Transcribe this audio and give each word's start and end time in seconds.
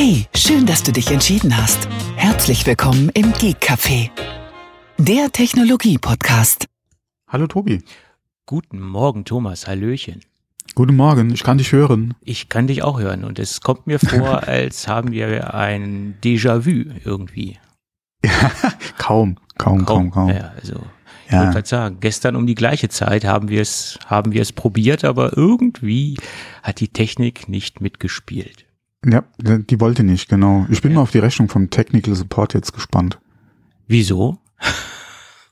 Hey, 0.00 0.26
schön, 0.32 0.64
dass 0.64 0.84
du 0.84 0.92
dich 0.92 1.10
entschieden 1.10 1.56
hast. 1.56 1.88
Herzlich 2.14 2.64
willkommen 2.64 3.08
im 3.14 3.32
Geek 3.32 3.56
Café, 3.60 4.10
der 4.96 5.32
Technologie-Podcast. 5.32 6.66
Hallo 7.26 7.48
Tobi. 7.48 7.82
Guten 8.46 8.80
Morgen, 8.80 9.24
Thomas. 9.24 9.66
Hallöchen. 9.66 10.20
Guten 10.76 10.94
Morgen, 10.94 11.34
ich 11.34 11.42
kann 11.42 11.58
dich 11.58 11.72
hören. 11.72 12.14
Ich 12.20 12.48
kann 12.48 12.68
dich 12.68 12.84
auch 12.84 13.00
hören 13.00 13.24
und 13.24 13.40
es 13.40 13.60
kommt 13.60 13.88
mir 13.88 13.98
vor, 13.98 14.44
als 14.46 14.86
haben 14.86 15.10
wir 15.10 15.52
ein 15.52 16.14
Déjà-vu 16.22 16.92
irgendwie. 17.04 17.58
kaum, 18.98 19.38
kaum, 19.58 19.84
kaum, 19.84 20.12
kaum. 20.12 20.28
Ja, 20.28 20.52
also 20.60 20.76
ich 21.26 21.32
ja. 21.32 21.52
wollte 21.52 21.68
sagen, 21.68 21.96
gestern 21.98 22.36
um 22.36 22.46
die 22.46 22.54
gleiche 22.54 22.88
Zeit 22.88 23.24
haben 23.24 23.48
wir 23.48 23.62
es, 23.62 23.98
haben 24.06 24.30
wir 24.30 24.42
es 24.42 24.52
probiert, 24.52 25.04
aber 25.04 25.36
irgendwie 25.36 26.16
hat 26.62 26.78
die 26.78 26.86
Technik 26.86 27.48
nicht 27.48 27.80
mitgespielt. 27.80 28.67
Ja, 29.04 29.24
die 29.38 29.80
wollte 29.80 30.02
nicht, 30.02 30.28
genau. 30.28 30.66
Ich 30.70 30.82
bin 30.82 30.90
ja. 30.92 30.96
mal 30.96 31.02
auf 31.02 31.12
die 31.12 31.18
Rechnung 31.18 31.48
vom 31.48 31.70
Technical 31.70 32.14
Support 32.14 32.54
jetzt 32.54 32.72
gespannt. 32.72 33.18
Wieso? 33.86 34.38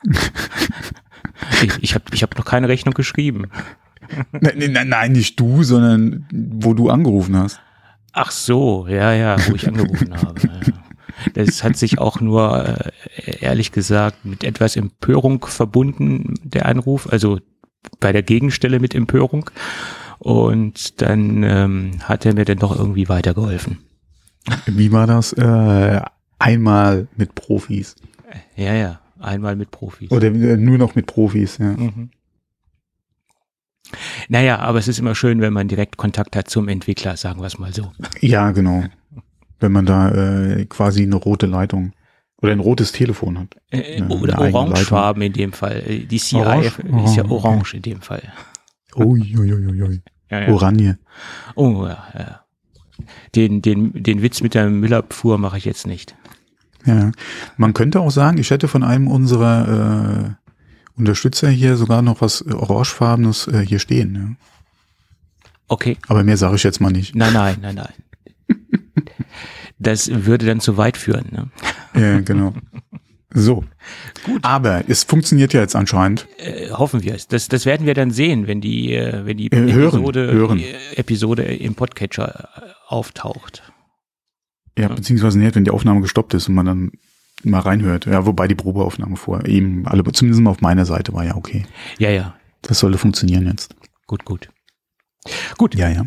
ich 1.63 1.73
ich 1.81 1.95
habe 1.95 2.05
ich 2.13 2.23
hab 2.23 2.37
noch 2.37 2.45
keine 2.45 2.69
Rechnung 2.69 2.95
geschrieben. 2.95 3.51
Nein, 4.33 4.73
nein, 4.73 4.89
nein, 4.89 5.13
nicht 5.13 5.39
du, 5.39 5.63
sondern 5.63 6.27
wo 6.33 6.75
du 6.75 6.91
angerufen 6.91 7.37
hast. 7.37 7.61
Ach 8.13 8.31
so, 8.31 8.87
ja, 8.89 9.13
ja, 9.13 9.37
wo 9.49 9.55
ich 9.55 9.69
angerufen 9.69 10.15
habe. 10.17 10.41
Ja. 10.43 10.73
Das 11.35 11.63
hat 11.65 11.77
sich 11.77 11.99
auch 11.99 12.21
nur, 12.21 12.65
äh, 12.65 13.39
ehrlich 13.41 13.73
gesagt, 13.73 14.25
mit 14.25 14.45
etwas 14.45 14.77
Empörung 14.77 15.45
verbunden, 15.47 16.35
der 16.43 16.67
Anruf, 16.67 17.09
also 17.11 17.41
bei 18.01 18.13
der 18.13 18.23
Gegenstelle 18.23 18.81
mit 18.81 18.95
Empörung. 18.95 19.51
Und 20.19 21.01
dann 21.03 21.43
ähm, 21.43 21.91
hat 22.03 22.25
er 22.27 22.35
mir 22.35 22.45
dann 22.45 22.59
doch 22.59 22.77
irgendwie 22.77 23.09
weitergeholfen. 23.09 23.79
Wie 24.67 24.93
war 24.93 25.07
das? 25.07 25.33
Äh, 25.33 26.01
einmal 26.39 27.09
mit 27.17 27.35
Profis. 27.35 27.97
Ja, 28.57 28.75
ja, 28.75 29.01
einmal 29.19 29.57
mit 29.57 29.71
Profis. 29.71 30.11
Oder 30.11 30.31
nur 30.31 30.79
noch 30.79 30.95
mit 30.95 31.07
Profis, 31.07 31.59
ja. 31.59 31.73
Mhm. 31.73 32.11
Naja, 34.29 34.59
aber 34.59 34.79
es 34.79 34.89
ist 34.89 34.99
immer 34.99 35.15
schön, 35.15 35.41
wenn 35.41 35.53
man 35.53 35.69
direkt 35.69 35.97
Kontakt 35.97 36.35
hat 36.35 36.51
zum 36.51 36.69
Entwickler, 36.69 37.17
sagen 37.17 37.41
wir 37.41 37.47
es 37.47 37.59
mal 37.59 37.73
so. 37.73 37.93
Ja, 38.21 38.51
genau. 38.51 38.85
Wenn 39.61 39.73
man 39.73 39.87
da 39.87 40.11
äh, 40.11 40.65
quasi 40.67 41.03
eine 41.03 41.17
rote 41.17 41.47
Leitung 41.47 41.93
oder 42.43 42.53
ein 42.53 42.61
rotes 42.61 42.93
Telefon 42.93 43.39
hat. 43.39 43.57
Äh, 43.71 44.03
oder 44.03 44.39
orangefarben 44.39 45.23
in 45.23 45.33
dem 45.33 45.53
Fall. 45.53 45.83
Äh, 45.87 46.01
die 46.01 46.19
CI 46.19 46.37
orange? 46.37 46.79
ist 47.05 47.17
ja 47.17 47.25
orange 47.25 47.71
okay. 47.71 47.77
in 47.77 47.83
dem 47.83 48.01
Fall. 48.01 48.23
Uiuiuiui. 48.97 50.03
Ja, 50.31 50.41
ja. 50.41 50.49
Oranje. 50.49 50.99
Oh, 51.55 51.87
ja, 51.87 52.05
ja. 52.15 52.41
Den, 53.35 53.63
den, 53.63 54.03
den 54.03 54.23
Witz 54.23 54.41
mit 54.41 54.55
der 54.55 54.69
Müllabfuhr 54.71 55.39
mache 55.39 55.59
ich 55.59 55.65
jetzt 55.65 55.87
nicht. 55.87 56.17
Ja, 56.85 57.13
man 57.57 57.75
könnte 57.75 58.01
auch 58.01 58.11
sagen, 58.11 58.39
ich 58.39 58.51
hätte 58.51 58.69
von 58.69 58.83
einem 58.83 59.09
unserer 59.09 60.37
äh, 60.37 60.99
Unterstützer 60.99 61.51
hier 61.51 61.77
sogar 61.77 62.01
noch 62.01 62.21
was 62.21 62.47
Orangefarbenes 62.47 63.49
äh, 63.49 63.67
hier 63.67 63.81
stehen. 63.81 64.15
Ja. 64.15 64.49
Okay. 65.69 65.97
Aber 66.09 66.25
mehr 66.25 66.37
sage 66.37 66.57
ich 66.57 66.63
jetzt 66.63 66.81
mal 66.81 66.93
nicht. 66.93 67.15
Nein, 67.15 67.33
nein, 67.33 67.59
nein, 67.61 67.75
nein. 67.75 67.93
das 69.79 70.09
würde 70.09 70.47
dann 70.47 70.61
zu 70.61 70.77
weit 70.77 70.97
führen. 70.97 71.27
Ne? 71.31 71.51
Ja, 72.01 72.21
genau. 72.21 72.55
So. 73.39 73.65
Gut. 74.25 74.43
Aber 74.43 74.89
es 74.89 75.05
funktioniert 75.05 75.53
ja 75.53 75.61
jetzt 75.61 75.77
anscheinend. 75.77 76.27
Äh, 76.39 76.71
hoffen 76.71 77.03
wir 77.03 77.15
es. 77.15 77.29
Das, 77.29 77.49
das 77.49 77.67
werden 77.67 77.87
wir 77.87 77.93
dann 77.93 78.11
sehen, 78.11 78.47
wenn 78.47 78.63
die, 78.63 78.95
äh, 78.95 79.27
wenn 79.27 79.37
die 79.37 79.53
äh, 79.53 79.71
Episode, 79.71 80.33
hören. 80.33 80.63
Episode 80.95 81.43
im 81.43 81.75
Podcatcher 81.75 82.49
äh, 82.57 82.61
auftaucht. 82.89 83.63
Ja, 84.79 84.89
beziehungsweise 84.89 85.39
nicht, 85.39 85.55
wenn 85.55 85.65
die 85.65 85.71
Aufnahme 85.71 86.01
gestoppt 86.01 86.33
ist 86.33 86.49
und 86.49 86.55
man 86.55 86.65
dann 86.65 86.93
mal 87.45 87.61
reinhört. 87.61 88.07
Ja, 88.07 88.25
wobei 88.25 88.49
die 88.49 88.55
Probeaufnahme 88.55 89.17
vor 89.17 89.45
eben 89.45 89.87
alle, 89.87 90.03
zumindest 90.13 90.43
mal 90.43 90.53
auf 90.53 90.63
meiner 90.63 90.87
Seite 90.87 91.13
war 91.13 91.25
ja 91.25 91.37
okay. 91.37 91.67
Ja, 91.99 92.09
ja. 92.09 92.37
Das 92.63 92.79
sollte 92.79 92.97
funktionieren 92.97 93.47
jetzt. 93.47 93.77
Gut, 94.07 94.25
gut. 94.25 94.49
Gut. 95.59 95.75
Ja, 95.75 95.91
ja. 95.91 96.07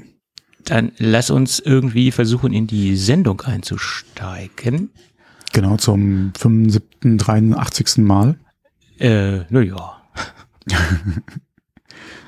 Dann 0.65 0.93
lass 0.97 1.29
uns 1.29 1.59
irgendwie 1.59 2.11
versuchen, 2.11 2.53
in 2.53 2.65
die 2.65 2.95
Sendung 2.97 3.41
einzusteigen. 3.41 4.89
Genau, 5.53 5.77
zum 5.77 6.33
75., 6.37 7.17
83. 7.17 7.97
Mal. 7.97 8.37
Äh, 8.99 9.39
na 9.49 9.61
ja. 9.61 10.01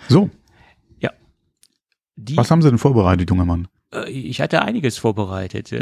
so. 0.07 0.29
Ja. 0.99 1.11
Die, 2.15 2.37
Was 2.37 2.49
haben 2.51 2.61
Sie 2.61 2.69
denn 2.69 2.77
vorbereitet, 2.77 3.29
junger 3.29 3.45
Mann? 3.45 3.67
Äh, 3.93 4.09
ich 4.09 4.41
hatte 4.41 4.61
einiges 4.61 4.97
vorbereitet. 4.97 5.71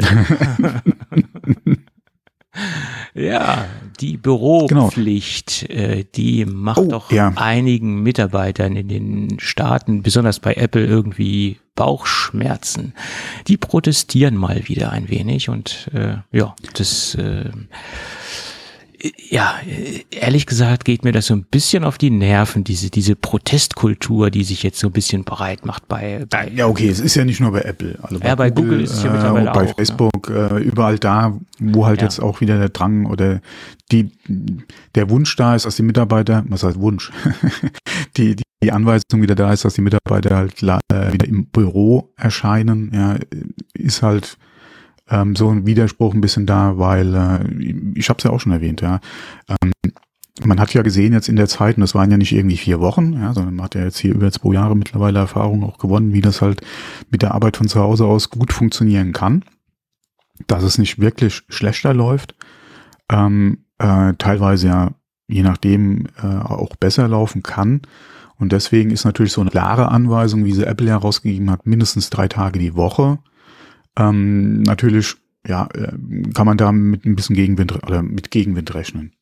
Ja, 3.14 3.66
die 4.00 4.16
Büropflicht, 4.16 5.66
genau. 5.68 6.02
die 6.14 6.44
macht 6.44 6.78
oh, 6.78 6.88
doch 6.88 7.10
ja. 7.10 7.32
einigen 7.36 8.02
Mitarbeitern 8.02 8.76
in 8.76 8.88
den 8.88 9.40
Staaten, 9.40 10.02
besonders 10.02 10.40
bei 10.40 10.54
Apple, 10.54 10.84
irgendwie 10.84 11.58
Bauchschmerzen. 11.80 12.92
Die 13.48 13.56
protestieren 13.56 14.36
mal 14.36 14.68
wieder 14.68 14.92
ein 14.92 15.08
wenig 15.08 15.48
und 15.48 15.88
äh, 15.94 16.16
ja, 16.30 16.54
das 16.74 17.14
äh, 17.14 17.48
ja, 19.28 19.54
ehrlich 20.10 20.46
gesagt 20.46 20.84
geht 20.84 21.04
mir 21.04 21.12
das 21.12 21.26
so 21.26 21.34
ein 21.34 21.44
bisschen 21.44 21.84
auf 21.84 21.98
die 21.98 22.10
Nerven, 22.10 22.64
diese, 22.64 22.90
diese 22.90 23.16
Protestkultur, 23.16 24.30
die 24.30 24.44
sich 24.44 24.62
jetzt 24.62 24.78
so 24.78 24.88
ein 24.88 24.92
bisschen 24.92 25.24
breit 25.24 25.64
macht 25.64 25.88
bei, 25.88 26.26
bei 26.28 26.48
Ja, 26.48 26.66
okay, 26.66 26.88
es 26.88 27.00
ist 27.00 27.14
ja 27.14 27.24
nicht 27.24 27.40
nur 27.40 27.52
bei 27.52 27.62
Apple. 27.62 27.98
Also 28.02 28.18
bei 28.18 28.28
ja, 28.28 28.34
bei 28.34 28.50
Google, 28.50 28.70
Google 28.70 28.84
ist 28.84 28.92
es 28.92 29.02
ja 29.02 29.12
mittlerweile 29.12 29.50
äh, 29.50 29.52
bei 29.52 29.60
auch. 29.60 29.66
Bei 29.66 29.74
Facebook, 29.74 30.28
ne? 30.28 30.58
überall 30.58 30.98
da, 30.98 31.38
wo 31.58 31.86
halt 31.86 32.00
ja. 32.00 32.06
jetzt 32.06 32.20
auch 32.20 32.40
wieder 32.40 32.58
der 32.58 32.68
Drang 32.68 33.06
oder 33.06 33.40
die, 33.90 34.10
der 34.94 35.10
Wunsch 35.10 35.34
da 35.36 35.54
ist, 35.54 35.66
dass 35.66 35.76
die 35.76 35.82
Mitarbeiter, 35.82 36.44
was 36.48 36.62
heißt 36.62 36.80
Wunsch? 36.80 37.10
die, 38.16 38.36
die, 38.36 38.42
die 38.62 38.72
Anweisung 38.72 39.22
wieder 39.22 39.34
da 39.34 39.52
ist, 39.52 39.64
dass 39.64 39.74
die 39.74 39.80
Mitarbeiter 39.80 40.36
halt 40.36 40.62
äh, 40.62 41.12
wieder 41.12 41.26
im 41.26 41.46
Büro 41.46 42.12
erscheinen, 42.16 42.90
ja, 42.94 43.16
ist 43.74 44.02
halt, 44.02 44.36
ähm, 45.10 45.36
so 45.36 45.50
ein 45.50 45.66
Widerspruch 45.66 46.14
ein 46.14 46.20
bisschen 46.20 46.46
da, 46.46 46.78
weil 46.78 47.14
äh, 47.14 47.98
ich 47.98 48.08
habe 48.08 48.18
es 48.18 48.24
ja 48.24 48.30
auch 48.30 48.40
schon 48.40 48.52
erwähnt, 48.52 48.80
ja. 48.80 49.00
Ähm, 49.48 49.72
man 50.42 50.58
hat 50.58 50.72
ja 50.72 50.80
gesehen 50.82 51.12
jetzt 51.12 51.28
in 51.28 51.36
der 51.36 51.48
Zeit, 51.48 51.76
und 51.76 51.82
das 51.82 51.94
waren 51.94 52.10
ja 52.10 52.16
nicht 52.16 52.32
irgendwie 52.32 52.56
vier 52.56 52.80
Wochen, 52.80 53.12
ja, 53.12 53.34
sondern 53.34 53.56
man 53.56 53.64
hat 53.64 53.74
ja 53.74 53.82
jetzt 53.82 53.98
hier 53.98 54.14
über 54.14 54.30
zwei 54.32 54.54
Jahre 54.54 54.74
mittlerweile 54.74 55.18
Erfahrung 55.18 55.64
auch 55.64 55.76
gewonnen, 55.76 56.14
wie 56.14 56.22
das 56.22 56.40
halt 56.40 56.62
mit 57.10 57.20
der 57.20 57.34
Arbeit 57.34 57.58
von 57.58 57.68
zu 57.68 57.80
Hause 57.80 58.06
aus 58.06 58.30
gut 58.30 58.52
funktionieren 58.52 59.12
kann, 59.12 59.44
dass 60.46 60.62
es 60.62 60.78
nicht 60.78 60.98
wirklich 60.98 61.42
schlechter 61.48 61.92
läuft, 61.92 62.34
ähm, 63.10 63.64
äh, 63.78 64.14
teilweise 64.16 64.68
ja 64.68 64.90
je 65.30 65.42
nachdem 65.42 66.06
äh, 66.22 66.26
auch 66.26 66.74
besser 66.76 67.06
laufen 67.06 67.42
kann. 67.42 67.82
Und 68.36 68.52
deswegen 68.52 68.90
ist 68.90 69.04
natürlich 69.04 69.32
so 69.32 69.40
eine 69.40 69.50
klare 69.50 69.88
Anweisung, 69.88 70.44
wie 70.44 70.52
sie 70.52 70.66
Apple 70.66 70.88
ja 70.88 70.96
rausgegeben 70.96 71.50
hat, 71.50 71.66
mindestens 71.66 72.10
drei 72.10 72.26
Tage 72.26 72.58
die 72.58 72.74
Woche 72.74 73.18
ähm, 73.98 74.62
natürlich, 74.62 75.14
ja, 75.46 75.68
äh, 75.74 75.92
kann 76.34 76.46
man 76.46 76.56
da 76.56 76.72
mit 76.72 77.04
ein 77.04 77.16
bisschen 77.16 77.36
Gegenwind 77.36 77.72
oder 77.84 78.02
mit 78.02 78.30
Gegenwind 78.30 78.74
rechnen. 78.74 79.12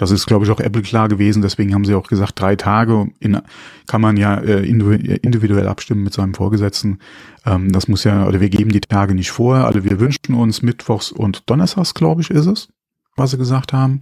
Das 0.00 0.10
ist, 0.10 0.24
glaube 0.24 0.46
ich, 0.46 0.50
auch 0.50 0.60
Apple 0.60 0.80
klar 0.80 1.08
gewesen. 1.08 1.42
Deswegen 1.42 1.74
haben 1.74 1.84
sie 1.84 1.94
auch 1.94 2.08
gesagt, 2.08 2.40
drei 2.40 2.56
Tage 2.56 3.08
in, 3.18 3.38
kann 3.86 4.00
man 4.00 4.16
ja 4.16 4.36
äh, 4.36 4.66
individuell 4.66 5.68
abstimmen 5.68 6.02
mit 6.02 6.14
seinem 6.14 6.32
Vorgesetzten. 6.32 7.00
Ähm, 7.44 7.70
das 7.70 7.86
muss 7.86 8.04
ja, 8.04 8.26
oder 8.26 8.40
wir 8.40 8.48
geben 8.48 8.70
die 8.70 8.80
Tage 8.80 9.14
nicht 9.14 9.30
vor. 9.30 9.56
Also 9.56 9.84
wir 9.84 10.00
wünschen 10.00 10.34
uns 10.34 10.62
Mittwochs 10.62 11.12
und 11.12 11.50
Donnerstags, 11.50 11.92
glaube 11.92 12.22
ich, 12.22 12.30
ist 12.30 12.46
es, 12.46 12.68
was 13.16 13.32
sie 13.32 13.36
gesagt 13.36 13.74
haben. 13.74 14.00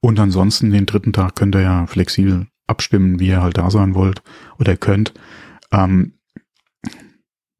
Und 0.00 0.18
ansonsten 0.18 0.70
den 0.70 0.86
dritten 0.86 1.12
Tag 1.12 1.36
könnt 1.36 1.54
ihr 1.54 1.60
ja 1.60 1.86
flexibel 1.86 2.46
abstimmen, 2.66 3.20
wie 3.20 3.28
ihr 3.28 3.42
halt 3.42 3.58
da 3.58 3.70
sein 3.70 3.94
wollt 3.94 4.22
oder 4.58 4.78
könnt. 4.78 5.12
Ähm, 5.72 6.14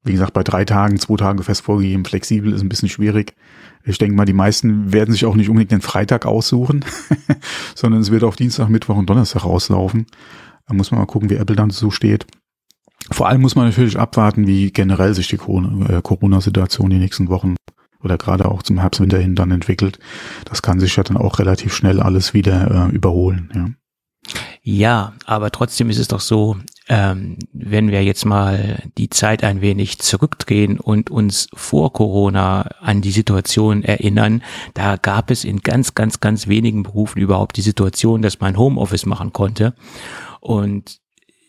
wie 0.04 0.12
gesagt, 0.12 0.34
bei 0.34 0.44
drei 0.44 0.64
Tagen, 0.64 0.98
zwei 0.98 1.16
Tagen 1.16 1.42
fest 1.42 1.62
vorgegeben, 1.62 2.04
flexibel 2.04 2.52
ist 2.52 2.60
ein 2.60 2.68
bisschen 2.68 2.88
schwierig. 2.88 3.34
Ich 3.84 3.98
denke 3.98 4.16
mal, 4.16 4.24
die 4.24 4.32
meisten 4.32 4.92
werden 4.92 5.12
sich 5.12 5.26
auch 5.26 5.34
nicht 5.34 5.48
unbedingt 5.48 5.72
den 5.72 5.80
Freitag 5.80 6.26
aussuchen, 6.26 6.84
sondern 7.74 8.00
es 8.00 8.10
wird 8.10 8.24
auf 8.24 8.36
Dienstag, 8.36 8.68
Mittwoch 8.68 8.96
und 8.96 9.10
Donnerstag 9.10 9.44
rauslaufen. 9.44 10.06
Da 10.66 10.74
muss 10.74 10.90
man 10.90 11.00
mal 11.00 11.06
gucken, 11.06 11.30
wie 11.30 11.36
Apple 11.36 11.56
dann 11.56 11.70
so 11.70 11.90
steht. 11.90 12.26
Vor 13.10 13.28
allem 13.28 13.42
muss 13.42 13.54
man 13.54 13.66
natürlich 13.66 13.98
abwarten, 13.98 14.46
wie 14.46 14.70
generell 14.70 15.14
sich 15.14 15.28
die 15.28 15.36
äh, 15.36 16.02
Corona-Situation 16.02 16.88
die 16.88 16.98
nächsten 16.98 17.28
Wochen 17.28 17.56
oder 18.02 18.18
gerade 18.18 18.46
auch 18.46 18.62
zum 18.62 18.78
Herbst, 18.78 19.00
Winter 19.00 19.18
hin 19.18 19.34
dann 19.34 19.50
entwickelt. 19.50 19.98
Das 20.44 20.62
kann 20.62 20.80
sich 20.80 20.96
ja 20.96 21.02
dann 21.02 21.16
auch 21.16 21.38
relativ 21.38 21.74
schnell 21.74 22.00
alles 22.00 22.32
wieder 22.34 22.88
äh, 22.88 22.94
überholen. 22.94 23.50
Ja. 23.54 23.68
Ja, 24.62 25.12
aber 25.26 25.50
trotzdem 25.50 25.90
ist 25.90 25.98
es 25.98 26.08
doch 26.08 26.20
so, 26.20 26.56
ähm, 26.88 27.38
wenn 27.52 27.90
wir 27.90 28.04
jetzt 28.04 28.24
mal 28.24 28.82
die 28.98 29.08
Zeit 29.08 29.42
ein 29.42 29.60
wenig 29.60 30.00
zurückdrehen 30.00 30.78
und 30.78 31.10
uns 31.10 31.48
vor 31.54 31.92
Corona 31.92 32.62
an 32.80 33.00
die 33.00 33.10
Situation 33.10 33.82
erinnern, 33.82 34.42
da 34.74 34.96
gab 34.96 35.30
es 35.30 35.44
in 35.44 35.60
ganz, 35.60 35.94
ganz, 35.94 36.20
ganz 36.20 36.46
wenigen 36.46 36.82
Berufen 36.82 37.20
überhaupt 37.20 37.56
die 37.56 37.62
Situation, 37.62 38.20
dass 38.20 38.40
man 38.40 38.58
Homeoffice 38.58 39.06
machen 39.06 39.32
konnte. 39.32 39.74
Und 40.40 41.00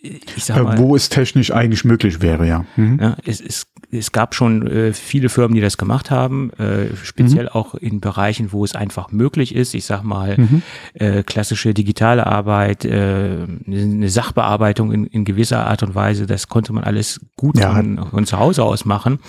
ich 0.02 0.46
sag 0.46 0.58
äh, 0.58 0.64
mal, 0.64 0.78
wo 0.78 0.96
es 0.96 1.10
technisch 1.10 1.52
eigentlich 1.52 1.84
möglich 1.84 2.22
wäre, 2.22 2.48
ja. 2.48 2.66
Mhm. 2.76 3.00
ja 3.02 3.18
es, 3.26 3.42
es 3.42 3.68
es 3.97 4.12
gab 4.12 4.36
schon 4.36 4.68
äh, 4.68 4.94
viele 4.94 5.30
Firmen, 5.30 5.56
die 5.56 5.62
das 5.62 5.77
gemacht 5.77 6.12
haben, 6.12 6.51
äh, 6.53 6.95
speziell 7.03 7.45
mhm. 7.45 7.50
auch 7.50 7.75
in 7.75 8.00
Bereichen, 8.00 8.51
wo 8.51 8.63
es 8.63 8.75
einfach 8.75 9.12
möglich 9.12 9.56
ist. 9.56 9.74
Ich 9.74 9.86
sag 9.86 10.03
mal, 10.03 10.36
mhm. 10.38 10.62
äh, 10.94 11.24
klassische 11.24 11.74
digitale 11.74 12.27
Arbeit, 12.27 12.86
äh, 12.86 13.45
eine 13.68 14.09
Sachbearbeitung 14.09 14.92
in, 14.92 15.06
in 15.06 15.25
gewisser 15.25 15.65
Art 15.65 15.83
und 15.83 15.95
Weise, 15.95 16.25
das 16.25 16.47
konnte 16.47 16.74
man 16.74 16.83
alles 16.83 17.21
gut 17.36 17.57
ja. 17.57 17.74
von, 17.74 18.06
von 18.09 18.25
zu 18.25 18.39
Hause 18.39 18.63
aus 18.63 18.86
machen. 18.86 19.19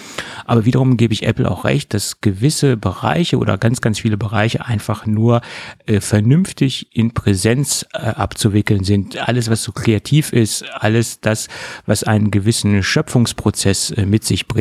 Aber 0.44 0.64
wiederum 0.64 0.96
gebe 0.96 1.14
ich 1.14 1.24
Apple 1.24 1.50
auch 1.50 1.64
recht, 1.64 1.94
dass 1.94 2.20
gewisse 2.20 2.76
Bereiche 2.76 3.38
oder 3.38 3.58
ganz, 3.58 3.80
ganz 3.80 4.00
viele 4.00 4.16
Bereiche 4.16 4.66
einfach 4.66 5.06
nur 5.06 5.40
äh, 5.86 6.00
vernünftig 6.00 6.94
in 6.94 7.12
Präsenz 7.14 7.86
äh, 7.92 7.98
abzuwickeln 7.98 8.84
sind. 8.84 9.16
Alles, 9.28 9.50
was 9.50 9.62
so 9.62 9.72
kreativ 9.72 10.32
ist, 10.32 10.64
alles 10.74 11.20
das, 11.20 11.48
was 11.86 12.04
einen 12.04 12.30
gewissen 12.30 12.82
Schöpfungsprozess 12.82 13.94
mit 14.06 14.24
sich 14.24 14.48
bringt, 14.48 14.55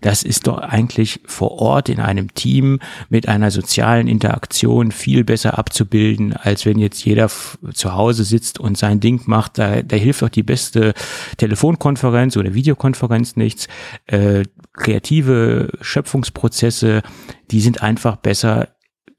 das 0.00 0.22
ist 0.22 0.46
doch 0.46 0.58
eigentlich 0.58 1.20
vor 1.26 1.52
Ort 1.52 1.88
in 1.88 2.00
einem 2.00 2.34
Team 2.34 2.80
mit 3.08 3.28
einer 3.28 3.50
sozialen 3.50 4.08
Interaktion 4.08 4.92
viel 4.92 5.24
besser 5.24 5.58
abzubilden, 5.58 6.32
als 6.32 6.66
wenn 6.66 6.78
jetzt 6.78 7.04
jeder 7.04 7.30
zu 7.72 7.94
Hause 7.94 8.24
sitzt 8.24 8.58
und 8.58 8.76
sein 8.76 9.00
Ding 9.00 9.22
macht. 9.26 9.58
Da, 9.58 9.82
da 9.82 9.96
hilft 9.96 10.22
doch 10.22 10.28
die 10.28 10.42
beste 10.42 10.94
Telefonkonferenz 11.36 12.36
oder 12.36 12.54
Videokonferenz 12.54 13.36
nichts. 13.36 13.68
Äh, 14.06 14.44
kreative 14.72 15.70
Schöpfungsprozesse, 15.80 17.02
die 17.50 17.60
sind 17.60 17.82
einfach 17.82 18.16
besser 18.16 18.68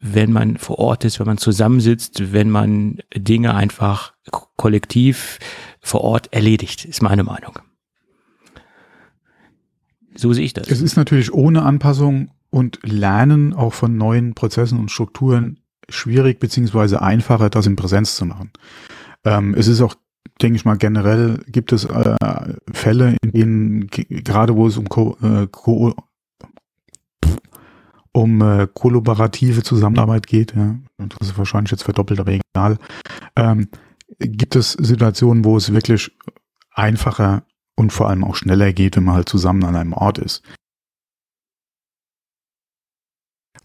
wenn 0.06 0.34
man 0.34 0.58
vor 0.58 0.80
Ort 0.80 1.06
ist, 1.06 1.20
wenn 1.20 1.28
man 1.28 1.38
zusammensitzt, 1.38 2.34
wenn 2.34 2.50
man 2.50 2.98
Dinge 3.16 3.56
einfach 3.56 4.14
kollektiv 4.58 5.40
vor 5.80 6.02
Ort 6.02 6.34
erledigt, 6.34 6.84
ist 6.84 7.02
meine 7.02 7.24
Meinung. 7.24 7.58
So 10.15 10.33
sehe 10.33 10.45
ich 10.45 10.54
das. 10.54 10.68
Es 10.69 10.81
ist 10.81 10.95
natürlich 10.95 11.33
ohne 11.33 11.63
Anpassung 11.63 12.31
und 12.50 12.80
Lernen 12.83 13.54
auch 13.54 13.74
von 13.74 13.98
neuen 13.98 14.33
Prozessen 14.33 14.80
und 14.80 14.92
Strukturen 14.92 15.60
schwierig 15.89 16.39
beziehungsweise 16.39 17.01
einfacher, 17.01 17.50
das 17.50 17.65
in 17.65 17.75
Präsenz 17.75 18.15
zu 18.15 18.25
machen. 18.25 18.51
Ähm, 19.25 19.54
es 19.56 19.68
ist 19.68 19.81
auch, 19.81 19.95
denke 20.42 20.57
ich 20.57 20.65
mal, 20.65 20.77
generell 20.77 21.39
gibt 21.48 21.71
es 21.74 21.86
äh, 21.86 22.15
Fälle, 22.71 23.18
in 23.24 23.31
denen 23.31 23.88
gerade 23.88 24.56
wo 24.56 24.68
es 24.68 24.77
um 24.77 24.88
Ko, 24.88 25.18
äh, 25.21 25.48
Ko 25.51 25.94
um 28.12 28.42
äh, 28.42 28.68
kollaborative 28.71 29.63
Zusammenarbeit 29.63 30.27
geht, 30.27 30.56
ja, 30.56 30.75
das 30.98 31.30
ist 31.30 31.38
wahrscheinlich 31.38 31.71
jetzt 31.71 31.83
verdoppelt, 31.83 32.19
aber 32.19 32.31
egal, 32.31 32.77
ähm, 33.36 33.68
gibt 34.19 34.56
es 34.56 34.74
Situationen, 34.74 35.44
wo 35.44 35.57
es 35.57 35.74
wirklich 35.74 36.12
einfacher 36.71 37.44
und 37.75 37.92
vor 37.92 38.10
allem 38.10 38.24
auch 38.24 38.36
schneller 38.36 38.74
geht, 38.74 38.96
wenn 38.96 39.04
man 39.04 39.16
halt 39.16 39.30
zusammen 39.30 39.64
an 39.64 39.75
einem 39.75 39.94
Ort 39.94 40.18
ist. 40.18 40.44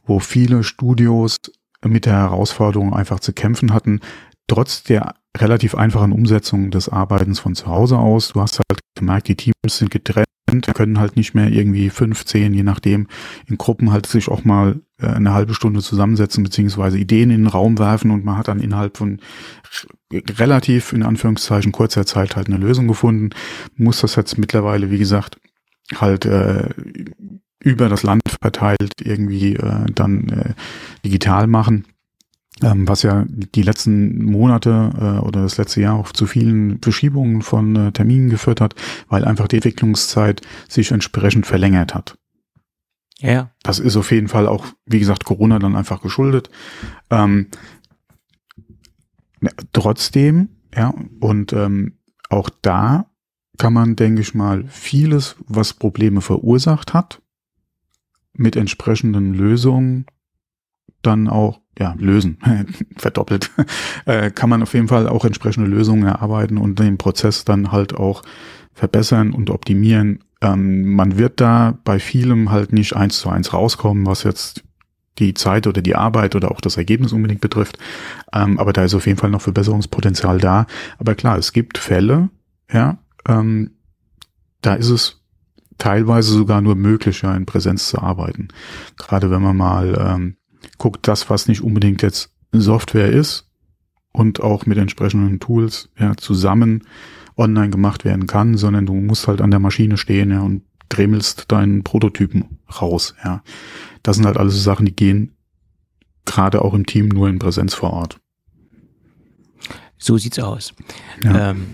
Wo 0.04 0.20
viele 0.20 0.64
Studios 0.64 1.36
mit 1.84 2.06
der 2.06 2.14
Herausforderung 2.14 2.94
einfach 2.94 3.20
zu 3.20 3.32
kämpfen 3.32 3.72
hatten, 3.72 4.00
trotz 4.46 4.82
der 4.82 5.14
relativ 5.36 5.74
einfachen 5.74 6.12
Umsetzung 6.12 6.70
des 6.70 6.88
Arbeitens 6.88 7.38
von 7.38 7.54
zu 7.54 7.66
Hause 7.66 7.98
aus. 7.98 8.28
Du 8.28 8.40
hast 8.40 8.58
halt 8.58 8.80
gemerkt, 8.94 9.28
die 9.28 9.36
Teams 9.36 9.54
sind 9.66 9.90
getrennt, 9.90 10.26
können 10.74 10.98
halt 10.98 11.16
nicht 11.16 11.34
mehr 11.34 11.48
irgendwie 11.48 11.90
fünf, 11.90 12.24
zehn, 12.24 12.54
je 12.54 12.62
nachdem, 12.62 13.06
in 13.46 13.58
Gruppen 13.58 13.92
halt 13.92 14.06
sich 14.06 14.28
auch 14.28 14.44
mal 14.44 14.80
äh, 15.00 15.06
eine 15.06 15.34
halbe 15.34 15.54
Stunde 15.54 15.80
zusammensetzen, 15.80 16.42
beziehungsweise 16.42 16.98
Ideen 16.98 17.30
in 17.30 17.42
den 17.42 17.46
Raum 17.46 17.78
werfen 17.78 18.10
und 18.10 18.24
man 18.24 18.38
hat 18.38 18.48
dann 18.48 18.60
innerhalb 18.60 18.96
von 18.96 19.20
relativ, 20.12 20.92
in 20.92 21.02
Anführungszeichen, 21.02 21.72
kurzer 21.72 22.06
Zeit 22.06 22.36
halt 22.36 22.48
eine 22.48 22.56
Lösung 22.56 22.88
gefunden. 22.88 23.30
Muss 23.76 24.00
das 24.00 24.16
jetzt 24.16 24.38
mittlerweile, 24.38 24.90
wie 24.90 24.98
gesagt, 24.98 25.38
halt 25.94 26.24
äh, 26.24 26.68
über 27.60 27.88
das 27.88 28.02
Land 28.02 28.22
verteilt 28.40 28.92
irgendwie 29.02 29.56
äh, 29.56 29.86
dann 29.92 30.28
äh, 30.28 30.54
digital 31.04 31.46
machen 31.46 31.84
ähm, 32.62 32.88
was 32.88 33.02
ja 33.02 33.24
die 33.28 33.62
letzten 33.62 34.24
Monate 34.24 34.90
äh, 34.98 35.24
oder 35.24 35.42
das 35.42 35.58
letzte 35.58 35.80
Jahr 35.80 35.96
auch 35.96 36.12
zu 36.12 36.26
vielen 36.26 36.80
Verschiebungen 36.80 37.42
von 37.42 37.76
äh, 37.76 37.92
Terminen 37.92 38.30
geführt 38.30 38.60
hat, 38.60 38.74
weil 39.08 39.24
einfach 39.24 39.48
die 39.48 39.56
Entwicklungszeit 39.56 40.40
sich 40.68 40.90
entsprechend 40.90 41.46
verlängert 41.46 41.94
hat. 41.94 42.18
Ja. 43.20 43.50
Das 43.62 43.80
ist 43.80 43.96
auf 43.96 44.12
jeden 44.12 44.28
Fall 44.28 44.46
auch, 44.46 44.66
wie 44.86 45.00
gesagt, 45.00 45.24
Corona 45.24 45.58
dann 45.58 45.76
einfach 45.76 46.00
geschuldet. 46.00 46.50
Ähm, 47.10 47.48
ja, 49.40 49.50
trotzdem, 49.72 50.48
ja, 50.74 50.92
und 51.20 51.52
ähm, 51.52 51.98
auch 52.28 52.50
da 52.62 53.06
kann 53.58 53.72
man, 53.72 53.96
denke 53.96 54.20
ich 54.20 54.34
mal, 54.34 54.64
vieles, 54.68 55.36
was 55.46 55.74
Probleme 55.74 56.20
verursacht 56.20 56.94
hat, 56.94 57.20
mit 58.32 58.56
entsprechenden 58.56 59.34
Lösungen 59.34 60.06
dann 61.02 61.28
auch 61.28 61.60
ja, 61.78 61.94
lösen, 61.98 62.38
verdoppelt, 62.96 63.50
äh, 64.04 64.30
kann 64.30 64.50
man 64.50 64.62
auf 64.62 64.74
jeden 64.74 64.88
Fall 64.88 65.08
auch 65.08 65.24
entsprechende 65.24 65.68
Lösungen 65.68 66.04
erarbeiten 66.04 66.58
und 66.58 66.78
den 66.78 66.98
Prozess 66.98 67.44
dann 67.44 67.72
halt 67.72 67.94
auch 67.94 68.22
verbessern 68.72 69.32
und 69.32 69.50
optimieren. 69.50 70.24
Ähm, 70.40 70.94
man 70.94 71.18
wird 71.18 71.40
da 71.40 71.78
bei 71.84 71.98
vielem 71.98 72.50
halt 72.50 72.72
nicht 72.72 72.94
eins 72.94 73.18
zu 73.20 73.28
eins 73.28 73.52
rauskommen, 73.52 74.06
was 74.06 74.22
jetzt 74.22 74.64
die 75.18 75.34
Zeit 75.34 75.66
oder 75.66 75.82
die 75.82 75.96
Arbeit 75.96 76.34
oder 76.36 76.50
auch 76.50 76.60
das 76.60 76.76
Ergebnis 76.76 77.12
unbedingt 77.12 77.40
betrifft. 77.40 77.78
Ähm, 78.32 78.58
aber 78.58 78.72
da 78.72 78.84
ist 78.84 78.94
auf 78.94 79.06
jeden 79.06 79.18
Fall 79.18 79.30
noch 79.30 79.42
Verbesserungspotenzial 79.42 80.38
da. 80.38 80.66
Aber 80.98 81.14
klar, 81.14 81.38
es 81.38 81.52
gibt 81.52 81.78
Fälle, 81.78 82.30
ja, 82.72 82.98
ähm, 83.26 83.72
da 84.60 84.74
ist 84.74 84.90
es 84.90 85.22
teilweise 85.78 86.32
sogar 86.32 86.60
nur 86.60 86.74
möglich, 86.74 87.22
ja, 87.22 87.34
in 87.34 87.46
Präsenz 87.46 87.88
zu 87.88 87.98
arbeiten. 87.98 88.48
Gerade 88.96 89.30
wenn 89.30 89.42
man 89.42 89.56
mal 89.56 89.96
ähm, 89.98 90.36
guckt 90.76 91.06
das, 91.06 91.30
was 91.30 91.48
nicht 91.48 91.62
unbedingt 91.62 92.02
jetzt 92.02 92.32
Software 92.52 93.10
ist 93.10 93.48
und 94.12 94.40
auch 94.40 94.66
mit 94.66 94.78
entsprechenden 94.78 95.40
Tools 95.40 95.90
ja, 95.98 96.16
zusammen 96.16 96.84
online 97.36 97.70
gemacht 97.70 98.04
werden 98.04 98.26
kann, 98.26 98.56
sondern 98.56 98.86
du 98.86 98.94
musst 98.94 99.28
halt 99.28 99.40
an 99.40 99.50
der 99.50 99.60
Maschine 99.60 99.96
stehen 99.96 100.30
ja, 100.30 100.40
und 100.40 100.62
dremelst 100.88 101.50
deinen 101.52 101.84
Prototypen 101.84 102.57
raus. 102.80 103.14
Ja. 103.24 103.42
Das 104.02 104.16
sind 104.16 104.26
halt 104.26 104.36
alles 104.36 104.54
so 104.54 104.60
Sachen, 104.60 104.86
die 104.86 104.94
gehen 104.94 105.34
gerade 106.24 106.62
auch 106.62 106.74
im 106.74 106.86
Team 106.86 107.08
nur 107.08 107.28
in 107.28 107.38
Präsenz 107.38 107.74
vor 107.74 107.92
Ort. 107.92 108.20
So 109.96 110.16
sieht's 110.18 110.38
aus. 110.38 110.72
Ja. 111.22 111.50
Ähm, 111.50 111.66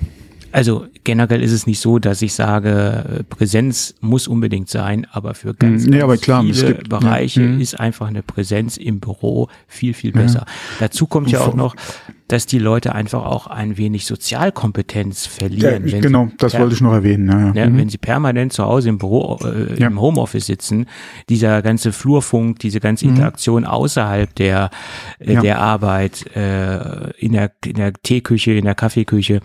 also 0.55 0.87
generell 1.03 1.43
ist 1.43 1.51
es 1.51 1.67
nicht 1.67 1.81
so, 1.81 1.99
dass 1.99 2.23
ich 2.23 2.33
sage, 2.33 3.25
Präsenz 3.29 3.97
muss 4.01 4.29
unbedingt 4.29 4.71
sein, 4.71 5.05
aber 5.11 5.35
für 5.35 5.53
ganz, 5.53 5.85
nee, 5.85 6.01
aber 6.01 6.17
klar, 6.17 6.43
viele 6.45 6.75
gibt, 6.75 6.89
Bereiche 6.89 7.43
ja. 7.43 7.59
ist 7.59 7.81
einfach 7.81 8.07
eine 8.07 8.23
Präsenz 8.23 8.77
im 8.77 9.01
Büro 9.01 9.49
viel, 9.67 9.95
viel 9.95 10.13
besser. 10.13 10.47
Ja. 10.47 10.53
Dazu 10.79 11.09
kommt 11.09 11.29
ja 11.29 11.41
auch 11.41 11.55
noch, 11.55 11.75
dass 12.29 12.47
die 12.47 12.59
Leute 12.59 12.95
einfach 12.95 13.25
auch 13.27 13.47
ein 13.47 13.77
wenig 13.77 14.07
Sozialkompetenz 14.07 15.27
verlieren. 15.27 15.87
Ja, 15.87 16.01
genau, 16.01 16.29
das 16.39 16.59
wollte 16.59 16.75
ich 16.75 16.81
noch 16.81 16.95
erwähnen. 16.95 17.29
Ja, 17.29 17.53
ja. 17.63 17.69
Mhm. 17.69 17.79
Wenn 17.79 17.89
sie 17.91 17.99
permanent 17.99 18.53
zu 18.55 18.65
Hause 18.65 18.89
im 18.89 18.99
Büro, 18.99 19.39
äh, 19.45 19.75
im 19.75 20.01
Homeoffice 20.01 20.47
sitzen, 20.47 20.87
dieser 21.29 21.61
ganze 21.61 21.93
Flurfunk, 21.93 22.61
diese 22.61 22.81
ganze 22.81 23.05
mhm. 23.05 23.13
Interaktion 23.13 23.67
außerhalb 23.67 24.35
der, 24.35 24.71
äh, 25.19 25.37
der 25.37 25.61
Arbeit, 25.61 26.25
äh, 26.35 27.11
in, 27.19 27.33
der, 27.33 27.53
in 27.65 27.75
der 27.75 27.93
Teeküche, 27.93 28.53
in 28.53 28.65
der 28.65 28.75
Kaffeeküche, 28.75 29.41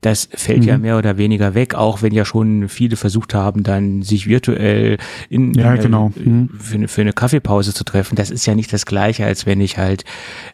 das 0.00 0.28
fällt 0.34 0.62
mhm. 0.62 0.68
ja 0.68 0.78
mehr 0.78 0.98
oder 0.98 1.16
weniger 1.16 1.54
weg, 1.54 1.76
auch 1.76 2.02
wenn 2.02 2.12
ja 2.12 2.24
schon 2.24 2.68
viele 2.68 2.96
versucht 2.96 3.32
haben, 3.32 3.62
dann 3.62 4.02
sich 4.02 4.26
virtuell 4.26 4.98
in, 5.30 5.54
ja, 5.54 5.76
genau. 5.76 6.12
Mhm. 6.16 6.50
für, 6.58 6.88
für 6.88 7.00
eine 7.02 7.12
Kaffeepause 7.12 7.72
zu 7.72 7.84
treffen. 7.84 8.16
Das 8.16 8.30
ist 8.30 8.44
ja 8.44 8.56
nicht 8.56 8.72
das 8.72 8.86
Gleiche, 8.86 9.24
als 9.24 9.46
wenn 9.46 9.60
ich 9.60 9.78
halt 9.78 10.04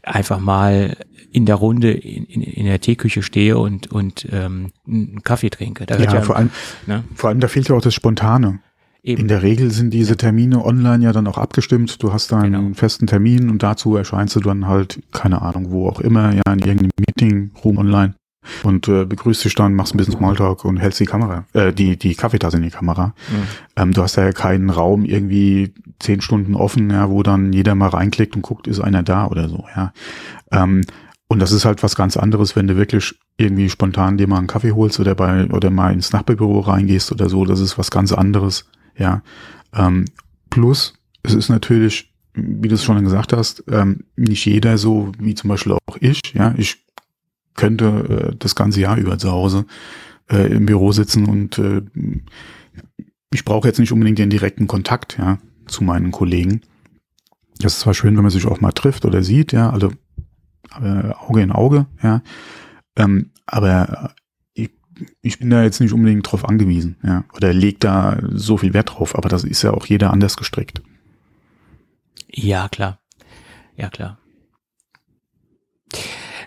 einfach 0.03 0.41
mal 0.41 0.97
in 1.33 1.47
der 1.47 1.57
Runde 1.57 1.93
in, 1.93 2.25
in, 2.25 2.43
in 2.43 2.67
der 2.67 2.81
Teeküche 2.81 3.23
stehe 3.23 3.59
und, 3.59 3.91
und 3.91 4.27
ähm, 4.31 4.71
einen 4.87 5.23
Kaffee 5.23 5.51
trinke. 5.51 5.87
Da 5.87 5.99
ja, 5.99 6.13
ja, 6.13 6.23
vor 6.23 6.37
allem, 6.37 6.51
ne? 6.87 7.05
vor 7.15 7.31
allem, 7.31 7.41
da 7.41 7.49
fehlt 7.49 7.69
ja 7.69 7.75
auch 7.75 7.83
das 7.83 7.95
Spontane. 7.95 8.61
Eben. 9.03 9.23
In 9.23 9.29
der 9.29 9.43
Regel 9.43 9.71
sind 9.71 9.95
diese 9.95 10.19
Termine 10.19 10.63
online 10.65 11.03
ja 11.03 11.13
dann 11.13 11.27
auch 11.27 11.39
abgestimmt. 11.39 12.03
Du 12.03 12.13
hast 12.13 12.33
da 12.33 12.41
einen 12.41 12.53
genau. 12.53 12.75
festen 12.75 13.07
Termin 13.07 13.49
und 13.49 13.63
dazu 13.63 13.97
erscheinst 13.97 14.37
du 14.37 14.41
dann 14.41 14.67
halt, 14.67 15.01
keine 15.11 15.41
Ahnung, 15.41 15.71
wo 15.71 15.89
auch 15.89 16.01
immer, 16.01 16.35
ja, 16.35 16.53
in 16.53 16.59
irgendeinem 16.59 16.91
Meeting-Room 16.99 17.79
online 17.79 18.15
und 18.63 18.89
äh, 18.89 19.05
begrüßt 19.05 19.45
dich 19.45 19.55
dann, 19.55 19.75
machst 19.75 19.95
ein 19.95 19.99
bisschen 19.99 20.15
Smalltalk 20.17 20.65
und 20.65 20.79
hältst 20.79 21.01
die 21.01 21.07
Kamera, 21.07 21.45
äh, 21.53 21.73
die, 21.73 21.99
die 21.99 22.15
Kaffeetasse 22.15 22.57
in 22.57 22.63
die 22.63 22.71
Kamera. 22.71 23.15
Mhm. 23.31 23.43
Ähm, 23.77 23.93
du 23.93 24.03
hast 24.03 24.17
ja 24.17 24.33
keinen 24.33 24.71
Raum 24.71 25.05
irgendwie 25.05 25.73
zehn 25.99 26.21
Stunden 26.21 26.55
offen, 26.55 26.91
ja, 26.91 27.11
wo 27.11 27.23
dann 27.23 27.53
jeder 27.53 27.75
mal 27.75 27.89
reinklickt 27.89 28.37
und 28.37 28.43
guckt, 28.43 28.67
ist 28.67 28.81
einer 28.81 29.03
da 29.03 29.27
oder 29.27 29.49
so, 29.49 29.65
ja. 29.77 29.93
Ähm, 30.53 30.83
und 31.31 31.39
das 31.39 31.53
ist 31.53 31.65
halt 31.65 31.85
was 31.85 31.95
ganz 31.95 32.17
anderes, 32.17 32.57
wenn 32.57 32.67
du 32.67 32.77
wirklich 32.77 33.15
irgendwie 33.37 33.71
spontan 33.71 34.19
dir 34.19 34.27
mal 34.27 34.39
einen 34.39 34.49
Kaffee 34.49 34.73
holst 34.73 34.99
oder 34.99 35.15
bei 35.15 35.47
oder 35.47 35.71
mal 35.71 35.93
ins 35.93 36.13
Nachbarbüro 36.13 36.59
reingehst 36.59 37.13
oder 37.13 37.29
so. 37.29 37.45
Das 37.45 37.61
ist 37.61 37.79
was 37.79 37.93
ganz 37.93 38.11
anderes, 38.13 38.69
ja. 38.97 39.23
Ähm, 39.73 40.07
plus, 40.51 40.95
es 41.23 41.35
ist 41.35 41.49
natürlich, 41.49 42.13
wie 42.35 42.67
du 42.67 42.75
es 42.75 42.83
schon 42.83 43.05
gesagt 43.05 43.33
hast, 43.33 43.63
ähm, 43.71 44.01
nicht 44.17 44.45
jeder 44.45 44.77
so 44.77 45.13
wie 45.21 45.37
zum 45.37 45.51
Beispiel 45.51 45.75
auch 45.75 45.97
ich. 46.01 46.21
Ja, 46.35 46.53
ich 46.57 46.79
könnte 47.55 48.33
äh, 48.33 48.37
das 48.37 48.57
ganze 48.57 48.81
Jahr 48.81 48.97
über 48.97 49.17
zu 49.17 49.31
Hause 49.31 49.67
äh, 50.33 50.53
im 50.53 50.67
Büro 50.67 50.91
sitzen 50.91 51.27
und 51.27 51.59
äh, 51.59 51.83
ich 53.33 53.45
brauche 53.45 53.69
jetzt 53.69 53.79
nicht 53.79 53.93
unbedingt 53.93 54.19
den 54.19 54.31
direkten 54.31 54.67
Kontakt, 54.67 55.17
ja, 55.17 55.39
zu 55.69 55.85
meinen 55.85 56.11
Kollegen. 56.11 56.63
Das 57.61 57.75
ist 57.75 57.81
zwar 57.81 57.95
schön, 57.95 58.17
wenn 58.17 58.25
man 58.25 58.33
sich 58.33 58.47
auch 58.47 58.61
mal 58.61 58.73
trifft 58.73 59.05
oder 59.05 59.23
sieht, 59.23 59.53
ja, 59.53 59.71
also 59.71 59.93
äh, 60.81 61.13
Auge 61.15 61.43
in 61.43 61.53
Auge, 61.53 61.87
ja. 62.03 62.23
Ähm, 62.97 63.31
aber 63.47 64.15
ich, 64.55 64.71
ich 65.23 65.39
bin 65.39 65.51
da 65.51 65.63
jetzt 65.63 65.81
nicht 65.81 65.93
unbedingt 65.93 66.31
drauf 66.31 66.49
angewiesen, 66.49 66.97
ja, 67.03 67.25
oder 67.35 67.53
legt 67.53 67.85
da 67.85 68.19
so 68.33 68.57
viel 68.57 68.75
Wert 68.75 68.91
drauf, 68.91 69.17
aber 69.17 69.29
das 69.29 69.45
ist 69.45 69.63
ja 69.63 69.73
auch 69.73 69.87
jeder 69.87 70.13
anders 70.13 70.37
gestrickt. 70.37 70.83
Ja, 72.29 72.69
klar. 72.69 72.99
Ja, 73.77 73.89
klar. 73.89 74.19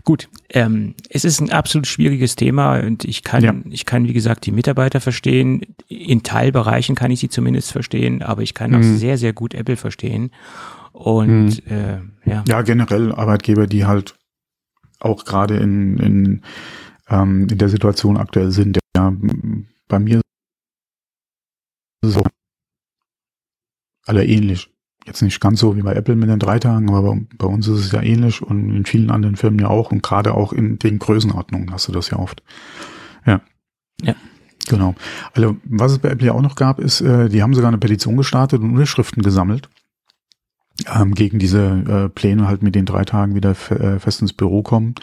Gut, 0.06 0.30
ähm, 0.50 0.96
es 1.10 1.24
ist 1.24 1.40
ein 1.40 1.52
absolut 1.52 1.88
schwieriges 1.88 2.36
Thema 2.36 2.80
und 2.80 3.06
ich 3.06 3.24
kann, 3.24 3.44
ja. 3.44 3.56
ich 3.70 3.86
kann, 3.86 4.06
wie 4.06 4.14
gesagt, 4.14 4.46
die 4.46 4.52
Mitarbeiter 4.52 5.00
verstehen. 5.00 5.62
In 5.88 6.24
Teilbereichen 6.24 6.96
kann 6.96 7.10
ich 7.10 7.22
sie 7.22 7.30
zumindest 7.30 7.72
verstehen, 7.72 8.22
aber 8.22 8.42
ich 8.42 8.54
kann 8.54 8.72
mhm. 8.72 8.78
auch 8.78 8.98
sehr, 8.98 9.18
sehr 9.18 9.32
gut 9.32 9.54
Apple 9.54 9.78
verstehen. 9.78 10.32
Und 10.94 11.66
mhm. 11.66 11.72
äh, 11.72 12.00
ja. 12.26 12.44
Ja, 12.48 12.62
generell 12.62 13.12
Arbeitgeber, 13.12 13.68
die 13.68 13.86
halt 13.86 14.16
auch 15.00 15.26
gerade 15.26 15.58
in, 15.58 15.98
in, 15.98 16.42
ähm, 17.10 17.48
in 17.50 17.58
der 17.58 17.70
Situation 17.70 18.16
aktuell 18.16 18.52
sind. 18.52 18.80
Ja, 18.96 19.14
bei 19.88 20.00
mir 20.00 20.22
so 22.02 22.22
alle 24.06 24.26
ähnlich 24.26 24.70
jetzt 25.06 25.22
nicht 25.22 25.42
ganz 25.42 25.60
so 25.60 25.76
wie 25.76 25.82
bei 25.82 25.94
Apple 25.94 26.16
mit 26.16 26.30
den 26.30 26.40
drei 26.40 26.60
Tagen, 26.60 26.94
aber 26.94 27.18
bei, 27.38 27.48
uns 27.48 27.68
ist 27.68 27.80
es 27.80 27.92
ja 27.92 28.02
ähnlich 28.02 28.42
und 28.42 28.74
in 28.74 28.86
vielen 28.86 29.12
anderen 29.12 29.36
Firmen 29.36 29.60
ja 29.60 29.68
auch 29.68 29.92
und 29.92 30.02
gerade 30.02 30.34
auch 30.34 30.54
in 30.54 30.80
den 30.80 31.00
Größenordnungen 31.00 31.72
hast 31.74 31.88
du 31.88 31.92
das 31.92 32.10
ja 32.10 32.20
oft. 32.20 32.42
Ja. 33.26 33.42
Ja. 34.02 34.16
Genau. 34.70 34.96
Also 35.34 35.58
was 35.66 35.92
es 35.92 36.00
bei 36.00 36.10
Apple 36.10 36.28
ja 36.28 36.34
auch 36.34 36.42
noch 36.42 36.56
gab, 36.56 36.80
ist, 36.80 37.02
äh, 37.02 37.28
die 37.28 37.44
haben 37.44 37.54
sogar 37.54 37.68
eine 37.68 37.80
Petition 37.80 38.16
gestartet 38.16 38.62
und 38.62 38.72
Unterschriften 38.72 39.22
gesammelt 39.22 39.68
ähm, 40.94 41.14
gegen 41.14 41.40
diese 41.40 41.62
äh, 41.62 42.10
Pläne 42.10 42.48
halt 42.48 42.64
mit 42.64 42.76
den 42.76 42.86
drei 42.86 43.04
Tagen 43.04 43.36
wieder 43.36 43.52
äh, 43.52 44.00
fest 44.00 44.22
ins 44.22 44.34
Büro 44.34 44.64
kommen. 44.64 44.96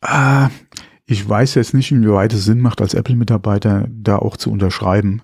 Ah, 0.00 0.50
ich 1.10 1.26
weiß 1.26 1.54
jetzt 1.54 1.72
nicht, 1.72 1.90
inwieweit 1.90 2.34
es 2.34 2.44
Sinn 2.44 2.60
macht, 2.60 2.82
als 2.82 2.92
Apple-Mitarbeiter 2.92 3.88
da 3.90 4.16
auch 4.16 4.36
zu 4.36 4.52
unterschreiben. 4.52 5.22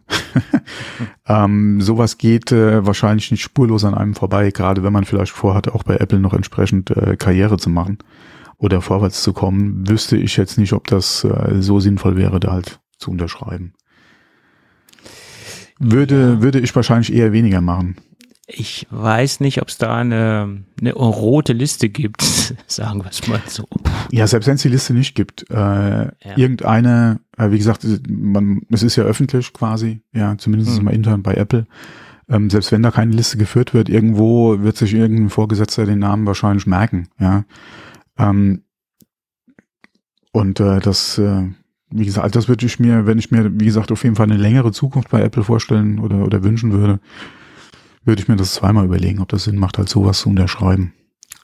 ähm, 1.28 1.83
sowas 1.83 2.16
geht 2.16 2.52
äh, 2.52 2.87
wahrscheinlich 2.87 3.30
nicht 3.30 3.42
spurlos 3.42 3.85
an 3.85 3.94
einem 3.94 4.14
vorbei, 4.14 4.50
gerade 4.50 4.83
wenn 4.83 4.94
man 4.94 5.04
vielleicht 5.04 5.33
vorhat, 5.33 5.68
auch 5.68 5.83
bei 5.83 5.97
Apple 5.97 6.21
noch 6.21 6.33
entsprechend 6.33 6.90
äh, 6.90 7.16
Karriere 7.16 7.59
zu 7.59 7.68
machen 7.68 7.99
oder 8.56 8.80
vorwärts 8.80 9.23
zu 9.23 9.35
kommen, 9.35 9.87
wüsste 9.87 10.16
ich 10.16 10.38
jetzt 10.38 10.56
nicht, 10.56 10.73
ob 10.73 10.87
das 10.87 11.23
äh, 11.25 11.61
so 11.61 11.80
sinnvoll 11.80 12.16
wäre, 12.16 12.40
da 12.40 12.52
halt 12.52 12.80
zu 12.97 13.11
unterschreiben. 13.11 13.75
Würde, 15.78 16.40
würde 16.40 16.61
ich 16.61 16.75
wahrscheinlich 16.75 17.12
eher 17.12 17.33
weniger 17.33 17.61
machen. 17.61 17.97
Ich 18.46 18.86
weiß 18.90 19.40
nicht, 19.40 19.62
ob 19.62 19.68
es 19.68 19.78
da 19.78 19.96
eine, 19.96 20.64
eine 20.78 20.92
rote 20.92 21.54
Liste 21.54 21.88
gibt, 21.88 22.22
sagen 22.66 23.02
wir 23.02 23.10
es 23.10 23.26
mal 23.26 23.40
so. 23.46 23.66
Ja, 24.10 24.26
selbst 24.26 24.46
wenn 24.46 24.56
es 24.56 24.62
die 24.62 24.68
Liste 24.68 24.92
nicht 24.92 25.14
gibt, 25.14 25.50
äh, 25.50 25.54
ja. 25.54 26.12
irgendeine, 26.36 27.20
äh, 27.38 27.50
wie 27.50 27.58
gesagt, 27.58 27.86
man, 28.08 28.62
es 28.70 28.82
ist 28.82 28.96
ja 28.96 29.04
öffentlich 29.04 29.52
quasi, 29.54 30.02
ja, 30.12 30.36
zumindest 30.36 30.76
hm. 30.76 30.84
mal 30.84 30.94
intern 30.94 31.22
bei 31.22 31.34
Apple. 31.34 31.66
Ähm, 32.28 32.50
selbst 32.50 32.72
wenn 32.72 32.82
da 32.82 32.90
keine 32.90 33.12
Liste 33.12 33.38
geführt 33.38 33.74
wird, 33.74 33.88
irgendwo 33.88 34.60
wird 34.62 34.76
sich 34.76 34.94
irgendein 34.94 35.30
Vorgesetzter 35.30 35.86
den 35.86 35.98
Namen 35.98 36.26
wahrscheinlich 36.26 36.66
merken, 36.66 37.08
ja. 37.18 37.44
Ähm, 38.18 38.62
und 40.32 40.60
äh, 40.60 40.80
das, 40.80 41.16
äh, 41.18 41.48
wie 41.90 42.04
gesagt, 42.04 42.34
das 42.34 42.48
würde 42.48 42.66
ich 42.66 42.78
mir, 42.80 43.06
wenn 43.06 43.18
ich 43.18 43.30
mir, 43.30 43.58
wie 43.58 43.66
gesagt, 43.66 43.92
auf 43.92 44.02
jeden 44.02 44.16
Fall 44.16 44.26
eine 44.26 44.36
längere 44.36 44.72
Zukunft 44.72 45.10
bei 45.10 45.22
Apple 45.22 45.44
vorstellen 45.44 45.98
oder, 45.98 46.24
oder 46.24 46.42
wünschen 46.42 46.72
würde, 46.72 46.98
würde 48.04 48.23
ich 48.23 48.28
mir 48.28 48.37
das 48.37 48.54
zweimal 48.54 48.84
überlegen, 48.84 49.20
ob 49.20 49.28
das 49.28 49.44
Sinn 49.44 49.56
macht, 49.58 49.78
halt 49.78 49.88
sowas 49.88 50.20
zu 50.20 50.28
unterschreiben. 50.28 50.94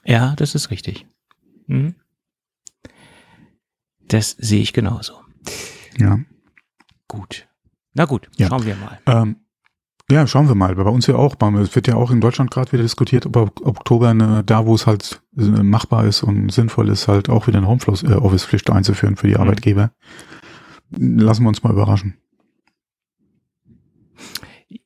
Ja, 0.05 0.35
das 0.37 0.55
ist 0.55 0.71
richtig. 0.71 1.07
Mhm. 1.67 1.95
Das 4.09 4.31
sehe 4.31 4.61
ich 4.61 4.73
genauso. 4.73 5.14
Ja. 5.99 6.19
Gut. 7.07 7.49
Na 7.95 8.05
gut, 8.05 8.29
ja. 8.37 8.49
schauen 8.49 8.64
wir 8.64 8.76
mal. 8.76 8.99
Ähm, 9.07 9.37
ja, 10.11 10.26
schauen 10.26 10.49
wir 10.49 10.57
mal. 10.57 10.75
Bei 10.75 10.83
uns 10.83 11.07
ja 11.07 11.14
auch. 11.14 11.37
Es 11.61 11.75
wird 11.76 11.87
ja 11.87 11.95
auch 11.95 12.11
in 12.11 12.21
Deutschland 12.21 12.50
gerade 12.50 12.73
wieder 12.73 12.83
diskutiert, 12.83 13.26
ob 13.26 13.64
Oktober 13.64 14.09
eine, 14.09 14.43
da, 14.43 14.67
wo 14.67 14.75
es 14.75 14.87
halt 14.87 15.23
äh, 15.37 15.43
machbar 15.43 16.05
ist 16.05 16.25
und 16.25 16.50
sinnvoll 16.50 16.88
ist, 16.88 17.07
halt 17.07 17.29
auch 17.29 17.47
wieder 17.47 17.59
eine 17.59 17.69
Homeoffice-Pflicht 17.69 18.69
äh, 18.69 18.73
einzuführen 18.73 19.17
für 19.17 19.29
die 19.29 19.35
mhm. 19.35 19.40
Arbeitgeber. 19.40 19.93
Lassen 20.90 21.45
wir 21.45 21.49
uns 21.49 21.62
mal 21.62 21.73
überraschen. 21.73 22.17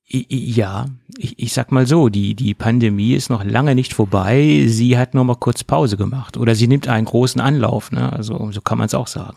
Ja, 0.07 0.87
ich, 1.19 1.39
ich 1.39 1.53
sag 1.53 1.73
mal 1.73 1.87
so, 1.87 2.09
die, 2.09 2.35
die 2.35 2.55
Pandemie 2.55 3.15
ist 3.15 3.31
noch 3.31 3.45
lange 3.45 3.75
nicht 3.75 3.95
vorbei. 3.95 4.65
Sie 4.67 4.99
hat 4.99 5.15
nur 5.15 5.25
mal 5.25 5.37
kurz 5.37 5.65
Pause 5.65 5.97
gemacht 5.97 6.37
oder 6.37 6.55
sie 6.55 6.69
nimmt 6.69 6.89
einen 6.89 7.07
großen 7.07 7.41
Anlauf. 7.41 7.93
Ne? 7.93 8.13
Also 8.13 8.51
so 8.53 8.61
kann 8.61 8.79
man 8.79 8.87
es 8.87 8.95
auch 8.95 9.07
sagen. 9.07 9.37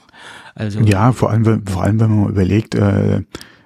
Also 0.55 0.79
ja, 0.81 1.12
vor 1.12 1.29
allem, 1.29 1.65
vor 1.65 1.84
allem, 1.84 2.00
wenn 2.00 2.15
man 2.15 2.29
überlegt, 2.29 2.75
äh, 2.75 3.22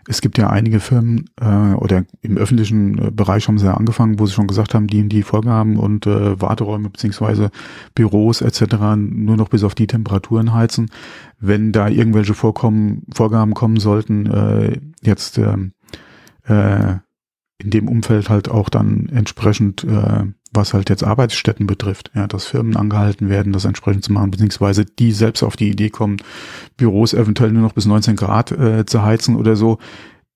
es 0.08 0.22
gibt 0.22 0.38
ja 0.38 0.50
einige 0.50 0.80
Firmen 0.80 1.30
äh, 1.40 1.74
oder 1.74 2.04
im 2.22 2.38
öffentlichen 2.38 2.98
äh, 2.98 3.12
Bereich 3.12 3.48
haben 3.48 3.60
sie 3.60 3.66
ja 3.66 3.76
angefangen, 3.76 4.20
wo 4.20 4.26
sie 4.26 4.34
schon 4.34 4.48
gesagt 4.48 4.74
haben, 4.74 4.88
die 4.88 5.08
die 5.08 5.24
Vorgaben 5.24 5.78
und 5.78 6.08
äh, 6.08 6.42
Warteräume 6.42 6.90
beziehungsweise 6.90 7.52
Büros 7.96 8.42
etc. 8.42 8.76
nur 8.98 9.38
noch 9.38 9.50
bis 9.50 9.64
auf 9.64 9.76
die 9.76 9.88
Temperaturen 9.88 10.54
heizen. 10.54 10.90
Wenn 11.40 11.72
da 11.72 11.88
irgendwelche 11.88 12.34
Vorkommen, 12.34 13.04
Vorgaben 13.14 13.54
kommen 13.54 13.80
sollten, 13.80 14.26
äh, 14.26 14.80
jetzt 15.02 15.38
äh, 15.38 15.56
äh, 16.48 16.98
in 17.64 17.70
dem 17.70 17.88
Umfeld 17.88 18.30
halt 18.30 18.50
auch 18.50 18.70
dann 18.70 19.10
entsprechend, 19.14 19.84
äh, 19.84 20.26
was 20.52 20.74
halt 20.74 20.90
jetzt 20.90 21.04
Arbeitsstätten 21.04 21.68
betrifft, 21.68 22.12
ja, 22.14 22.28
dass 22.28 22.46
Firmen 22.46 22.76
angehalten 22.76 23.30
werden, 23.30 23.54
das 23.54 23.66
entsprechend 23.66 24.04
zu 24.04 24.12
machen, 24.12 24.32
beziehungsweise 24.32 24.86
die 24.86 25.12
selbst 25.12 25.44
auf 25.44 25.56
die 25.56 25.70
Idee 25.70 25.90
kommen, 25.90 26.18
Büros 26.78 27.14
eventuell 27.14 27.52
nur 27.52 27.62
noch 27.62 27.74
bis 27.74 27.86
19 27.86 28.16
Grad 28.16 28.52
äh, 28.52 28.86
zu 28.86 29.04
heizen 29.04 29.36
oder 29.36 29.56
so. 29.56 29.78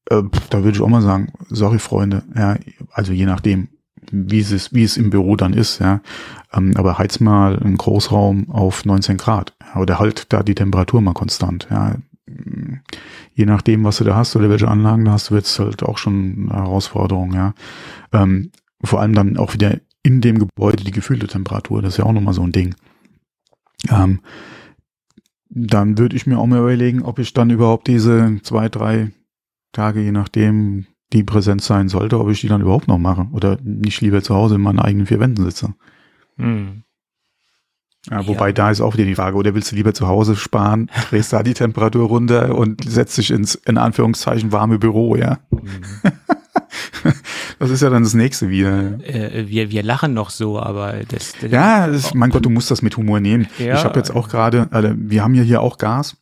Äh, 0.10 0.24
da 0.50 0.64
würde 0.64 0.78
ich 0.78 0.82
auch 0.82 0.90
mal 0.90 1.02
sagen, 1.02 1.34
sorry 1.50 1.80
Freunde, 1.80 2.24
ja, 2.36 2.58
also 2.92 3.12
je 3.12 3.26
nachdem, 3.26 3.70
wie 4.12 4.40
es 4.40 4.74
wie 4.74 4.84
es 4.84 4.98
im 4.98 5.10
Büro 5.10 5.36
dann 5.36 5.54
ist, 5.54 5.80
ja. 5.80 6.02
Ähm, 6.54 6.78
aber 6.78 6.98
heiz 6.98 7.20
mal 7.20 7.60
einen 7.60 7.78
Großraum 7.78 8.52
auf 8.52 8.86
19 8.86 9.18
Grad 9.18 9.54
ja, 9.74 9.82
oder 9.82 10.00
halt 10.00 10.32
da 10.32 10.44
die 10.44 10.56
Temperatur 10.56 11.02
mal 11.02 11.14
konstant, 11.14 11.68
ja 11.72 11.96
je 13.34 13.46
nachdem, 13.46 13.84
was 13.84 13.98
du 13.98 14.04
da 14.04 14.16
hast 14.16 14.36
oder 14.36 14.50
welche 14.50 14.68
Anlagen 14.68 15.06
du 15.06 15.12
hast, 15.12 15.32
wird 15.32 15.46
es 15.46 15.60
halt 15.60 15.84
auch 15.84 15.98
schon 15.98 16.50
eine 16.50 16.64
Herausforderung, 16.64 17.34
ja. 17.34 17.54
Ähm, 18.12 18.52
vor 18.84 19.02
allem 19.02 19.14
dann 19.14 19.38
auch 19.38 19.54
wieder 19.54 19.80
in 20.04 20.22
dem 20.22 20.40
Gebäude 20.40 20.84
die 20.84 20.92
gefühlte 20.92 21.28
Temperatur, 21.28 21.82
das 21.82 21.94
ist 21.94 21.98
ja 21.98 22.06
auch 22.06 22.14
nochmal 22.14 22.34
so 22.34 22.44
ein 22.44 22.52
Ding. 22.52 22.76
Ähm, 23.90 24.20
dann 25.50 25.98
würde 25.98 26.16
ich 26.16 26.28
mir 26.28 26.38
auch 26.38 26.46
mal 26.46 26.60
überlegen, 26.60 27.04
ob 27.04 27.20
ich 27.20 27.34
dann 27.34 27.50
überhaupt 27.50 27.88
diese 27.88 28.40
zwei, 28.44 28.70
drei 28.70 29.12
Tage, 29.72 30.02
je 30.02 30.12
nachdem, 30.12 30.86
die 31.14 31.24
Präsenz 31.24 31.66
sein 31.66 31.88
sollte, 31.88 32.20
ob 32.20 32.30
ich 32.30 32.42
die 32.42 32.48
dann 32.48 32.62
überhaupt 32.62 32.88
noch 32.88 32.98
mache 32.98 33.28
oder 33.32 33.58
nicht 33.64 34.02
lieber 34.02 34.22
zu 34.22 34.36
Hause 34.36 34.56
in 34.56 34.62
meinen 34.62 34.80
eigenen 34.80 35.06
vier 35.06 35.20
Wänden 35.20 35.44
sitze. 35.44 35.76
Hm. 36.38 36.84
Ja, 38.10 38.28
wobei 38.28 38.48
ja. 38.48 38.54
da 38.54 38.72
ist 38.72 38.82
auch 38.82 38.94
wieder 38.94 39.06
die 39.06 39.16
Frage, 39.16 39.38
oder 39.38 39.56
willst 39.56 39.72
du 39.72 39.76
lieber 39.76 39.94
zu 39.94 40.08
Hause 40.08 40.36
sparen, 40.36 40.90
drehst 41.10 41.34
da 41.34 41.44
die 41.44 41.54
Temperatur 41.54 42.08
runter 42.08 42.56
und 42.56 42.84
setzt 42.88 43.18
dich 43.18 43.32
ins, 43.32 43.56
in 43.56 43.78
Anführungszeichen, 43.78 44.52
warme 44.52 44.80
Büro, 44.80 45.16
ja. 45.16 45.40
Mhm. 45.52 45.62
das 47.60 47.70
ist 47.70 47.82
ja 47.82 47.90
dann 47.90 48.04
das 48.04 48.14
nächste 48.14 48.50
wieder. 48.50 49.00
Äh, 49.04 49.48
wir, 49.48 49.72
wir 49.72 49.84
lachen 49.84 50.14
noch 50.14 50.30
so, 50.30 50.60
aber 50.60 50.94
das. 51.08 51.34
das 51.40 51.52
ja, 51.52 51.88
das, 51.88 52.14
mein 52.14 52.30
Gott, 52.30 52.46
du 52.46 52.50
musst 52.50 52.72
das 52.72 52.82
mit 52.82 52.98
Humor 52.98 53.20
nehmen. 53.20 53.48
Ja. 53.58 53.76
Ich 53.76 53.84
habe 53.84 53.98
jetzt 54.00 54.16
auch 54.16 54.30
gerade, 54.30 54.68
also 54.72 54.90
wir 54.96 55.24
haben 55.24 55.36
ja 55.36 55.44
hier 55.44 55.62
auch 55.62 55.78
Gas. 55.78 56.18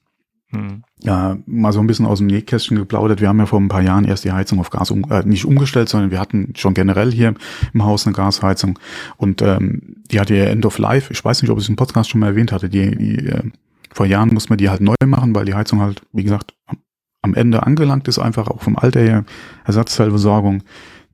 Hm. 0.49 0.83
Ja, 1.03 1.37
mal 1.45 1.73
so 1.73 1.81
ein 1.81 1.87
bisschen 1.87 2.05
aus 2.05 2.19
dem 2.19 2.27
Nähkästchen 2.27 2.77
geplaudert. 2.77 3.19
Wir 3.19 3.27
haben 3.27 3.39
ja 3.39 3.45
vor 3.45 3.59
ein 3.59 3.67
paar 3.67 3.81
Jahren 3.81 4.05
erst 4.05 4.23
die 4.23 4.31
Heizung 4.31 4.61
auf 4.61 4.69
Gas 4.69 4.89
um, 4.89 5.03
äh, 5.11 5.21
nicht 5.23 5.43
umgestellt, 5.43 5.89
sondern 5.89 6.11
wir 6.11 6.19
hatten 6.19 6.53
schon 6.55 6.73
generell 6.73 7.11
hier 7.11 7.33
im 7.73 7.83
Haus 7.83 8.07
eine 8.07 8.15
Gasheizung 8.15 8.79
und 9.17 9.41
ähm, 9.41 9.97
die 10.09 10.21
hatte 10.21 10.33
ja 10.33 10.45
End 10.45 10.65
of 10.65 10.77
Life. 10.77 11.11
Ich 11.11 11.23
weiß 11.23 11.41
nicht, 11.41 11.51
ob 11.51 11.57
ich 11.57 11.65
es 11.65 11.69
im 11.69 11.75
Podcast 11.75 12.09
schon 12.09 12.21
mal 12.21 12.27
erwähnt 12.27 12.53
hatte. 12.53 12.69
Die, 12.69 12.95
die 12.95 13.27
äh, 13.27 13.43
vor 13.91 14.05
Jahren 14.05 14.33
musste 14.33 14.51
man 14.51 14.59
die 14.59 14.69
halt 14.69 14.79
neu 14.79 14.95
machen, 15.05 15.35
weil 15.35 15.43
die 15.43 15.55
Heizung 15.55 15.81
halt, 15.81 16.01
wie 16.13 16.23
gesagt, 16.23 16.53
am 17.21 17.33
Ende 17.33 17.63
angelangt 17.63 18.07
ist, 18.07 18.17
einfach 18.17 18.47
auch 18.47 18.61
vom 18.61 18.77
Alter 18.77 19.01
her, 19.01 19.25
Ersatzteilbesorgung, 19.65 20.63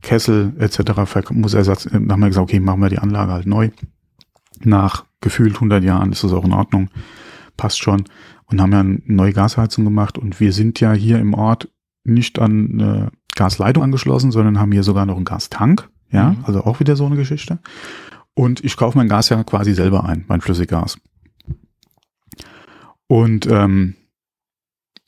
Kessel 0.03 0.53
etc. 0.59 1.31
muss 1.31 1.55
Ersatz. 1.55 1.87
Äh, 1.87 1.93
dann 1.93 2.11
haben 2.11 2.19
wir 2.19 2.27
gesagt, 2.27 2.43
okay, 2.43 2.59
machen 2.59 2.81
wir 2.81 2.89
die 2.89 2.99
Anlage 2.99 3.31
halt 3.31 3.47
neu. 3.47 3.71
Nach 4.63 5.05
gefühlt 5.19 5.55
100 5.55 5.83
Jahren 5.83 6.11
ist 6.11 6.23
das 6.23 6.31
auch 6.31 6.45
in 6.45 6.53
Ordnung, 6.53 6.89
passt 7.57 7.79
schon 7.79 8.03
und 8.49 8.61
haben 8.61 8.71
ja 8.71 8.79
eine 8.79 9.01
neue 9.05 9.33
Gasheizung 9.33 9.85
gemacht 9.85 10.17
und 10.17 10.39
wir 10.39 10.53
sind 10.53 10.79
ja 10.79 10.93
hier 10.93 11.19
im 11.19 11.33
Ort 11.33 11.69
nicht 12.03 12.39
an 12.39 12.71
eine 12.71 13.11
Gasleitung 13.35 13.83
angeschlossen, 13.83 14.31
sondern 14.31 14.59
haben 14.59 14.71
hier 14.71 14.83
sogar 14.83 15.05
noch 15.05 15.15
einen 15.15 15.25
Gastank. 15.25 15.89
Ja, 16.11 16.31
mhm. 16.31 16.43
also 16.43 16.63
auch 16.63 16.79
wieder 16.79 16.95
so 16.95 17.05
eine 17.05 17.15
Geschichte. 17.15 17.59
Und 18.33 18.63
ich 18.63 18.77
kaufe 18.77 18.97
mein 18.97 19.09
Gas 19.09 19.29
ja 19.29 19.43
quasi 19.43 19.73
selber 19.73 20.05
ein, 20.05 20.25
mein 20.27 20.41
Flüssiggas. 20.41 20.97
Und 23.07 23.47
ähm, 23.47 23.95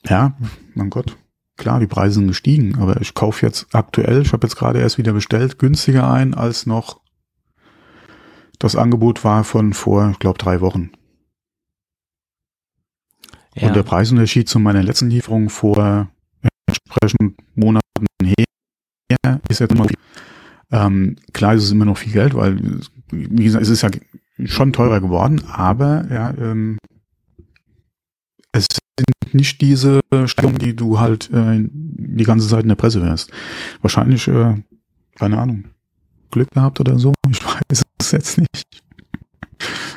ja, 0.04 0.36
mein 0.74 0.90
Gott, 0.90 1.16
klar, 1.56 1.80
die 1.80 1.86
Preise 1.86 2.16
sind 2.16 2.28
gestiegen, 2.28 2.78
aber 2.78 3.00
ich 3.00 3.14
kaufe 3.14 3.44
jetzt 3.44 3.74
aktuell, 3.74 4.22
ich 4.22 4.32
habe 4.32 4.46
jetzt 4.46 4.56
gerade 4.56 4.80
erst 4.80 4.98
wieder 4.98 5.12
bestellt, 5.12 5.58
günstiger 5.58 6.10
ein 6.10 6.34
als 6.34 6.66
noch 6.66 7.00
das 8.58 8.76
Angebot 8.76 9.24
war 9.24 9.42
von 9.42 9.72
vor, 9.72 10.10
ich 10.12 10.20
glaube, 10.20 10.38
drei 10.38 10.60
Wochen. 10.60 10.92
Ja. 13.54 13.68
Und 13.68 13.76
der 13.76 13.82
Preisunterschied 13.82 14.48
zu 14.48 14.58
meiner 14.58 14.82
letzten 14.82 15.10
Lieferung 15.10 15.50
vor 15.50 16.08
entsprechend 16.66 17.36
Monaten 17.54 18.06
her 18.22 19.40
ist 19.48 19.60
jetzt 19.60 19.72
immer 19.72 19.86
ähm, 20.70 21.16
klar, 21.32 21.54
ist 21.54 21.64
es 21.64 21.70
immer 21.70 21.84
noch 21.84 21.98
viel 21.98 22.12
Geld, 22.12 22.34
weil, 22.34 22.58
wie 23.10 23.44
gesagt, 23.44 23.62
es 23.62 23.68
ist 23.68 23.82
ja 23.82 23.90
schon 24.44 24.72
teurer 24.72 25.00
geworden, 25.00 25.42
aber 25.46 26.06
ja, 26.10 26.30
ähm, 26.38 26.78
es 28.52 28.66
sind 28.98 29.34
nicht 29.34 29.60
diese 29.60 30.00
Stellungen, 30.26 30.58
die 30.58 30.74
du 30.74 30.98
halt 30.98 31.30
äh, 31.32 31.60
die 31.70 32.24
ganze 32.24 32.48
Zeit 32.48 32.62
in 32.62 32.68
der 32.68 32.76
Presse 32.76 33.02
hörst. 33.02 33.30
Wahrscheinlich, 33.82 34.28
äh, 34.28 34.62
keine 35.16 35.38
Ahnung, 35.38 35.64
Glück 36.30 36.50
gehabt 36.50 36.80
oder 36.80 36.98
so. 36.98 37.12
Ich 37.30 37.44
weiß 37.44 37.82
es 37.98 38.10
jetzt 38.12 38.38
nicht. 38.38 38.82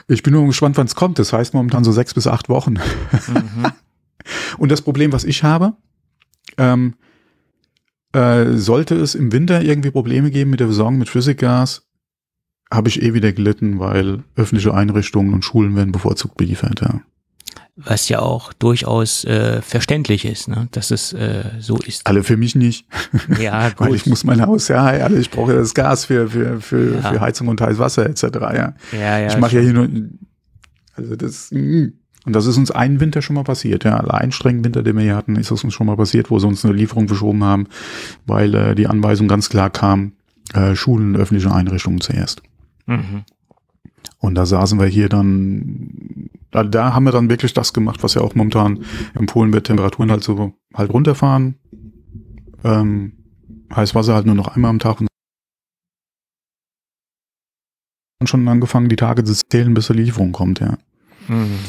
Ich 0.07 0.23
bin 0.23 0.33
nur 0.33 0.45
gespannt, 0.45 0.77
wann 0.77 0.87
es 0.87 0.95
kommt. 0.95 1.19
Das 1.19 1.33
heißt 1.33 1.53
momentan 1.53 1.83
so 1.83 1.91
sechs 1.91 2.13
bis 2.13 2.27
acht 2.27 2.49
Wochen. 2.49 2.73
Mhm. 2.73 3.67
Und 4.57 4.71
das 4.71 4.81
Problem, 4.81 5.11
was 5.11 5.23
ich 5.23 5.43
habe, 5.43 5.73
ähm, 6.57 6.95
äh, 8.13 8.53
sollte 8.53 8.95
es 8.95 9.15
im 9.15 9.31
Winter 9.31 9.61
irgendwie 9.61 9.91
Probleme 9.91 10.31
geben 10.31 10.51
mit 10.51 10.59
der 10.59 10.67
Versorgung 10.67 10.97
mit 10.97 11.09
Flüssiggas, 11.09 11.87
habe 12.71 12.89
ich 12.89 13.01
eh 13.01 13.13
wieder 13.13 13.33
gelitten, 13.33 13.79
weil 13.79 14.23
öffentliche 14.35 14.73
Einrichtungen 14.73 15.33
und 15.33 15.45
Schulen 15.45 15.75
werden 15.75 15.91
bevorzugt 15.91 16.35
beliefert. 16.35 16.81
Ja 16.81 17.01
was 17.75 18.07
ja 18.07 18.19
auch 18.19 18.53
durchaus 18.53 19.25
äh, 19.25 19.61
verständlich 19.61 20.23
ist, 20.23 20.47
ne? 20.47 20.69
dass 20.71 20.91
es 20.91 21.11
äh, 21.11 21.43
so 21.59 21.77
ist. 21.77 22.07
Alle 22.07 22.23
für 22.23 22.37
mich 22.37 22.55
nicht. 22.55 22.87
Ja, 23.39 23.69
gut. 23.75 23.87
Weil 23.87 23.95
ich 23.95 24.05
muss 24.05 24.23
mein 24.23 24.41
Haus, 24.41 24.67
ja, 24.67 24.83
alle, 24.83 25.19
ich 25.19 25.29
brauche 25.29 25.53
ja 25.53 25.57
das 25.57 25.73
Gas 25.73 26.05
für, 26.05 26.29
für, 26.29 26.61
für, 26.61 26.95
ja. 26.95 27.11
für 27.11 27.21
Heizung 27.21 27.47
und 27.47 27.59
heißes 27.59 27.79
Wasser 27.79 28.05
etc. 28.07 28.23
Ja, 28.23 28.73
ja, 28.91 29.19
ja 29.19 29.27
Ich 29.27 29.37
mache 29.37 29.55
ja 29.55 29.61
hier 29.61 29.73
nur, 29.73 29.89
also 30.95 31.15
das, 31.15 31.51
mm. 31.51 31.87
und 32.25 32.33
das 32.33 32.45
ist 32.45 32.57
uns 32.57 32.71
einen 32.71 32.99
Winter 32.99 33.21
schon 33.21 33.35
mal 33.35 33.43
passiert, 33.43 33.83
ja. 33.83 33.97
Allein 33.97 34.31
strengen 34.31 34.63
Winter, 34.63 34.83
den 34.83 34.95
wir 34.95 35.03
hier 35.03 35.15
hatten, 35.15 35.35
ist 35.35 35.51
es 35.51 35.63
uns 35.63 35.73
schon 35.73 35.87
mal 35.87 35.97
passiert, 35.97 36.29
wo 36.29 36.39
sie 36.39 36.47
uns 36.47 36.63
eine 36.63 36.73
Lieferung 36.73 37.07
verschoben 37.07 37.43
haben, 37.43 37.67
weil 38.25 38.53
äh, 38.53 38.75
die 38.75 38.87
Anweisung 38.87 39.27
ganz 39.27 39.49
klar 39.49 39.69
kam, 39.69 40.13
äh, 40.53 40.75
Schulen, 40.75 41.15
öffentliche 41.15 41.53
Einrichtungen 41.53 41.99
zuerst. 41.99 42.41
Mhm. 42.85 43.23
Und 44.19 44.35
da 44.35 44.45
saßen 44.45 44.79
wir 44.79 44.87
hier 44.87 45.09
dann 45.09 46.14
da, 46.51 46.63
da 46.63 46.93
haben 46.93 47.05
wir 47.05 47.11
dann 47.11 47.29
wirklich 47.29 47.53
das 47.53 47.73
gemacht, 47.73 48.03
was 48.03 48.13
ja 48.13 48.21
auch 48.21 48.35
momentan 48.35 48.85
empfohlen 49.13 49.53
wird, 49.53 49.67
Temperaturen 49.67 50.11
halt 50.11 50.23
so 50.23 50.53
halt 50.73 50.93
runterfahren. 50.93 51.55
Ähm, 52.63 53.13
heiß 53.75 53.95
Wasser 53.95 54.15
halt 54.15 54.25
nur 54.25 54.35
noch 54.35 54.47
einmal 54.47 54.69
am 54.69 54.79
Tag 54.79 55.01
und 55.01 55.07
schon 58.27 58.47
angefangen, 58.47 58.89
die 58.89 58.95
Tage 58.95 59.23
zu 59.23 59.33
zählen, 59.33 59.73
bis 59.73 59.87
die 59.87 59.93
Lieferung 59.93 60.31
kommt, 60.31 60.59
ja. 60.59 60.77
Mhm. 61.27 61.59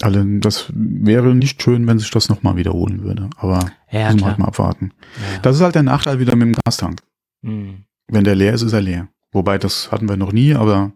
Also 0.00 0.22
das 0.24 0.66
wäre 0.72 1.34
nicht 1.34 1.60
schön, 1.62 1.86
wenn 1.86 1.98
sich 1.98 2.10
das 2.10 2.28
nochmal 2.28 2.56
wiederholen 2.56 3.02
würde. 3.02 3.30
Aber 3.36 3.72
ja, 3.90 4.06
müssen 4.06 4.20
wir 4.20 4.26
halt 4.26 4.38
mal 4.38 4.46
abwarten. 4.46 4.92
Ja. 5.32 5.40
Das 5.40 5.56
ist 5.56 5.62
halt 5.62 5.74
der 5.74 5.82
Nachteil 5.82 6.20
wieder 6.20 6.36
mit 6.36 6.54
dem 6.54 6.60
Gastank. 6.64 7.02
Mhm. 7.42 7.84
Wenn 8.06 8.24
der 8.24 8.36
leer 8.36 8.54
ist, 8.54 8.62
ist 8.62 8.72
er 8.72 8.80
leer. 8.80 9.08
Wobei, 9.32 9.58
das 9.58 9.90
hatten 9.90 10.08
wir 10.08 10.16
noch 10.16 10.32
nie, 10.32 10.54
aber 10.54 10.92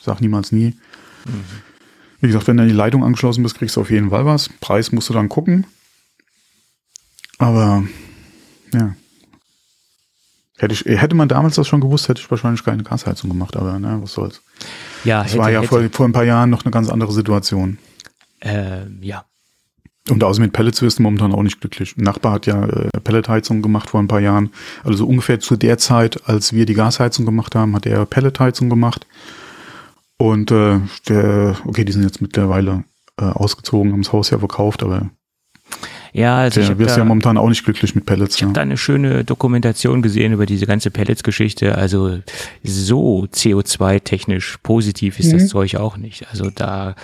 sag 0.00 0.20
niemals 0.20 0.52
nie. 0.52 0.74
Mhm. 1.26 1.44
Wie 2.24 2.28
gesagt, 2.28 2.46
wenn 2.48 2.56
du 2.56 2.62
an 2.62 2.70
die 2.70 2.74
Leitung 2.74 3.04
angeschlossen 3.04 3.42
bist, 3.42 3.58
kriegst 3.58 3.76
du 3.76 3.82
auf 3.82 3.90
jeden 3.90 4.08
Fall 4.08 4.24
was. 4.24 4.48
Preis 4.48 4.92
musst 4.92 5.10
du 5.10 5.12
dann 5.12 5.28
gucken. 5.28 5.66
Aber 7.36 7.84
ja. 8.72 8.94
Hätte, 10.56 10.72
ich, 10.72 10.86
hätte 10.86 11.14
man 11.14 11.28
damals 11.28 11.56
das 11.56 11.68
schon 11.68 11.82
gewusst, 11.82 12.08
hätte 12.08 12.22
ich 12.22 12.30
wahrscheinlich 12.30 12.64
keine 12.64 12.82
Gasheizung 12.82 13.28
gemacht, 13.28 13.58
aber 13.58 13.78
ne, 13.78 13.98
was 14.00 14.14
soll's. 14.14 14.40
Ja, 15.04 15.22
das 15.22 15.32
hätte, 15.32 15.42
war 15.42 15.50
ja 15.50 15.64
vor, 15.64 15.82
vor 15.92 16.06
ein 16.06 16.12
paar 16.12 16.24
Jahren 16.24 16.48
noch 16.48 16.64
eine 16.64 16.70
ganz 16.70 16.88
andere 16.88 17.12
Situation. 17.12 17.76
Äh, 18.40 18.88
ja. 19.02 19.26
Und 20.08 20.24
außer 20.24 20.40
mit 20.40 20.54
Pellets 20.54 20.80
wirst 20.80 21.00
du 21.00 21.02
momentan 21.02 21.34
auch 21.34 21.42
nicht 21.42 21.60
glücklich. 21.60 21.94
Ein 21.98 22.04
Nachbar 22.04 22.32
hat 22.32 22.46
ja 22.46 22.64
äh, 22.64 22.88
Pelletheizung 23.04 23.60
gemacht 23.60 23.90
vor 23.90 24.00
ein 24.00 24.08
paar 24.08 24.20
Jahren. 24.20 24.48
Also 24.82 24.96
so 25.00 25.06
ungefähr 25.06 25.40
zu 25.40 25.56
der 25.56 25.76
Zeit, 25.76 26.26
als 26.26 26.54
wir 26.54 26.64
die 26.64 26.72
Gasheizung 26.72 27.26
gemacht 27.26 27.54
haben, 27.54 27.76
hat 27.76 27.84
er 27.84 28.06
Pelletheizung 28.06 28.70
gemacht. 28.70 29.06
Und 30.16 30.50
äh, 30.50 30.80
der, 31.08 31.56
okay, 31.64 31.84
die 31.84 31.92
sind 31.92 32.02
jetzt 32.02 32.22
mittlerweile 32.22 32.84
äh, 33.18 33.24
ausgezogen, 33.24 33.92
haben 33.92 34.02
das 34.02 34.12
Haus 34.12 34.30
ja 34.30 34.38
verkauft, 34.38 34.82
aber 34.82 35.10
ja, 36.14 36.38
also 36.38 36.60
der 36.60 36.78
wirst 36.78 36.96
ja 36.96 37.04
momentan 37.04 37.36
auch 37.36 37.48
nicht 37.48 37.64
glücklich 37.64 37.96
mit 37.96 38.06
Pellets. 38.06 38.36
Ich 38.36 38.42
habe 38.42 38.50
ja. 38.50 38.54
da 38.54 38.60
eine 38.60 38.76
schöne 38.76 39.24
Dokumentation 39.24 40.00
gesehen 40.00 40.32
über 40.32 40.46
diese 40.46 40.64
ganze 40.64 40.92
Pellets-Geschichte. 40.92 41.76
Also 41.76 42.20
so 42.62 43.24
CO2-technisch 43.24 44.58
positiv 44.62 45.18
ist 45.18 45.32
mhm. 45.32 45.38
das 45.38 45.48
Zeug 45.48 45.74
auch 45.74 45.96
nicht. 45.96 46.28
Also 46.30 46.50
da, 46.50 46.94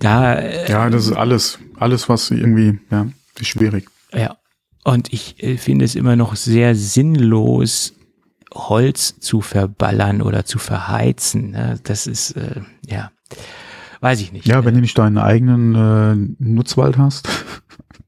da. 0.00 0.34
Äh, 0.34 0.70
ja, 0.70 0.90
das 0.90 1.06
ist 1.06 1.12
alles, 1.12 1.58
alles 1.78 2.10
was 2.10 2.30
irgendwie, 2.30 2.78
ja, 2.90 3.06
ist 3.38 3.48
schwierig. 3.48 3.88
Ja. 4.12 4.36
Und 4.84 5.10
ich 5.14 5.42
äh, 5.42 5.56
finde 5.56 5.86
es 5.86 5.94
immer 5.94 6.14
noch 6.14 6.36
sehr 6.36 6.74
sinnlos, 6.74 7.94
Holz 8.54 9.18
zu 9.20 9.40
verballern 9.40 10.22
oder 10.22 10.44
zu 10.44 10.58
verheizen. 10.58 11.50
Ne? 11.50 11.78
Das 11.84 12.06
ist, 12.06 12.32
äh, 12.32 12.60
ja, 12.86 13.10
weiß 14.00 14.20
ich 14.20 14.32
nicht. 14.32 14.46
Ja, 14.46 14.64
wenn 14.64 14.74
du 14.74 14.80
nicht 14.80 14.98
deinen 14.98 15.18
eigenen 15.18 15.74
äh, 15.74 16.34
Nutzwald 16.38 16.98
hast, 16.98 17.28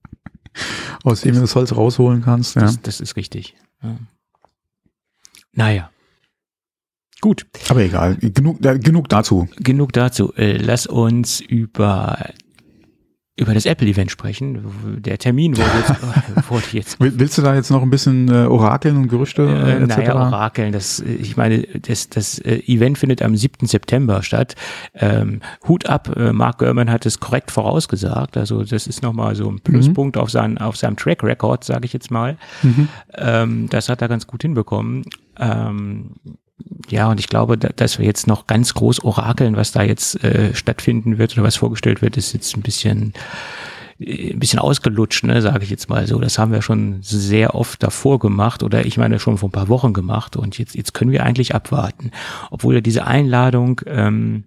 aus 1.04 1.22
dem 1.22 1.34
du 1.34 1.40
das 1.40 1.54
Holz 1.54 1.74
rausholen 1.74 2.22
kannst. 2.22 2.56
Ja. 2.56 2.62
Das, 2.62 2.80
das 2.80 3.00
ist 3.00 3.16
richtig. 3.16 3.56
Ja. 3.82 3.96
Naja. 5.52 5.90
Gut. 7.20 7.46
Aber 7.68 7.80
egal, 7.80 8.16
genug, 8.16 8.60
genug 8.60 9.08
dazu. 9.08 9.48
Genug 9.56 9.92
dazu. 9.92 10.34
Äh, 10.34 10.56
lass 10.56 10.86
uns 10.88 11.40
über 11.40 12.18
über 13.34 13.54
das 13.54 13.64
Apple-Event 13.64 14.10
sprechen. 14.10 15.00
Der 15.00 15.16
Termin 15.16 15.56
wurde 15.56 15.70
jetzt, 15.78 16.50
wurde 16.50 16.66
jetzt. 16.72 16.96
Willst 17.00 17.38
du 17.38 17.42
da 17.42 17.54
jetzt 17.54 17.70
noch 17.70 17.82
ein 17.82 17.88
bisschen 17.88 18.28
äh, 18.28 18.46
orakeln 18.46 18.96
und 18.98 19.08
Gerüchte 19.08 19.42
äh, 19.42 19.82
äh? 19.82 19.86
Naja, 19.86 20.14
orakeln. 20.14 20.72
Das, 20.72 21.00
ich 21.00 21.36
meine, 21.38 21.62
das, 21.62 22.10
das 22.10 22.38
äh, 22.40 22.58
Event 22.66 22.98
findet 22.98 23.22
am 23.22 23.34
7. 23.34 23.66
September 23.66 24.22
statt. 24.22 24.54
Ähm, 24.94 25.40
Hut 25.66 25.86
ab, 25.86 26.14
äh, 26.14 26.32
Mark 26.32 26.58
Gurman 26.58 26.90
hat 26.90 27.06
es 27.06 27.20
korrekt 27.20 27.50
vorausgesagt. 27.50 28.36
Also 28.36 28.64
das 28.64 28.86
ist 28.86 29.02
nochmal 29.02 29.34
so 29.34 29.50
ein 29.50 29.60
Pluspunkt 29.60 30.16
mhm. 30.16 30.22
auf, 30.22 30.30
sein, 30.30 30.58
auf 30.58 30.76
seinem 30.76 30.96
Track 30.96 31.22
Record, 31.22 31.64
sage 31.64 31.86
ich 31.86 31.94
jetzt 31.94 32.10
mal. 32.10 32.36
Mhm. 32.62 32.88
Ähm, 33.14 33.68
das 33.70 33.88
hat 33.88 34.02
er 34.02 34.08
ganz 34.08 34.26
gut 34.26 34.42
hinbekommen. 34.42 35.04
Ähm, 35.38 36.16
ja, 36.88 37.10
und 37.10 37.20
ich 37.20 37.28
glaube, 37.28 37.56
dass 37.56 37.98
wir 37.98 38.06
jetzt 38.06 38.26
noch 38.26 38.46
ganz 38.46 38.74
groß 38.74 39.04
orakeln, 39.04 39.56
was 39.56 39.72
da 39.72 39.82
jetzt 39.82 40.22
äh, 40.24 40.54
stattfinden 40.54 41.18
wird 41.18 41.32
oder 41.34 41.44
was 41.44 41.56
vorgestellt 41.56 42.02
wird, 42.02 42.16
ist 42.16 42.32
jetzt 42.32 42.56
ein 42.56 42.62
bisschen 42.62 43.12
äh, 43.98 44.32
ein 44.32 44.38
bisschen 44.38 44.58
ausgelutscht, 44.58 45.24
ne, 45.24 45.40
sage 45.42 45.64
ich 45.64 45.70
jetzt 45.70 45.88
mal 45.88 46.06
so. 46.06 46.18
Das 46.18 46.38
haben 46.38 46.52
wir 46.52 46.62
schon 46.62 46.98
sehr 47.02 47.54
oft 47.54 47.82
davor 47.82 48.18
gemacht 48.18 48.62
oder 48.62 48.84
ich 48.84 48.98
meine 48.98 49.18
schon 49.18 49.38
vor 49.38 49.48
ein 49.48 49.52
paar 49.52 49.68
Wochen 49.68 49.92
gemacht 49.92 50.36
und 50.36 50.58
jetzt 50.58 50.74
jetzt 50.74 50.94
können 50.94 51.12
wir 51.12 51.24
eigentlich 51.24 51.54
abwarten, 51.54 52.10
obwohl 52.50 52.74
ja 52.74 52.80
diese 52.80 53.06
Einladung 53.06 53.80
ähm, 53.86 54.44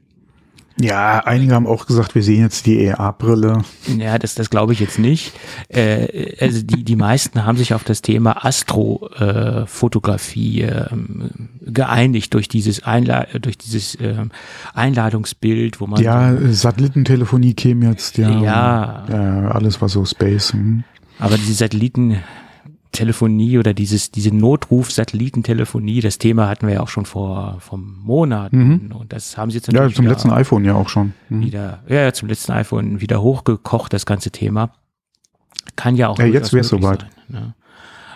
ja, 0.80 1.20
einige 1.20 1.54
haben 1.54 1.68
auch 1.68 1.86
gesagt, 1.86 2.16
wir 2.16 2.24
sehen 2.24 2.42
jetzt 2.42 2.66
die 2.66 2.82
EA-Brille. 2.82 3.60
Ja, 3.98 4.20
das, 4.20 4.36
das 4.36 4.50
glaube 4.50 4.74
ich 4.74 4.82
jetzt 4.82 5.00
nicht. 5.00 5.32
Äh, 5.70 6.36
also 6.42 6.62
die, 6.62 6.84
die 6.84 6.98
meisten 6.98 7.46
haben 7.46 7.58
sich 7.58 7.74
auf 7.74 7.86
das 7.86 8.02
Thema 8.02 8.46
Astrofotografie 8.46 10.64
äh, 10.64 10.88
geeinigt 11.62 12.34
durch 12.34 12.50
dieses, 12.50 12.84
Einla 12.84 13.28
durch 13.40 13.58
dieses 13.58 13.96
äh, 13.96 14.26
Einladungsbild, 14.74 15.80
wo 15.80 15.88
man. 15.88 16.02
Ja, 16.02 16.36
so, 16.36 16.52
Satellitentelefonie 16.52 17.54
käme 17.54 17.90
jetzt, 17.90 18.18
ja. 18.18 18.42
Ja. 18.42 19.06
ja 19.10 19.52
alles 19.52 19.82
was 19.82 19.94
so 19.94 20.04
Space. 20.04 20.52
Hm. 20.52 20.84
Aber 21.20 21.38
diese 21.38 21.54
Satelliten 21.54 22.18
Telefonie 22.96 23.58
oder 23.58 23.74
dieses, 23.74 24.12
diese 24.12 24.34
Notruf-Satellitentelefonie, 24.36 26.02
das 26.02 26.18
Thema 26.18 26.48
hatten 26.48 26.68
wir 26.68 26.76
ja 26.76 26.80
auch 26.82 26.90
schon 26.90 27.06
vor, 27.06 27.58
vor 27.60 27.78
Monaten. 27.78 28.88
Mhm. 28.88 28.92
Und 28.92 29.14
das 29.14 29.38
haben 29.38 29.52
sie 29.52 29.58
jetzt. 29.58 29.72
Ja, 29.72 29.90
zum 29.90 30.08
letzten 30.08 30.32
iPhone 30.32 30.66
ja 30.66 30.74
auch 30.74 30.90
schon. 30.90 31.14
Mhm. 31.30 31.42
Wieder, 31.42 31.84
ja, 31.88 32.12
zum 32.14 32.30
letzten 32.30 32.52
iPhone 32.54 33.02
wieder 33.02 33.22
hochgekocht, 33.22 33.94
das 33.94 34.06
ganze 34.06 34.32
Thema. 34.32 34.72
Kann 35.76 35.96
ja 35.96 36.08
auch. 36.08 36.20
Ja, 36.20 36.26
jetzt 36.26 36.54
wäre 36.54 36.62
es 36.62 36.70
soweit. 36.70 37.02
Sein, 37.02 37.10
ne? 37.42 37.54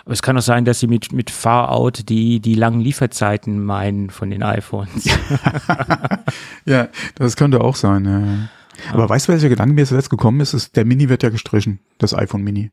Aber 0.04 0.14
es 0.14 0.22
kann 0.22 0.36
auch 0.36 0.42
sein, 0.42 0.64
dass 0.64 0.80
sie 0.80 0.86
mit, 0.86 1.12
mit 1.12 1.30
Far-Out 1.30 2.08
die, 2.08 2.40
die 2.40 2.54
langen 2.54 2.80
Lieferzeiten 2.80 3.62
meinen 3.62 4.10
von 4.10 4.30
den 4.30 4.42
iPhones. 4.42 5.04
ja, 6.64 6.88
das 7.16 7.36
könnte 7.36 7.60
auch 7.60 7.76
sein. 7.76 8.04
Ja. 8.06 8.92
Aber 8.92 9.02
ja. 9.04 9.08
weißt 9.08 9.28
du, 9.28 9.32
welcher 9.32 9.48
Gedanke 9.48 9.74
mir 9.74 9.84
jetzt 9.84 10.10
gekommen 10.10 10.40
ist? 10.40 10.54
ist? 10.54 10.76
Der 10.76 10.84
Mini 10.84 11.08
wird 11.08 11.22
ja 11.22 11.28
gestrichen, 11.28 11.80
das 11.98 12.14
iPhone 12.14 12.42
Mini. 12.42 12.70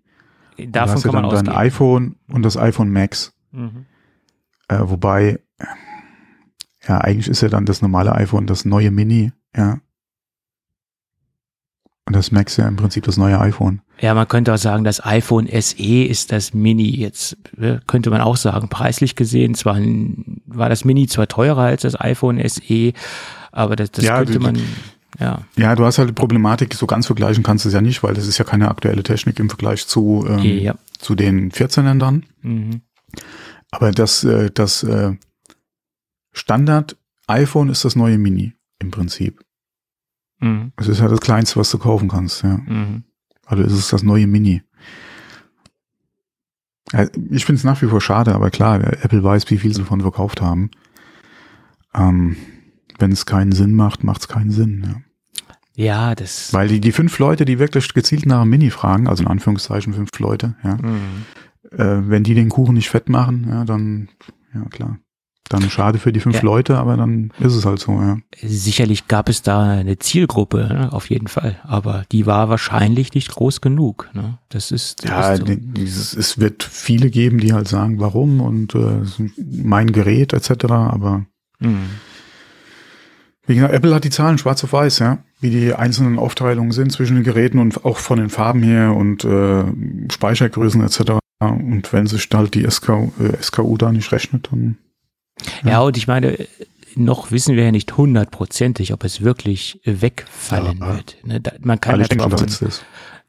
Davon 0.67 1.02
kann 1.02 1.13
man 1.13 1.30
dann 1.30 1.46
dein 1.46 1.56
iPhone 1.56 2.15
und 2.28 2.43
das 2.43 2.58
iPhone 2.58 2.89
Max. 2.89 3.34
Mhm. 3.52 3.86
Äh, 4.67 4.80
wobei, 4.82 5.39
ja, 6.88 6.98
eigentlich 7.00 7.28
ist 7.28 7.41
ja 7.41 7.50
dann 7.50 7.65
das 7.65 7.82
normale 7.82 8.13
iPhone 8.15 8.48
das 8.48 8.65
neue 8.65 8.91
Mini, 8.91 9.32
ja. 9.56 9.80
Und 12.06 12.15
das 12.15 12.32
Max 12.32 12.56
ja 12.56 12.65
im 12.67 12.78
Prinzip 12.78 13.04
das 13.04 13.17
neue 13.17 13.38
iPhone. 13.38 13.82
Ja, 14.00 14.13
man 14.13 14.30
könnte 14.30 14.54
auch 14.54 14.58
sagen, 14.58 14.86
das 14.86 15.04
iPhone 15.04 15.48
SE 15.48 16.04
ist 16.04 16.32
das 16.32 16.54
Mini. 16.54 16.89
Jetzt 16.96 17.36
äh, 17.60 17.80
könnte 17.86 18.10
man 18.10 18.22
auch 18.22 18.38
sagen, 18.38 18.70
preislich 18.70 19.17
gesehen, 19.17 19.56
zwar 19.56 19.78
war 20.46 20.70
das 20.70 20.86
Mini 20.86 21.08
zwar 21.08 21.28
teurer 21.28 21.63
als 21.63 21.82
das 21.82 22.00
iPhone 22.00 22.41
SE, 22.48 22.93
aber 23.52 23.76
das, 23.76 23.91
das 23.91 24.06
ja, 24.06 24.24
könnte 24.24 24.39
man. 24.39 24.58
Ja. 25.20 25.42
ja, 25.56 25.76
du 25.76 25.84
hast 25.84 25.98
halt 25.98 26.10
die 26.10 26.14
Problematik, 26.14 26.74
so 26.76 26.86
ganz 26.86 27.08
vergleichen 27.08 27.44
kannst 27.44 27.66
du 27.66 27.70
es 27.70 27.74
ja 27.74 27.82
nicht, 27.82 28.04
weil 28.04 28.14
das 28.14 28.28
ist 28.28 28.38
ja 28.38 28.46
keine 28.46 28.70
aktuelle 28.70 29.02
Technik 29.02 29.40
im 29.40 29.50
Vergleich 29.50 29.88
zu, 29.88 30.26
ähm, 30.30 30.44
ja. 30.44 30.76
zu 31.00 31.16
den 31.16 31.52
14ern 31.52 31.98
dann. 31.98 32.26
Mhm. 32.42 32.82
Aber 33.72 33.92
das, 33.92 34.24
äh, 34.24 34.52
das 34.52 34.84
äh, 34.84 35.16
Standard 36.34 36.98
iPhone 37.26 37.70
ist 37.70 37.84
das 37.84 37.96
neue 37.96 38.18
Mini 38.18 38.54
im 38.80 38.92
Prinzip. 38.92 39.44
Mhm. 40.40 40.72
Es 40.78 40.88
ist 40.88 41.02
halt 41.02 41.12
das 41.12 41.22
Kleinste, 41.22 41.60
was 41.60 41.72
du 41.72 41.80
kaufen 41.80 42.10
kannst, 42.10 42.44
ja. 42.44 42.58
Mhm. 42.58 43.04
Also 43.46 43.64
es 43.64 43.74
ist 43.74 43.94
das 43.94 44.04
neue 44.04 44.28
Mini. 44.28 44.62
Ich 47.32 47.46
finde 47.46 47.60
es 47.60 47.64
nach 47.64 47.82
wie 47.82 47.88
vor 47.88 48.00
schade, 48.00 48.34
aber 48.34 48.50
klar, 48.50 48.82
Apple 49.04 49.24
weiß, 49.24 49.50
wie 49.50 49.58
viel 49.58 49.74
sie 49.74 49.82
davon 49.82 50.02
verkauft 50.02 50.42
haben. 50.42 50.72
Ähm, 51.94 52.38
Wenn 52.98 53.12
es 53.12 53.26
keinen 53.26 53.52
Sinn 53.52 53.74
macht, 53.74 54.04
macht 54.04 54.22
es 54.22 54.28
keinen 54.28 54.52
Sinn. 54.52 54.84
Ja. 54.86 55.02
Ja, 55.78 56.16
das. 56.16 56.52
Weil 56.54 56.68
die, 56.70 56.82
die 56.82 56.92
fünf 56.92 57.20
Leute, 57.20 57.46
die 57.46 57.60
wirklich 57.60 57.94
gezielt 57.94 58.26
nach 58.26 58.42
einem 58.42 58.50
Mini 58.50 58.72
fragen, 58.72 59.08
also 59.08 59.22
in 59.22 59.30
Anführungszeichen 59.30 59.94
fünf 59.94 60.18
Leute, 60.18 60.56
ja, 60.63 60.76
mhm. 60.76 61.26
äh, 61.72 62.10
wenn 62.10 62.24
die 62.24 62.34
den 62.34 62.50
Kuchen 62.50 62.74
nicht 62.74 62.90
fett 62.90 63.10
machen, 63.10 63.46
ja, 63.48 63.63
dann, 63.63 64.10
ja 64.56 64.66
klar. 64.70 64.98
Dann 65.50 65.70
schade 65.70 66.00
für 66.00 66.12
die 66.12 66.20
fünf 66.20 66.38
ja. 66.38 66.42
Leute, 66.42 66.78
aber 66.80 66.98
dann 66.98 67.32
ist 67.40 67.54
es 67.54 67.63
halt 67.63 67.80
so, 67.80 67.94
ja. 67.94 68.18
Sicherlich 68.42 69.08
gab 69.08 69.30
es 69.30 69.44
da 69.44 69.70
eine 69.70 70.00
Zielgruppe, 70.00 70.68
ne, 70.68 70.92
auf 70.92 71.12
jeden 71.12 71.28
Fall. 71.28 71.60
Aber 71.63 72.06
die 72.12 72.26
war 72.26 72.50
wahrscheinlich 72.50 73.13
nicht 73.13 73.30
groß 73.30 73.62
genug. 73.62 74.10
Ne? 74.13 74.40
Das 74.50 74.72
ist. 74.72 75.04
Das 75.04 75.12
ja, 75.12 75.34
ist 75.34 75.48
so. 75.48 75.56
dieses, 75.56 76.13
es 76.16 76.40
wird 76.40 76.63
viele 76.63 77.12
geben, 77.12 77.38
die 77.38 77.54
halt 77.54 77.68
sagen, 77.68 78.00
warum 78.00 78.42
und 78.42 78.74
äh, 78.74 79.04
mein 79.38 79.92
Gerät 79.92 80.34
etc. 80.34 80.66
Aber 80.66 81.26
mhm. 81.60 81.92
wie 83.46 83.56
gesagt, 83.56 83.74
Apple 83.74 83.94
hat 83.94 84.04
die 84.04 84.10
Zahlen 84.10 84.40
schwarz 84.40 84.63
auf 84.63 84.74
weiß, 84.74 85.00
ja, 85.00 85.20
wie 85.39 85.50
die 85.50 85.73
einzelnen 85.73 86.17
Aufteilungen 86.17 86.71
sind 86.71 86.91
zwischen 86.91 87.15
den 87.15 87.23
Geräten 87.23 87.60
und 87.60 87.86
auch 87.86 87.97
von 87.97 88.19
den 88.19 88.30
Farben 88.30 88.63
her 88.63 88.95
und 88.95 89.23
äh, 89.23 89.63
Speichergrößen 90.12 90.84
etc. 90.84 91.19
Und 91.39 91.93
wenn 91.93 92.08
sich 92.08 92.28
halt 92.34 92.56
die 92.56 92.69
SK, 92.69 92.89
äh, 93.19 93.41
SKU 93.41 93.78
da 93.78 93.91
nicht 93.91 94.12
rechnet, 94.12 94.50
dann 94.52 94.78
ja, 95.63 95.71
ja 95.71 95.80
und 95.82 95.97
ich 95.97 96.08
meine, 96.08 96.38
noch 96.95 97.32
wissen 97.32 97.56
wir 97.56 97.65
ja 97.65 97.71
nicht 97.71 97.95
hundertprozentig, 97.95 98.93
ob 98.93 99.04
es 99.04 99.21
wirklich 99.21 99.80
wegfallen 99.86 100.80
ja, 100.80 100.95
wird. 100.95 101.17
Ne, 101.23 101.39
da, 101.39 101.52
man 101.62 101.80
kann 101.80 102.00
denke, 102.00 102.17
davon, 102.17 102.47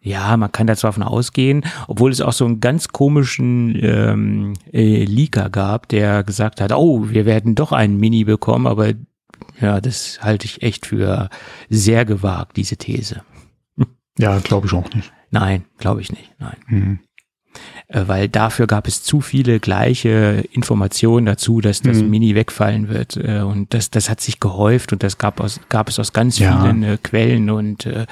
ja, 0.01 0.37
man 0.37 0.53
kann 0.53 0.67
da 0.67 0.77
zwar 0.77 0.93
davon 0.93 1.03
ausgehen, 1.03 1.65
obwohl 1.87 2.11
es 2.11 2.21
auch 2.21 2.33
so 2.33 2.47
einen 2.47 2.61
ganz 2.61 2.89
komischen 2.89 3.79
ähm, 3.83 4.55
äh, 4.73 5.05
Leaker 5.05 5.51
gab, 5.51 5.89
der 5.89 6.25
gesagt 6.25 6.61
hat, 6.61 6.73
oh, 6.73 7.11
wir 7.11 7.27
werden 7.27 7.55
doch 7.55 7.73
einen 7.73 7.99
Mini 7.99 8.25
bekommen, 8.25 8.67
aber 8.67 8.95
ja, 9.61 9.81
das 9.81 10.21
halte 10.23 10.47
ich 10.47 10.63
echt 10.63 10.87
für 10.87 11.31
sehr 11.69 12.05
gewagt, 12.05 12.57
diese 12.57 12.77
These. 12.77 13.23
Ja, 14.19 14.39
glaube 14.39 14.67
ich 14.67 14.73
auch 14.73 14.93
nicht. 14.93 15.13
Nein, 15.31 15.65
glaube 15.79 16.01
ich 16.01 16.11
nicht. 16.11 16.33
Nein. 16.39 16.57
Mhm. 16.67 16.99
Äh, 17.89 18.07
weil 18.07 18.29
dafür 18.29 18.67
gab 18.67 18.87
es 18.87 19.03
zu 19.03 19.21
viele 19.21 19.61
gleiche 19.61 20.45
Informationen 20.53 21.27
dazu, 21.27 21.61
dass 21.61 21.81
das 21.81 21.99
mhm. 22.03 22.11
Mini 22.11 22.35
wegfallen 22.35 22.89
wird. 22.89 23.17
Äh, 23.17 23.41
und 23.41 23.73
das, 23.73 23.91
das 23.91 24.11
hat 24.11 24.21
sich 24.21 24.41
gehäuft 24.41 24.93
und 24.93 25.03
das 25.03 25.19
gab, 25.19 25.41
aus, 25.41 25.61
gab 25.69 25.89
es 25.89 25.99
aus 25.99 26.13
ganz 26.13 26.39
ja. 26.39 26.61
vielen 26.61 26.83
äh, 26.83 26.99
Quellen 27.03 27.51
und 27.51 27.87
äh, 27.87 28.07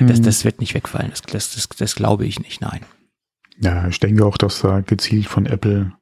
mhm. 0.00 0.06
das, 0.06 0.20
das 0.20 0.44
wird 0.44 0.60
nicht 0.60 0.74
wegfallen. 0.74 1.10
Das, 1.10 1.22
das, 1.22 1.54
das, 1.54 1.68
das 1.68 1.94
glaube 1.94 2.26
ich 2.26 2.40
nicht, 2.40 2.60
nein. 2.60 2.80
Ja, 3.60 3.88
ich 3.88 3.98
denke 4.00 4.24
auch, 4.24 4.38
dass 4.38 4.60
da 4.60 4.80
gezielt 4.80 5.26
von 5.26 5.46
Apple 5.46 5.92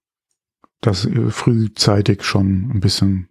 das 0.83 1.09
frühzeitig 1.31 2.23
schon 2.23 2.71
ein 2.71 2.81
bisschen 2.81 3.29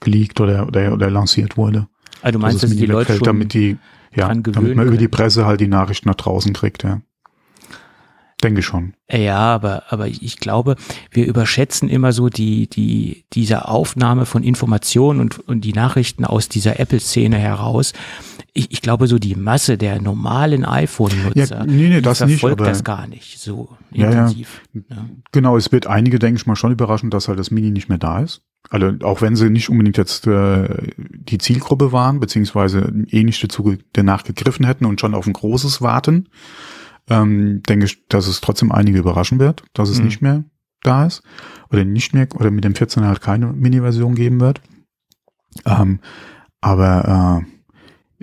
geleakt 0.00 0.40
oder, 0.40 0.66
oder, 0.66 0.92
oder 0.92 1.10
lanciert 1.10 1.56
wurde. 1.56 1.88
Also 2.22 2.38
du 2.38 2.42
meinst, 2.42 2.62
dass, 2.62 2.70
dass 2.70 2.78
die 2.78 2.86
Leute 2.86 3.14
schon 3.14 3.24
damit 3.24 3.54
die, 3.54 3.78
ja, 4.14 4.32
damit 4.34 4.76
man 4.76 4.86
über 4.86 4.96
die 4.96 5.08
Presse 5.08 5.46
halt 5.46 5.60
die 5.60 5.68
Nachrichten 5.68 6.08
nach 6.08 6.16
draußen 6.16 6.52
kriegt, 6.52 6.82
ja. 6.82 7.00
Denke 8.42 8.62
schon. 8.62 8.94
Ja, 9.10 9.38
aber, 9.38 9.84
aber 9.90 10.06
ich 10.08 10.38
glaube, 10.38 10.76
wir 11.10 11.26
überschätzen 11.26 11.90
immer 11.90 12.12
so 12.12 12.30
die, 12.30 12.68
die, 12.68 13.26
diese 13.34 13.68
Aufnahme 13.68 14.24
von 14.24 14.42
Informationen 14.42 15.20
und, 15.20 15.38
und 15.40 15.60
die 15.60 15.74
Nachrichten 15.74 16.24
aus 16.24 16.48
dieser 16.48 16.80
Apple-Szene 16.80 17.36
heraus. 17.36 17.92
Ich, 18.54 18.72
ich 18.72 18.80
glaube, 18.80 19.08
so 19.08 19.18
die 19.18 19.34
Masse 19.34 19.76
der 19.76 20.00
normalen 20.00 20.64
iPhone-Nutzer 20.64 21.58
ja, 21.58 21.66
nee, 21.66 21.90
nee, 21.90 22.00
das 22.00 22.18
verfolgt 22.18 22.60
nicht, 22.60 22.70
das 22.70 22.82
gar 22.82 23.06
nicht 23.06 23.38
so 23.38 23.76
intensiv. 23.92 24.62
Ja, 24.72 24.80
ja. 24.88 25.06
Genau, 25.32 25.58
es 25.58 25.70
wird 25.70 25.86
einige, 25.86 26.18
denke 26.18 26.40
ich 26.40 26.46
mal, 26.46 26.56
schon 26.56 26.72
überraschen, 26.72 27.10
dass 27.10 27.28
halt 27.28 27.38
das 27.38 27.50
Mini 27.50 27.70
nicht 27.70 27.90
mehr 27.90 27.98
da 27.98 28.20
ist. 28.20 28.40
Also 28.70 28.92
auch 29.02 29.20
wenn 29.20 29.36
sie 29.36 29.50
nicht 29.50 29.68
unbedingt 29.68 29.98
jetzt 29.98 30.26
äh, 30.26 30.92
die 30.96 31.38
Zielgruppe 31.38 31.92
waren, 31.92 32.20
beziehungsweise 32.20 32.92
eh 33.08 33.24
nicht 33.24 33.42
dazu 33.42 33.76
danach 33.92 34.24
gegriffen 34.24 34.64
hätten 34.64 34.86
und 34.86 35.00
schon 35.00 35.14
auf 35.14 35.26
ein 35.26 35.32
großes 35.32 35.82
warten 35.82 36.28
ähm, 37.10 37.62
denke 37.64 37.86
ich, 37.86 38.06
dass 38.06 38.26
es 38.26 38.40
trotzdem 38.40 38.72
einige 38.72 38.98
überraschen 38.98 39.38
wird, 39.38 39.64
dass 39.74 39.90
es 39.90 39.98
mhm. 39.98 40.04
nicht 40.06 40.22
mehr 40.22 40.44
da 40.82 41.04
ist 41.04 41.22
oder 41.70 41.84
nicht 41.84 42.14
mehr 42.14 42.28
oder 42.34 42.50
mit 42.50 42.64
dem 42.64 42.72
14er 42.72 43.06
halt 43.06 43.20
keine 43.20 43.52
Mini-Version 43.52 44.14
geben 44.14 44.40
wird. 44.40 44.62
Ähm, 45.66 45.98
aber 46.60 47.44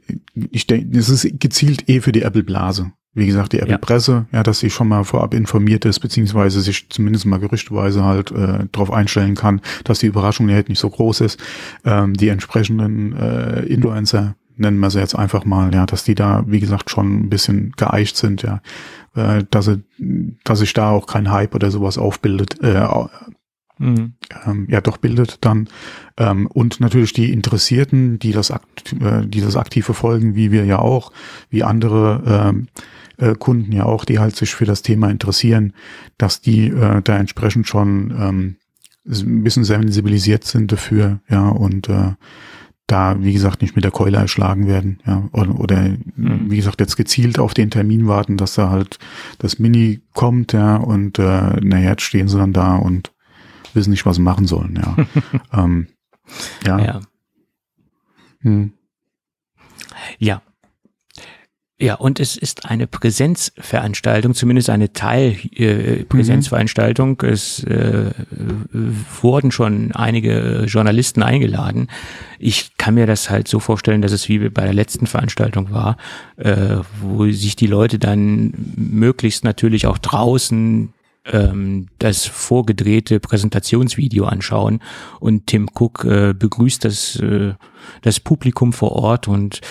äh, 0.08 0.14
ich 0.52 0.66
denke, 0.66 0.98
es 0.98 1.10
ist 1.10 1.40
gezielt 1.40 1.90
eh 1.90 2.02
für 2.02 2.14
die 2.14 2.22
Apple-Blase. 2.22 2.94
Wie 3.18 3.26
gesagt, 3.26 3.54
die 3.54 3.60
Apple-Presse, 3.60 4.28
ja. 4.32 4.38
ja, 4.38 4.44
dass 4.44 4.60
sie 4.60 4.70
schon 4.70 4.88
mal 4.88 5.04
vorab 5.04 5.34
informiert 5.34 5.86
ist, 5.86 6.00
beziehungsweise 6.02 6.62
sich 6.62 6.88
zumindest 6.90 7.26
mal 7.26 7.40
gerüchtweise 7.40 8.04
halt 8.04 8.30
äh, 8.30 8.68
darauf 8.72 8.92
einstellen 8.92 9.34
kann, 9.34 9.60
dass 9.86 9.98
die 9.98 10.06
Überraschung 10.06 10.52
halt 10.52 10.70
nicht 10.70 10.78
so 10.78 10.88
groß 10.88 11.22
ist. 11.22 11.40
Ähm, 11.84 12.14
die 12.14 12.30
entsprechenden 12.30 13.18
äh, 13.18 13.62
Influencer 13.62 14.36
nennen 14.56 14.78
wir 14.80 14.92
sie 14.92 15.00
jetzt 15.00 15.16
einfach 15.16 15.46
mal, 15.46 15.74
ja, 15.74 15.88
dass 15.88 16.04
die 16.04 16.14
da, 16.14 16.44
wie 16.46 16.60
gesagt, 16.60 16.92
schon 16.92 17.22
ein 17.22 17.30
bisschen 17.30 17.72
geeicht 17.76 18.18
sind, 18.18 18.44
ja, 18.44 18.62
äh, 19.16 19.44
dass, 19.50 19.66
sie, 19.66 19.84
dass 20.44 20.60
sich 20.60 20.74
da 20.74 20.92
auch 20.92 21.08
kein 21.08 21.32
Hype 21.32 21.56
oder 21.56 21.72
sowas 21.72 21.98
aufbildet, 21.98 22.62
äh, 22.62 22.88
mhm. 23.80 24.14
ähm, 24.46 24.68
ja, 24.70 24.80
doch 24.80 24.98
bildet 24.98 25.44
dann. 25.44 25.70
Ähm, 26.18 26.46
und 26.46 26.80
natürlich 26.82 27.14
die 27.14 27.32
Interessierten, 27.34 28.20
die 28.20 28.32
das, 28.32 28.52
akt, 28.52 28.94
äh, 29.02 29.26
die 29.26 29.42
das 29.42 29.56
aktiv 29.56 29.86
verfolgen, 29.86 30.36
wie 30.36 30.52
wir 30.52 30.66
ja 30.66 30.78
auch, 30.78 31.12
wie 31.50 31.64
andere 31.64 32.22
ähm, 32.28 32.68
äh, 33.18 33.36
Kunden 33.36 33.72
ja 33.72 33.86
auch, 33.86 34.06
die 34.06 34.20
halt 34.20 34.36
sich 34.36 34.56
für 34.56 34.66
das 34.66 34.82
Thema 34.82 35.10
interessieren, 35.10 35.74
dass 36.18 36.42
die 36.42 36.68
äh, 36.68 37.02
da 37.02 37.18
entsprechend 37.18 37.68
schon 37.68 38.12
ähm, 38.12 38.56
ein 39.06 39.44
bisschen 39.44 39.64
sensibilisiert 39.64 40.44
sind 40.44 40.72
dafür, 40.72 41.20
ja, 41.30 41.48
und 41.48 41.90
äh, 41.90 42.14
da, 42.88 43.22
wie 43.22 43.34
gesagt, 43.34 43.62
nicht 43.62 43.76
mit 43.76 43.84
der 43.84 43.92
Keule 43.92 44.18
erschlagen 44.18 44.68
werden, 44.68 45.00
ja, 45.06 45.28
oder, 45.32 45.60
oder 45.60 45.90
mhm. 46.16 46.50
wie 46.50 46.58
gesagt, 46.58 46.80
jetzt 46.80 46.96
gezielt 46.96 47.40
auf 47.40 47.54
den 47.54 47.72
Termin 47.72 48.08
warten, 48.08 48.38
dass 48.38 48.56
da 48.56 48.70
halt 48.70 49.00
das 49.40 49.60
Mini 49.60 50.02
kommt, 50.14 50.54
ja, 50.54 50.78
und 50.78 51.20
äh, 51.20 51.60
naja, 51.62 51.92
jetzt 51.92 52.04
stehen 52.04 52.28
sie 52.28 52.38
dann 52.38 52.54
da 52.54 52.76
und 52.76 53.14
wissen 53.74 53.92
nicht, 53.92 54.06
was 54.06 54.18
sie 54.18 54.22
machen 54.22 54.46
sollen, 54.46 54.82
ja. 54.82 54.96
ähm, 55.64 55.88
ja. 56.66 56.80
Ja. 56.80 57.02
Hm. 58.42 58.74
ja, 60.20 60.42
ja, 61.80 61.94
und 61.94 62.20
es 62.20 62.38
ist 62.38 62.66
eine 62.66 62.88
Präsenzveranstaltung, 62.88 64.34
zumindest 64.34 64.72
eine 64.72 64.94
Teilpräsenzveranstaltung. 64.94 67.22
Äh, 67.22 67.28
mhm. 67.28 67.34
Es 67.34 67.64
äh, 67.66 68.10
wurden 69.22 69.52
schon 69.52 69.92
einige 69.92 70.66
Journalisten 70.68 71.22
eingeladen. 71.22 71.88
Ich 72.40 72.76
kann 72.78 72.96
mir 72.96 73.06
das 73.06 73.30
halt 73.30 73.48
so 73.48 73.60
vorstellen, 73.60 74.02
dass 74.02 74.12
es 74.12 74.28
wie 74.28 74.40
bei 74.50 74.64
der 74.64 74.74
letzten 74.74 75.06
Veranstaltung 75.06 75.72
war, 75.72 75.98
äh, 76.38 76.78
wo 77.00 77.30
sich 77.30 77.56
die 77.56 77.68
Leute 77.68 78.00
dann 78.00 78.56
möglichst 78.76 79.44
natürlich 79.44 79.86
auch 79.86 80.00
draußen 80.00 80.96
ähm, 81.32 81.88
das 82.00 82.26
vorgedrehte 82.26 83.20
Präsentationsvideo 83.20 84.26
anschauen 84.26 84.82
und 85.20 85.48
Tim 85.48 85.70
Cook 85.74 86.06
äh, 86.06 86.34
begrüßt 86.34 86.86
das, 86.86 87.18
äh, 87.18 87.54
das 88.02 88.20
Publikum 88.20 88.74
vor 88.74 88.94
Ort 88.94 89.28
und 89.28 89.62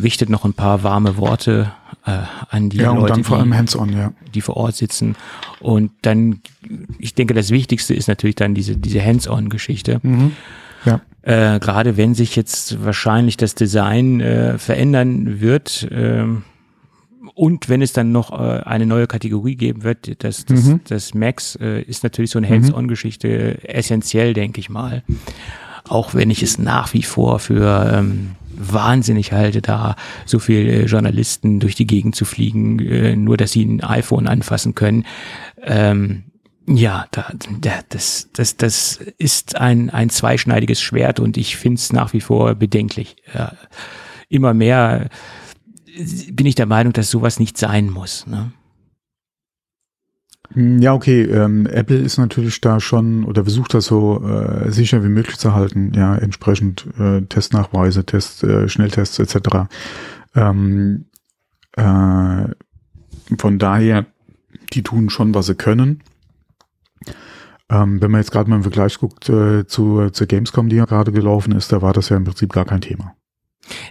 richtet 0.00 0.28
noch 0.28 0.44
ein 0.44 0.54
paar 0.54 0.82
warme 0.82 1.16
Worte 1.16 1.72
äh, 2.06 2.18
an 2.50 2.70
die 2.70 2.78
ja, 2.78 2.92
Leute, 2.92 3.22
die, 3.22 3.94
ja. 3.94 4.12
die 4.34 4.40
vor 4.40 4.56
Ort 4.56 4.76
sitzen. 4.76 5.16
Und 5.60 5.92
dann, 6.02 6.40
ich 6.98 7.14
denke, 7.14 7.34
das 7.34 7.50
Wichtigste 7.50 7.94
ist 7.94 8.08
natürlich 8.08 8.36
dann 8.36 8.54
diese, 8.54 8.76
diese 8.76 9.04
Hands-on-Geschichte. 9.04 10.00
Mhm. 10.02 10.32
Ja. 10.84 11.00
Äh, 11.22 11.60
Gerade 11.60 11.96
wenn 11.96 12.14
sich 12.14 12.34
jetzt 12.34 12.84
wahrscheinlich 12.84 13.36
das 13.36 13.54
Design 13.54 14.20
äh, 14.20 14.58
verändern 14.58 15.40
wird, 15.40 15.84
äh, 15.90 16.24
und 17.34 17.68
wenn 17.68 17.82
es 17.82 17.92
dann 17.92 18.12
noch 18.12 18.32
äh, 18.32 18.60
eine 18.64 18.84
neue 18.84 19.06
Kategorie 19.06 19.56
geben 19.56 19.84
wird, 19.84 20.22
das, 20.24 20.44
das, 20.44 20.64
mhm. 20.64 20.80
das 20.88 21.14
Max 21.14 21.56
äh, 21.56 21.80
ist 21.82 22.02
natürlich 22.02 22.30
so 22.30 22.38
eine 22.38 22.48
mhm. 22.48 22.54
Hands-on-Geschichte 22.54 23.66
essentiell, 23.68 24.34
denke 24.34 24.60
ich 24.60 24.68
mal. 24.68 25.02
Auch 25.92 26.14
wenn 26.14 26.30
ich 26.30 26.42
es 26.42 26.58
nach 26.58 26.94
wie 26.94 27.02
vor 27.02 27.38
für 27.38 27.92
ähm, 27.94 28.30
wahnsinnig 28.56 29.32
halte, 29.32 29.60
da 29.60 29.94
so 30.24 30.38
viele 30.38 30.86
Journalisten 30.86 31.60
durch 31.60 31.74
die 31.74 31.86
Gegend 31.86 32.16
zu 32.16 32.24
fliegen, 32.24 32.78
äh, 32.78 33.14
nur 33.14 33.36
dass 33.36 33.52
sie 33.52 33.64
ein 33.64 33.82
iPhone 33.82 34.26
anfassen 34.26 34.74
können. 34.74 35.04
Ähm, 35.62 36.24
ja, 36.66 37.06
da, 37.10 37.30
da, 37.60 37.80
das, 37.90 38.30
das, 38.32 38.56
das 38.56 39.00
ist 39.18 39.56
ein, 39.56 39.90
ein 39.90 40.08
zweischneidiges 40.08 40.80
Schwert 40.80 41.20
und 41.20 41.36
ich 41.36 41.56
finde 41.56 41.76
es 41.76 41.92
nach 41.92 42.14
wie 42.14 42.22
vor 42.22 42.54
bedenklich. 42.54 43.16
Ja, 43.34 43.52
immer 44.30 44.54
mehr 44.54 45.10
bin 46.30 46.46
ich 46.46 46.54
der 46.54 46.66
Meinung, 46.66 46.94
dass 46.94 47.10
sowas 47.10 47.38
nicht 47.38 47.58
sein 47.58 47.90
muss. 47.90 48.26
Ne? 48.26 48.52
Ja, 50.54 50.92
okay. 50.92 51.22
Ähm, 51.22 51.66
Apple 51.66 51.98
ist 51.98 52.18
natürlich 52.18 52.60
da 52.60 52.78
schon 52.78 53.24
oder 53.24 53.44
versucht 53.44 53.74
das 53.74 53.86
so 53.86 54.22
äh, 54.22 54.70
sicher 54.70 55.02
wie 55.02 55.08
möglich 55.08 55.38
zu 55.38 55.54
halten. 55.54 55.92
Ja, 55.94 56.16
entsprechend 56.16 56.86
äh, 56.98 57.22
Testnachweise, 57.22 58.04
Test, 58.04 58.44
äh, 58.44 58.68
Schnelltests 58.68 59.18
etc. 59.18 59.68
Ähm, 60.34 61.06
äh, 61.76 62.44
von 63.38 63.58
daher, 63.58 64.06
die 64.72 64.82
tun 64.82 65.08
schon, 65.08 65.34
was 65.34 65.46
sie 65.46 65.54
können. 65.54 66.02
Ähm, 67.70 68.02
wenn 68.02 68.10
man 68.10 68.20
jetzt 68.20 68.32
gerade 68.32 68.50
mal 68.50 68.56
im 68.56 68.62
Vergleich 68.62 68.98
guckt 68.98 69.30
äh, 69.30 69.66
zu, 69.66 70.10
zur 70.10 70.26
Gamescom, 70.26 70.68
die 70.68 70.76
ja 70.76 70.84
gerade 70.84 71.12
gelaufen 71.12 71.52
ist, 71.52 71.72
da 71.72 71.80
war 71.80 71.94
das 71.94 72.10
ja 72.10 72.16
im 72.18 72.24
Prinzip 72.24 72.52
gar 72.52 72.66
kein 72.66 72.82
Thema. 72.82 73.14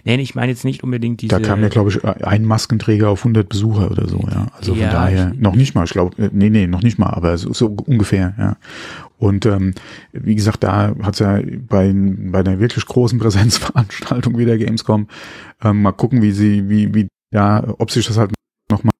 Nee, 0.04 0.16
ich 0.16 0.34
meine 0.34 0.52
jetzt 0.52 0.64
nicht 0.64 0.84
unbedingt 0.84 1.22
diese. 1.22 1.30
Da 1.30 1.40
kam 1.40 1.62
ja, 1.62 1.68
glaube 1.68 1.90
ich, 1.90 2.04
ein 2.04 2.44
Maskenträger 2.44 3.08
auf 3.08 3.20
100 3.20 3.48
Besucher 3.48 3.90
oder 3.90 4.08
so, 4.08 4.18
ja. 4.30 4.48
Also 4.56 4.74
ja, 4.74 4.88
von 4.88 4.92
daher, 4.92 5.32
noch 5.36 5.54
nicht 5.54 5.74
mal, 5.74 5.84
ich 5.84 5.92
glaube, 5.92 6.22
äh, 6.22 6.30
nee, 6.32 6.50
nee, 6.50 6.66
noch 6.66 6.82
nicht 6.82 6.98
mal, 6.98 7.10
aber 7.10 7.38
so, 7.38 7.52
so 7.52 7.68
ungefähr, 7.86 8.34
ja. 8.38 8.56
Und 9.18 9.46
ähm, 9.46 9.74
wie 10.12 10.34
gesagt, 10.34 10.64
da 10.64 10.94
hat 11.02 11.14
es 11.14 11.20
ja 11.20 11.40
bei, 11.68 11.92
bei 11.94 12.40
einer 12.40 12.58
wirklich 12.58 12.84
großen 12.84 13.18
Präsenzveranstaltung 13.20 14.36
wie 14.36 14.44
der 14.44 14.58
Gamescom 14.58 15.06
ähm, 15.62 15.82
mal 15.82 15.92
gucken, 15.92 16.22
wie 16.22 16.32
sie, 16.32 16.68
wie, 16.68 16.94
wie, 16.94 17.08
ja, 17.32 17.64
ob 17.78 17.90
sich 17.90 18.06
das 18.06 18.18
halt 18.18 18.32
nochmal 18.70 18.92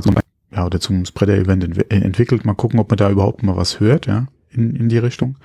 so, 0.00 0.10
ja, 0.54 0.66
oder 0.66 0.80
zum 0.80 1.04
Spreader-Event 1.04 1.64
ent 1.64 1.92
entwickelt. 2.04 2.44
Mal 2.44 2.54
gucken, 2.54 2.80
ob 2.80 2.90
man 2.90 2.96
da 2.96 3.10
überhaupt 3.10 3.42
mal 3.42 3.56
was 3.56 3.78
hört, 3.78 4.06
ja, 4.06 4.26
in, 4.50 4.74
in 4.74 4.88
die 4.88 4.98
Richtung. 4.98 5.36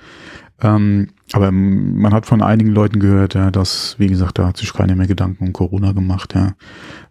Ähm, 0.60 1.08
aber 1.32 1.52
man 1.52 2.12
hat 2.12 2.26
von 2.26 2.42
einigen 2.42 2.70
Leuten 2.70 2.98
gehört, 3.00 3.34
ja, 3.34 3.50
dass, 3.50 3.96
wie 3.98 4.08
gesagt, 4.08 4.38
da 4.38 4.48
hat 4.48 4.56
sich 4.56 4.72
keiner 4.72 4.96
mehr 4.96 5.06
Gedanken 5.06 5.46
um 5.46 5.52
Corona 5.52 5.92
gemacht, 5.92 6.34
ja. 6.34 6.54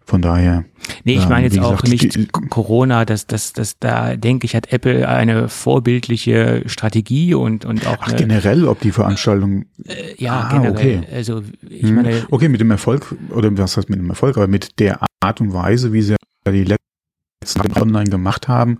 Von 0.04 0.22
daher. 0.22 0.64
Nee, 1.04 1.16
ich 1.16 1.28
meine 1.28 1.46
ähm, 1.46 1.52
jetzt 1.52 1.62
auch 1.62 1.82
nicht 1.82 2.14
die, 2.14 2.26
Corona, 2.26 3.04
dass 3.04 3.26
das, 3.26 3.52
das, 3.52 3.78
da 3.78 4.16
denke 4.16 4.46
ich, 4.46 4.56
hat 4.56 4.72
Apple 4.72 5.06
eine 5.06 5.50
vorbildliche 5.50 6.62
Strategie 6.64 7.34
und, 7.34 7.66
und 7.66 7.86
auch. 7.86 7.98
Ach, 8.00 8.16
generell, 8.16 8.66
ob 8.66 8.80
die 8.80 8.90
Veranstaltung. 8.90 9.66
Äh, 9.84 10.14
ja, 10.16 10.48
ah, 10.48 10.52
generell. 10.52 11.00
Okay. 11.00 11.14
Also, 11.14 11.42
ich 11.68 11.82
hm. 11.82 11.94
meine. 11.94 12.26
Okay, 12.30 12.48
mit 12.48 12.60
dem 12.60 12.70
Erfolg, 12.70 13.14
oder 13.30 13.56
was 13.58 13.76
heißt 13.76 13.90
mit 13.90 13.98
dem 13.98 14.08
Erfolg, 14.08 14.38
aber 14.38 14.46
mit 14.46 14.78
der 14.78 15.00
Art 15.20 15.42
und 15.42 15.52
Weise, 15.52 15.92
wie 15.92 16.00
sie 16.00 16.16
die 16.46 16.64
letzten 16.64 17.78
online 17.78 18.08
gemacht 18.08 18.48
haben, 18.48 18.78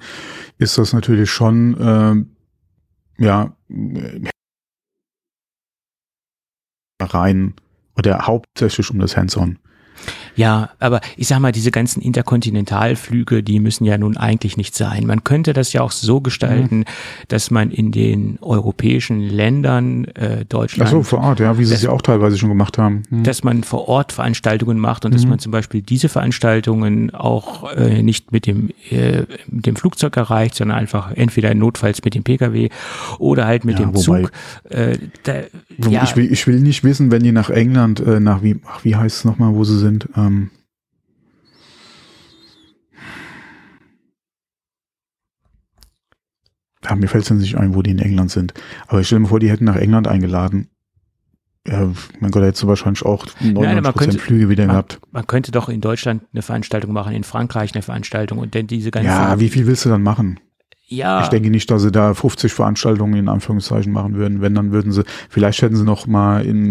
ist 0.57 0.79
das 0.79 0.95
natürlich 0.95 1.31
schon, 1.31 2.27
äh, 3.19 3.23
ja, 3.23 3.55
rein 7.07 7.55
oder 7.97 8.27
hauptsächlich 8.27 8.91
um 8.91 8.99
das 8.99 9.17
Hands-on. 9.17 9.59
Ja, 10.39 10.71
aber 10.79 11.01
ich 11.17 11.27
sag 11.27 11.41
mal, 11.41 11.51
diese 11.51 11.73
ganzen 11.73 12.01
Interkontinentalflüge, 12.01 13.43
die 13.43 13.59
müssen 13.59 13.85
ja 13.85 13.99
nun 13.99 14.17
eigentlich 14.17 14.57
nicht 14.57 14.77
sein. 14.77 15.05
Man 15.05 15.25
könnte 15.25 15.53
das 15.53 15.73
ja 15.73 15.83
auch 15.83 15.91
so 15.91 16.21
gestalten, 16.21 16.79
mhm. 16.79 16.85
dass 17.27 17.51
man 17.51 17.73
in 17.73 17.91
den 17.91 18.39
europäischen 18.41 19.21
Ländern, 19.21 20.05
äh, 20.05 20.45
Deutschland. 20.49 20.89
Ach 20.89 20.93
so, 20.93 21.03
vor 21.03 21.19
Ort, 21.23 21.41
ja, 21.41 21.59
wie 21.59 21.65
sie 21.65 21.75
es 21.75 21.83
ja 21.83 21.91
auch 21.91 22.03
teilweise 22.03 22.39
schon 22.39 22.51
gemacht 22.51 22.79
haben. 22.79 23.03
Mhm. 23.11 23.25
Dass 23.25 23.43
man 23.43 23.65
vor 23.65 23.89
Ort 23.89 24.13
Veranstaltungen 24.13 24.79
macht 24.79 25.05
und 25.05 25.11
mhm. 25.11 25.17
dass 25.17 25.27
man 25.27 25.41
zum 25.41 25.51
Beispiel 25.51 25.83
diese 25.83 26.09
Veranstaltungen 26.09 27.13
auch 27.13 27.73
äh, 27.73 28.01
nicht 28.05 28.31
mit 28.31 28.47
dem, 28.47 28.71
äh, 28.91 29.25
mit 29.49 29.67
dem 29.67 29.75
Flugzeug 29.75 30.17
erreicht, 30.17 30.55
sondern 30.55 30.79
einfach 30.79 31.11
entweder 31.17 31.53
notfalls 31.53 32.05
mit 32.05 32.15
dem 32.15 32.23
Pkw 32.23 32.69
oder 33.19 33.45
halt 33.45 33.65
mit 33.65 33.81
ja, 33.81 33.87
dem 33.87 33.95
wobei, 33.97 34.23
Zug. 34.23 34.33
Äh, 34.71 34.99
da, 35.25 35.35
ja. 35.91 36.05
ich, 36.05 36.15
will, 36.15 36.33
ich 36.33 36.47
will 36.47 36.61
nicht 36.61 36.85
wissen, 36.85 37.11
wenn 37.11 37.25
die 37.25 37.33
nach 37.33 37.51
England, 37.51 37.99
äh, 37.99 38.21
nach 38.21 38.45
wie, 38.45 38.61
ach, 38.65 38.85
wie 38.85 38.95
heißt 38.95 39.17
es 39.17 39.25
nochmal, 39.25 39.53
wo 39.55 39.65
sie 39.65 39.79
sind, 39.81 40.09
ähm, 40.17 40.28
ähm, 40.29 40.51
ja, 46.85 46.95
mir 46.95 47.09
fällt 47.09 47.25
es 47.25 47.31
nicht 47.31 47.57
ein, 47.57 47.75
wo 47.75 47.83
die 47.83 47.91
in 47.91 47.99
England 47.99 48.31
sind. 48.31 48.55
Aber 48.87 49.01
ich 49.01 49.07
stelle 49.07 49.21
mir 49.21 49.29
vor, 49.29 49.41
die 49.41 49.51
hätten 49.51 49.65
nach 49.65 49.77
England 49.77 50.07
eingeladen. 50.07 50.69
Ja, 51.67 51.91
mein 52.21 52.31
Gott, 52.31 52.43
da 52.43 52.47
hättest 52.47 52.63
du 52.63 52.67
wahrscheinlich 52.67 53.05
auch 53.05 53.27
99% 53.43 53.93
könnte, 53.93 54.19
Flüge 54.19 54.49
wieder 54.49 54.65
man, 54.65 54.75
gehabt. 54.75 55.01
Man 55.11 55.27
könnte 55.27 55.53
doch 55.53 55.69
in 55.69 55.83
Deutschland 55.83 56.23
eine 56.33 56.41
Veranstaltung 56.41 56.93
machen, 56.93 57.13
in 57.13 57.25
Frankreich 57.25 57.75
eine 57.75 57.83
Veranstaltung 57.83 58.39
und 58.39 58.55
dann 58.55 58.67
diese 58.67 58.91
ganzen. 58.91 59.09
Ja, 59.09 59.39
wie 59.39 59.51
viel 59.51 59.67
willst 59.67 59.85
du 59.85 59.91
dann 59.91 60.03
machen? 60.03 60.41
Ja. 60.87 61.23
Ich 61.23 61.29
denke 61.29 61.51
nicht, 61.51 61.71
dass 61.71 61.83
sie 61.83 61.93
da 61.93 62.15
50 62.15 62.51
Veranstaltungen 62.55 63.19
in 63.19 63.29
Anführungszeichen 63.29 63.93
machen 63.93 64.15
würden. 64.15 64.41
Wenn, 64.41 64.55
dann 64.55 64.73
würden 64.73 64.93
sie, 64.93 65.05
vielleicht 65.29 65.61
hätten 65.61 65.77
sie 65.77 65.85
noch 65.85 66.07
mal 66.07 66.47
in, 66.47 66.71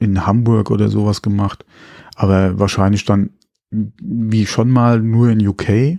in 0.00 0.26
Hamburg 0.26 0.72
oder 0.72 0.88
sowas 0.88 1.22
gemacht 1.22 1.64
aber 2.20 2.58
wahrscheinlich 2.58 3.06
dann 3.06 3.30
wie 3.70 4.44
schon 4.44 4.70
mal 4.70 5.00
nur 5.00 5.30
in 5.30 5.46
UK 5.46 5.98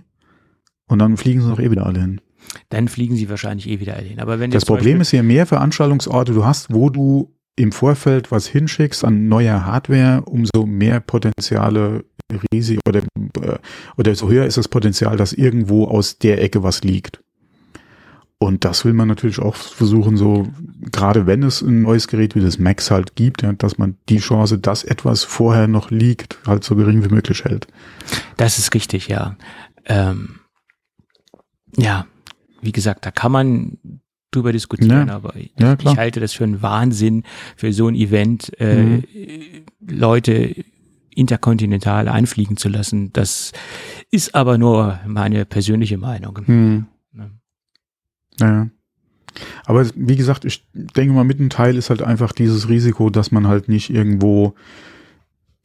und 0.88 0.98
dann 1.00 1.16
fliegen 1.16 1.40
sie 1.40 1.48
doch 1.48 1.58
eh 1.58 1.70
wieder 1.70 1.84
alle 1.84 2.00
hin. 2.00 2.20
Dann 2.68 2.86
fliegen 2.86 3.16
sie 3.16 3.28
wahrscheinlich 3.28 3.68
eh 3.68 3.80
wieder 3.80 3.96
alle 3.96 4.06
hin. 4.06 4.20
Aber 4.20 4.38
wenn 4.38 4.50
das 4.50 4.64
Problem 4.64 5.00
ist, 5.00 5.10
je 5.10 5.22
mehr 5.22 5.46
Veranstaltungsorte 5.46 6.32
du 6.32 6.44
hast, 6.44 6.72
wo 6.72 6.90
du 6.90 7.34
im 7.56 7.72
Vorfeld 7.72 8.30
was 8.30 8.46
hinschickst 8.46 9.04
an 9.04 9.28
neuer 9.28 9.66
Hardware, 9.66 10.22
umso 10.26 10.64
mehr 10.64 11.00
Potenziale 11.00 12.04
riesig 12.52 12.78
oder, 12.88 13.00
äh, 13.40 13.58
oder 13.96 14.14
so 14.14 14.28
höher 14.28 14.46
ist 14.46 14.58
das 14.58 14.68
Potenzial, 14.68 15.16
dass 15.16 15.32
irgendwo 15.32 15.86
aus 15.86 16.18
der 16.18 16.40
Ecke 16.40 16.62
was 16.62 16.82
liegt. 16.82 17.21
Und 18.46 18.64
das 18.64 18.84
will 18.84 18.92
man 18.92 19.08
natürlich 19.08 19.38
auch 19.38 19.54
versuchen, 19.54 20.16
so, 20.16 20.48
gerade 20.90 21.26
wenn 21.26 21.42
es 21.42 21.62
ein 21.62 21.82
neues 21.82 22.08
Gerät 22.08 22.34
wie 22.34 22.40
das 22.40 22.58
Max 22.58 22.90
halt 22.90 23.14
gibt, 23.14 23.42
ja, 23.42 23.52
dass 23.52 23.78
man 23.78 23.96
die 24.08 24.18
Chance, 24.18 24.58
dass 24.58 24.84
etwas 24.84 25.24
vorher 25.24 25.68
noch 25.68 25.90
liegt, 25.90 26.38
halt 26.46 26.64
so 26.64 26.74
gering 26.74 27.04
wie 27.04 27.14
möglich 27.14 27.44
hält. 27.44 27.66
Das 28.36 28.58
ist 28.58 28.74
richtig, 28.74 29.08
ja. 29.08 29.36
Ähm, 29.86 30.40
ja, 31.76 32.06
wie 32.60 32.72
gesagt, 32.72 33.06
da 33.06 33.10
kann 33.10 33.32
man 33.32 33.78
drüber 34.30 34.52
diskutieren, 34.52 35.08
ja, 35.08 35.14
aber 35.14 35.36
ich, 35.36 35.52
ja, 35.58 35.76
ich, 35.78 35.96
halte 35.96 36.20
das 36.20 36.32
für 36.32 36.44
einen 36.44 36.62
Wahnsinn, 36.62 37.24
für 37.56 37.72
so 37.72 37.86
ein 37.88 37.94
Event 37.94 38.52
äh, 38.58 38.82
mhm. 38.82 39.04
Leute 39.86 40.64
interkontinental 41.14 42.08
einfliegen 42.08 42.56
zu 42.56 42.68
lassen. 42.68 43.12
Das 43.12 43.52
ist 44.10 44.34
aber 44.34 44.58
nur 44.58 45.00
meine 45.06 45.44
persönliche 45.44 45.98
Meinung. 45.98 46.40
Mhm. 46.46 46.86
Naja. 48.42 48.68
Aber 49.64 49.86
wie 49.94 50.16
gesagt, 50.16 50.44
ich 50.44 50.66
denke 50.72 51.14
mal, 51.14 51.24
mit 51.24 51.40
ein 51.40 51.50
Teil 51.50 51.76
ist 51.76 51.90
halt 51.90 52.02
einfach 52.02 52.32
dieses 52.32 52.68
Risiko, 52.68 53.10
dass 53.10 53.32
man 53.32 53.46
halt 53.46 53.68
nicht 53.68 53.90
irgendwo 53.90 54.54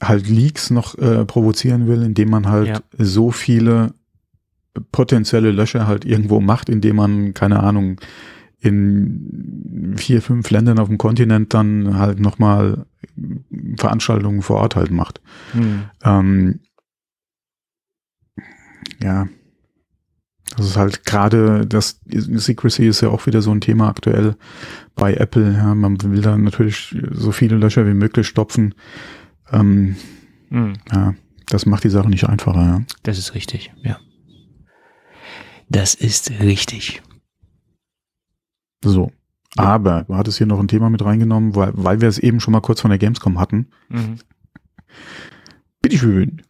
halt 0.02 0.30
Leaks 0.30 0.70
noch 0.70 0.98
äh, 0.98 1.26
provozieren 1.26 1.88
will, 1.88 2.04
indem 2.04 2.30
man 2.30 2.48
halt 2.48 2.68
ja. 2.68 2.80
so 2.98 3.32
viele 3.32 3.94
potenzielle 4.92 5.52
Löcher 5.52 5.88
halt 5.88 6.06
irgendwo 6.06 6.40
macht, 6.40 6.70
indem 6.70 6.98
man, 6.98 7.34
keine 7.34 7.62
Ahnung, 7.62 8.00
in 8.60 9.96
vier, 9.98 10.22
fünf 10.22 10.50
Ländern 10.50 10.80
auf 10.80 10.88
dem 10.88 10.98
Kontinent 10.98 11.54
dann 11.54 11.98
halt 11.98 12.20
nochmal 12.20 12.86
Veranstaltungen 13.78 14.42
vor 14.42 14.58
Ort 14.58 14.76
halt 14.76 14.92
macht. 14.92 15.22
Hm. 15.54 15.84
Ähm, 16.04 16.60
ja, 19.02 19.28
das 20.58 20.66
ist 20.66 20.78
halt 20.78 21.06
gerade, 21.06 21.68
das 21.68 22.02
Secrecy 22.08 22.88
ist 22.88 23.02
ja 23.02 23.10
auch 23.10 23.28
wieder 23.28 23.44
so 23.44 23.52
ein 23.52 23.62
Thema 23.62 23.88
aktuell 23.90 24.36
bei 24.96 25.14
Apple. 25.14 25.54
Ja, 25.54 25.76
man 25.76 26.02
will 26.02 26.22
da 26.22 26.36
natürlich 26.36 26.98
so 27.12 27.32
viele 27.32 27.58
Löcher 27.58 27.86
wie 27.86 27.94
möglich 27.94 28.28
stopfen. 28.28 28.74
Ähm, 29.52 29.96
mhm. 30.50 30.74
Ja, 30.92 31.14
das 31.46 31.68
macht 31.68 31.84
die 31.84 31.92
Sache 31.92 32.10
nicht 32.10 32.28
einfacher. 32.28 32.60
Ja. 32.60 32.82
Das 33.04 33.20
ist 33.20 33.36
richtig, 33.36 33.72
ja. 33.84 34.00
Das 35.70 35.94
ist 35.94 36.32
richtig. 36.40 37.04
So. 38.84 39.12
Ja. 39.58 39.64
Aber 39.64 40.06
du 40.06 40.16
hattest 40.16 40.40
hier 40.40 40.48
noch 40.48 40.60
ein 40.60 40.68
Thema 40.68 40.90
mit 40.90 41.06
reingenommen, 41.06 41.56
weil, 41.56 41.72
weil 41.76 42.02
wir 42.02 42.10
es 42.10 42.18
eben 42.18 42.40
schon 42.40 42.54
mal 42.54 42.62
kurz 42.62 42.82
von 42.82 42.90
der 42.90 42.98
Gamescom 42.98 43.40
hatten. 43.40 43.70
Mhm. 43.90 44.18
Bitteschön. 45.84 46.42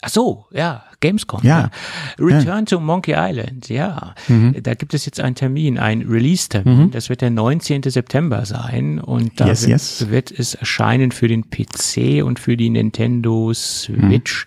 Ach 0.00 0.08
so, 0.08 0.46
ja, 0.50 0.84
Gamescom. 1.02 1.40
Ja. 1.42 1.58
ja. 1.58 1.70
Return 2.18 2.60
ja. 2.60 2.62
to 2.62 2.80
Monkey 2.80 3.14
Island, 3.14 3.68
ja. 3.68 4.14
Mhm. 4.28 4.56
Da 4.62 4.72
gibt 4.72 4.94
es 4.94 5.04
jetzt 5.04 5.20
einen 5.20 5.34
Termin, 5.34 5.78
einen 5.78 6.08
Release-Termin. 6.08 6.86
Mhm. 6.86 6.90
Das 6.92 7.10
wird 7.10 7.20
der 7.20 7.30
19. 7.30 7.82
September 7.82 8.46
sein 8.46 8.98
und 8.98 9.38
da 9.38 9.46
yes, 9.46 9.62
wird, 9.62 9.70
yes. 9.70 10.06
wird, 10.08 10.30
es 10.30 10.54
erscheinen 10.54 11.10
für 11.10 11.28
den 11.28 11.50
PC 11.50 12.24
und 12.24 12.38
für 12.38 12.56
die 12.56 12.70
Nintendo 12.70 13.52
Switch. 13.52 14.46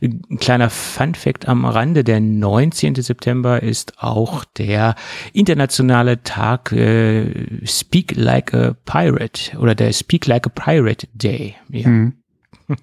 Mhm. 0.00 0.20
Ein 0.30 0.38
kleiner 0.38 0.70
Fun-Fact 0.70 1.48
am 1.48 1.64
Rande, 1.64 2.04
der 2.04 2.20
19. 2.20 2.94
September 2.96 3.62
ist 3.62 3.94
auch 3.98 4.44
der 4.44 4.94
internationale 5.32 6.22
Tag 6.22 6.70
äh, 6.72 7.66
Speak 7.66 8.14
Like 8.14 8.54
a 8.54 8.76
Pirate 8.84 9.58
oder 9.58 9.74
der 9.74 9.92
Speak 9.92 10.26
Like 10.26 10.46
a 10.46 10.50
Pirate 10.50 11.08
Day. 11.14 11.56
Ja. 11.70 11.88
Mhm. 11.88 12.12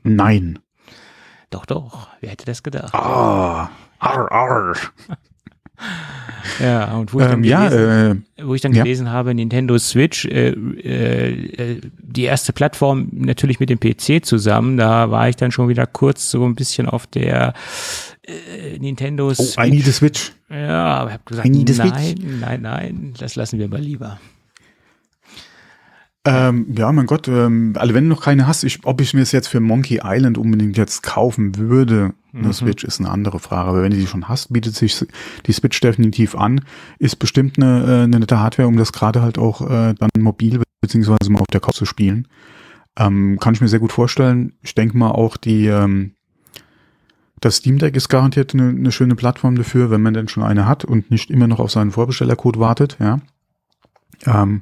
Nein. 0.04 0.60
Doch, 1.54 1.68
doch. 1.68 2.08
Wer 2.20 2.32
hätte 2.32 2.46
das 2.46 2.64
gedacht? 2.64 2.96
Ah, 2.96 3.70
arr, 4.00 4.32
arr. 4.32 4.74
ja, 6.60 6.96
und 6.96 7.14
wo 7.14 7.20
ich 7.20 7.26
dann, 7.28 7.44
ähm, 7.44 7.44
gelesen, 7.44 7.80
ja, 7.80 8.12
äh, 8.12 8.16
wo 8.48 8.56
ich 8.56 8.62
dann 8.62 8.74
ja. 8.74 8.84
gelesen 8.84 9.12
habe, 9.12 9.36
Nintendo 9.36 9.78
Switch, 9.78 10.26
äh, 10.26 10.50
äh, 10.50 11.82
die 12.00 12.24
erste 12.24 12.54
Plattform 12.54 13.10
natürlich 13.12 13.60
mit 13.60 13.70
dem 13.70 13.80
PC 13.80 14.26
zusammen, 14.26 14.78
da 14.78 15.12
war 15.12 15.30
ich 15.30 15.36
dann 15.36 15.52
schon 15.52 15.70
wieder 15.70 15.86
kurz 15.86 16.32
so 16.32 16.44
ein 16.44 16.56
bisschen 16.56 16.90
auf 16.90 17.06
der 17.06 17.54
äh, 18.24 18.80
Nintendo 18.80 19.32
Switch. 19.36 19.56
Oh, 19.56 19.62
I 19.62 19.70
need 19.70 19.88
a 19.88 19.92
Switch. 19.92 20.32
Ja, 20.50 20.86
aber 20.86 21.10
ich 21.10 21.14
habe 21.14 21.24
gesagt, 21.26 21.50
nein, 21.50 22.40
nein, 22.40 22.62
nein, 22.62 23.14
das 23.20 23.36
lassen 23.36 23.60
wir 23.60 23.68
mal 23.68 23.80
lieber. 23.80 24.20
Ähm, 26.26 26.68
ja, 26.78 26.90
mein 26.94 27.06
Gott, 27.06 27.28
ähm, 27.28 27.74
also 27.76 27.94
wenn 27.94 28.06
du 28.06 28.12
noch 28.12 28.24
keine 28.24 28.48
hast, 28.48 28.64
ich, 28.64 28.86
ob 28.86 29.02
ich 29.02 29.14
mir 29.14 29.22
es 29.22 29.34
jetzt 29.34 29.50
für 29.50 29.60
Monkey 29.60 30.00
Island 30.04 30.38
unbedingt 30.38 30.78
jetzt 30.78 31.04
kaufen 31.04 31.58
würde, 31.58 32.14
mhm. 32.32 32.46
eine 32.46 32.54
Switch 32.54 32.86
ist 32.86 33.02
eine 33.02 33.10
andere 33.10 33.40
Frage. 33.40 33.70
Aber 33.70 33.84
wenn 33.84 33.92
du 33.92 33.98
die 33.98 34.08
schon 34.08 34.30
hast, 34.30 34.54
bietet 34.54 34.74
sich 34.76 35.06
die 35.46 35.52
Switch 35.52 35.80
definitiv 35.82 36.36
an. 36.36 36.62
Ist 36.98 37.18
bestimmt 37.18 37.58
eine, 37.58 37.84
äh, 37.84 38.04
eine 38.04 38.20
nette 38.20 38.40
Hardware, 38.40 38.70
um 38.70 38.78
das 38.78 38.94
gerade 38.94 39.22
halt 39.22 39.38
auch 39.38 39.62
äh, 39.70 39.96
dann 39.96 40.10
mobil 40.18 40.62
beziehungsweise 40.80 41.30
mal 41.30 41.42
auf 41.42 41.48
der 41.52 41.62
Couch 41.62 41.76
zu 41.76 41.86
spielen. 41.86 42.28
Ähm, 42.98 43.38
kann 43.42 43.54
ich 43.54 43.62
mir 43.62 43.68
sehr 43.68 43.80
gut 43.80 43.92
vorstellen. 43.92 44.54
Ich 44.62 44.76
denke 44.76 44.98
mal 44.98 45.12
auch 45.12 45.36
die, 45.36 45.68
ähm, 45.68 46.14
das 47.42 47.58
Steam 47.58 47.80
Deck 47.80 47.98
ist 47.98 48.08
garantiert 48.08 48.54
eine, 48.54 48.70
eine 48.70 48.92
schöne 48.94 49.16
Plattform 49.16 49.56
dafür, 49.56 49.92
wenn 49.92 50.02
man 50.02 50.14
denn 50.14 50.30
schon 50.30 50.44
eine 50.44 50.68
hat 50.68 50.86
und 50.86 51.12
nicht 51.12 51.30
immer 51.30 51.48
noch 51.48 51.60
auf 51.60 51.72
seinen 51.72 51.92
Vorbestellercode 51.92 52.60
wartet, 52.60 52.98
ja. 53.02 53.20
Ähm, 54.26 54.62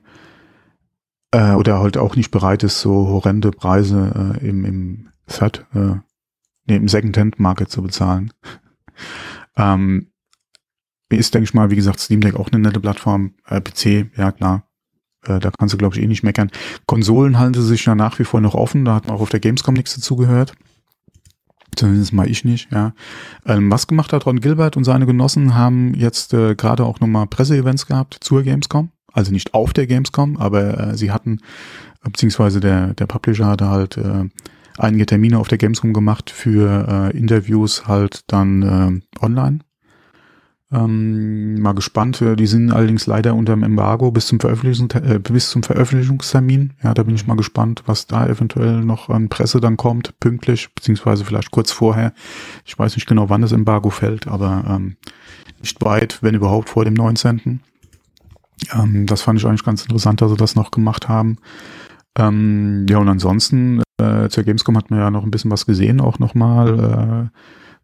äh, 1.31 1.53
oder 1.53 1.79
halt 1.79 1.97
auch 1.97 2.15
nicht 2.15 2.31
bereit 2.31 2.63
ist, 2.63 2.81
so 2.81 3.07
horrende 3.07 3.51
Preise 3.51 4.37
äh, 4.41 4.47
im, 4.47 4.65
im 4.65 5.09
Third, 5.27 5.65
äh, 5.73 5.95
nee, 6.67 6.75
im 6.75 6.87
Second-Hand-Market 6.87 7.69
zu 7.69 7.81
bezahlen. 7.81 8.31
ähm, 9.57 10.11
ist, 11.09 11.33
denke 11.33 11.45
ich 11.45 11.53
mal, 11.53 11.71
wie 11.71 11.75
gesagt, 11.75 11.99
Steam 11.99 12.21
Deck 12.21 12.35
auch 12.35 12.49
eine 12.51 12.61
nette 12.61 12.79
Plattform. 12.79 13.33
Äh, 13.47 13.61
PC, 13.61 14.17
ja 14.17 14.31
klar. 14.31 14.67
Äh, 15.25 15.39
da 15.39 15.51
kannst 15.51 15.73
du, 15.73 15.77
glaube 15.77 15.95
ich, 15.95 16.01
eh 16.01 16.07
nicht 16.07 16.23
meckern. 16.23 16.51
Konsolen 16.85 17.37
halten 17.37 17.61
sich 17.61 17.85
ja 17.85 17.95
nach 17.95 18.17
wie 18.19 18.23
vor 18.23 18.41
noch 18.41 18.55
offen. 18.55 18.85
Da 18.85 18.95
hat 18.95 19.07
man 19.07 19.15
auch 19.15 19.21
auf 19.21 19.29
der 19.29 19.39
Gamescom 19.39 19.73
nichts 19.73 19.95
dazugehört. 19.95 20.53
Zumindest 21.75 22.11
mal 22.11 22.29
ich 22.29 22.43
nicht, 22.43 22.69
ja. 22.71 22.93
Ähm, 23.45 23.71
was 23.71 23.87
gemacht 23.87 24.11
hat 24.11 24.25
Ron 24.25 24.41
Gilbert 24.41 24.75
und 24.75 24.83
seine 24.83 25.05
Genossen 25.05 25.55
haben 25.55 25.93
jetzt 25.93 26.33
äh, 26.33 26.53
gerade 26.55 26.83
auch 26.85 26.99
nochmal 26.99 27.27
Presseevents 27.27 27.87
gehabt 27.87 28.17
zur 28.19 28.43
Gamescom 28.43 28.91
also 29.13 29.31
nicht 29.31 29.53
auf 29.53 29.73
der 29.73 29.87
Gamescom, 29.87 30.37
aber 30.37 30.79
äh, 30.79 30.97
sie 30.97 31.11
hatten, 31.11 31.39
beziehungsweise 32.03 32.59
der, 32.59 32.93
der 32.93 33.05
Publisher 33.07 33.47
hatte 33.47 33.69
halt 33.69 33.97
äh, 33.97 34.29
einige 34.77 35.05
Termine 35.05 35.39
auf 35.39 35.47
der 35.47 35.57
Gamescom 35.57 35.93
gemacht 35.93 36.29
für 36.29 37.11
äh, 37.13 37.17
Interviews 37.17 37.87
halt 37.87 38.21
dann 38.27 39.01
äh, 39.21 39.23
online. 39.23 39.59
Ähm, 40.73 41.61
mal 41.61 41.73
gespannt. 41.73 42.23
Die 42.39 42.47
sind 42.47 42.71
allerdings 42.71 43.05
leider 43.05 43.35
unter 43.35 43.53
dem 43.53 43.63
Embargo 43.63 44.09
bis 44.11 44.27
zum, 44.27 44.39
Veröffentlichungs 44.39 44.95
äh, 44.95 45.19
bis 45.19 45.49
zum 45.49 45.63
Veröffentlichungstermin. 45.63 46.73
Ja, 46.81 46.93
da 46.93 47.03
bin 47.03 47.13
ich 47.13 47.27
mal 47.27 47.35
gespannt, 47.35 47.83
was 47.87 48.07
da 48.07 48.25
eventuell 48.25 48.79
noch 48.79 49.09
an 49.09 49.27
Presse 49.27 49.59
dann 49.59 49.75
kommt, 49.75 50.17
pünktlich, 50.21 50.73
beziehungsweise 50.73 51.25
vielleicht 51.25 51.51
kurz 51.51 51.73
vorher. 51.73 52.13
Ich 52.65 52.79
weiß 52.79 52.95
nicht 52.95 53.05
genau, 53.05 53.29
wann 53.29 53.41
das 53.41 53.51
Embargo 53.51 53.89
fällt, 53.89 54.27
aber 54.27 54.63
ähm, 54.69 54.95
nicht 55.59 55.83
weit, 55.83 56.19
wenn 56.21 56.35
überhaupt 56.35 56.69
vor 56.69 56.85
dem 56.85 56.93
19. 56.93 57.59
Ähm, 58.73 59.05
das 59.05 59.21
fand 59.21 59.39
ich 59.39 59.45
eigentlich 59.45 59.63
ganz 59.63 59.83
interessant, 59.83 60.21
dass 60.21 60.31
sie 60.31 60.37
das 60.37 60.55
noch 60.55 60.71
gemacht 60.71 61.09
haben. 61.09 61.37
Ähm, 62.17 62.85
ja, 62.89 62.97
und 62.97 63.07
ansonsten, 63.07 63.81
äh, 63.97 64.29
zur 64.29 64.43
Gamescom 64.43 64.77
hat 64.77 64.89
man 64.89 64.99
ja 64.99 65.11
noch 65.11 65.23
ein 65.23 65.31
bisschen 65.31 65.51
was 65.51 65.65
gesehen, 65.65 66.01
auch 66.01 66.19
nochmal, 66.19 67.29
äh, 67.31 67.37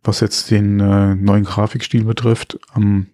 was 0.04 0.20
jetzt 0.20 0.52
den 0.52 0.80
äh, 0.80 1.16
neuen 1.16 1.44
Grafikstil 1.44 2.04
betrifft. 2.04 2.60
Ähm, 2.76 3.08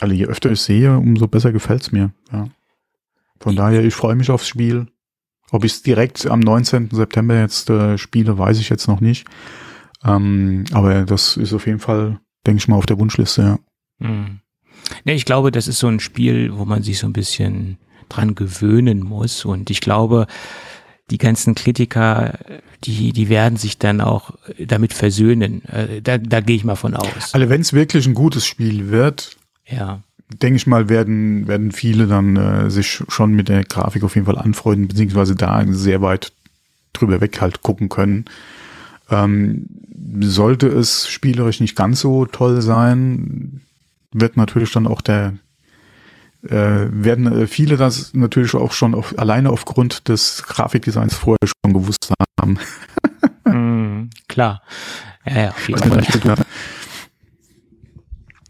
also 0.00 0.14
je 0.14 0.26
öfter 0.26 0.50
ich 0.50 0.60
sehe, 0.60 0.96
umso 0.96 1.28
besser 1.28 1.52
gefällt's 1.52 1.92
mir. 1.92 2.10
Ja. 2.32 2.48
Von 3.40 3.56
daher, 3.56 3.84
ich 3.84 3.94
freue 3.94 4.16
mich 4.16 4.30
aufs 4.30 4.48
Spiel. 4.48 4.86
Ob 5.50 5.64
ich 5.64 5.72
es 5.72 5.82
direkt 5.82 6.26
am 6.26 6.40
19. 6.40 6.90
September 6.90 7.38
jetzt 7.38 7.70
äh, 7.70 7.96
spiele, 7.98 8.38
weiß 8.38 8.58
ich 8.58 8.70
jetzt 8.70 8.88
noch 8.88 9.00
nicht. 9.00 9.28
Ähm, 10.04 10.64
aber 10.72 11.04
das 11.04 11.36
ist 11.36 11.52
auf 11.52 11.66
jeden 11.66 11.78
Fall, 11.78 12.18
denke 12.46 12.58
ich 12.58 12.68
mal, 12.68 12.76
auf 12.76 12.86
der 12.86 12.98
Wunschliste, 12.98 13.42
ja. 13.42 13.58
Mhm. 14.08 14.40
Ne, 15.04 15.14
ich 15.14 15.24
glaube, 15.24 15.50
das 15.50 15.68
ist 15.68 15.78
so 15.78 15.88
ein 15.88 16.00
Spiel, 16.00 16.56
wo 16.56 16.64
man 16.64 16.82
sich 16.82 16.98
so 16.98 17.06
ein 17.06 17.12
bisschen 17.12 17.78
dran 18.08 18.34
gewöhnen 18.34 19.00
muss. 19.00 19.44
Und 19.44 19.70
ich 19.70 19.80
glaube, 19.80 20.26
die 21.10 21.18
ganzen 21.18 21.54
Kritiker, 21.54 22.38
die, 22.84 23.12
die 23.12 23.28
werden 23.28 23.56
sich 23.56 23.78
dann 23.78 24.00
auch 24.00 24.32
damit 24.58 24.92
versöhnen. 24.92 25.64
Äh, 25.66 26.00
da, 26.02 26.18
da 26.18 26.40
gehe 26.40 26.56
ich 26.56 26.64
mal 26.64 26.76
von 26.76 26.94
aus. 26.94 27.34
Also 27.34 27.48
wenn 27.48 27.60
es 27.60 27.72
wirklich 27.72 28.06
ein 28.06 28.14
gutes 28.14 28.46
Spiel 28.46 28.90
wird, 28.90 29.36
ja. 29.66 30.02
denke 30.42 30.56
ich 30.56 30.66
mal, 30.66 30.88
werden, 30.88 31.46
werden 31.46 31.72
viele 31.72 32.06
dann 32.06 32.36
äh, 32.36 32.70
sich 32.70 33.02
schon 33.08 33.32
mit 33.32 33.48
der 33.48 33.64
Grafik 33.64 34.02
auf 34.04 34.14
jeden 34.14 34.26
Fall 34.26 34.38
anfreunden, 34.38 34.88
beziehungsweise 34.88 35.34
da 35.34 35.64
sehr 35.68 36.00
weit 36.00 36.32
drüber 36.92 37.20
weg 37.20 37.40
halt 37.40 37.62
gucken 37.62 37.88
können. 37.88 38.24
Ähm, 39.10 39.66
sollte 40.20 40.68
es 40.68 41.08
spielerisch 41.08 41.60
nicht 41.60 41.76
ganz 41.76 42.00
so 42.00 42.24
toll 42.24 42.62
sein, 42.62 43.60
wird 44.14 44.36
natürlich 44.36 44.72
dann 44.72 44.86
auch 44.86 45.02
der 45.02 45.34
äh, 46.42 46.88
werden 46.90 47.26
äh, 47.26 47.46
viele 47.46 47.76
das 47.76 48.12
natürlich 48.14 48.54
auch 48.54 48.72
schon 48.72 48.94
auf, 48.94 49.18
alleine 49.18 49.50
aufgrund 49.50 50.08
des 50.08 50.42
Grafikdesigns 50.42 51.14
vorher 51.14 51.38
schon 51.46 51.72
gewusst 51.72 52.12
haben. 52.40 52.58
mm, 53.44 54.10
klar. 54.28 54.62
Ja, 55.26 55.40
ja, 55.40 55.48
auf 55.50 55.68
jeden 55.68 55.80
Fall. 55.80 56.36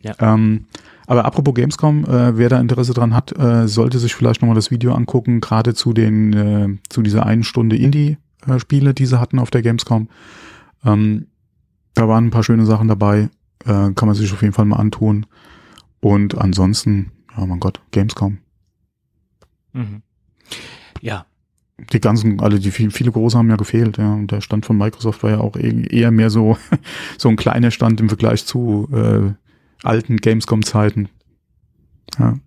Ja. 0.02 0.14
Ähm, 0.18 0.66
aber 1.06 1.24
apropos 1.24 1.54
Gamescom, 1.54 2.04
äh, 2.04 2.36
wer 2.36 2.48
da 2.48 2.60
Interesse 2.60 2.94
dran 2.94 3.14
hat, 3.14 3.36
äh, 3.38 3.68
sollte 3.68 3.98
sich 3.98 4.14
vielleicht 4.14 4.42
nochmal 4.42 4.56
das 4.56 4.70
Video 4.70 4.94
angucken, 4.94 5.40
gerade 5.40 5.74
zu 5.74 5.92
den, 5.92 6.32
äh, 6.32 6.78
zu 6.88 7.02
dieser 7.02 7.26
einen 7.26 7.44
Stunde 7.44 7.76
Indie-Spiele, 7.76 8.94
die 8.94 9.06
sie 9.06 9.20
hatten 9.20 9.38
auf 9.38 9.50
der 9.50 9.62
Gamescom. 9.62 10.08
Ähm, 10.84 11.26
da 11.94 12.08
waren 12.08 12.26
ein 12.26 12.30
paar 12.30 12.42
schöne 12.42 12.66
Sachen 12.66 12.88
dabei, 12.88 13.28
äh, 13.64 13.92
kann 13.92 14.06
man 14.06 14.14
sich 14.14 14.32
auf 14.32 14.42
jeden 14.42 14.54
Fall 14.54 14.64
mal 14.64 14.76
antun. 14.76 15.26
Und 16.04 16.36
ansonsten, 16.36 17.12
ja 17.34 17.46
mein 17.46 17.60
Gott, 17.60 17.80
Gamescom. 17.90 18.36
Mhm. 19.72 20.02
Ja. 21.00 21.24
Die 21.94 21.98
ganzen, 21.98 22.40
alle, 22.40 22.60
die 22.60 22.72
viel, 22.72 22.90
viele 22.90 23.10
große 23.10 23.38
haben 23.38 23.48
ja 23.48 23.56
gefehlt, 23.56 23.96
ja. 23.96 24.12
Und 24.12 24.30
der 24.30 24.42
Stand 24.42 24.66
von 24.66 24.76
Microsoft 24.76 25.22
war 25.22 25.30
ja 25.30 25.40
auch 25.40 25.56
eher 25.56 26.10
mehr 26.10 26.28
so, 26.28 26.58
so 27.18 27.30
ein 27.30 27.36
kleiner 27.36 27.70
Stand 27.70 28.00
im 28.00 28.10
Vergleich 28.10 28.44
zu 28.44 28.86
äh, 28.92 29.32
alten 29.82 30.18
Gamescom-Zeiten. 30.18 31.08
Ja. 32.18 32.38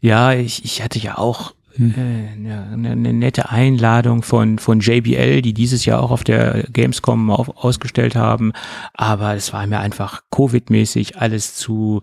Ja, 0.00 0.32
ich, 0.32 0.64
ich 0.64 0.82
hatte 0.82 0.98
ja 0.98 1.18
auch 1.18 1.54
eine, 1.78 2.68
eine, 2.72 3.12
nette 3.12 3.50
Einladung 3.50 4.22
von, 4.22 4.58
von 4.58 4.80
JBL, 4.80 5.42
die 5.42 5.54
dieses 5.54 5.84
Jahr 5.84 6.02
auch 6.02 6.10
auf 6.10 6.24
der 6.24 6.64
Gamescom 6.72 7.30
auf, 7.30 7.56
ausgestellt 7.56 8.16
haben. 8.16 8.52
Aber 8.94 9.34
es 9.34 9.52
war 9.52 9.66
mir 9.66 9.78
einfach 9.80 10.22
Covid-mäßig 10.30 11.16
alles 11.16 11.54
zu, 11.54 12.02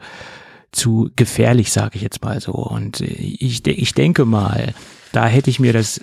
zu 0.72 1.10
gefährlich, 1.16 1.72
sage 1.72 1.96
ich 1.96 2.02
jetzt 2.02 2.24
mal 2.24 2.40
so. 2.40 2.54
Und 2.54 3.02
ich, 3.02 3.66
ich 3.66 3.94
denke 3.94 4.26
mal, 4.26 4.74
da 5.12 5.28
hätte 5.28 5.50
ich 5.50 5.60
mir 5.60 5.74
das 5.74 6.00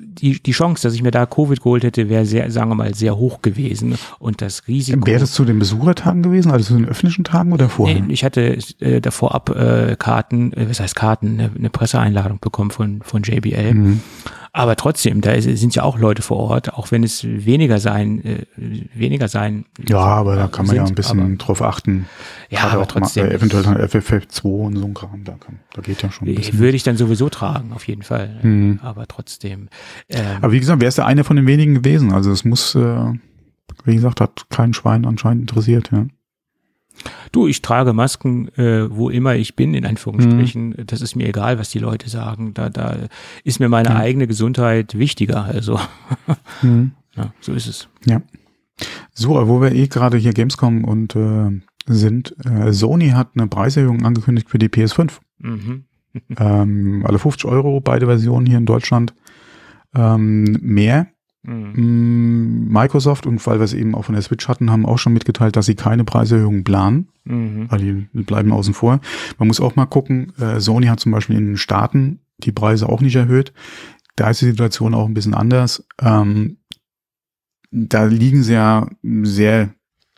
die, 0.00 0.40
die 0.40 0.52
Chance, 0.52 0.82
dass 0.82 0.94
ich 0.94 1.02
mir 1.02 1.10
da 1.10 1.26
Covid 1.26 1.60
geholt 1.60 1.82
hätte, 1.82 2.08
wäre 2.08 2.24
sehr, 2.24 2.50
sagen 2.50 2.70
wir 2.70 2.76
mal, 2.76 2.94
sehr 2.94 3.16
hoch 3.16 3.42
gewesen. 3.42 3.96
Und 4.18 4.40
das 4.42 4.68
Risiko. 4.68 5.06
Wäre 5.06 5.20
das 5.20 5.32
zu 5.32 5.44
den 5.44 5.58
Besuchertagen 5.58 6.22
gewesen, 6.22 6.52
also 6.52 6.66
zu 6.66 6.74
den 6.74 6.88
öffentlichen 6.88 7.24
Tagen 7.24 7.52
oder 7.52 7.68
vorher? 7.68 8.00
Nee, 8.00 8.12
ich 8.12 8.24
hatte 8.24 8.58
äh, 8.80 9.00
davor 9.00 9.34
ab 9.34 9.50
äh, 9.50 9.96
Karten, 9.98 10.52
äh, 10.52 10.68
was 10.68 10.78
heißt 10.78 10.94
Karten, 10.94 11.40
eine, 11.40 11.50
eine 11.56 11.70
Presseeinladung 11.70 12.38
bekommen 12.40 12.70
von, 12.70 13.02
von 13.02 13.22
JBL. 13.22 13.74
Mhm. 13.74 14.00
Aber 14.58 14.74
trotzdem, 14.74 15.20
da 15.20 15.40
sind 15.40 15.76
ja 15.76 15.84
auch 15.84 16.00
Leute 16.00 16.20
vor 16.20 16.38
Ort, 16.38 16.74
auch 16.74 16.90
wenn 16.90 17.04
es 17.04 17.22
weniger 17.22 17.78
sein, 17.78 18.24
äh, 18.24 18.46
weniger 18.92 19.28
sein. 19.28 19.66
Ja, 19.88 20.00
aber 20.00 20.34
da 20.34 20.48
kann 20.48 20.66
man 20.66 20.74
sind, 20.74 20.76
ja 20.76 20.84
ein 20.84 20.94
bisschen 20.96 21.20
aber, 21.20 21.36
drauf 21.36 21.62
achten. 21.62 22.06
Ja, 22.50 22.64
aber 22.70 22.88
trotzdem. 22.88 23.26
Mal, 23.26 23.32
äh, 23.32 23.36
eventuell 23.36 23.62
dann 23.62 23.76
FFF2 23.76 24.44
und 24.44 24.76
so 24.76 24.84
ein 24.84 24.94
Kram, 24.94 25.22
da, 25.22 25.34
kann, 25.34 25.60
da 25.74 25.80
geht 25.80 26.02
ja 26.02 26.10
schon 26.10 26.26
ein 26.26 26.34
bisschen. 26.34 26.58
Würde 26.58 26.76
ich 26.76 26.82
dann 26.82 26.96
sowieso 26.96 27.28
tragen, 27.28 27.72
auf 27.72 27.86
jeden 27.86 28.02
Fall. 28.02 28.40
Mhm. 28.42 28.80
Aber 28.82 29.06
trotzdem. 29.06 29.68
Ähm, 30.08 30.24
aber 30.42 30.50
wie 30.50 30.58
gesagt, 30.58 30.80
wer 30.80 30.88
ist 30.88 30.98
der 30.98 31.06
eine 31.06 31.22
von 31.22 31.36
den 31.36 31.46
wenigen 31.46 31.74
gewesen? 31.74 32.12
Also 32.12 32.32
es 32.32 32.44
muss, 32.44 32.74
äh, 32.74 33.12
wie 33.84 33.94
gesagt, 33.94 34.20
hat 34.20 34.46
kein 34.50 34.74
Schwein 34.74 35.04
anscheinend 35.04 35.42
interessiert, 35.42 35.90
ja. 35.92 36.06
Du, 37.32 37.46
ich 37.46 37.62
trage 37.62 37.92
Masken, 37.92 38.48
äh, 38.56 38.90
wo 38.90 39.10
immer 39.10 39.34
ich 39.34 39.56
bin, 39.56 39.74
in 39.74 39.86
Anführungsstrichen. 39.86 40.70
Mhm. 40.70 40.86
Das 40.86 41.00
ist 41.00 41.14
mir 41.14 41.28
egal, 41.28 41.58
was 41.58 41.70
die 41.70 41.78
Leute 41.78 42.08
sagen. 42.08 42.54
Da, 42.54 42.70
da 42.70 42.96
ist 43.44 43.60
mir 43.60 43.68
meine 43.68 43.90
mhm. 43.90 43.96
eigene 43.96 44.26
Gesundheit 44.26 44.98
wichtiger. 44.98 45.44
Also, 45.44 45.78
mhm. 46.62 46.92
ja, 47.16 47.32
so 47.40 47.52
ist 47.52 47.66
es. 47.66 47.88
Ja. 48.06 48.22
So, 49.12 49.48
wo 49.48 49.60
wir 49.60 49.72
eh 49.72 49.88
gerade 49.88 50.16
hier 50.16 50.32
Gamescom 50.32 50.84
und 50.84 51.16
äh, 51.16 51.50
sind, 51.86 52.34
äh, 52.44 52.72
Sony 52.72 53.10
hat 53.10 53.30
eine 53.34 53.48
Preiserhöhung 53.48 54.04
angekündigt 54.04 54.48
für 54.50 54.58
die 54.58 54.68
PS5. 54.68 55.18
Mhm. 55.38 55.84
ähm, 56.38 57.04
alle 57.06 57.18
50 57.18 57.44
Euro, 57.46 57.80
beide 57.80 58.06
Versionen 58.06 58.46
hier 58.46 58.58
in 58.58 58.66
Deutschland. 58.66 59.14
Ähm, 59.94 60.44
mehr 60.60 61.08
Mhm. 61.42 61.72
Mm, 61.74 62.72
Microsoft 62.72 63.26
und 63.26 63.44
weil 63.46 63.58
wir 63.58 63.64
es 63.64 63.74
eben 63.74 63.94
auch 63.94 64.04
von 64.04 64.14
der 64.14 64.22
Switch 64.22 64.48
hatten, 64.48 64.70
haben 64.70 64.86
auch 64.86 64.98
schon 64.98 65.12
mitgeteilt, 65.12 65.56
dass 65.56 65.66
sie 65.66 65.74
keine 65.74 66.04
Preiserhöhung 66.04 66.64
planen, 66.64 67.08
mhm. 67.24 67.70
weil 67.70 67.78
die 67.78 68.22
bleiben 68.22 68.52
außen 68.52 68.74
vor. 68.74 69.00
Man 69.38 69.48
muss 69.48 69.60
auch 69.60 69.76
mal 69.76 69.86
gucken, 69.86 70.32
äh, 70.38 70.60
Sony 70.60 70.86
hat 70.86 71.00
zum 71.00 71.12
Beispiel 71.12 71.36
in 71.36 71.46
den 71.46 71.56
Staaten 71.56 72.20
die 72.38 72.52
Preise 72.52 72.88
auch 72.88 73.00
nicht 73.00 73.16
erhöht. 73.16 73.52
Da 74.16 74.30
ist 74.30 74.40
die 74.40 74.46
Situation 74.46 74.94
auch 74.94 75.06
ein 75.06 75.14
bisschen 75.14 75.34
anders. 75.34 75.86
Ähm, 76.00 76.58
da 77.70 78.04
liegen 78.04 78.42
sie 78.42 78.54
ja 78.54 78.88
sehr 79.22 79.70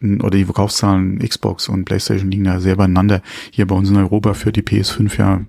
oder 0.02 0.38
die 0.38 0.46
Verkaufszahlen 0.46 1.18
Xbox 1.18 1.68
und 1.68 1.84
PlayStation 1.84 2.30
liegen 2.30 2.46
ja 2.46 2.58
sehr 2.58 2.76
beieinander. 2.76 3.20
Hier 3.50 3.66
bei 3.66 3.74
uns 3.74 3.90
in 3.90 3.96
Europa 3.96 4.32
für 4.32 4.50
die 4.50 4.62
PS5 4.62 5.18
ja 5.18 5.42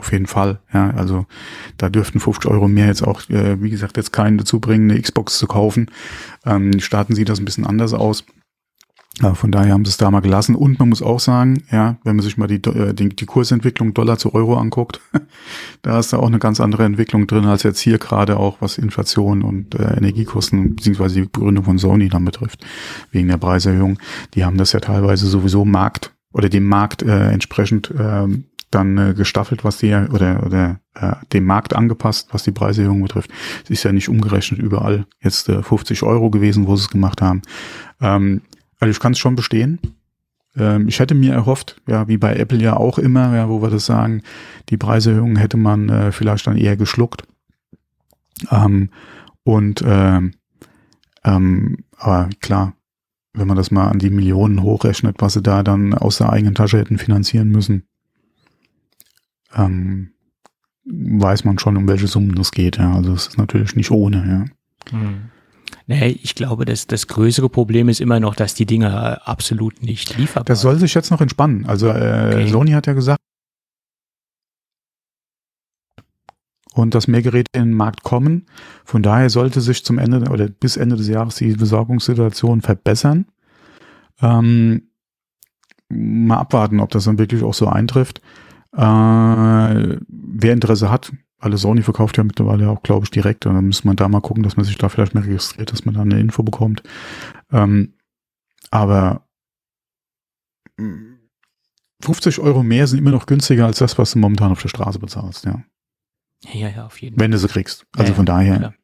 auf 0.00 0.12
jeden 0.12 0.26
Fall. 0.26 0.60
Ja, 0.72 0.90
also 0.90 1.26
da 1.76 1.88
dürften 1.88 2.20
50 2.20 2.50
Euro 2.50 2.68
mehr 2.68 2.86
jetzt 2.86 3.02
auch, 3.02 3.28
äh, 3.28 3.62
wie 3.62 3.70
gesagt, 3.70 3.96
jetzt 3.96 4.12
keinen 4.12 4.38
dazu 4.38 4.60
bringen, 4.60 4.90
eine 4.90 5.00
Xbox 5.00 5.38
zu 5.38 5.46
kaufen. 5.46 5.90
Ähm, 6.44 6.72
die 6.72 6.80
Staaten 6.80 7.14
sieht 7.14 7.28
das 7.28 7.38
ein 7.38 7.44
bisschen 7.44 7.66
anders 7.66 7.92
aus. 7.92 8.24
Ja, 9.20 9.34
von 9.34 9.52
daher 9.52 9.74
haben 9.74 9.84
sie 9.84 9.90
es 9.90 9.98
da 9.98 10.10
mal 10.10 10.20
gelassen. 10.20 10.54
Und 10.54 10.78
man 10.78 10.88
muss 10.88 11.02
auch 11.02 11.20
sagen, 11.20 11.62
ja, 11.70 11.98
wenn 12.04 12.16
man 12.16 12.22
sich 12.22 12.38
mal 12.38 12.46
die, 12.46 12.62
äh, 12.66 12.94
die, 12.94 13.10
die 13.10 13.26
Kursentwicklung 13.26 13.92
Dollar 13.92 14.16
zu 14.16 14.34
Euro 14.34 14.56
anguckt, 14.56 15.00
da 15.82 15.98
ist 15.98 16.12
da 16.12 16.18
auch 16.18 16.28
eine 16.28 16.38
ganz 16.38 16.60
andere 16.60 16.84
Entwicklung 16.84 17.26
drin 17.26 17.44
als 17.44 17.62
jetzt 17.62 17.80
hier 17.80 17.98
gerade 17.98 18.38
auch, 18.38 18.58
was 18.60 18.78
Inflation 18.78 19.42
und 19.42 19.74
äh, 19.74 19.96
Energiekosten 19.96 20.76
beziehungsweise 20.76 21.16
die 21.16 21.28
Begründung 21.28 21.64
von 21.64 21.76
Sony 21.76 22.08
dann 22.08 22.24
betrifft, 22.24 22.64
wegen 23.10 23.28
der 23.28 23.36
Preiserhöhung. 23.36 23.98
Die 24.34 24.46
haben 24.46 24.56
das 24.56 24.72
ja 24.72 24.80
teilweise 24.80 25.26
sowieso 25.26 25.66
Markt 25.66 26.14
oder 26.32 26.48
dem 26.48 26.66
Markt 26.66 27.02
äh, 27.02 27.30
entsprechend 27.30 27.90
äh, 27.90 28.26
dann 28.70 28.96
äh, 28.98 29.14
gestaffelt, 29.14 29.64
was 29.64 29.78
die 29.78 29.92
oder 29.94 30.44
oder 30.44 30.80
äh, 30.94 31.12
dem 31.32 31.44
Markt 31.44 31.74
angepasst, 31.74 32.28
was 32.32 32.44
die 32.44 32.52
Preiserhöhung 32.52 33.02
betrifft. 33.02 33.30
Es 33.64 33.70
ist 33.70 33.82
ja 33.82 33.92
nicht 33.92 34.08
umgerechnet 34.08 34.60
überall 34.60 35.06
jetzt 35.20 35.48
äh, 35.48 35.62
50 35.62 36.02
Euro 36.02 36.30
gewesen, 36.30 36.66
wo 36.66 36.76
sie 36.76 36.84
es 36.84 36.90
gemacht 36.90 37.20
haben. 37.20 37.42
Ähm, 38.00 38.42
also 38.78 38.90
ich 38.90 39.00
kann 39.00 39.12
es 39.12 39.18
schon 39.18 39.36
bestehen. 39.36 39.78
Ähm, 40.56 40.88
ich 40.88 40.98
hätte 41.00 41.14
mir 41.14 41.32
erhofft, 41.32 41.80
ja, 41.86 42.08
wie 42.08 42.16
bei 42.16 42.34
Apple 42.34 42.58
ja 42.58 42.76
auch 42.76 42.98
immer, 42.98 43.34
ja, 43.34 43.48
wo 43.48 43.62
wir 43.62 43.70
das 43.70 43.86
sagen, 43.86 44.22
die 44.68 44.76
Preiserhöhung 44.76 45.36
hätte 45.36 45.56
man 45.56 45.88
äh, 45.88 46.12
vielleicht 46.12 46.46
dann 46.46 46.56
eher 46.56 46.76
geschluckt. 46.76 47.24
Ähm, 48.50 48.90
und 49.42 49.82
ähm, 49.86 50.32
ähm, 51.24 51.78
aber 51.96 52.30
klar, 52.40 52.74
wenn 53.32 53.46
man 53.46 53.56
das 53.56 53.70
mal 53.70 53.88
an 53.88 53.98
die 53.98 54.10
Millionen 54.10 54.62
hochrechnet, 54.62 55.16
was 55.18 55.34
sie 55.34 55.42
da 55.42 55.62
dann 55.62 55.94
aus 55.94 56.18
der 56.18 56.30
eigenen 56.30 56.54
Tasche 56.54 56.78
hätten 56.78 56.98
finanzieren 56.98 57.48
müssen, 57.48 57.84
ähm, 59.54 60.12
weiß 60.84 61.44
man 61.44 61.58
schon, 61.58 61.76
um 61.76 61.88
welche 61.88 62.06
Summen 62.06 62.34
das 62.34 62.52
geht. 62.52 62.78
Ja. 62.78 62.94
Also 62.94 63.12
es 63.12 63.28
ist 63.28 63.38
natürlich 63.38 63.76
nicht 63.76 63.90
ohne. 63.90 64.48
Ja. 64.90 64.98
Hm. 64.98 65.30
Nee, 65.86 66.18
ich 66.22 66.34
glaube, 66.34 66.64
dass 66.64 66.86
das 66.86 67.06
größere 67.06 67.48
Problem 67.48 67.88
ist 67.88 68.00
immer 68.00 68.20
noch, 68.20 68.34
dass 68.34 68.54
die 68.54 68.66
Dinger 68.66 69.26
absolut 69.26 69.82
nicht 69.82 70.16
lieferbar 70.16 70.44
sind. 70.44 70.48
Das 70.50 70.60
soll 70.60 70.78
sich 70.78 70.94
jetzt 70.94 71.10
noch 71.10 71.20
entspannen. 71.20 71.66
Also 71.66 71.88
äh, 71.88 72.32
okay. 72.32 72.48
Sony 72.48 72.72
hat 72.72 72.86
ja 72.86 72.92
gesagt, 72.92 73.20
und 76.74 76.94
dass 76.94 77.08
mehr 77.08 77.22
Geräte 77.22 77.50
in 77.54 77.62
den 77.62 77.74
Markt 77.74 78.02
kommen. 78.02 78.46
Von 78.84 79.02
daher 79.02 79.30
sollte 79.30 79.60
sich 79.60 79.84
zum 79.84 79.98
Ende 79.98 80.30
oder 80.30 80.48
bis 80.48 80.76
Ende 80.76 80.96
des 80.96 81.08
Jahres 81.08 81.36
die 81.36 81.52
Besorgungssituation 81.52 82.60
verbessern. 82.60 83.26
Ähm, 84.20 84.90
mal 85.88 86.38
abwarten, 86.38 86.80
ob 86.80 86.90
das 86.90 87.04
dann 87.04 87.18
wirklich 87.18 87.42
auch 87.42 87.54
so 87.54 87.66
eintrifft. 87.66 88.20
Äh, 88.72 89.98
wer 90.08 90.52
Interesse 90.52 90.90
hat, 90.90 91.12
alle 91.38 91.58
Sony 91.58 91.82
verkauft 91.82 92.16
ja 92.18 92.24
mittlerweile 92.24 92.68
auch, 92.68 92.82
glaube 92.82 93.04
ich, 93.04 93.10
direkt. 93.10 93.46
Und 93.46 93.54
dann 93.54 93.66
muss 93.66 93.84
man 93.84 93.96
da 93.96 94.08
mal 94.08 94.20
gucken, 94.20 94.42
dass 94.42 94.56
man 94.56 94.64
sich 94.64 94.76
da 94.76 94.88
vielleicht 94.88 95.14
mehr 95.14 95.24
registriert, 95.24 95.72
dass 95.72 95.84
man 95.84 95.94
da 95.94 96.02
eine 96.02 96.20
Info 96.20 96.42
bekommt. 96.42 96.82
Ähm, 97.50 97.94
aber 98.70 99.26
50 102.02 102.38
mm, 102.38 102.40
Euro 102.42 102.62
mehr 102.62 102.86
sind 102.86 102.98
immer 102.98 103.10
noch 103.10 103.26
günstiger 103.26 103.66
als 103.66 103.78
das, 103.78 103.98
was 103.98 104.12
du 104.12 104.18
momentan 104.18 104.52
auf 104.52 104.62
der 104.62 104.68
Straße 104.68 104.98
bezahlst, 104.98 105.44
ja. 105.44 105.62
Ja, 106.52 106.68
ja, 106.68 106.86
auf 106.86 107.00
jeden 107.00 107.16
Fall. 107.16 107.24
Wenn 107.24 107.30
du 107.32 107.38
sie 107.38 107.48
kriegst. 107.48 107.86
Also 107.96 108.12
ja, 108.12 108.16
von 108.16 108.26
daher. 108.26 108.56
Klar. 108.58 108.74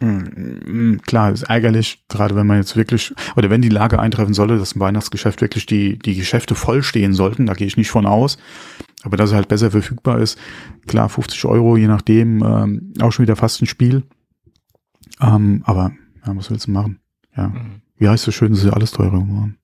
Mm, 0.00 0.92
mm, 0.94 1.02
klar, 1.02 1.30
ist 1.30 1.42
ärgerlich, 1.42 2.02
gerade 2.08 2.34
wenn 2.34 2.46
man 2.46 2.56
jetzt 2.56 2.74
wirklich, 2.76 3.14
oder 3.36 3.50
wenn 3.50 3.60
die 3.60 3.68
Lage 3.68 3.98
eintreffen 3.98 4.32
solle, 4.32 4.58
dass 4.58 4.72
im 4.72 4.80
Weihnachtsgeschäft 4.80 5.42
wirklich 5.42 5.66
die, 5.66 5.98
die 5.98 6.14
Geschäfte 6.14 6.54
vollstehen 6.54 7.12
sollten, 7.12 7.46
da 7.46 7.52
gehe 7.52 7.66
ich 7.66 7.76
nicht 7.76 7.90
von 7.90 8.06
aus, 8.06 8.38
aber 9.02 9.16
dass 9.16 9.30
es 9.30 9.36
halt 9.36 9.48
besser 9.48 9.70
verfügbar 9.70 10.18
ist, 10.18 10.38
klar, 10.86 11.08
50 11.08 11.44
Euro, 11.44 11.76
je 11.76 11.86
nachdem, 11.86 12.42
ähm, 12.42 12.94
auch 13.00 13.12
schon 13.12 13.24
wieder 13.24 13.36
fast 13.36 13.60
ein 13.60 13.66
Spiel. 13.66 14.04
Ähm, 15.20 15.62
aber, 15.66 15.92
ja, 16.26 16.34
was 16.34 16.50
willst 16.50 16.66
du 16.66 16.70
machen? 16.70 17.00
Ja. 17.36 17.48
Mhm. 17.48 17.82
Wie 17.98 18.08
heißt 18.08 18.26
es 18.26 18.34
schön, 18.34 18.52
es 18.52 18.60
ist 18.60 18.64
ja 18.64 18.72
alles 18.72 18.92
teurer 18.92 19.20
geworden. 19.20 19.58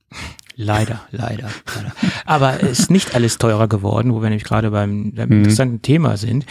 Leider, 0.58 1.02
leider, 1.10 1.50
leider. 1.74 1.92
Aber 2.24 2.62
es 2.62 2.80
ist 2.80 2.90
nicht 2.90 3.14
alles 3.14 3.36
teurer 3.36 3.68
geworden, 3.68 4.12
wo 4.14 4.22
wir 4.22 4.30
nämlich 4.30 4.44
gerade 4.44 4.70
beim, 4.70 5.12
beim 5.12 5.28
mhm. 5.28 5.38
interessanten 5.38 5.82
Thema 5.82 6.16
sind. 6.16 6.46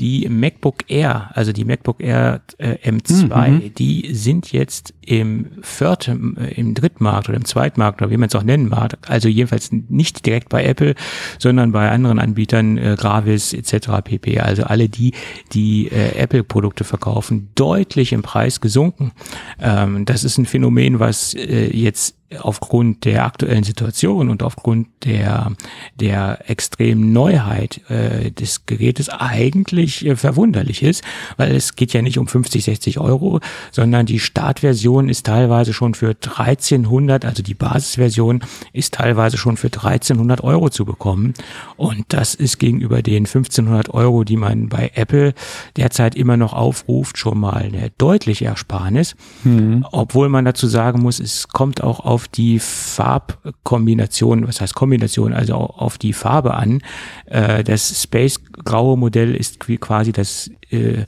Die 0.00 0.28
MacBook 0.28 0.84
Air, 0.88 1.30
also 1.34 1.52
die 1.52 1.64
MacBook 1.64 2.02
Air 2.02 2.40
äh, 2.58 2.76
M2, 2.88 3.48
mhm. 3.48 3.74
die 3.74 4.14
sind 4.14 4.52
jetzt 4.52 4.94
im 5.04 5.52
vierten, 5.62 6.36
äh, 6.36 6.54
im 6.54 6.74
Drittmarkt 6.74 7.28
oder 7.28 7.36
im 7.36 7.44
Zweitmarkt 7.44 8.02
oder 8.02 8.10
wie 8.10 8.16
man 8.16 8.28
es 8.28 8.34
auch 8.34 8.42
nennen 8.42 8.68
mag, 8.68 8.98
also 9.06 9.28
jedenfalls 9.28 9.70
nicht 9.70 10.24
direkt 10.26 10.48
bei 10.48 10.64
Apple, 10.64 10.94
sondern 11.38 11.72
bei 11.72 11.90
anderen 11.90 12.18
Anbietern, 12.18 12.78
äh, 12.78 12.96
Gravis 12.98 13.52
etc. 13.52 14.02
pp. 14.04 14.40
Also 14.40 14.64
alle 14.64 14.88
die, 14.88 15.12
die 15.52 15.88
äh, 15.88 16.16
Apple-Produkte 16.16 16.84
verkaufen, 16.84 17.50
deutlich 17.54 18.12
im 18.12 18.22
Preis 18.22 18.60
gesunken. 18.60 19.12
Ähm, 19.60 20.04
das 20.04 20.24
ist 20.24 20.38
ein 20.38 20.46
Phänomen, 20.46 21.00
was 21.00 21.34
äh, 21.34 21.76
jetzt 21.76 22.16
aufgrund 22.40 23.04
der 23.04 23.24
aktuellen 23.24 23.64
Situation 23.64 24.28
und 24.28 24.42
aufgrund 24.42 24.88
der, 25.04 25.52
der 25.98 26.48
extremen 26.48 27.12
Neuheit 27.12 27.80
äh, 27.90 28.30
des 28.30 28.66
Gerätes 28.66 29.08
eigentlich 29.08 30.04
äh, 30.06 30.16
verwunderlich 30.16 30.82
ist, 30.82 31.02
weil 31.36 31.54
es 31.54 31.76
geht 31.76 31.92
ja 31.92 32.02
nicht 32.02 32.18
um 32.18 32.26
50, 32.26 32.64
60 32.64 32.98
Euro, 32.98 33.40
sondern 33.70 34.06
die 34.06 34.18
Startversion 34.18 35.08
ist 35.08 35.26
teilweise 35.26 35.72
schon 35.72 35.94
für 35.94 36.10
1300, 36.10 37.24
also 37.24 37.42
die 37.42 37.54
Basisversion 37.54 38.42
ist 38.72 38.94
teilweise 38.94 39.36
schon 39.36 39.56
für 39.56 39.68
1300 39.68 40.42
Euro 40.42 40.70
zu 40.70 40.84
bekommen 40.84 41.34
und 41.76 42.04
das 42.08 42.34
ist 42.34 42.58
gegenüber 42.58 43.02
den 43.02 43.26
1500 43.26 43.90
Euro, 43.90 44.24
die 44.24 44.36
man 44.36 44.68
bei 44.68 44.90
Apple 44.94 45.34
derzeit 45.76 46.14
immer 46.14 46.36
noch 46.36 46.52
aufruft, 46.52 47.18
schon 47.18 47.38
mal 47.38 47.62
eine 47.62 47.90
deutliche 47.98 48.46
Ersparnis, 48.46 49.16
mhm. 49.44 49.84
obwohl 49.92 50.28
man 50.28 50.44
dazu 50.44 50.66
sagen 50.66 51.02
muss, 51.02 51.20
es 51.20 51.48
kommt 51.48 51.82
auch 51.82 52.00
auf 52.00 52.21
auf 52.22 52.28
die 52.28 52.60
Farbkombination, 52.60 54.46
was 54.46 54.60
heißt 54.60 54.74
Kombination, 54.74 55.32
also 55.32 55.54
auf 55.54 55.98
die 55.98 56.12
Farbe 56.12 56.54
an. 56.54 56.80
Äh, 57.26 57.64
das 57.64 58.00
Space 58.00 58.40
graue 58.64 58.96
Modell 58.96 59.34
ist 59.34 59.58
quasi 59.80 60.12
das 60.12 60.48
äh, 60.70 61.04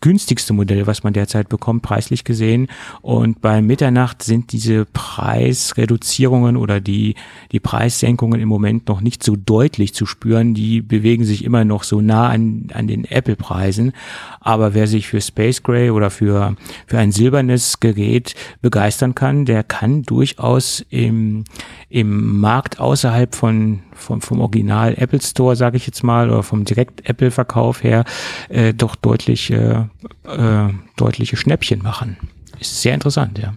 günstigste 0.00 0.52
Modell, 0.52 0.86
was 0.86 1.02
man 1.02 1.12
derzeit 1.12 1.48
bekommt, 1.48 1.82
preislich 1.82 2.24
gesehen. 2.24 2.68
Und 3.02 3.40
bei 3.40 3.60
Mitternacht 3.62 4.22
sind 4.22 4.52
diese 4.52 4.84
Preisreduzierungen 4.86 6.56
oder 6.56 6.80
die, 6.80 7.14
die 7.52 7.60
Preissenkungen 7.60 8.40
im 8.40 8.48
Moment 8.48 8.88
noch 8.88 9.00
nicht 9.00 9.22
so 9.22 9.36
deutlich 9.36 9.94
zu 9.94 10.06
spüren. 10.06 10.54
Die 10.54 10.80
bewegen 10.80 11.24
sich 11.24 11.44
immer 11.44 11.64
noch 11.64 11.82
so 11.82 12.00
nah 12.00 12.28
an, 12.28 12.68
an 12.72 12.86
den 12.86 13.04
Apple-Preisen. 13.04 13.92
Aber 14.40 14.74
wer 14.74 14.86
sich 14.86 15.08
für 15.08 15.20
Space 15.20 15.62
Gray 15.62 15.90
oder 15.90 16.10
für, 16.10 16.54
für 16.86 16.98
ein 16.98 17.12
silbernes 17.12 17.80
Gerät 17.80 18.34
begeistern 18.62 19.14
kann, 19.14 19.44
der 19.44 19.64
kann 19.64 20.02
durchaus 20.02 20.84
im, 20.90 21.44
im 21.88 22.38
Markt 22.38 22.78
außerhalb 22.78 23.34
von, 23.34 23.80
vom, 23.92 24.20
vom 24.20 24.40
Original 24.40 24.94
Apple 24.96 25.20
Store, 25.20 25.56
sage 25.56 25.76
ich 25.76 25.86
jetzt 25.86 26.04
mal, 26.04 26.30
oder 26.30 26.42
vom 26.42 26.64
Direkt 26.64 27.08
Apple 27.08 27.30
Verkauf 27.30 27.82
her, 27.82 28.04
äh, 28.48 28.72
doch 28.72 28.94
deutlich 28.94 29.50
äh, 29.50 29.84
äh, 30.24 30.68
deutliche 30.96 31.36
Schnäppchen 31.36 31.82
machen. 31.82 32.16
Ist 32.60 32.82
sehr 32.82 32.94
interessant, 32.94 33.38
ja. 33.38 33.54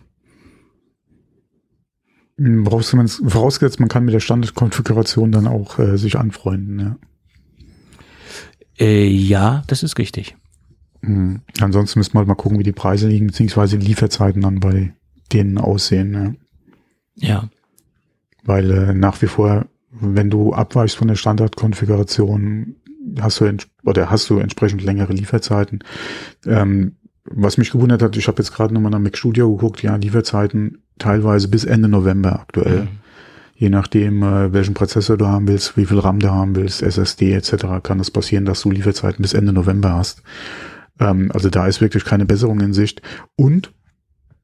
Vorausgesetzt, 2.37 3.79
man 3.79 3.89
kann 3.89 4.05
mit 4.05 4.13
der 4.13 4.19
Standardkonfiguration 4.19 5.31
dann 5.31 5.47
auch 5.47 5.77
äh, 5.77 5.97
sich 5.97 6.17
anfreunden, 6.17 6.79
ja. 6.79 6.95
Äh, 8.79 9.07
ja, 9.07 9.61
das 9.67 9.83
ist 9.83 9.99
richtig. 9.99 10.35
Mhm. 11.01 11.41
Ansonsten 11.59 11.99
müssen 11.99 12.13
wir 12.13 12.19
halt 12.19 12.27
mal 12.27 12.35
gucken, 12.35 12.57
wie 12.57 12.63
die 12.63 12.71
Preise 12.71 13.07
liegen, 13.07 13.27
beziehungsweise 13.27 13.77
die 13.77 13.85
Lieferzeiten 13.85 14.41
dann 14.41 14.59
bei 14.59 14.93
denen 15.31 15.57
aussehen. 15.59 16.37
Ja. 17.15 17.27
ja. 17.27 17.49
Weil 18.43 18.71
äh, 18.71 18.93
nach 18.93 19.21
wie 19.21 19.27
vor, 19.27 19.67
wenn 19.91 20.29
du 20.29 20.53
abweichst 20.53 20.95
von 20.95 21.07
der 21.07 21.15
Standardkonfiguration, 21.15 22.75
hast 23.19 23.39
du 23.39 23.57
oder 23.83 24.09
hast 24.09 24.29
du 24.29 24.39
entsprechend 24.39 24.83
längere 24.83 25.13
Lieferzeiten. 25.13 25.79
Ähm, 26.45 26.95
was 27.23 27.57
mich 27.57 27.71
gewundert 27.71 28.01
hat, 28.01 28.17
ich 28.17 28.27
habe 28.27 28.41
jetzt 28.41 28.53
gerade 28.53 28.73
nochmal 28.73 28.91
nach 28.91 28.99
Mac 28.99 29.17
Studio 29.17 29.53
geguckt, 29.55 29.83
ja, 29.83 29.95
Lieferzeiten 29.95 30.83
teilweise 30.97 31.47
bis 31.47 31.65
Ende 31.65 31.87
November 31.87 32.39
aktuell. 32.39 32.83
Mhm. 32.83 32.87
Je 33.55 33.69
nachdem, 33.69 34.23
äh, 34.23 34.53
welchen 34.53 34.73
Prozessor 34.73 35.17
du 35.17 35.27
haben 35.27 35.47
willst, 35.47 35.77
wie 35.77 35.85
viel 35.85 35.99
RAM 35.99 36.19
du 36.19 36.31
haben 36.31 36.55
willst, 36.55 36.81
SSD 36.81 37.33
etc., 37.33 37.83
kann 37.83 37.99
es 37.99 38.07
das 38.07 38.11
passieren, 38.11 38.45
dass 38.45 38.61
du 38.61 38.71
Lieferzeiten 38.71 39.21
bis 39.21 39.33
Ende 39.33 39.53
November 39.53 39.93
hast. 39.93 40.23
Ähm, 40.99 41.31
also 41.31 41.49
da 41.49 41.67
ist 41.67 41.79
wirklich 41.79 42.03
keine 42.03 42.25
Besserung 42.25 42.59
in 42.59 42.73
Sicht. 42.73 43.01
Und 43.35 43.71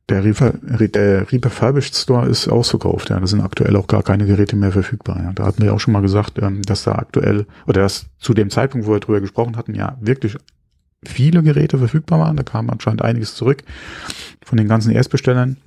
der, 0.09 0.23
Refer 0.23 0.53
der 0.61 1.31
Refurbished 1.31 1.95
Store 1.95 2.27
ist 2.27 2.47
ausverkauft. 2.47 3.09
Ja, 3.09 3.19
da 3.19 3.27
sind 3.27 3.41
aktuell 3.41 3.75
auch 3.75 3.87
gar 3.87 4.03
keine 4.03 4.25
Geräte 4.25 4.55
mehr 4.55 4.71
verfügbar. 4.71 5.21
Ja, 5.21 5.33
da 5.33 5.45
hatten 5.45 5.61
wir 5.61 5.73
auch 5.73 5.79
schon 5.79 5.93
mal 5.93 6.01
gesagt, 6.01 6.39
ähm, 6.41 6.61
dass 6.61 6.83
da 6.83 6.93
aktuell 6.93 7.45
oder 7.65 7.81
dass 7.81 8.07
zu 8.17 8.33
dem 8.33 8.49
Zeitpunkt, 8.49 8.87
wo 8.87 8.93
wir 8.93 8.99
drüber 8.99 9.21
gesprochen 9.21 9.57
hatten, 9.57 9.75
ja 9.75 9.97
wirklich 9.99 10.37
viele 11.03 11.43
Geräte 11.43 11.77
verfügbar 11.77 12.19
waren. 12.19 12.37
Da 12.37 12.43
kam 12.43 12.69
anscheinend 12.69 13.01
einiges 13.01 13.35
zurück 13.35 13.63
von 14.45 14.57
den 14.57 14.67
ganzen 14.67 14.91
Erstbestellern, 14.91 15.57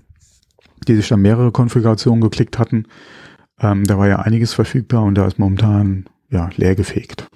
die 0.88 0.96
sich 0.96 1.08
dann 1.08 1.20
mehrere 1.20 1.52
Konfigurationen 1.52 2.22
geklickt 2.22 2.58
hatten. 2.58 2.86
Ähm, 3.60 3.84
da 3.84 3.98
war 3.98 4.08
ja 4.08 4.20
einiges 4.20 4.54
verfügbar 4.54 5.02
und 5.02 5.16
da 5.16 5.26
ist 5.26 5.38
momentan 5.38 6.06
ja 6.30 6.48
leergefegt. 6.56 7.28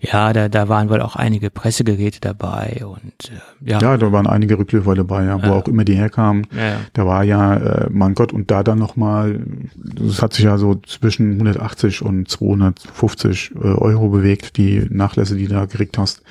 Ja, 0.00 0.32
da, 0.32 0.48
da 0.48 0.68
waren 0.68 0.90
wohl 0.90 1.00
auch 1.00 1.16
einige 1.16 1.48
Pressegeräte 1.50 2.20
dabei 2.20 2.82
und 2.84 3.30
äh, 3.30 3.70
ja. 3.70 3.80
Ja, 3.80 3.96
da 3.96 4.12
waren 4.12 4.26
einige 4.26 4.58
Rückläufer 4.58 4.94
dabei, 4.94 5.24
ja, 5.24 5.42
wo 5.42 5.46
ja. 5.46 5.52
auch 5.52 5.68
immer 5.68 5.84
die 5.84 5.94
herkamen. 5.94 6.46
Ja, 6.54 6.62
ja. 6.62 6.76
Da 6.92 7.06
war 7.06 7.24
ja, 7.24 7.56
äh, 7.56 7.88
mein 7.90 8.14
Gott, 8.14 8.32
und 8.32 8.50
da 8.50 8.62
dann 8.62 8.78
nochmal, 8.78 9.40
das 9.74 10.20
hat 10.20 10.34
sich 10.34 10.44
ja 10.44 10.58
so 10.58 10.74
zwischen 10.74 11.32
180 11.32 12.02
und 12.02 12.28
250 12.28 13.52
äh, 13.54 13.58
Euro 13.58 14.08
bewegt, 14.08 14.56
die 14.56 14.86
Nachlässe, 14.90 15.36
die 15.36 15.46
du 15.46 15.54
da 15.54 15.64
gekriegt 15.64 15.96
hast. 15.98 16.22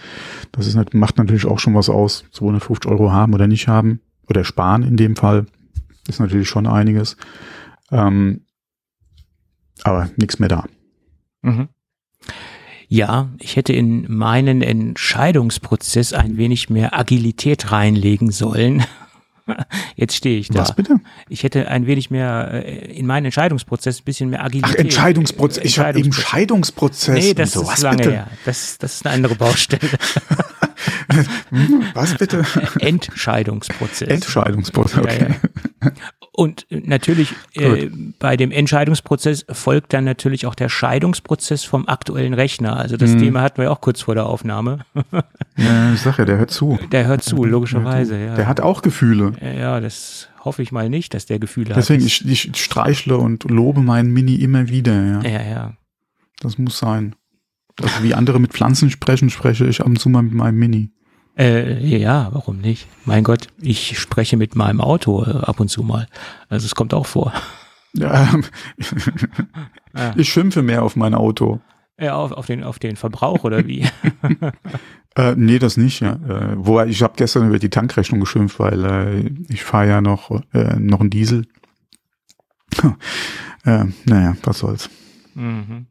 Das 0.52 0.68
ist, 0.68 0.94
macht 0.94 1.18
natürlich 1.18 1.46
auch 1.46 1.60
schon 1.60 1.76
was 1.76 1.90
aus, 1.90 2.26
250 2.32 2.92
Euro 2.92 3.12
haben 3.12 3.34
oder 3.34 3.48
nicht 3.48 3.68
haben, 3.68 4.02
oder 4.30 4.44
sparen 4.44 4.84
in 4.84 4.98
dem 4.98 5.16
Fall, 5.16 5.46
ist 6.08 6.20
natürlich 6.20 6.50
schon 6.50 6.68
einiges. 6.68 7.18
Ähm, 7.92 8.42
aber 9.84 10.10
nichts 10.16 10.40
mehr 10.40 10.50
da. 10.50 10.66
Mhm. 11.42 11.70
Ja, 12.94 13.30
ich 13.40 13.56
hätte 13.56 13.72
in 13.72 14.06
meinen 14.14 14.62
Entscheidungsprozess 14.62 16.12
ein 16.12 16.36
wenig 16.36 16.70
mehr 16.70 16.94
Agilität 16.94 17.72
reinlegen 17.72 18.32
sollen. 18.32 18.84
Jetzt 19.96 20.18
stehe 20.18 20.38
ich 20.38 20.50
da. 20.50 20.60
Was 20.60 20.76
bitte? 20.76 21.00
Ich 21.30 21.44
hätte 21.44 21.70
ein 21.70 21.88
wenig 21.88 22.12
mehr 22.12 22.50
äh, 22.52 22.92
in 22.92 23.06
meinen 23.06 23.28
Entscheidungsprozess 23.28 24.02
ein 24.02 24.04
bisschen 24.04 24.30
mehr 24.30 24.44
Agilität. 24.44 24.76
Ach, 24.76 24.80
Entscheidungsprozess. 24.84 25.64
Ich 25.64 25.80
habe 25.80 26.12
Scheidungsprozess. 26.12 27.16
Nee, 27.16 27.34
das 27.34 27.54
so, 27.54 27.62
ist 27.62 27.80
lange 27.80 27.96
bitte? 27.96 28.12
her. 28.12 28.28
Das, 28.44 28.78
das 28.78 28.96
ist 28.96 29.06
eine 29.06 29.16
andere 29.16 29.36
Baustelle. 29.36 29.90
was 31.94 32.18
bitte? 32.18 32.44
Entscheidungsprozess. 32.80 34.10
Entscheidungsprozess, 34.10 34.98
okay. 34.98 35.28
Ja, 35.82 35.88
ja. 35.88 35.92
Und 36.34 36.66
natürlich 36.70 37.34
äh, 37.56 37.90
bei 38.18 38.38
dem 38.38 38.52
Entscheidungsprozess 38.52 39.46
folgt 39.50 39.92
dann 39.92 40.06
natürlich 40.06 40.46
auch 40.46 40.56
der 40.56 40.70
Scheidungsprozess 40.70 41.66
vom 41.66 41.90
aktuellen 41.90 42.34
Rechner. 42.34 42.78
Also 42.78 42.96
das 42.96 43.12
mhm. 43.12 43.20
Thema 43.20 43.42
hatten 43.42 43.62
wir 43.62 43.70
auch 43.70 43.82
kurz 43.82 44.02
vor 44.02 44.16
der 44.16 44.28
Aufnahme. 44.28 44.80
ja, 45.58 45.94
ich 45.94 46.00
sag 46.00 46.20
ja, 46.20 46.26
der 46.26 46.38
hört 46.38 46.52
zu. 46.52 46.80
Der 46.92 47.06
hört 47.06 47.22
zu, 47.22 47.44
logischerweise. 47.44 48.18
Ja. 48.18 48.36
Der 48.36 48.48
hat 48.48 48.62
auch 48.62 48.82
Gefühle. 48.82 49.34
Ja, 49.42 49.82
das 49.82 50.30
hoffe 50.46 50.62
ich 50.62 50.72
mal 50.72 50.90
nicht, 50.90 51.14
dass 51.14 51.26
der 51.26 51.38
Gefühle 51.38 51.74
Deswegen, 51.76 52.02
hat. 52.02 52.10
Deswegen, 52.10 52.32
ich, 52.32 52.48
ich 52.48 52.62
streichle 52.64 53.18
und 53.18 53.44
lobe 53.50 53.82
meinen 53.82 54.14
Mini 54.14 54.36
immer 54.36 54.70
wieder. 54.70 54.94
Ja, 54.94 55.30
ja. 55.30 55.44
ja. 55.44 55.74
Das 56.40 56.58
muss 56.58 56.80
sein. 56.80 57.14
Also 57.82 58.04
wie 58.04 58.14
andere 58.14 58.40
mit 58.40 58.54
Pflanzen 58.54 58.90
sprechen, 58.90 59.30
spreche 59.30 59.66
ich 59.66 59.82
ab 59.82 59.88
und 59.88 60.00
zu 60.00 60.08
mal 60.08 60.24
mit 60.24 60.34
meinem 60.34 60.58
Mini. 60.58 60.92
Äh, 61.38 61.86
ja, 61.86 62.30
warum 62.32 62.60
nicht? 62.60 62.88
Mein 63.06 63.24
Gott, 63.24 63.48
ich 63.62 63.98
spreche 63.98 64.38
mit 64.38 64.56
meinem 64.56 64.82
Auto 64.82 65.24
äh, 65.24 65.38
ab 65.38 65.60
und 65.60 65.70
zu 65.70 65.84
mal. 65.84 66.08
Also 66.50 66.66
es 66.66 66.76
kommt 66.76 66.94
auch 66.94 67.06
vor. 67.06 67.34
Ja, 67.94 68.34
ich 70.16 70.32
schimpfe 70.32 70.62
mehr 70.62 70.84
auf 70.84 70.96
mein 70.96 71.14
Auto. 71.14 71.60
Ja, 72.00 72.16
auf, 72.16 72.32
auf, 72.32 72.48
den, 72.48 72.64
auf 72.64 72.80
den 72.80 72.96
Verbrauch 72.96 73.44
oder 73.44 73.68
wie? 73.68 73.82
äh, 75.16 75.36
nee, 75.36 75.60
das 75.60 75.78
nicht, 75.78 76.02
ja. 76.02 76.14
Äh, 76.14 76.56
wobei, 76.58 76.88
ich 76.88 77.04
habe 77.04 77.14
gestern 77.16 77.48
über 77.48 77.60
die 77.60 77.70
Tankrechnung 77.70 78.20
geschimpft, 78.20 78.60
weil 78.60 78.86
äh, 78.86 79.32
ich 79.50 79.64
fahre 79.64 79.88
ja 79.88 80.02
noch, 80.02 80.32
äh, 80.54 80.80
noch 80.80 81.00
einen 81.00 81.10
Diesel. 81.10 81.48
äh, 83.66 83.86
naja, 84.06 84.36
was 84.44 84.60
soll's. 84.60 84.90
Mhm. 85.36 85.88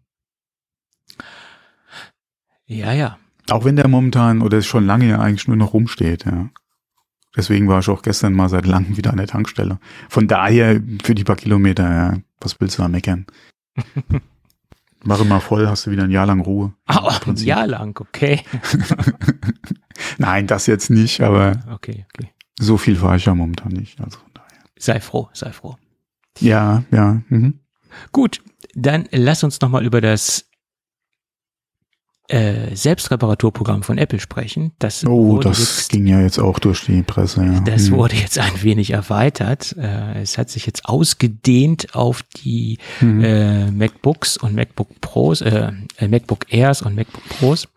Ja, 2.66 2.92
ja. 2.92 3.18
Auch 3.50 3.64
wenn 3.64 3.76
der 3.76 3.88
momentan 3.88 4.42
oder 4.42 4.62
schon 4.62 4.86
lange 4.86 5.08
ja 5.08 5.20
eigentlich 5.20 5.48
nur 5.48 5.56
noch 5.56 5.72
rumsteht, 5.72 6.24
ja. 6.24 6.50
Deswegen 7.36 7.68
war 7.68 7.78
ich 7.78 7.88
auch 7.88 8.02
gestern 8.02 8.32
mal 8.32 8.48
seit 8.48 8.66
langem 8.66 8.96
wieder 8.96 9.10
an 9.10 9.18
der 9.18 9.28
Tankstelle. 9.28 9.78
Von 10.08 10.26
daher 10.26 10.80
für 11.02 11.14
die 11.14 11.22
paar 11.22 11.36
Kilometer, 11.36 11.88
ja, 11.88 12.16
was 12.40 12.60
willst 12.60 12.78
du 12.78 12.82
da 12.82 12.88
meckern? 12.88 13.26
Mache 15.04 15.24
mal 15.24 15.40
voll, 15.40 15.66
hast 15.66 15.86
du 15.86 15.90
wieder 15.90 16.04
ein 16.04 16.10
Jahr 16.10 16.26
lang 16.26 16.40
Ruhe. 16.40 16.74
Oh, 16.88 17.10
ein 17.26 17.36
Jahr 17.36 17.66
lang, 17.66 17.98
okay. 18.00 18.42
Nein, 20.18 20.46
das 20.46 20.66
jetzt 20.66 20.90
nicht, 20.90 21.20
aber 21.20 21.62
okay, 21.72 22.04
okay. 22.14 22.30
so 22.58 22.76
viel 22.76 22.96
fahre 22.96 23.16
ich 23.16 23.24
ja 23.24 23.34
momentan 23.34 23.72
nicht. 23.72 24.00
Also 24.00 24.18
von 24.18 24.30
daher. 24.34 24.48
Sei 24.78 25.00
froh, 25.00 25.30
sei 25.32 25.52
froh. 25.52 25.76
Ja, 26.38 26.82
ja. 26.90 27.22
Mhm. 27.28 27.60
Gut, 28.12 28.42
dann 28.74 29.08
lass 29.10 29.42
uns 29.42 29.60
nochmal 29.60 29.86
über 29.86 30.00
das 30.00 30.49
äh, 32.30 32.74
Selbstreparaturprogramm 32.74 33.82
von 33.82 33.98
Apple 33.98 34.20
sprechen. 34.20 34.72
Das 34.78 35.04
oh, 35.04 35.38
das 35.38 35.58
jetzt, 35.58 35.90
ging 35.90 36.06
ja 36.06 36.20
jetzt 36.20 36.38
auch 36.38 36.58
durch 36.58 36.84
die 36.84 37.02
Presse. 37.02 37.44
Ja. 37.44 37.60
Das 37.60 37.88
hm. 37.88 37.96
wurde 37.96 38.16
jetzt 38.16 38.38
ein 38.38 38.62
wenig 38.62 38.90
erweitert. 38.92 39.76
Äh, 39.76 40.20
es 40.22 40.38
hat 40.38 40.50
sich 40.50 40.66
jetzt 40.66 40.86
ausgedehnt 40.86 41.94
auf 41.94 42.22
die 42.22 42.78
hm. 43.00 43.24
äh, 43.24 43.70
MacBooks 43.70 44.36
und 44.36 44.54
MacBook 44.54 45.00
Pros, 45.00 45.40
äh, 45.40 45.72
äh, 45.98 46.08
MacBook 46.08 46.52
Airs 46.52 46.82
und 46.82 46.94
MacBook 46.94 47.28
Pros 47.28 47.68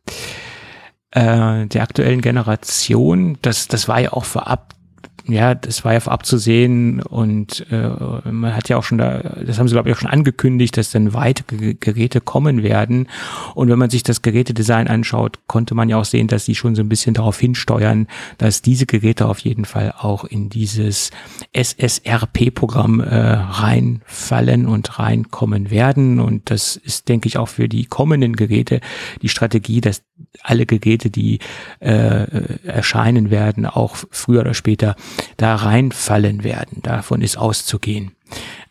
äh, 1.12 1.66
der 1.66 1.82
aktuellen 1.82 2.22
Generation. 2.22 3.38
Das, 3.42 3.68
das 3.68 3.88
war 3.88 4.00
ja 4.00 4.14
auch 4.14 4.26
vorab 4.26 4.76
ja, 5.26 5.56
das 5.56 5.86
war 5.86 5.94
ja 5.94 6.00
vorab 6.02 6.26
zu 6.26 6.38
sehen 6.38 7.02
und 7.02 7.66
äh, 7.72 7.90
man 8.30 8.56
hat 8.56 8.68
ja 8.68 8.78
auch 8.78 8.84
schon 8.84 8.98
da, 8.98 9.20
das 9.46 9.58
haben 9.58 9.68
sie 9.68 9.74
glaube 9.74 9.90
ich 9.90 9.96
auch 9.96 10.00
schon 10.00 10.10
angekündigt, 10.10 10.76
dass 10.76 10.92
dann 10.92 11.14
weitere 11.14 11.76
Geräte 11.76 12.20
kommen 12.20 12.62
werden. 12.62 13.08
Und 13.56 13.70
wenn 13.70 13.80
man 13.80 13.90
sich 13.90 14.04
das 14.04 14.22
Gerätedesign 14.22 14.88
anschaut, 14.88 15.40
konnte 15.48 15.76
man 15.76 15.88
ja 15.88 15.98
auch 15.98 16.06
sehen, 16.06 16.28
dass 16.28 16.46
sie 16.46 16.56
schon 16.56 16.76
so 16.76 16.82
ein 16.82 16.90
bisschen 16.90 17.14
darauf 17.14 17.40
hinsteuern, 17.40 18.08
dass 18.38 18.62
diese 18.62 18.86
Geräte 18.86 19.28
auf 19.28 19.40
jeden 19.40 19.64
Fall 19.64 19.94
auch 19.98 20.26
in 20.26 20.50
dieses 20.50 21.12
SSRP-Programm 21.54 23.00
äh, 23.00 23.16
reinfallen 23.16 24.66
und 24.66 25.00
reinkommen 25.00 25.72
werden. 25.72 26.20
Und 26.20 26.52
das 26.52 26.76
ist, 26.76 27.08
denke 27.08 27.28
ich, 27.28 27.38
auch 27.38 27.48
für 27.48 27.70
die 27.70 27.86
kommenden 27.86 28.36
Geräte 28.36 28.82
die 29.22 29.30
Strategie, 29.30 29.80
dass 29.80 30.04
alle 30.42 30.66
Geräte, 30.66 31.10
die 31.10 31.40
äh, 31.80 32.26
erscheinen 32.66 33.30
werden, 33.30 33.66
auch 33.66 33.96
früher 34.10 34.42
oder 34.42 34.54
später 34.54 34.96
da 35.38 35.56
reinfallen 35.56 36.44
werden. 36.44 36.82
Davon 36.82 37.22
ist 37.22 37.38
auszugehen. 37.38 38.12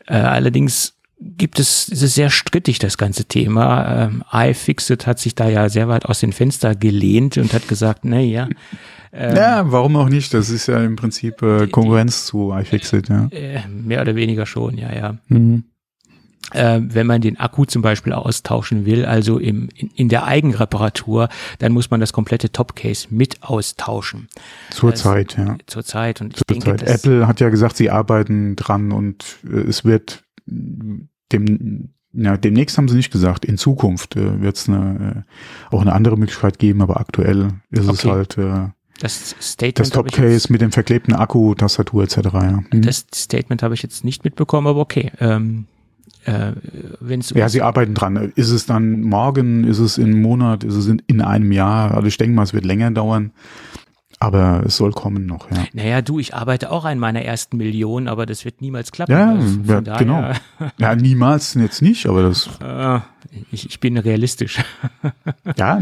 Äh, 0.07 0.15
allerdings 0.15 0.95
gibt 1.21 1.59
es, 1.59 1.89
ist 1.89 2.03
es 2.03 2.15
sehr 2.15 2.31
strittig, 2.31 2.79
das 2.79 2.99
ganze 2.99 3.25
Thema. 3.25 4.07
Ähm, 4.07 4.25
iFixit 4.33 5.07
hat 5.07 5.19
sich 5.19 5.35
da 5.35 5.49
ja 5.49 5.69
sehr 5.69 5.89
weit 5.89 6.07
aus 6.07 6.21
dem 6.21 6.33
Fenster 6.33 6.75
gelehnt 6.75 7.37
und 7.39 7.53
hat 7.53 7.69
gesagt, 7.69 8.05
na 8.05 8.19
ja. 8.19 8.49
Ähm, 9.13 9.37
ja, 9.37 9.71
warum 9.71 9.97
auch 9.97 10.09
nicht? 10.09 10.35
Das 10.35 10.51
ist 10.51 10.67
ja 10.67 10.83
im 10.83 10.97
Prinzip 10.97 11.43
äh, 11.43 11.67
Konkurrenz 11.69 12.25
die, 12.25 12.31
zu 12.31 12.53
iFixit, 12.53 13.09
ja. 13.09 13.29
Äh, 13.31 13.61
mehr 13.69 14.01
oder 14.01 14.17
weniger 14.17 14.47
schon, 14.47 14.79
ja, 14.79 14.93
ja. 14.93 15.19
Mhm 15.29 15.65
äh, 16.53 16.81
wenn 16.83 17.07
man 17.07 17.21
den 17.21 17.39
Akku 17.39 17.65
zum 17.65 17.83
Beispiel 17.83 18.13
austauschen 18.13 18.87
will, 18.87 19.05
also 19.05 19.39
im, 19.39 19.69
in, 19.75 19.91
in 19.95 20.09
der 20.09 20.25
Eigenreparatur, 20.25 21.29
dann 21.59 21.73
muss 21.73 21.91
man 21.91 22.01
das 22.01 22.13
komplette 22.13 22.51
Topcase 22.53 23.09
mit 23.11 23.43
austauschen. 23.43 24.29
Zurzeit, 24.71 25.39
also, 25.39 25.53
ja. 25.53 25.59
Zurzeit. 25.67 26.21
Und 26.21 26.35
ich 26.35 26.43
Zur 26.47 26.75
denke, 26.75 26.87
Apple 26.87 27.27
hat 27.27 27.41
ja 27.41 27.49
gesagt, 27.49 27.77
sie 27.77 27.91
arbeiten 27.91 28.57
dran 28.57 28.93
und 28.93 29.39
äh, 29.45 29.61
es 29.61 29.85
wird 29.85 30.25
dem, 30.47 31.91
ja, 32.13 32.37
demnächst 32.37 32.77
haben 32.77 32.89
sie 32.89 32.97
nicht 32.97 33.11
gesagt, 33.11 33.45
in 33.45 33.57
Zukunft 33.57 34.17
äh, 34.17 34.41
wird 34.41 34.57
es 34.57 34.69
eine, 34.69 35.25
äh, 35.71 35.75
auch 35.75 35.81
eine 35.81 35.93
andere 35.93 36.17
Möglichkeit 36.17 36.59
geben, 36.59 36.83
aber 36.83 37.01
aktuell 37.01 37.49
ist 37.71 37.89
okay. 37.89 37.93
es 37.93 38.05
halt 38.05 38.39
äh, 38.39 38.69
Das 39.01 39.35
Statement. 39.41 39.79
Das 39.79 39.91
Topcase 39.91 40.53
mit 40.53 40.61
dem 40.61 40.73
verklebten 40.73 41.15
Akku, 41.15 41.55
Tastatur 41.55 42.05
etc. 42.05 42.17
Ja. 42.17 42.63
Mhm. 42.73 42.83
Das 42.83 43.07
Statement 43.15 43.63
habe 43.63 43.75
ich 43.75 43.83
jetzt 43.83 44.05
nicht 44.05 44.25
mitbekommen, 44.25 44.67
aber 44.67 44.81
okay. 44.81 45.11
Ähm, 45.21 45.67
äh, 46.25 46.53
wenn's 47.01 47.31
ja, 47.31 47.49
sie 47.49 47.63
arbeiten 47.63 47.95
dran. 47.95 48.33
Ist 48.35 48.51
es 48.51 48.67
dann 48.67 49.01
morgen, 49.03 49.65
ist 49.65 49.79
es 49.79 49.99
in 49.99 50.07
einem 50.07 50.23
Monat, 50.23 50.65
ist 50.65 50.75
es 50.75 50.87
in, 50.87 51.03
in 51.07 51.21
einem 51.21 51.53
Jahr? 51.53 51.95
Also 51.95 52.09
ich 52.09 52.17
denke 52.17 52.35
mal, 52.35 52.43
es 52.43 52.55
wird 52.55 52.65
länger 52.65 52.91
dauern. 52.91 53.33
Aber 54.19 54.63
es 54.65 54.77
soll 54.77 54.93
kommen 54.93 55.27
noch, 55.27 55.51
ja. 55.51 55.65
Naja, 55.73 56.01
du, 56.01 56.21
ich 56.21 56.33
arbeite 56.33 56.71
auch 56.71 56.85
an 56.85 57.01
meiner 57.01 57.23
ersten 57.23 57.57
Million, 57.57 58.07
aber 58.07 58.25
das 58.25 58.45
wird 58.45 58.61
niemals 58.61 58.93
klappen. 58.93 59.11
Ja, 59.11 59.33
also 59.33 59.83
ja 59.85 59.97
genau. 59.97 60.33
Ja, 60.79 60.95
niemals 60.95 61.55
jetzt 61.55 61.83
nicht, 61.83 62.07
aber 62.07 62.23
das. 62.23 62.49
Äh, 62.63 63.01
ich, 63.51 63.67
ich 63.69 63.81
bin 63.81 63.99
realistisch. 63.99 64.63
ja, 65.57 65.81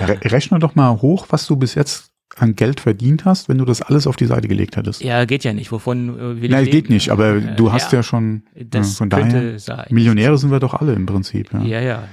rechne 0.00 0.60
doch 0.60 0.76
mal 0.76 1.02
hoch, 1.02 1.26
was 1.28 1.46
du 1.46 1.56
bis 1.56 1.74
jetzt 1.74 2.15
an 2.34 2.56
Geld 2.56 2.80
verdient 2.80 3.24
hast, 3.24 3.48
wenn 3.48 3.58
du 3.58 3.64
das 3.64 3.82
alles 3.82 4.06
auf 4.06 4.16
die 4.16 4.26
Seite 4.26 4.48
gelegt 4.48 4.76
hättest. 4.76 5.02
Ja, 5.02 5.24
geht 5.24 5.44
ja 5.44 5.52
nicht. 5.52 5.70
Wovon 5.72 6.18
äh, 6.18 6.42
will 6.42 6.50
Nein, 6.50 6.66
geht 6.66 6.90
nicht, 6.90 7.10
aber 7.10 7.36
äh, 7.36 7.56
du 7.56 7.72
hast 7.72 7.92
ja, 7.92 8.00
ja 8.00 8.02
schon, 8.02 8.42
das 8.54 8.96
von 8.96 9.08
daher, 9.08 9.58
sein. 9.58 9.86
Millionäre 9.90 10.36
sind 10.36 10.50
wir 10.50 10.60
doch 10.60 10.74
alle 10.74 10.92
im 10.94 11.06
Prinzip. 11.06 11.52
Ja, 11.52 11.60
ja. 11.62 11.80
ja. 11.80 12.08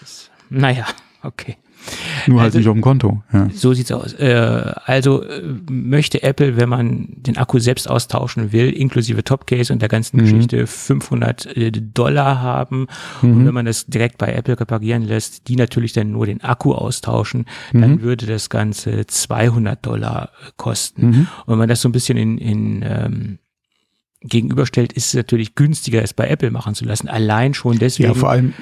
Das, 0.00 0.30
naja, 0.48 0.86
okay. 1.22 1.56
Nur 2.26 2.40
halt 2.40 2.48
also, 2.48 2.58
nicht 2.58 2.68
auf 2.68 2.74
dem 2.74 2.82
Konto. 2.82 3.22
Ja. 3.32 3.48
So 3.52 3.72
sieht's 3.72 3.92
aus. 3.92 4.12
Äh, 4.14 4.72
also 4.84 5.22
äh, 5.22 5.42
möchte 5.70 6.22
Apple, 6.22 6.56
wenn 6.56 6.68
man 6.68 7.08
den 7.16 7.36
Akku 7.36 7.58
selbst 7.58 7.88
austauschen 7.88 8.52
will, 8.52 8.70
inklusive 8.70 9.24
Topcase 9.24 9.72
und 9.72 9.80
der 9.80 9.88
ganzen 9.88 10.18
mhm. 10.18 10.20
Geschichte, 10.22 10.66
500 10.66 11.56
äh, 11.56 11.70
Dollar 11.72 12.40
haben. 12.40 12.86
Mhm. 13.22 13.32
Und 13.32 13.46
wenn 13.46 13.54
man 13.54 13.66
das 13.66 13.86
direkt 13.86 14.18
bei 14.18 14.32
Apple 14.32 14.58
reparieren 14.58 15.02
lässt, 15.02 15.48
die 15.48 15.56
natürlich 15.56 15.92
dann 15.92 16.12
nur 16.12 16.26
den 16.26 16.42
Akku 16.42 16.72
austauschen, 16.72 17.46
mhm. 17.72 17.80
dann 17.80 18.02
würde 18.02 18.26
das 18.26 18.50
Ganze 18.50 19.06
200 19.06 19.84
Dollar 19.84 20.30
kosten. 20.56 21.06
Mhm. 21.06 21.26
Und 21.46 21.52
wenn 21.52 21.58
man 21.58 21.68
das 21.68 21.80
so 21.80 21.88
ein 21.88 21.92
bisschen 21.92 22.18
in, 22.18 22.38
in 22.38 22.84
ähm, 22.86 23.38
gegenüberstellt, 24.22 24.92
ist 24.92 25.08
es 25.08 25.14
natürlich 25.14 25.54
günstiger, 25.54 26.02
es 26.02 26.12
bei 26.12 26.28
Apple 26.28 26.50
machen 26.50 26.74
zu 26.74 26.84
lassen. 26.84 27.08
Allein 27.08 27.54
schon 27.54 27.78
deswegen. 27.78 28.10
Ja, 28.10 28.14
vor 28.14 28.30
allem 28.30 28.52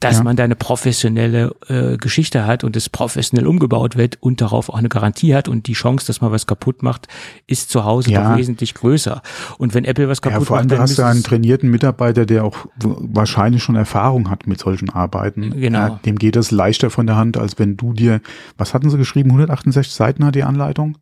dass 0.00 0.18
ja. 0.18 0.22
man 0.22 0.36
da 0.36 0.44
eine 0.44 0.54
professionelle 0.54 1.56
äh, 1.66 1.96
Geschichte 1.96 2.46
hat 2.46 2.62
und 2.62 2.76
es 2.76 2.88
professionell 2.88 3.48
umgebaut 3.48 3.96
wird 3.96 4.16
und 4.20 4.40
darauf 4.40 4.68
auch 4.68 4.76
eine 4.76 4.88
Garantie 4.88 5.34
hat 5.34 5.48
und 5.48 5.66
die 5.66 5.72
Chance, 5.72 6.06
dass 6.06 6.20
man 6.20 6.30
was 6.30 6.46
kaputt 6.46 6.84
macht, 6.84 7.08
ist 7.48 7.70
zu 7.70 7.84
Hause 7.84 8.12
ja. 8.12 8.30
doch 8.30 8.38
wesentlich 8.38 8.74
größer. 8.74 9.22
Und 9.58 9.74
wenn 9.74 9.84
Apple 9.84 10.08
was 10.08 10.22
kaputt 10.22 10.40
ja, 10.40 10.46
vor 10.46 10.56
allem 10.58 10.66
macht, 10.66 10.72
dann 10.72 10.82
hast 10.82 10.98
du 10.98 11.02
einen 11.02 11.24
trainierten 11.24 11.68
Mitarbeiter, 11.70 12.26
der 12.26 12.44
auch 12.44 12.66
wahrscheinlich 12.76 13.62
schon 13.62 13.74
Erfahrung 13.74 14.30
hat 14.30 14.46
mit 14.46 14.60
solchen 14.60 14.88
Arbeiten. 14.90 15.50
Genau. 15.60 15.78
Ja, 15.78 16.00
dem 16.04 16.16
geht 16.16 16.36
das 16.36 16.52
leichter 16.52 16.90
von 16.90 17.08
der 17.08 17.16
Hand, 17.16 17.36
als 17.36 17.58
wenn 17.58 17.76
du 17.76 17.92
dir, 17.92 18.20
was 18.56 18.74
hatten 18.74 18.90
sie 18.90 18.98
geschrieben, 18.98 19.30
168 19.30 19.92
Seiten 19.92 20.24
hat 20.24 20.36
die 20.36 20.44
Anleitung? 20.44 20.96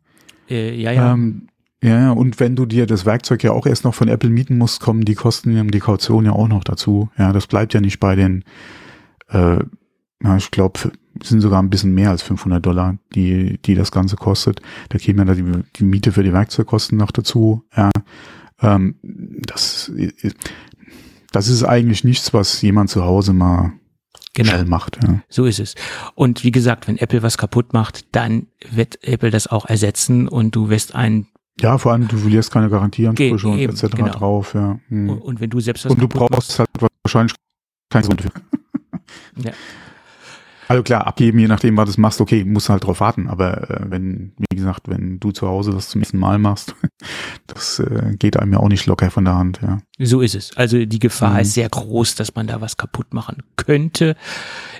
Äh, 0.49 0.73
ja, 0.75 0.91
ja. 0.91 1.13
Ähm, 1.13 1.49
ja, 1.83 2.11
und 2.11 2.39
wenn 2.39 2.55
du 2.55 2.65
dir 2.65 2.87
das 2.87 3.05
Werkzeug 3.05 3.43
ja 3.43 3.51
auch 3.51 3.67
erst 3.67 3.83
noch 3.83 3.93
von 3.93 4.07
Apple 4.07 4.31
mieten 4.31 4.57
musst, 4.57 4.79
kommen 4.79 5.05
die 5.05 5.13
Kosten, 5.13 5.67
die 5.67 5.79
Kaution 5.79 6.25
ja 6.25 6.31
auch 6.31 6.47
noch 6.47 6.63
dazu. 6.63 7.09
Ja, 7.19 7.31
das 7.31 7.45
bleibt 7.45 7.75
ja 7.75 7.81
nicht 7.81 7.99
bei 7.99 8.15
den 8.15 8.43
äh, 9.29 9.59
ja, 10.23 10.37
ich 10.37 10.51
glaube, 10.51 10.91
sind 11.23 11.41
sogar 11.41 11.61
ein 11.61 11.69
bisschen 11.69 11.93
mehr 11.93 12.09
als 12.09 12.21
500 12.23 12.65
Dollar, 12.65 12.97
die, 13.15 13.59
die 13.63 13.75
das 13.75 13.91
Ganze 13.91 14.15
kostet. 14.15 14.61
Da 14.89 14.97
käme 14.97 15.25
dann 15.25 15.35
die, 15.35 15.63
die 15.77 15.83
Miete 15.83 16.11
für 16.11 16.23
die 16.23 16.33
Werkzeugkosten 16.33 16.97
noch 16.97 17.11
dazu. 17.11 17.63
Ja, 17.75 17.91
ähm, 18.61 18.95
das, 19.01 19.91
das 21.31 21.47
ist 21.47 21.63
eigentlich 21.63 22.03
nichts, 22.03 22.33
was 22.33 22.61
jemand 22.61 22.89
zu 22.89 23.03
Hause 23.03 23.33
mal 23.33 23.73
genau. 24.33 24.51
schnell 24.51 24.65
macht. 24.65 24.99
Ja. 25.03 25.21
So 25.29 25.45
ist 25.45 25.59
es. 25.59 25.75
Und 26.15 26.43
wie 26.43 26.51
gesagt, 26.51 26.87
wenn 26.87 26.97
Apple 26.97 27.23
was 27.23 27.37
kaputt 27.37 27.73
macht, 27.73 28.15
dann 28.15 28.47
wird 28.71 29.03
Apple 29.03 29.31
das 29.31 29.47
auch 29.47 29.65
ersetzen 29.65 30.27
und 30.27 30.55
du 30.55 30.69
wirst 30.69 30.95
ein 30.95 31.27
ja, 31.59 31.79
vor 31.79 31.91
allem, 31.91 32.07
du 32.07 32.17
verlierst 32.17 32.51
keine 32.51 32.69
Garantieansprüche 32.69 33.47
und 33.47 33.57
etc. 33.57 33.95
Genau. 33.95 34.11
drauf, 34.11 34.53
ja. 34.53 34.79
Hm. 34.89 35.09
Und 35.09 35.39
wenn 35.39 35.49
du 35.49 35.59
selbst 35.59 35.85
was 35.85 35.91
Und 35.91 35.99
du 35.99 36.07
brauchst 36.07 36.59
halt 36.59 36.69
wahrscheinlich 37.01 37.33
kein 37.89 38.03
Grund 38.03 38.21
für. 38.21 38.29
Ja. 39.35 39.51
Also 40.67 40.83
klar, 40.83 41.07
abgeben, 41.07 41.39
je 41.39 41.47
nachdem, 41.47 41.77
was 41.77 41.95
du 41.95 42.01
machst, 42.01 42.19
okay, 42.19 42.43
musst 42.43 42.67
halt 42.67 42.83
drauf 42.83 42.99
warten. 42.99 43.27
Aber 43.27 43.69
äh, 43.69 43.89
wenn, 43.89 44.33
wie 44.37 44.55
gesagt, 44.55 44.89
wenn 44.89 45.19
du 45.19 45.31
zu 45.31 45.47
Hause 45.47 45.71
das 45.71 45.89
zum 45.89 46.01
ersten 46.01 46.17
Mal 46.17 46.39
machst, 46.39 46.75
das 47.47 47.79
äh, 47.79 48.15
geht 48.19 48.37
einem 48.37 48.53
ja 48.53 48.59
auch 48.59 48.67
nicht 48.67 48.85
locker 48.85 49.09
von 49.09 49.23
der 49.23 49.35
Hand, 49.35 49.59
ja. 49.61 49.79
So 49.97 50.21
ist 50.21 50.35
es. 50.35 50.55
Also 50.57 50.85
die 50.85 50.99
Gefahr 50.99 51.35
mhm. 51.35 51.39
ist 51.39 51.53
sehr 51.53 51.69
groß, 51.69 52.15
dass 52.15 52.35
man 52.35 52.47
da 52.47 52.59
was 52.59 52.75
kaputt 52.75 53.13
machen 53.13 53.43
könnte. 53.55 54.17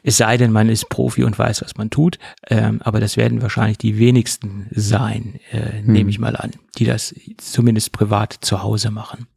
Es 0.03 0.17
sei 0.17 0.36
denn, 0.36 0.51
man 0.51 0.67
ist 0.67 0.89
Profi 0.89 1.23
und 1.23 1.39
weiß, 1.39 1.61
was 1.61 1.78
man 1.78 1.89
tut. 1.89 2.19
Ähm, 2.47 2.82
aber 2.84 2.99
das 2.99 3.15
werden 3.15 3.41
wahrscheinlich 3.41 3.78
die 3.78 3.97
wenigsten 3.97 4.67
sein, 4.71 5.39
äh, 5.51 5.82
mhm. 5.82 5.93
nehme 5.93 6.09
ich 6.09 6.19
mal 6.19 6.36
an, 6.36 6.51
die 6.78 6.86
das 6.86 7.15
zumindest 7.38 7.93
privat 7.93 8.34
zu 8.41 8.61
Hause 8.61 8.91
machen. 8.91 9.28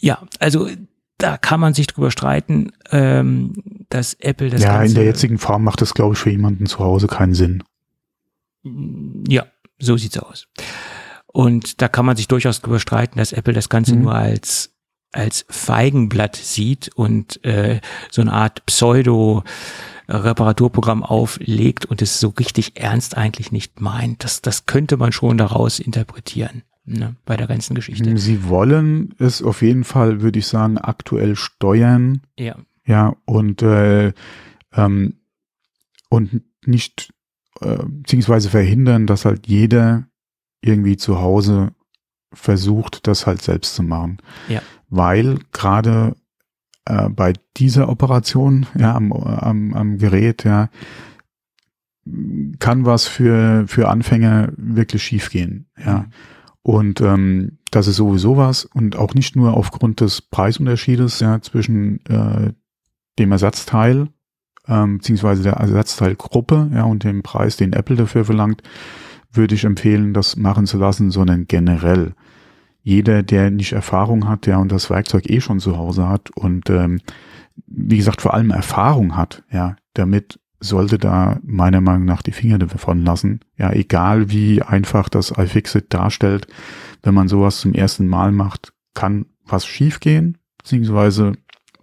Ja, 0.00 0.22
also 0.38 0.68
da 1.18 1.36
kann 1.36 1.60
man 1.60 1.74
sich 1.74 1.88
drüber 1.88 2.10
streiten, 2.10 2.72
ähm, 2.90 3.52
dass 3.90 4.14
Apple 4.14 4.50
das 4.50 4.62
Ja, 4.62 4.78
Ganze, 4.78 4.86
in 4.86 4.94
der 4.94 5.04
jetzigen 5.04 5.38
Form 5.38 5.64
macht 5.64 5.80
das, 5.80 5.94
glaube 5.94 6.14
ich, 6.14 6.18
für 6.18 6.30
jemanden 6.30 6.66
zu 6.66 6.78
Hause 6.78 7.08
keinen 7.08 7.34
Sinn. 7.34 7.64
Ja, 9.28 9.46
so 9.78 9.96
sieht's 9.96 10.18
aus. 10.18 10.46
Und 11.26 11.82
da 11.82 11.88
kann 11.88 12.06
man 12.06 12.16
sich 12.16 12.28
durchaus 12.28 12.60
drüber 12.60 12.80
streiten, 12.80 13.18
dass 13.18 13.32
Apple 13.32 13.52
das 13.52 13.68
Ganze 13.68 13.94
mhm. 13.94 14.02
nur 14.02 14.14
als 14.14 14.72
als 15.10 15.46
Feigenblatt 15.48 16.36
sieht 16.36 16.90
und 16.94 17.42
äh, 17.42 17.80
so 18.10 18.20
eine 18.20 18.32
Art 18.32 18.66
Pseudo 18.66 19.42
Reparaturprogramm 20.06 21.02
auflegt 21.02 21.86
und 21.86 22.02
es 22.02 22.20
so 22.20 22.28
richtig 22.38 22.78
ernst 22.78 23.16
eigentlich 23.16 23.50
nicht 23.50 23.80
meint. 23.80 24.22
Das, 24.22 24.42
das 24.42 24.66
könnte 24.66 24.98
man 24.98 25.12
schon 25.12 25.38
daraus 25.38 25.80
interpretieren 25.80 26.62
ne, 26.88 27.16
bei 27.24 27.36
der 27.36 27.46
ganzen 27.46 27.74
Geschichte. 27.74 28.16
Sie 28.18 28.48
wollen 28.48 29.14
es 29.18 29.42
auf 29.42 29.62
jeden 29.62 29.84
Fall, 29.84 30.20
würde 30.22 30.38
ich 30.38 30.46
sagen, 30.46 30.78
aktuell 30.78 31.36
steuern. 31.36 32.22
Ja. 32.38 32.56
Ja, 32.84 33.16
und, 33.26 33.60
äh, 33.62 34.12
ähm, 34.72 35.14
und 36.08 36.42
nicht, 36.64 37.12
äh, 37.60 37.82
beziehungsweise 37.84 38.48
verhindern, 38.48 39.06
dass 39.06 39.26
halt 39.26 39.46
jeder 39.46 40.06
irgendwie 40.62 40.96
zu 40.96 41.20
Hause 41.20 41.72
versucht, 42.32 43.06
das 43.06 43.26
halt 43.26 43.42
selbst 43.42 43.74
zu 43.74 43.82
machen. 43.82 44.18
Ja. 44.48 44.62
Weil 44.88 45.38
gerade 45.52 46.16
äh, 46.86 47.10
bei 47.10 47.34
dieser 47.58 47.90
Operation, 47.90 48.66
ja, 48.76 48.94
am, 48.94 49.12
am, 49.12 49.74
am 49.74 49.98
Gerät, 49.98 50.44
ja, 50.44 50.70
kann 52.58 52.86
was 52.86 53.06
für, 53.06 53.64
für 53.68 53.88
Anfänger 53.88 54.50
wirklich 54.56 55.02
schiefgehen, 55.02 55.66
ja. 55.76 55.98
Mhm. 55.98 56.12
Und 56.68 57.00
ähm, 57.00 57.56
das 57.70 57.86
ist 57.86 57.96
sowieso 57.96 58.36
was 58.36 58.66
und 58.66 58.94
auch 58.94 59.14
nicht 59.14 59.36
nur 59.36 59.54
aufgrund 59.56 60.02
des 60.02 60.20
Preisunterschiedes 60.20 61.18
ja, 61.20 61.40
zwischen 61.40 62.04
äh, 62.04 62.52
dem 63.18 63.32
Ersatzteil 63.32 64.08
ähm, 64.66 64.98
beziehungsweise 64.98 65.42
der 65.42 65.54
Ersatzteilgruppe 65.54 66.70
ja, 66.74 66.84
und 66.84 67.04
dem 67.04 67.22
Preis, 67.22 67.56
den 67.56 67.72
Apple 67.72 67.96
dafür 67.96 68.26
verlangt, 68.26 68.62
würde 69.32 69.54
ich 69.54 69.64
empfehlen, 69.64 70.12
das 70.12 70.36
machen 70.36 70.66
zu 70.66 70.76
lassen, 70.76 71.10
sondern 71.10 71.46
generell. 71.46 72.12
Jeder, 72.82 73.22
der 73.22 73.50
nicht 73.50 73.72
Erfahrung 73.72 74.28
hat, 74.28 74.46
ja, 74.46 74.58
und 74.58 74.70
das 74.70 74.90
Werkzeug 74.90 75.30
eh 75.30 75.40
schon 75.40 75.60
zu 75.60 75.78
Hause 75.78 76.06
hat 76.06 76.28
und 76.32 76.68
ähm, 76.68 77.00
wie 77.66 77.96
gesagt 77.96 78.20
vor 78.20 78.34
allem 78.34 78.50
Erfahrung 78.50 79.16
hat, 79.16 79.42
ja, 79.50 79.76
damit 79.94 80.38
sollte 80.60 80.98
da 80.98 81.38
meiner 81.42 81.80
Meinung 81.80 82.04
nach 82.04 82.22
die 82.22 82.32
Finger 82.32 82.58
davon 82.58 83.04
lassen. 83.04 83.40
Ja, 83.56 83.72
egal 83.72 84.30
wie 84.30 84.62
einfach 84.62 85.08
das 85.08 85.30
iFixit 85.30 85.92
darstellt, 85.94 86.46
wenn 87.02 87.14
man 87.14 87.28
sowas 87.28 87.60
zum 87.60 87.74
ersten 87.74 88.08
Mal 88.08 88.32
macht, 88.32 88.72
kann 88.94 89.26
was 89.46 89.66
schiefgehen, 89.66 90.38
beziehungsweise 90.58 91.32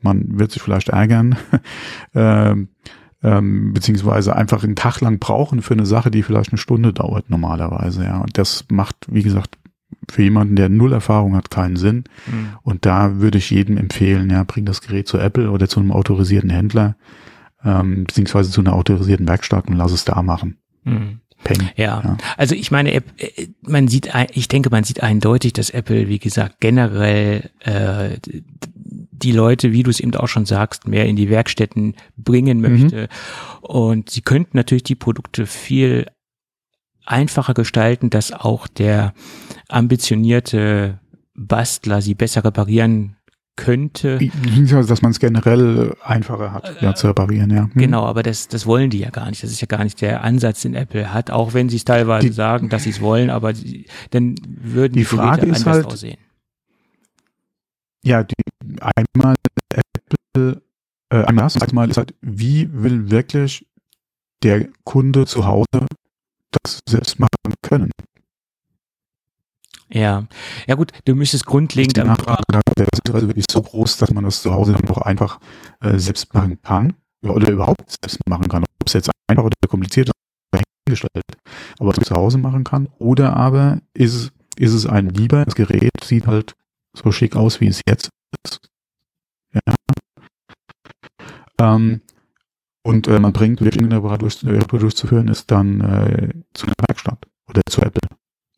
man 0.01 0.37
wird 0.37 0.51
sich 0.51 0.61
vielleicht 0.61 0.89
ärgern, 0.89 1.37
ähm, 2.13 2.69
ähm, 3.23 3.73
beziehungsweise 3.73 4.35
einfach 4.35 4.63
einen 4.63 4.75
Tag 4.75 5.01
lang 5.01 5.19
brauchen 5.19 5.61
für 5.61 5.73
eine 5.73 5.85
Sache, 5.85 6.11
die 6.11 6.21
vielleicht 6.21 6.51
eine 6.51 6.59
Stunde 6.59 6.93
dauert 6.93 7.29
normalerweise. 7.29 8.03
Ja, 8.03 8.19
und 8.19 8.37
das 8.37 8.65
macht, 8.69 8.95
wie 9.09 9.23
gesagt, 9.23 9.57
für 10.11 10.21
jemanden, 10.21 10.55
der 10.55 10.69
null 10.69 10.93
Erfahrung 10.93 11.35
hat, 11.35 11.49
keinen 11.49 11.77
Sinn. 11.77 12.03
Mhm. 12.27 12.49
Und 12.61 12.85
da 12.85 13.19
würde 13.19 13.37
ich 13.37 13.49
jedem 13.49 13.77
empfehlen, 13.77 14.29
ja, 14.29 14.43
bring 14.43 14.65
das 14.65 14.81
Gerät 14.81 15.07
zu 15.07 15.17
Apple 15.17 15.49
oder 15.49 15.67
zu 15.67 15.79
einem 15.79 15.91
autorisierten 15.91 16.49
Händler 16.49 16.95
ähm, 17.65 18.05
beziehungsweise 18.05 18.51
zu 18.51 18.61
einer 18.61 18.73
autorisierten 18.73 19.27
Werkstatt 19.27 19.67
und 19.67 19.75
lass 19.75 19.91
es 19.91 20.05
da 20.05 20.21
machen. 20.21 20.57
Mhm. 20.83 21.21
Peng. 21.43 21.69
Ja. 21.75 22.01
ja. 22.03 22.17
also 22.37 22.55
ich 22.55 22.71
meine, 22.71 22.93
äh, 22.93 23.01
man 23.61 23.87
sieht, 23.87 24.09
ich 24.33 24.47
denke, 24.47 24.69
man 24.69 24.83
sieht 24.83 25.03
eindeutig, 25.03 25.53
dass 25.53 25.69
Apple, 25.69 26.07
wie 26.07 26.19
gesagt, 26.19 26.59
generell 26.59 27.49
äh, 27.59 28.17
die 28.23 29.31
Leute, 29.31 29.71
wie 29.71 29.83
du 29.83 29.89
es 29.89 29.99
eben 29.99 30.15
auch 30.15 30.27
schon 30.27 30.45
sagst, 30.45 30.87
mehr 30.87 31.05
in 31.05 31.15
die 31.15 31.29
Werkstätten 31.29 31.95
bringen 32.17 32.59
mhm. 32.59 32.63
möchte. 32.63 33.01
Mhm. 33.03 33.07
Und 33.61 34.09
sie 34.09 34.21
könnten 34.21 34.57
natürlich 34.57 34.83
die 34.83 34.95
Produkte 34.95 35.45
viel 35.45 36.07
einfacher 37.05 37.53
gestalten, 37.53 38.09
dass 38.09 38.31
auch 38.31 38.67
der 38.67 39.13
ambitionierte 39.69 40.99
Bastler 41.35 42.01
sie 42.01 42.15
besser 42.15 42.43
reparieren 42.43 43.17
könnte. 43.55 44.19
Dass 44.87 45.01
man 45.01 45.11
es 45.11 45.19
generell 45.19 45.95
einfacher 46.03 46.51
hat, 46.51 46.81
ja, 46.81 46.93
zu 46.95 47.07
reparieren, 47.07 47.49
ja. 47.51 47.63
Hm. 47.63 47.71
Genau, 47.75 48.03
aber 48.05 48.23
das, 48.23 48.47
das 48.47 48.65
wollen 48.65 48.89
die 48.89 48.99
ja 48.99 49.09
gar 49.09 49.29
nicht. 49.29 49.43
Das 49.43 49.51
ist 49.51 49.61
ja 49.61 49.67
gar 49.67 49.83
nicht 49.83 50.01
der 50.01 50.23
Ansatz, 50.23 50.61
den 50.61 50.75
Apple 50.75 51.13
hat, 51.13 51.31
auch 51.31 51.53
wenn 51.53 51.69
sie 51.69 51.77
es 51.77 51.85
teilweise 51.85 52.27
die, 52.27 52.33
sagen, 52.33 52.69
dass 52.69 52.83
sie 52.83 52.89
es 52.89 53.01
wollen, 53.01 53.29
aber 53.29 53.53
die, 53.53 53.85
dann 54.11 54.35
würden 54.45 54.93
die, 54.93 54.99
die 54.99 55.05
Frage 55.05 55.41
Geräte 55.41 55.57
ist 55.57 55.65
halt, 55.65 55.85
aussehen. 55.85 56.17
Ja, 58.03 58.23
die, 58.23 58.35
einmal 58.79 59.35
Apple, 59.69 60.61
äh, 61.09 61.23
einmal 61.23 61.49
einmal 61.59 61.89
ist 61.89 61.97
halt, 61.97 62.13
wie 62.21 62.69
will 62.71 63.09
wirklich 63.09 63.65
der 64.43 64.67
Kunde 64.83 65.25
zu 65.25 65.45
Hause 65.45 65.87
das 66.51 66.79
selbst 66.87 67.19
machen 67.19 67.29
können? 67.61 67.89
Ja, 69.95 70.27
ja 70.67 70.75
gut, 70.75 70.91
du 71.05 71.15
müsstest 71.15 71.45
grundlegend. 71.45 71.95
Die 71.95 72.03
Nachfrage 72.03 72.43
der 72.77 72.87
ist 72.91 73.13
also 73.13 73.27
wirklich 73.27 73.45
so 73.49 73.61
groß, 73.61 73.95
dass 73.95 74.11
man 74.11 74.25
das 74.25 74.41
zu 74.41 74.53
Hause 74.53 74.73
dann 74.73 74.89
auch 74.89 74.97
einfach 74.97 75.39
äh, 75.79 75.97
selbst 75.97 76.33
machen 76.33 76.61
kann 76.61 76.95
oder 77.23 77.49
überhaupt 77.49 77.95
selbst 78.01 78.19
machen 78.27 78.49
kann. 78.49 78.63
Ob 78.63 78.87
es 78.87 78.91
jetzt 78.91 79.09
einfach 79.27 79.45
oder 79.45 79.55
kompliziert 79.69 80.09
ist, 80.09 80.63
hingestellt. 80.85 81.23
Aber 81.79 81.93
zu 81.93 82.13
Hause 82.13 82.37
machen 82.37 82.65
kann. 82.65 82.89
Oder 82.99 83.37
aber 83.37 83.79
ist 83.93 84.13
es, 84.15 84.31
ist 84.57 84.73
es 84.73 84.85
ein 84.85 85.07
lieber, 85.07 85.45
das 85.45 85.55
Gerät 85.55 86.03
sieht 86.03 86.27
halt 86.27 86.55
so 86.93 87.13
schick 87.13 87.37
aus, 87.37 87.61
wie 87.61 87.67
es 87.67 87.79
jetzt 87.87 88.09
ist. 88.43 88.59
Ja. 89.53 89.75
Ähm, 91.57 92.01
und 92.83 93.07
äh, 93.07 93.17
man 93.17 93.31
bringt 93.31 93.61
wirklich 93.61 93.81
eine 93.81 93.95
Reparatur 93.95 94.29
durchzuführen, 94.79 95.29
ist 95.29 95.49
dann 95.51 95.79
äh, 95.79 96.33
zu 96.53 96.65
einer 96.67 96.75
Werkstatt 96.85 97.25
oder 97.49 97.61
zu 97.69 97.81
Apple. 97.81 98.09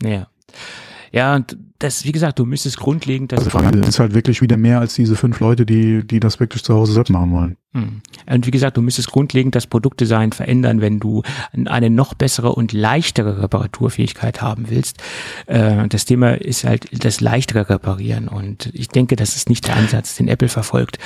Ja. 0.02 0.28
Ja, 1.12 1.36
und 1.36 1.58
das, 1.80 2.06
wie 2.06 2.12
gesagt, 2.12 2.40
du 2.40 2.46
müsstest 2.46 2.78
grundlegend 2.78 3.32
das. 3.32 3.54
Also 3.54 3.80
es 3.80 3.88
ist 3.88 4.00
halt 4.00 4.14
wirklich 4.14 4.42
wieder 4.42 4.58
mehr 4.58 4.80
als 4.80 4.96
diese 4.96 5.16
fünf 5.16 5.40
Leute, 5.40 5.66
die, 5.66 6.06
die 6.06 6.20
das 6.20 6.40
wirklich 6.40 6.64
zu 6.64 6.74
Hause 6.74 6.94
selbst 6.94 7.12
machen 7.12 7.32
wollen. 7.32 7.58
Hm. 7.74 8.02
Und 8.26 8.48
wie 8.48 8.52
gesagt, 8.52 8.78
du 8.78 8.82
müsstest 8.82 9.12
grundlegend 9.12 9.54
das 9.54 9.68
Produktdesign 9.68 10.32
verändern, 10.32 10.82
wenn 10.82 11.00
du 11.00 11.22
eine 11.66 11.90
noch 11.90 12.16
bessere 12.16 12.54
und 12.54 12.74
leichtere 12.74 13.44
Reparaturfähigkeit 13.44 14.42
haben 14.42 14.70
willst. 14.70 14.98
Äh, 15.46 15.88
das 15.88 16.06
Thema 16.06 16.42
ist 16.42 16.64
halt 16.64 16.88
das 17.04 17.22
leichtere 17.22 17.70
Reparieren. 17.70 18.28
Und 18.28 18.72
ich 18.74 18.88
denke, 18.88 19.16
das 19.16 19.36
ist 19.36 19.50
nicht 19.50 19.68
der 19.68 19.76
Ansatz, 19.76 20.16
den 20.16 20.28
Apple 20.28 20.50
verfolgt. 20.50 20.98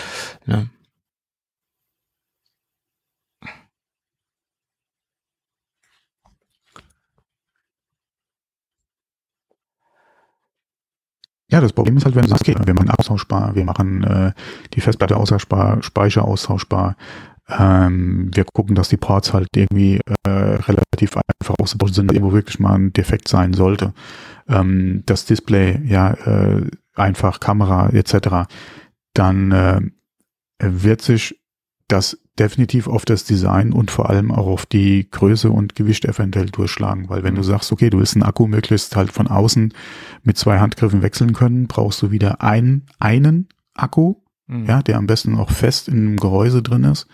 Ja, 11.51 11.59
das 11.59 11.73
Problem 11.73 11.97
ist 11.97 12.05
halt, 12.05 12.15
wenn 12.15 12.23
du 12.23 12.29
sagst, 12.29 12.47
okay, 12.47 12.55
wir 12.65 12.73
machen 12.73 12.89
austauschbar, 12.89 13.55
wir 13.55 13.65
machen 13.65 14.03
äh, 14.03 14.31
die 14.73 14.79
Festplatte 14.79 15.17
austauschbar, 15.17 15.83
Speicher 15.83 16.23
austauschbar, 16.23 16.95
ähm, 17.49 18.31
wir 18.33 18.45
gucken, 18.53 18.75
dass 18.75 18.87
die 18.87 18.97
Ports 18.97 19.33
halt 19.33 19.49
irgendwie 19.55 19.99
äh, 20.25 20.29
relativ 20.29 21.17
einfach 21.17 21.55
ausgebaut 21.59 21.93
sind, 21.93 22.11
wo 22.21 22.31
wirklich 22.31 22.59
mal 22.59 22.75
ein 22.75 22.93
Defekt 22.93 23.27
sein 23.27 23.53
sollte. 23.53 23.93
Ähm, 24.47 25.03
das 25.05 25.25
Display, 25.25 25.81
ja, 25.85 26.13
äh, 26.13 26.67
einfach 26.95 27.41
Kamera 27.41 27.89
etc. 27.89 28.49
Dann 29.13 29.51
äh, 29.51 29.81
wird 30.59 31.01
sich 31.01 31.40
das 31.91 32.17
definitiv 32.39 32.87
auf 32.87 33.05
das 33.05 33.25
Design 33.25 33.73
und 33.73 33.91
vor 33.91 34.09
allem 34.09 34.31
auch 34.31 34.47
auf 34.47 34.65
die 34.65 35.09
Größe 35.09 35.51
und 35.51 35.75
Gewicht 35.75 36.05
eventuell 36.05 36.47
durchschlagen. 36.47 37.09
Weil 37.09 37.23
wenn 37.23 37.35
du 37.35 37.43
sagst, 37.43 37.71
okay, 37.71 37.89
du 37.89 37.99
willst 37.99 38.15
einen 38.15 38.23
Akku 38.23 38.47
möglichst 38.47 38.95
halt 38.95 39.11
von 39.11 39.27
außen 39.27 39.73
mit 40.23 40.37
zwei 40.37 40.59
Handgriffen 40.59 41.01
wechseln 41.01 41.33
können, 41.33 41.67
brauchst 41.67 42.01
du 42.01 42.11
wieder 42.11 42.41
einen, 42.41 42.85
einen 42.99 43.49
Akku, 43.73 44.15
mhm. 44.47 44.65
ja, 44.65 44.81
der 44.81 44.97
am 44.97 45.07
besten 45.07 45.37
auch 45.37 45.51
fest 45.51 45.87
in 45.87 45.97
einem 45.97 46.17
Gehäuse 46.17 46.63
drin 46.63 46.85
ist, 46.85 47.07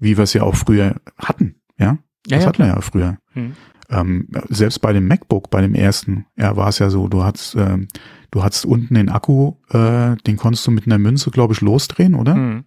wie 0.00 0.16
wir 0.16 0.24
es 0.24 0.32
ja 0.32 0.42
auch 0.42 0.56
früher 0.56 0.96
hatten, 1.18 1.56
ja. 1.78 1.98
ja 2.26 2.36
das 2.36 2.42
ja, 2.42 2.48
hatten 2.48 2.58
wir 2.58 2.66
ja 2.68 2.80
früher. 2.80 3.18
Mhm. 3.34 3.52
Ähm, 3.90 4.28
selbst 4.48 4.80
bei 4.80 4.94
dem 4.94 5.06
MacBook, 5.06 5.50
bei 5.50 5.60
dem 5.60 5.74
ersten, 5.74 6.26
ja, 6.36 6.56
war 6.56 6.68
es 6.68 6.78
ja 6.78 6.88
so, 6.88 7.08
du 7.08 7.22
hast, 7.22 7.54
ähm, 7.56 7.88
du 8.30 8.42
hattest 8.42 8.64
unten 8.64 8.94
den 8.94 9.10
Akku, 9.10 9.56
äh, 9.70 10.16
den 10.26 10.38
konntest 10.38 10.66
du 10.66 10.70
mit 10.70 10.86
einer 10.86 10.98
Münze, 10.98 11.30
glaube 11.30 11.52
ich, 11.52 11.60
losdrehen, 11.60 12.14
oder? 12.14 12.34
Mhm 12.34 12.64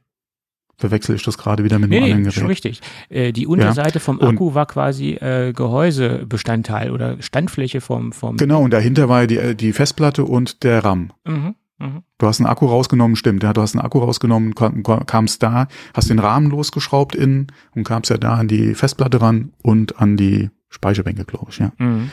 verwechsel 0.78 1.15
ich 1.15 1.23
das 1.23 1.38
gerade 1.38 1.63
wieder 1.63 1.80
mit 1.80 1.91
einem 1.91 1.99
nee, 1.99 2.11
anderen 2.11 2.23
Gerät. 2.23 2.34
Schon 2.34 2.47
richtig. 2.47 2.82
Äh, 3.09 3.32
die 3.32 3.47
Unterseite 3.47 3.95
ja. 3.95 3.99
vom 3.99 4.21
Akku 4.21 4.47
und 4.47 4.55
war 4.55 4.65
quasi 4.65 5.11
äh, 5.13 5.53
Gehäusebestandteil 5.53 6.91
oder 6.91 7.21
Standfläche 7.21 7.82
vom, 7.82 8.11
vom. 8.11 8.38
Genau, 8.38 8.61
und 8.61 8.71
dahinter 8.71 9.09
war 9.09 9.28
die, 9.28 9.38
äh, 9.38 9.55
die 9.55 9.73
Festplatte 9.73 10.26
und 10.26 10.63
der 10.63 10.84
RAM. 10.84 11.11
Mhm, 11.26 11.55
mh. 11.80 12.03
Du 12.17 12.28
hast 12.28 12.39
einen 12.39 12.47
Akku 12.47 12.65
rausgenommen, 12.65 13.15
stimmt. 13.15 13.43
Ja, 13.43 13.53
du 13.53 13.61
hast 13.61 13.76
einen 13.76 13.86
Akku 13.86 13.99
rausgenommen, 13.99 14.53
kamst 14.53 15.43
da, 15.43 15.67
hast 15.93 16.09
den 16.09 16.19
Rahmen 16.19 16.49
losgeschraubt 16.49 17.15
innen 17.15 17.47
und 17.76 17.86
kamst 17.86 18.09
ja 18.09 18.17
da 18.17 18.36
an 18.36 18.47
die 18.47 18.76
Festplatte 18.76 19.21
ran 19.21 19.53
und 19.61 19.99
an 19.99 20.17
die 20.17 20.49
Speicherbänke, 20.69 21.26
glaube 21.26 21.47
ich, 21.51 21.59
ja. 21.59 21.71
Mhm. 21.78 22.09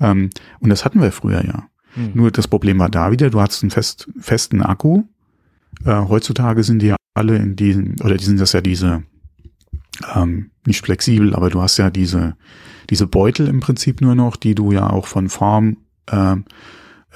Ähm, 0.00 0.30
und 0.60 0.70
das 0.70 0.84
hatten 0.84 1.00
wir 1.00 1.12
früher 1.12 1.44
ja. 1.44 1.68
Mhm. 1.96 2.10
Nur 2.14 2.30
das 2.30 2.48
Problem 2.48 2.78
war 2.78 2.88
da 2.88 3.10
wieder, 3.10 3.30
du 3.30 3.40
hattest 3.40 3.62
einen 3.62 3.70
fest, 3.70 4.08
festen 4.18 4.62
Akku. 4.62 5.04
Äh, 5.84 6.08
heutzutage 6.08 6.62
sind 6.62 6.80
die 6.80 6.88
ja 6.88 6.96
alle 7.14 7.36
in 7.36 7.56
diesen, 7.56 8.00
oder 8.02 8.16
die 8.16 8.24
sind 8.24 8.40
das 8.40 8.52
ja 8.52 8.60
diese, 8.60 9.02
ähm, 10.14 10.50
nicht 10.66 10.84
flexibel, 10.84 11.34
aber 11.34 11.50
du 11.50 11.60
hast 11.60 11.76
ja 11.76 11.90
diese, 11.90 12.36
diese 12.90 13.06
Beutel 13.06 13.48
im 13.48 13.60
Prinzip 13.60 14.00
nur 14.00 14.14
noch, 14.14 14.36
die 14.36 14.54
du 14.54 14.72
ja 14.72 14.90
auch 14.90 15.06
von 15.06 15.28
Form 15.28 15.76
äh, 16.10 16.36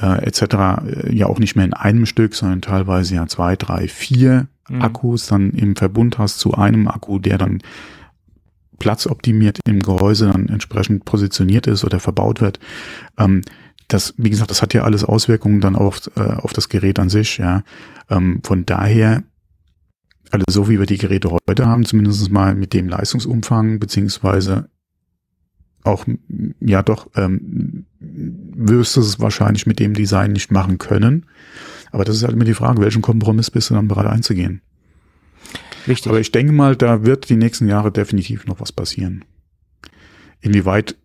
äh, 0.00 0.24
etc. 0.24 1.11
Ja 1.11 1.26
auch 1.26 1.38
nicht 1.38 1.56
mehr 1.56 1.64
in 1.64 1.74
einem 1.74 2.06
Stück, 2.06 2.34
sondern 2.34 2.62
teilweise 2.62 3.16
ja 3.16 3.26
zwei, 3.26 3.56
drei, 3.56 3.88
vier 3.88 4.48
mhm. 4.68 4.82
Akkus 4.82 5.26
dann 5.26 5.50
im 5.50 5.76
Verbund 5.76 6.18
hast 6.18 6.38
zu 6.38 6.54
einem 6.54 6.88
Akku, 6.88 7.18
der 7.18 7.38
dann 7.38 7.59
platzoptimiert 8.78 9.59
im 9.66 9.80
Gehäuse 9.80 10.30
dann 10.30 10.48
entsprechend 10.48 11.04
positioniert 11.04 11.66
ist 11.66 11.84
oder 11.84 11.98
verbaut 11.98 12.40
wird. 12.40 12.61
Ähm, 13.18 13.42
das, 13.89 14.14
wie 14.16 14.30
gesagt, 14.30 14.51
das 14.51 14.62
hat 14.62 14.74
ja 14.74 14.84
alles 14.84 15.05
Auswirkungen 15.05 15.61
dann 15.61 15.76
auf, 15.76 16.11
äh, 16.16 16.20
auf 16.20 16.53
das 16.53 16.68
Gerät 16.68 16.99
an 16.99 17.09
sich, 17.09 17.39
ja. 17.39 17.62
Ähm, 18.11 18.41
von 18.45 18.66
daher 18.66 19.24
also 20.30 20.45
so 20.51 20.68
wie 20.68 20.78
wir 20.78 20.86
die 20.86 20.99
Geräte 20.99 21.30
heute 21.30 21.66
haben, 21.66 21.84
zumindest 21.84 22.30
mal 22.30 22.55
mit 22.55 22.74
dem 22.74 22.89
Leistungsumfang, 22.89 23.78
beziehungsweise 23.78 24.68
auch, 25.84 26.05
ja 26.61 26.82
doch, 26.82 27.09
ähm, 27.14 27.86
wirst 28.01 28.97
du 28.97 29.01
es 29.01 29.20
wahrscheinlich 29.20 29.66
mit 29.66 29.78
dem 29.78 29.95
Design 29.95 30.32
nicht 30.32 30.51
machen 30.51 30.78
können. 30.78 31.26
Aber 31.93 32.05
das 32.05 32.16
ist 32.16 32.24
halt 32.24 32.34
immer 32.34 32.45
die 32.45 32.55
Frage, 32.55 32.82
welchen 32.82 33.01
Kompromiss 33.01 33.51
bist 33.51 33.70
du 33.70 33.74
dann 33.74 33.89
bereit 33.89 34.07
einzugehen? 34.07 34.61
Richtig. 35.86 36.11
Aber 36.11 36.20
ich 36.20 36.32
denke 36.32 36.53
mal, 36.53 36.76
da 36.76 37.05
wird 37.05 37.30
die 37.30 37.36
nächsten 37.36 37.68
Jahre 37.68 37.91
definitiv 37.91 38.45
noch 38.47 38.61
was 38.61 38.72
passieren. 38.72 39.24
Inwieweit 40.41 40.97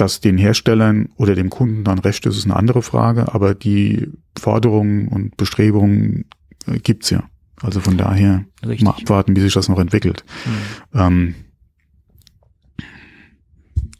das 0.00 0.20
den 0.20 0.38
Herstellern 0.38 1.10
oder 1.16 1.34
dem 1.34 1.50
Kunden 1.50 1.84
dann 1.84 1.98
recht 1.98 2.26
ist, 2.26 2.36
ist 2.36 2.44
eine 2.44 2.56
andere 2.56 2.82
Frage, 2.82 3.34
aber 3.34 3.54
die 3.54 4.08
Forderungen 4.38 5.08
und 5.08 5.36
Bestrebungen 5.36 6.26
äh, 6.66 6.78
gibt's 6.78 7.10
ja. 7.10 7.24
Also 7.60 7.80
von 7.80 7.96
daher 7.96 8.44
Richtig. 8.64 8.82
mal 8.84 8.92
abwarten, 8.92 9.34
wie 9.34 9.40
sich 9.40 9.52
das 9.52 9.68
noch 9.68 9.80
entwickelt. 9.80 10.24
Mhm. 10.46 11.00
Ähm, 11.00 11.34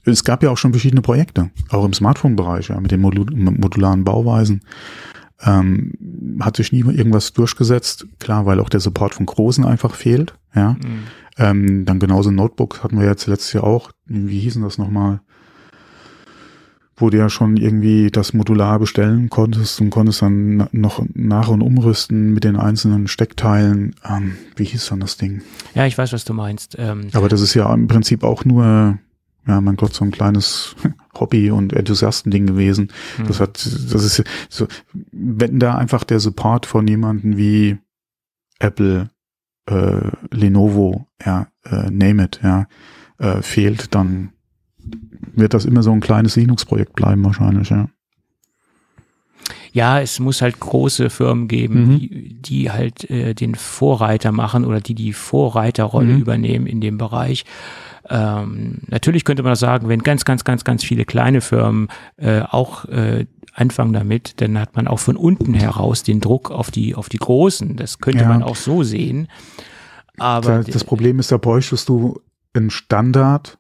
es 0.05 0.25
gab 0.25 0.43
ja 0.43 0.51
auch 0.51 0.57
schon 0.57 0.73
verschiedene 0.73 1.03
Projekte, 1.03 1.51
auch 1.71 1.85
im 1.85 1.93
Smartphone-Bereich, 1.93 2.69
ja, 2.69 2.81
mit 2.81 2.91
den 2.91 3.01
Modul 3.01 3.27
modularen 3.35 4.05
Bauweisen. 4.05 4.63
Ähm, 5.41 6.39
hat 6.41 6.57
sich 6.57 6.73
nie 6.73 6.81
irgendwas 6.81 7.33
durchgesetzt, 7.33 8.07
klar, 8.19 8.47
weil 8.47 8.59
auch 8.59 8.69
der 8.69 8.81
Support 8.81 9.15
von 9.15 9.27
Großen 9.27 9.65
einfach 9.65 9.95
fehlt. 9.95 10.35
Ja. 10.55 10.73
Mhm. 10.73 11.03
Ähm, 11.37 11.85
dann 11.85 12.01
genauso 12.01 12.31
Notebooks 12.31 12.83
hatten 12.83 12.99
wir 12.99 13.07
jetzt 13.07 13.27
letztes 13.27 13.53
Jahr 13.53 13.65
auch. 13.65 13.93
Wie 14.07 14.41
hießen 14.41 14.63
das 14.63 14.79
nochmal? 14.79 15.21
Wo 16.99 17.11
du 17.11 17.19
ja 17.19 17.29
schon 17.31 17.57
irgendwie 17.57 18.11
das 18.11 18.33
modular 18.33 18.79
bestellen 18.79 19.31
konntest 19.31 19.81
und 19.81 19.91
konntest 19.91 20.23
dann 20.23 20.69
noch 20.73 21.05
nach- 21.15 21.49
und 21.49 21.63
umrüsten 21.63 22.33
mit 22.35 22.45
den 22.45 22.57
einzelnen 22.57 23.07
Steckteilen. 23.09 23.95
Ähm, 24.05 24.37
wie 24.57 24.65
hieß 24.65 24.89
dann 24.89 25.01
das 25.01 25.17
Ding? 25.17 25.43
Ja, 25.75 25.87
ich 25.87 25.97
weiß, 25.97 26.13
was 26.13 26.25
du 26.25 26.35
meinst. 26.35 26.77
Ähm, 26.79 27.09
Aber 27.13 27.29
das 27.29 27.41
ist 27.41 27.55
ja 27.55 27.73
im 27.73 27.87
Prinzip 27.87 28.25
auch 28.25 28.45
nur, 28.45 28.99
ja, 29.47 29.61
mein 29.61 29.77
Gott, 29.77 29.95
so 29.95 30.05
ein 30.05 30.11
kleines 30.11 30.75
Hobby- 31.19 31.51
und 31.51 31.73
Enthusiastending 31.73 32.47
gewesen. 32.47 32.89
Mhm. 33.19 33.27
Das 33.27 33.41
hat, 33.41 33.65
das 33.65 34.05
ist 34.05 34.25
so, 34.49 34.67
wenn 35.13 35.59
da 35.61 35.77
einfach 35.77 36.05
der 36.05 36.21
Support 36.21 36.67
von 36.67 36.87
jemanden 36.87 37.37
wie 37.37 37.79
Apple, 38.59 39.11
äh, 39.67 40.11
Lenovo, 40.33 41.07
ja, 41.25 41.49
äh, 41.65 41.91
name 41.91 42.25
it, 42.25 42.41
ja, 42.43 42.67
äh, 43.19 43.43
fehlt, 43.43 43.95
dann 43.95 44.33
wird 45.35 45.55
das 45.55 45.65
immer 45.65 45.83
so 45.83 45.93
ein 45.93 46.01
kleines 46.01 46.37
Linux-Projekt 46.37 46.95
bleiben 46.95 47.25
wahrscheinlich, 47.25 47.71
ja. 47.71 47.89
Ja, 49.73 50.01
es 50.01 50.19
muss 50.19 50.43
halt 50.43 50.61
große 50.61 51.11
Firmen 51.11 51.47
geben, 51.47 51.81
mhm. 51.81 51.99
die, 51.99 52.35
die 52.41 52.71
halt 52.71 53.09
äh, 53.11 53.35
den 53.35 53.55
Vorreiter 53.55 54.33
machen 54.33 54.65
oder 54.65 54.81
die 54.81 54.95
die 54.95 55.13
Vorreiterrolle 55.13 56.15
mhm. 56.15 56.21
übernehmen 56.21 56.67
in 56.67 56.81
dem 56.81 56.99
Bereich. 56.99 57.45
Ähm, 58.09 58.79
natürlich 58.87 59.25
könnte 59.25 59.43
man 59.43 59.57
sagen, 59.57 59.89
wenn 59.89 60.03
ganz, 60.03 60.25
ganz, 60.25 60.45
ganz, 60.45 60.65
ganz 60.65 60.83
viele 60.83 61.05
kleine 61.05 61.41
Firmen 61.41 61.89
äh, 62.17 62.41
auch 62.41 62.87
äh, 62.87 63.27
anfangen 63.53 63.93
damit, 63.93 64.41
dann 64.41 64.59
hat 64.59 64.77
man 64.77 64.89
auch 64.89 64.99
von 64.99 65.17
unten 65.17 65.53
heraus 65.55 66.03
den 66.03 66.21
Druck 66.21 66.51
auf 66.51 66.71
die, 66.71 66.95
auf 66.95 67.09
die 67.09 67.19
Großen. 67.19 67.77
Das 67.77 67.99
könnte 67.99 68.23
ja. 68.23 68.29
man 68.29 68.43
auch 68.43 68.57
so 68.57 68.83
sehen. 68.83 69.29
Aber 70.17 70.65
das 70.65 70.85
Problem 70.85 71.19
ist, 71.19 71.31
da 71.31 71.37
bräuchtest 71.37 71.89
du 71.89 72.21
einen 72.55 72.71
Standard, 72.71 73.59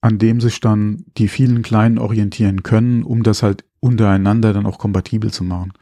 an 0.00 0.18
dem 0.18 0.40
sich 0.40 0.60
dann 0.60 1.04
die 1.18 1.28
vielen 1.28 1.62
Kleinen 1.62 1.98
orientieren 1.98 2.62
können, 2.62 3.02
um 3.02 3.22
das 3.22 3.42
halt 3.42 3.64
untereinander 3.80 4.52
dann 4.52 4.66
auch 4.66 4.78
kompatibel 4.78 5.30
zu 5.30 5.44
machen. 5.44 5.72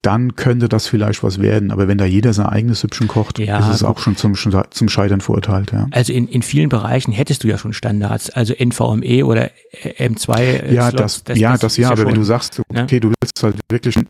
Dann 0.00 0.34
könnte 0.34 0.68
das 0.68 0.88
vielleicht 0.88 1.22
was 1.22 1.40
werden, 1.40 1.70
aber 1.70 1.86
wenn 1.86 1.96
da 1.96 2.04
jeder 2.04 2.32
sein 2.32 2.46
eigenes 2.46 2.80
Süppchen 2.80 3.06
kocht, 3.06 3.38
ja, 3.38 3.60
ist 3.60 3.68
es 3.68 3.84
auch 3.84 4.00
schon 4.00 4.16
zum, 4.16 4.34
zum 4.34 4.88
Scheitern 4.88 5.20
verurteilt. 5.20 5.70
Ja. 5.70 5.86
Also 5.92 6.12
in, 6.12 6.26
in 6.26 6.42
vielen 6.42 6.68
Bereichen 6.68 7.12
hättest 7.12 7.44
du 7.44 7.48
ja 7.48 7.56
schon 7.56 7.72
Standards, 7.72 8.28
also 8.28 8.52
NVMe 8.52 9.24
oder 9.24 9.50
M2. 9.98 10.72
Ja, 10.72 10.90
Slots, 10.90 10.96
das, 10.96 11.24
das, 11.24 11.38
ja, 11.38 11.52
das, 11.52 11.60
das 11.60 11.76
ja, 11.76 11.88
aber 11.88 11.98
schon, 11.98 12.08
wenn 12.08 12.14
du 12.16 12.24
sagst, 12.24 12.58
ne? 12.72 12.82
okay, 12.82 12.96
ne? 12.96 13.00
du 13.00 13.08
willst 13.20 13.42
halt 13.44 13.60
wirklich 13.70 13.96
ein, 13.96 14.08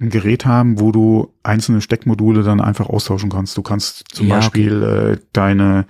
ein, 0.00 0.08
Gerät 0.08 0.46
haben, 0.46 0.80
wo 0.80 0.90
du 0.90 1.34
einzelne 1.42 1.82
Steckmodule 1.82 2.42
dann 2.42 2.62
einfach 2.62 2.88
austauschen 2.88 3.28
kannst. 3.28 3.58
Du 3.58 3.62
kannst 3.62 4.04
zum 4.10 4.28
ja, 4.28 4.36
Beispiel 4.36 4.82
okay. 4.82 5.12
äh, 5.12 5.18
deine 5.34 5.84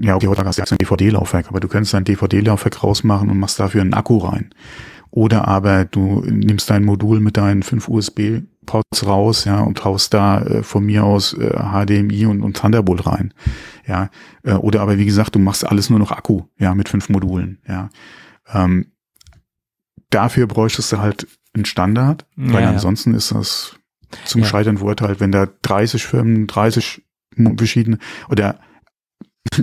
ja, 0.00 0.16
okay, 0.16 0.26
heute 0.26 0.44
hast 0.44 0.58
du 0.58 0.62
ein 0.62 0.78
DVD-Laufwerk, 0.78 1.48
aber 1.48 1.60
du 1.60 1.68
könntest 1.68 1.94
ein 1.94 2.04
DVD-Laufwerk 2.04 2.82
rausmachen 2.82 3.30
und 3.30 3.38
machst 3.38 3.58
dafür 3.58 3.80
einen 3.80 3.94
Akku 3.94 4.18
rein. 4.18 4.50
Oder 5.10 5.46
aber 5.46 5.84
du 5.84 6.22
nimmst 6.26 6.70
dein 6.70 6.84
Modul 6.84 7.20
mit 7.20 7.36
deinen 7.36 7.62
fünf 7.62 7.88
USB-Ports 7.88 9.06
raus, 9.06 9.44
ja, 9.44 9.60
und 9.60 9.84
haust 9.84 10.12
da 10.12 10.42
äh, 10.42 10.62
von 10.64 10.84
mir 10.84 11.04
aus 11.04 11.34
äh, 11.34 11.56
HDMI 11.56 12.26
und, 12.26 12.42
und 12.42 12.56
Thunderbolt 12.56 13.06
rein. 13.06 13.32
Ja. 13.86 14.10
Äh, 14.42 14.54
oder 14.54 14.80
aber 14.80 14.98
wie 14.98 15.04
gesagt, 15.04 15.36
du 15.36 15.38
machst 15.38 15.66
alles 15.66 15.88
nur 15.88 16.00
noch 16.00 16.10
Akku, 16.10 16.42
ja, 16.58 16.74
mit 16.74 16.88
fünf 16.88 17.08
Modulen, 17.08 17.58
ja. 17.68 17.90
Ähm, 18.52 18.86
dafür 20.10 20.46
bräuchtest 20.46 20.92
du 20.92 20.98
halt 20.98 21.28
einen 21.54 21.64
Standard, 21.64 22.26
weil 22.34 22.62
ja, 22.62 22.70
ansonsten 22.70 23.12
ja. 23.12 23.18
ist 23.18 23.30
das 23.30 23.76
zum 24.24 24.42
ja. 24.42 24.46
Scheitern 24.48 24.78
verurteilt, 24.78 25.20
wenn 25.20 25.32
da 25.32 25.46
30 25.62 26.04
Firmen, 26.04 26.46
30 26.46 27.02
verschiedene 27.56 27.98
oder 28.28 28.58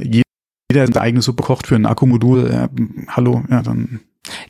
jeder 0.00 0.86
seine 0.86 1.00
eigene 1.00 1.22
Suppe 1.22 1.42
kocht 1.42 1.66
für 1.66 1.76
ein 1.76 1.86
Akkumodul, 1.86 2.50
äh, 2.50 2.68
hallo, 3.08 3.44
ja, 3.48 3.62
dann 3.62 4.00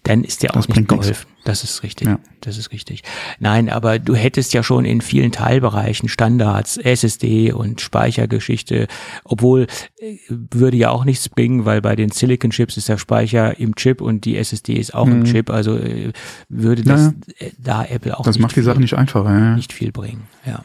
dann 0.02 0.24
ist 0.24 0.42
dir 0.42 0.56
auch 0.56 0.68
nicht 0.68 0.88
geholfen. 0.88 1.08
Nichts. 1.10 1.26
Das 1.44 1.62
ist 1.62 1.82
richtig. 1.82 2.08
Ja. 2.08 2.18
Das 2.40 2.58
ist 2.58 2.72
richtig. 2.72 3.02
Nein, 3.38 3.68
aber 3.68 3.98
du 3.98 4.14
hättest 4.14 4.52
ja 4.54 4.62
schon 4.62 4.84
in 4.84 5.00
vielen 5.00 5.32
Teilbereichen 5.32 6.08
Standards, 6.08 6.76
SSD 6.76 7.52
und 7.52 7.80
Speichergeschichte, 7.80 8.88
obwohl 9.24 9.66
äh, 9.98 10.16
würde 10.28 10.76
ja 10.76 10.90
auch 10.90 11.04
nichts 11.04 11.28
bringen, 11.28 11.64
weil 11.64 11.82
bei 11.82 11.94
den 11.94 12.10
Silicon 12.10 12.50
Chips 12.50 12.76
ist 12.76 12.88
der 12.88 12.98
Speicher 12.98 13.58
im 13.58 13.74
Chip 13.76 14.00
und 14.00 14.24
die 14.24 14.36
SSD 14.36 14.74
ist 14.74 14.94
auch 14.94 15.06
mhm. 15.06 15.12
im 15.12 15.24
Chip. 15.24 15.50
Also 15.50 15.76
äh, 15.76 16.12
würde 16.48 16.82
das 16.82 17.12
ja. 17.38 17.48
da 17.58 17.84
Apple 17.84 18.18
auch 18.18 18.24
das 18.24 18.38
macht 18.38 18.56
die 18.56 18.62
Sache 18.62 18.80
nicht 18.80 18.94
einfacher. 18.94 19.30
Ja. 19.30 19.56
Nicht 19.56 19.72
viel 19.72 19.92
bringen. 19.92 20.24
Ja. 20.44 20.64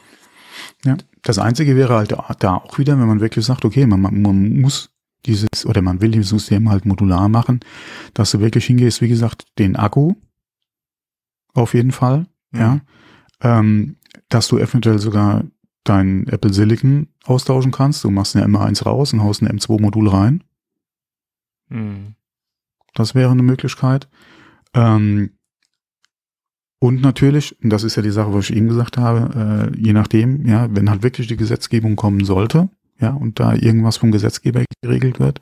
Ja. 0.85 0.97
Das 1.23 1.37
Einzige 1.37 1.75
wäre 1.75 1.95
halt 1.95 2.15
da 2.39 2.55
auch 2.55 2.77
wieder, 2.77 2.99
wenn 2.99 3.07
man 3.07 3.21
wirklich 3.21 3.45
sagt, 3.45 3.63
okay, 3.65 3.85
man, 3.85 4.01
man 4.01 4.59
muss 4.59 4.89
dieses, 5.25 5.65
oder 5.65 5.81
man 5.81 6.01
will 6.01 6.11
dieses 6.11 6.29
System 6.29 6.69
halt 6.69 6.85
modular 6.85 7.29
machen, 7.29 7.59
dass 8.13 8.31
du 8.31 8.39
wirklich 8.39 8.65
hingehst, 8.65 9.01
wie 9.01 9.07
gesagt, 9.07 9.45
den 9.59 9.75
Akku 9.75 10.15
auf 11.53 11.73
jeden 11.73 11.91
Fall, 11.91 12.25
mhm. 12.51 12.59
ja, 12.59 12.79
ähm, 13.41 13.97
dass 14.29 14.47
du 14.47 14.57
eventuell 14.57 14.99
sogar 14.99 15.43
dein 15.83 16.27
Apple 16.27 16.53
Silicon 16.53 17.07
austauschen 17.25 17.71
kannst. 17.71 18.03
Du 18.03 18.09
machst 18.09 18.35
eine 18.35 18.45
M1 18.45 18.83
raus 18.83 19.13
und 19.13 19.21
haust 19.21 19.41
ein 19.41 19.59
M2-Modul 19.59 20.09
rein. 20.09 20.43
Mhm. 21.69 22.15
Das 22.93 23.15
wäre 23.15 23.31
eine 23.31 23.43
Möglichkeit. 23.43 24.09
Ähm, 24.73 25.31
und 26.83 27.03
natürlich, 27.03 27.55
und 27.63 27.69
das 27.69 27.83
ist 27.83 27.95
ja 27.95 28.01
die 28.01 28.09
Sache, 28.09 28.33
was 28.33 28.49
ich 28.49 28.55
eben 28.57 28.67
gesagt 28.67 28.97
habe, 28.97 29.69
äh, 29.71 29.79
je 29.79 29.93
nachdem, 29.93 30.47
ja, 30.47 30.67
wenn 30.71 30.89
halt 30.89 31.03
wirklich 31.03 31.27
die 31.27 31.37
Gesetzgebung 31.37 31.95
kommen 31.95 32.25
sollte, 32.25 32.69
ja, 32.99 33.11
und 33.11 33.39
da 33.39 33.53
irgendwas 33.53 33.97
vom 33.97 34.11
Gesetzgeber 34.11 34.63
geregelt 34.81 35.19
wird, 35.19 35.41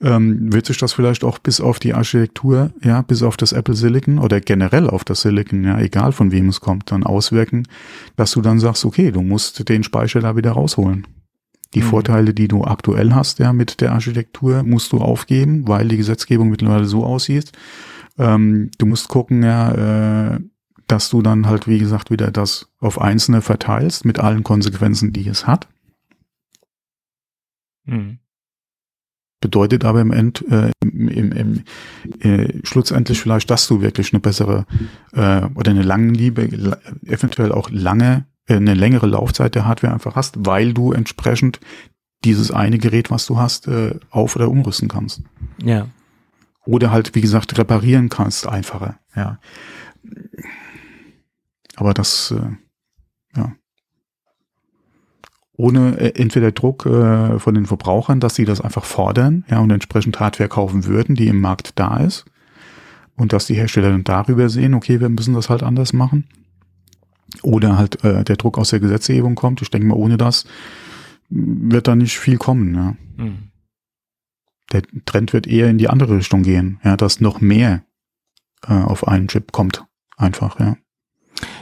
ähm, 0.00 0.52
wird 0.52 0.66
sich 0.66 0.76
das 0.76 0.92
vielleicht 0.92 1.22
auch 1.22 1.38
bis 1.38 1.60
auf 1.60 1.78
die 1.78 1.94
Architektur, 1.94 2.72
ja, 2.82 3.02
bis 3.02 3.22
auf 3.22 3.36
das 3.36 3.52
Apple 3.52 3.76
Silicon 3.76 4.18
oder 4.18 4.40
generell 4.40 4.90
auf 4.90 5.04
das 5.04 5.20
Silicon, 5.20 5.62
ja, 5.62 5.78
egal 5.78 6.10
von 6.10 6.32
wem 6.32 6.48
es 6.48 6.60
kommt, 6.60 6.90
dann 6.90 7.04
auswirken, 7.04 7.68
dass 8.16 8.32
du 8.32 8.42
dann 8.42 8.58
sagst, 8.58 8.84
okay, 8.84 9.12
du 9.12 9.22
musst 9.22 9.68
den 9.68 9.84
Speicher 9.84 10.18
da 10.18 10.34
wieder 10.34 10.50
rausholen. 10.50 11.06
Die 11.74 11.80
mhm. 11.80 11.86
Vorteile, 11.86 12.34
die 12.34 12.48
du 12.48 12.64
aktuell 12.64 13.14
hast, 13.14 13.38
ja, 13.38 13.52
mit 13.52 13.80
der 13.80 13.92
Architektur, 13.92 14.64
musst 14.64 14.90
du 14.90 14.98
aufgeben, 14.98 15.68
weil 15.68 15.86
die 15.86 15.96
Gesetzgebung 15.96 16.50
mittlerweile 16.50 16.86
so 16.86 17.04
aussieht. 17.04 17.52
Ähm, 18.18 18.72
du 18.78 18.86
musst 18.86 19.06
gucken, 19.06 19.44
ja, 19.44 20.34
äh, 20.34 20.40
dass 20.86 21.10
du 21.10 21.22
dann 21.22 21.46
halt, 21.46 21.66
wie 21.66 21.78
gesagt, 21.78 22.10
wieder 22.10 22.30
das 22.30 22.68
auf 22.78 23.00
Einzelne 23.00 23.42
verteilst 23.42 24.04
mit 24.04 24.18
allen 24.18 24.44
Konsequenzen, 24.44 25.12
die 25.12 25.28
es 25.28 25.46
hat. 25.46 25.68
Mhm. 27.84 28.18
Bedeutet 29.40 29.84
aber 29.84 30.00
im 30.00 30.12
End, 30.12 30.44
äh, 30.50 30.70
im, 30.82 31.08
im, 31.08 31.32
im 31.32 31.64
äh, 32.20 32.60
schlussendlich 32.64 33.20
vielleicht, 33.20 33.50
dass 33.50 33.68
du 33.68 33.80
wirklich 33.80 34.12
eine 34.12 34.20
bessere 34.20 34.64
äh, 35.12 35.44
oder 35.54 35.72
eine 35.72 35.82
lange 35.82 36.12
Liebe, 36.12 36.78
eventuell 37.04 37.52
auch 37.52 37.68
lange, 37.70 38.26
äh, 38.46 38.56
eine 38.56 38.74
längere 38.74 39.06
Laufzeit 39.06 39.54
der 39.54 39.66
Hardware 39.66 39.92
einfach 39.92 40.16
hast, 40.16 40.46
weil 40.46 40.72
du 40.72 40.92
entsprechend 40.92 41.60
dieses 42.24 42.50
eine 42.50 42.78
Gerät, 42.78 43.10
was 43.10 43.26
du 43.26 43.38
hast, 43.38 43.68
äh, 43.68 43.98
auf- 44.10 44.36
oder 44.36 44.48
umrüsten 44.48 44.88
kannst. 44.88 45.22
Ja. 45.62 45.88
Oder 46.64 46.90
halt, 46.90 47.14
wie 47.14 47.20
gesagt, 47.20 47.56
reparieren 47.58 48.08
kannst 48.08 48.48
einfacher. 48.48 48.98
Ja. 49.14 49.38
Aber 51.76 51.94
das, 51.94 52.32
äh, 52.32 53.38
ja 53.38 53.52
ohne 55.56 55.98
äh, 55.98 56.20
entweder 56.20 56.52
Druck 56.52 56.86
äh, 56.86 57.38
von 57.38 57.54
den 57.54 57.66
Verbrauchern, 57.66 58.20
dass 58.20 58.34
sie 58.34 58.44
das 58.44 58.60
einfach 58.60 58.84
fordern, 58.84 59.44
ja, 59.50 59.58
und 59.58 59.70
entsprechend 59.70 60.20
Hardware 60.20 60.48
kaufen 60.48 60.84
würden, 60.84 61.14
die 61.14 61.28
im 61.28 61.40
Markt 61.40 61.72
da 61.76 61.98
ist. 61.98 62.26
Und 63.16 63.32
dass 63.32 63.46
die 63.46 63.54
Hersteller 63.54 63.90
dann 63.90 64.04
darüber 64.04 64.48
sehen, 64.50 64.74
okay, 64.74 65.00
wir 65.00 65.08
müssen 65.08 65.34
das 65.34 65.48
halt 65.48 65.62
anders 65.62 65.94
machen. 65.94 66.28
Oder 67.42 67.78
halt 67.78 68.04
äh, 68.04 68.24
der 68.24 68.36
Druck 68.36 68.58
aus 68.58 68.70
der 68.70 68.80
Gesetzgebung 68.80 69.34
kommt. 69.34 69.62
Ich 69.62 69.70
denke 69.70 69.86
mal, 69.86 69.94
ohne 69.94 70.18
das 70.18 70.44
wird 71.28 71.88
da 71.88 71.96
nicht 71.96 72.18
viel 72.18 72.36
kommen. 72.36 72.74
Ja. 72.74 72.96
Mhm. 73.16 73.38
Der 74.72 74.82
Trend 75.06 75.32
wird 75.32 75.46
eher 75.46 75.70
in 75.70 75.78
die 75.78 75.88
andere 75.88 76.18
Richtung 76.18 76.42
gehen, 76.42 76.78
ja, 76.84 76.96
dass 76.96 77.20
noch 77.20 77.40
mehr 77.40 77.84
äh, 78.68 78.74
auf 78.74 79.08
einen 79.08 79.28
Chip 79.28 79.52
kommt. 79.52 79.84
Einfach, 80.18 80.60
ja. 80.60 80.76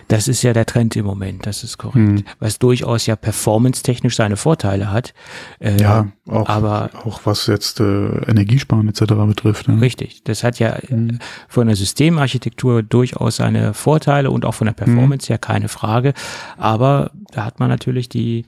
Das 0.09 0.29
ist 0.29 0.43
ja 0.43 0.53
der 0.53 0.67
Trend 0.67 0.97
im 0.97 1.07
Moment, 1.07 1.47
das 1.47 1.65
ist 1.65 1.79
korrekt. 1.79 1.97
Mhm. 1.97 2.25
Was 2.39 2.59
durchaus 2.59 3.07
ja 3.07 3.17
performance-technisch 3.17 4.17
seine 4.17 4.37
Vorteile 4.37 4.91
hat. 4.91 5.15
Äh, 5.61 5.81
ja, 5.81 6.09
auch, 6.29 6.49
aber 6.49 6.91
auch 7.05 7.21
was 7.25 7.47
jetzt 7.47 7.81
äh, 7.81 7.85
Energiesparen 7.85 8.89
etc. 8.89 9.03
betrifft. 9.27 9.69
Ne? 9.69 9.81
Richtig, 9.81 10.25
das 10.25 10.45
hat 10.45 10.59
ja 10.59 10.79
mhm. 10.89 11.19
von 11.49 11.67
der 11.67 11.77
Systemarchitektur 11.77 12.83
durchaus 12.83 13.37
seine 13.37 13.75
Vorteile 13.75 14.31
und 14.31 14.45
auch 14.45 14.55
von 14.55 14.67
der 14.67 14.75
Performance 14.75 15.27
mhm. 15.27 15.29
her 15.29 15.39
keine 15.39 15.69
Frage. 15.69 16.15
Aber 16.57 17.11
da 17.33 17.45
hat 17.45 17.61
man 17.61 17.69
natürlich 17.69 18.09
die 18.09 18.47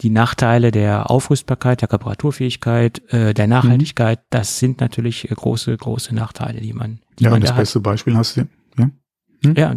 die 0.00 0.10
Nachteile 0.10 0.70
der 0.70 1.10
Aufrüstbarkeit, 1.10 1.82
der 1.82 1.92
Reparaturfähigkeit, 1.92 3.02
äh, 3.12 3.34
der 3.34 3.48
Nachhaltigkeit, 3.48 4.20
das 4.30 4.60
sind 4.60 4.80
natürlich 4.80 5.28
große, 5.28 5.76
große 5.76 6.14
Nachteile, 6.14 6.60
die 6.60 6.72
man, 6.72 7.00
die 7.18 7.24
ja, 7.24 7.30
man 7.30 7.40
das 7.40 7.50
da 7.50 7.56
beste 7.56 7.80
hat. 7.80 7.82
Beispiel 7.82 8.16
hast 8.16 8.36
du, 8.36 8.46
ja? 8.78 8.90
Hm? 9.44 9.54
Ja 9.56 9.74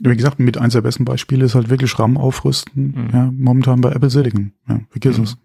wie 0.00 0.16
gesagt, 0.16 0.38
mit 0.38 0.56
eins 0.58 0.72
der 0.72 0.80
besten 0.80 1.04
Beispiele 1.04 1.44
ist 1.44 1.54
halt 1.54 1.68
wirklich 1.68 1.98
RAM 1.98 2.16
aufrüsten. 2.16 2.94
Mhm. 2.96 3.10
Ja, 3.12 3.30
momentan 3.30 3.80
bei 3.80 3.92
Apple 3.92 4.10
Silicon. 4.10 4.52
Ja, 4.68 4.80
vergiss 4.90 5.18
mhm. 5.18 5.24
es. 5.24 5.36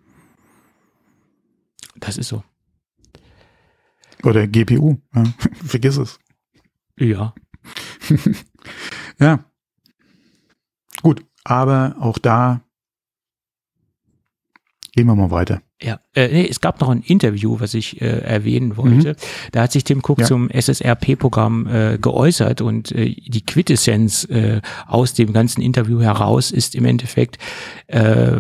Das 2.00 2.18
ist 2.18 2.30
so. 2.30 2.44
Oder 4.24 4.48
GPU. 4.48 4.98
Ja, 5.14 5.24
vergiss 5.66 5.98
es. 5.98 6.20
Ja. 6.98 7.34
ja. 9.20 9.46
Gut, 11.02 11.26
aber 11.44 11.96
auch 12.00 12.18
da 12.18 12.62
gehen 14.94 15.08
wir 15.08 15.16
mal 15.16 15.32
weiter. 15.32 15.62
Ja, 15.82 16.00
äh, 16.14 16.30
nee, 16.30 16.48
es 16.50 16.62
gab 16.62 16.80
noch 16.80 16.90
ein 16.90 17.02
Interview, 17.02 17.60
was 17.60 17.74
ich 17.74 18.02
äh, 18.02 18.06
erwähnen 18.06 18.78
wollte. 18.78 19.10
Mhm. 19.10 19.16
Da 19.52 19.64
hat 19.64 19.74
sich 19.74 19.84
Tim 19.84 20.02
Cook 20.06 20.20
ja. 20.20 20.26
zum 20.26 20.50
SSRP-Programm 20.50 21.68
äh, 21.68 21.98
geäußert 21.98 22.62
und 22.62 22.94
äh, 22.94 23.14
die 23.14 23.46
Quintessenz 23.46 24.24
äh, 24.26 24.62
aus 24.88 25.14
dem 25.14 25.34
ganzen 25.34 25.62
Interview 25.62 26.00
heraus 26.00 26.52
ist 26.52 26.76
im 26.76 26.86
Endeffekt, 26.86 27.40
äh, 27.88 28.38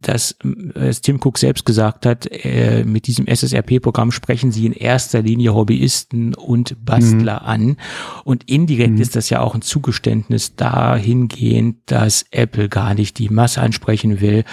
dass 0.00 0.36
äh, 0.74 0.92
Tim 0.92 1.20
Cook 1.22 1.38
selbst 1.38 1.64
gesagt 1.64 2.06
hat, 2.06 2.26
äh, 2.26 2.84
mit 2.84 3.06
diesem 3.06 3.26
SSRP-Programm 3.26 4.12
sprechen 4.12 4.52
sie 4.52 4.66
in 4.66 4.72
erster 4.72 5.22
Linie 5.22 5.54
Hobbyisten 5.54 6.34
und 6.34 6.84
Bastler 6.84 7.40
mhm. 7.40 7.46
an. 7.46 7.76
Und 8.24 8.44
indirekt 8.48 8.94
mhm. 8.94 9.00
ist 9.00 9.16
das 9.16 9.30
ja 9.30 9.40
auch 9.40 9.54
ein 9.54 9.62
Zugeständnis 9.62 10.54
dahingehend, 10.54 11.78
dass 11.86 12.26
Apple 12.30 12.68
gar 12.68 12.94
nicht 12.94 13.18
die 13.18 13.28
Masse 13.28 13.60
ansprechen 13.60 14.20
will 14.20 14.44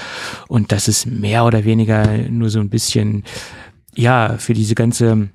und 0.48 0.72
dass 0.72 0.88
es 0.88 1.06
mehr 1.06 1.46
oder 1.46 1.64
weniger 1.64 2.18
nur 2.30 2.50
so 2.50 2.60
ein 2.60 2.70
bisschen, 2.70 3.24
ja, 3.96 4.38
für 4.38 4.54
diese 4.54 4.76
ganze 4.76 5.30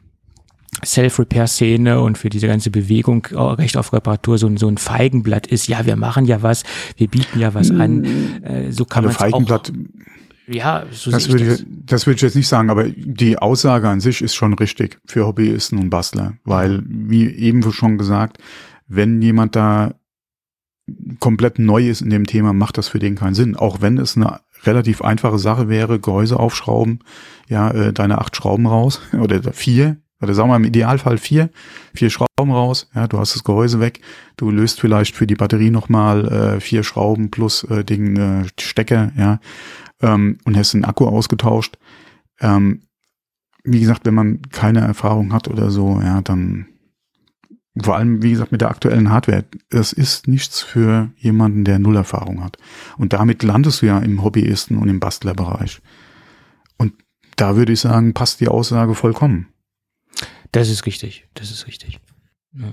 Self-Repair-Szene 0.85 2.01
und 2.01 2.19
für 2.19 2.31
diese 2.31 2.47
ganze 2.47 2.71
Bewegung 2.71 3.27
äh, 3.31 3.37
Recht 3.37 3.77
auf 3.77 3.93
Reparatur 3.93 4.39
so 4.39 4.47
ein, 4.47 4.57
so 4.57 4.69
ein 4.69 4.79
Feigenblatt 4.79 5.47
ist. 5.47 5.69
Ja, 5.69 5.87
wir 5.87 5.97
machen 5.97 6.25
ja 6.25 6.43
was, 6.43 6.65
wir 6.97 7.09
bieten 7.09 7.39
ja 7.39 7.55
was 7.55 7.71
an. 7.71 8.01
Mm. 8.01 8.45
Äh, 8.45 8.73
so 8.73 8.85
kann 8.85 9.05
man 9.05 9.13
Feigenblatt. 9.13 9.71
Auch, 9.71 10.11
ja, 10.53 10.85
so 10.91 11.13
das 11.13 11.29
würde 11.29 11.55
ich, 11.55 11.67
das 11.87 12.07
würde 12.07 12.17
ich 12.17 12.23
jetzt 12.23 12.35
nicht 12.35 12.49
sagen, 12.49 12.71
aber 12.71 12.89
die 12.89 13.39
Aussage 13.39 13.89
an 13.89 14.01
sich 14.01 14.21
ist 14.21 14.35
schon 14.35 14.55
richtig 14.55 14.99
für 15.07 15.27
Hobbyisten 15.27 15.79
und 15.79 15.91
Bastler, 15.91 16.35
weil 16.45 16.83
wie 16.87 17.29
eben 17.29 17.63
schon 17.73 17.99
gesagt, 17.99 18.39
wenn 18.89 19.23
jemand 19.23 19.55
da 19.55 19.95
komplett 21.21 21.61
neu 21.61 21.89
ist 21.89 22.03
in 22.03 22.11
dem 22.11 22.27
Thema, 22.27 22.53
macht 22.53 22.79
das 22.79 22.89
für 22.89 22.99
den 22.99 23.15
keinen 23.15 23.35
Sinn. 23.35 23.55
Auch 23.55 23.81
wenn 23.81 23.97
es 23.99 24.17
eine 24.17 24.41
relativ 24.65 25.03
einfache 25.03 25.39
Sache 25.39 25.69
wäre, 25.69 26.01
Gehäuse 26.01 26.39
aufschrauben, 26.39 27.01
ja, 27.49 27.71
äh, 27.71 27.93
deine 27.93 28.19
acht 28.19 28.35
Schrauben 28.35 28.67
raus 28.67 29.01
oder 29.13 29.53
vier, 29.53 29.99
oder 30.21 30.35
sagen 30.35 30.51
wir 30.51 30.57
im 30.57 30.65
Idealfall 30.65 31.19
vier, 31.19 31.51
vier 31.95 32.11
Schrauben 32.11 32.53
raus, 32.53 32.89
ja, 32.95 33.07
du 33.07 33.19
hast 33.19 33.35
das 33.35 33.45
Gehäuse 33.45 33.81
weg, 33.81 34.01
du 34.37 34.51
löst 34.51 34.81
vielleicht 34.81 35.17
für 35.17 35.27
die 35.27 35.35
Batterie 35.35 35.71
nochmal 35.71 36.29
äh, 36.29 36.61
vier 36.61 36.83
Schrauben 36.83 37.31
plus 37.31 37.65
äh, 37.65 37.85
den 37.85 38.17
äh, 38.17 38.47
Stecker, 38.59 39.13
ja, 39.17 39.41
ähm, 40.03 40.39
und 40.45 40.57
hast 40.57 40.75
den 40.75 40.85
Akku 40.85 41.07
ausgetauscht. 41.07 41.79
Ähm, 42.41 42.83
wie 43.65 43.81
gesagt, 43.81 44.07
wenn 44.07 44.15
man 44.15 44.43
keine 44.51 44.81
Erfahrung 44.81 45.33
hat 45.33 45.49
oder 45.49 45.71
so, 45.71 46.01
ja, 46.03 46.21
dann 46.23 46.67
vor 47.79 47.97
allem, 47.97 48.23
wie 48.23 48.31
gesagt, 48.31 48.53
mit 48.53 48.61
der 48.61 48.71
aktuellen 48.71 49.11
Hardware, 49.11 49.45
das 49.69 49.93
ist 49.93 50.27
nichts 50.27 50.61
für 50.61 51.11
jemanden, 51.17 51.65
der 51.65 51.79
null 51.79 51.97
Erfahrung 51.97 52.43
hat. 52.43 52.57
Und 52.99 53.13
damit 53.13 53.43
landest 53.43 53.83
du 53.83 53.87
ja 53.87 53.99
im 53.99 54.23
Hobbyisten 54.23 54.77
und 54.77 54.89
im 54.89 55.01
Bastlerbereich. 55.01 55.81
Und 56.77 56.95
da 57.37 57.57
würde 57.57 57.73
ich 57.73 57.81
sagen, 57.81 58.13
passt 58.13 58.41
die 58.41 58.49
Aussage 58.49 58.95
vollkommen. 58.95 59.49
Das 60.53 60.69
ist 60.69 60.87
richtig, 60.87 61.29
das 61.35 61.51
ist 61.51 61.67
richtig. 61.67 62.01
Ja. 62.53 62.73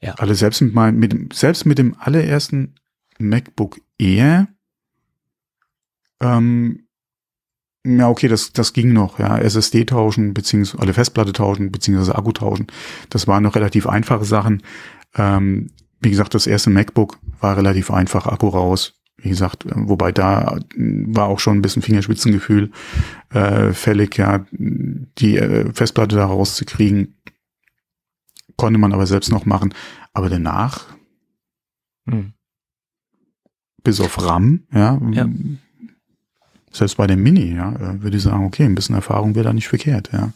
ja. 0.00 0.14
Also 0.14 0.34
selbst 0.34 0.60
mit, 0.60 0.74
meinem, 0.74 0.98
mit, 0.98 1.12
dem, 1.12 1.30
selbst 1.32 1.66
mit 1.66 1.78
dem 1.78 1.96
allerersten 1.98 2.74
MacBook 3.18 3.80
Air, 3.98 4.48
ähm, 6.20 6.88
ja, 7.86 8.08
okay, 8.08 8.28
das, 8.28 8.52
das 8.52 8.72
ging 8.72 8.92
noch, 8.92 9.18
ja. 9.18 9.38
SSD 9.38 9.84
tauschen, 9.86 10.34
beziehungsweise 10.34 10.82
alle 10.82 10.94
Festplatte 10.94 11.32
tauschen, 11.32 11.72
beziehungsweise 11.72 12.16
Akku 12.16 12.32
tauschen. 12.32 12.66
Das 13.08 13.26
waren 13.26 13.42
noch 13.42 13.54
relativ 13.54 13.86
einfache 13.86 14.24
Sachen. 14.24 14.62
Ähm, 15.14 15.70
wie 16.00 16.10
gesagt, 16.10 16.34
das 16.34 16.46
erste 16.46 16.70
MacBook 16.70 17.18
war 17.40 17.56
relativ 17.56 17.90
einfach, 17.90 18.26
Akku 18.26 18.48
raus, 18.48 18.97
wie 19.20 19.30
gesagt, 19.30 19.64
wobei 19.74 20.12
da 20.12 20.58
war 20.76 21.26
auch 21.26 21.40
schon 21.40 21.58
ein 21.58 21.62
bisschen 21.62 21.82
Fingerspitzengefühl 21.82 22.70
äh, 23.30 23.72
fällig, 23.72 24.16
ja, 24.16 24.46
die 24.52 25.36
äh, 25.36 25.72
Festplatte 25.72 26.16
da 26.16 26.26
rauszukriegen, 26.26 27.16
konnte 28.56 28.78
man 28.78 28.92
aber 28.92 29.06
selbst 29.06 29.30
noch 29.30 29.44
machen. 29.44 29.74
Aber 30.12 30.30
danach, 30.30 30.86
hm. 32.08 32.32
bis 33.82 34.00
auf 34.00 34.24
RAM, 34.24 34.64
ja, 34.72 35.00
ja, 35.10 35.28
selbst 36.70 36.96
bei 36.96 37.08
dem 37.08 37.22
Mini, 37.22 37.54
ja, 37.54 37.72
äh, 37.72 38.02
würde 38.02 38.16
ich 38.16 38.22
sagen, 38.22 38.44
okay, 38.44 38.64
ein 38.64 38.76
bisschen 38.76 38.94
Erfahrung 38.94 39.34
wäre 39.34 39.46
da 39.46 39.52
nicht 39.52 39.68
verkehrt, 39.68 40.10
ja. 40.12 40.32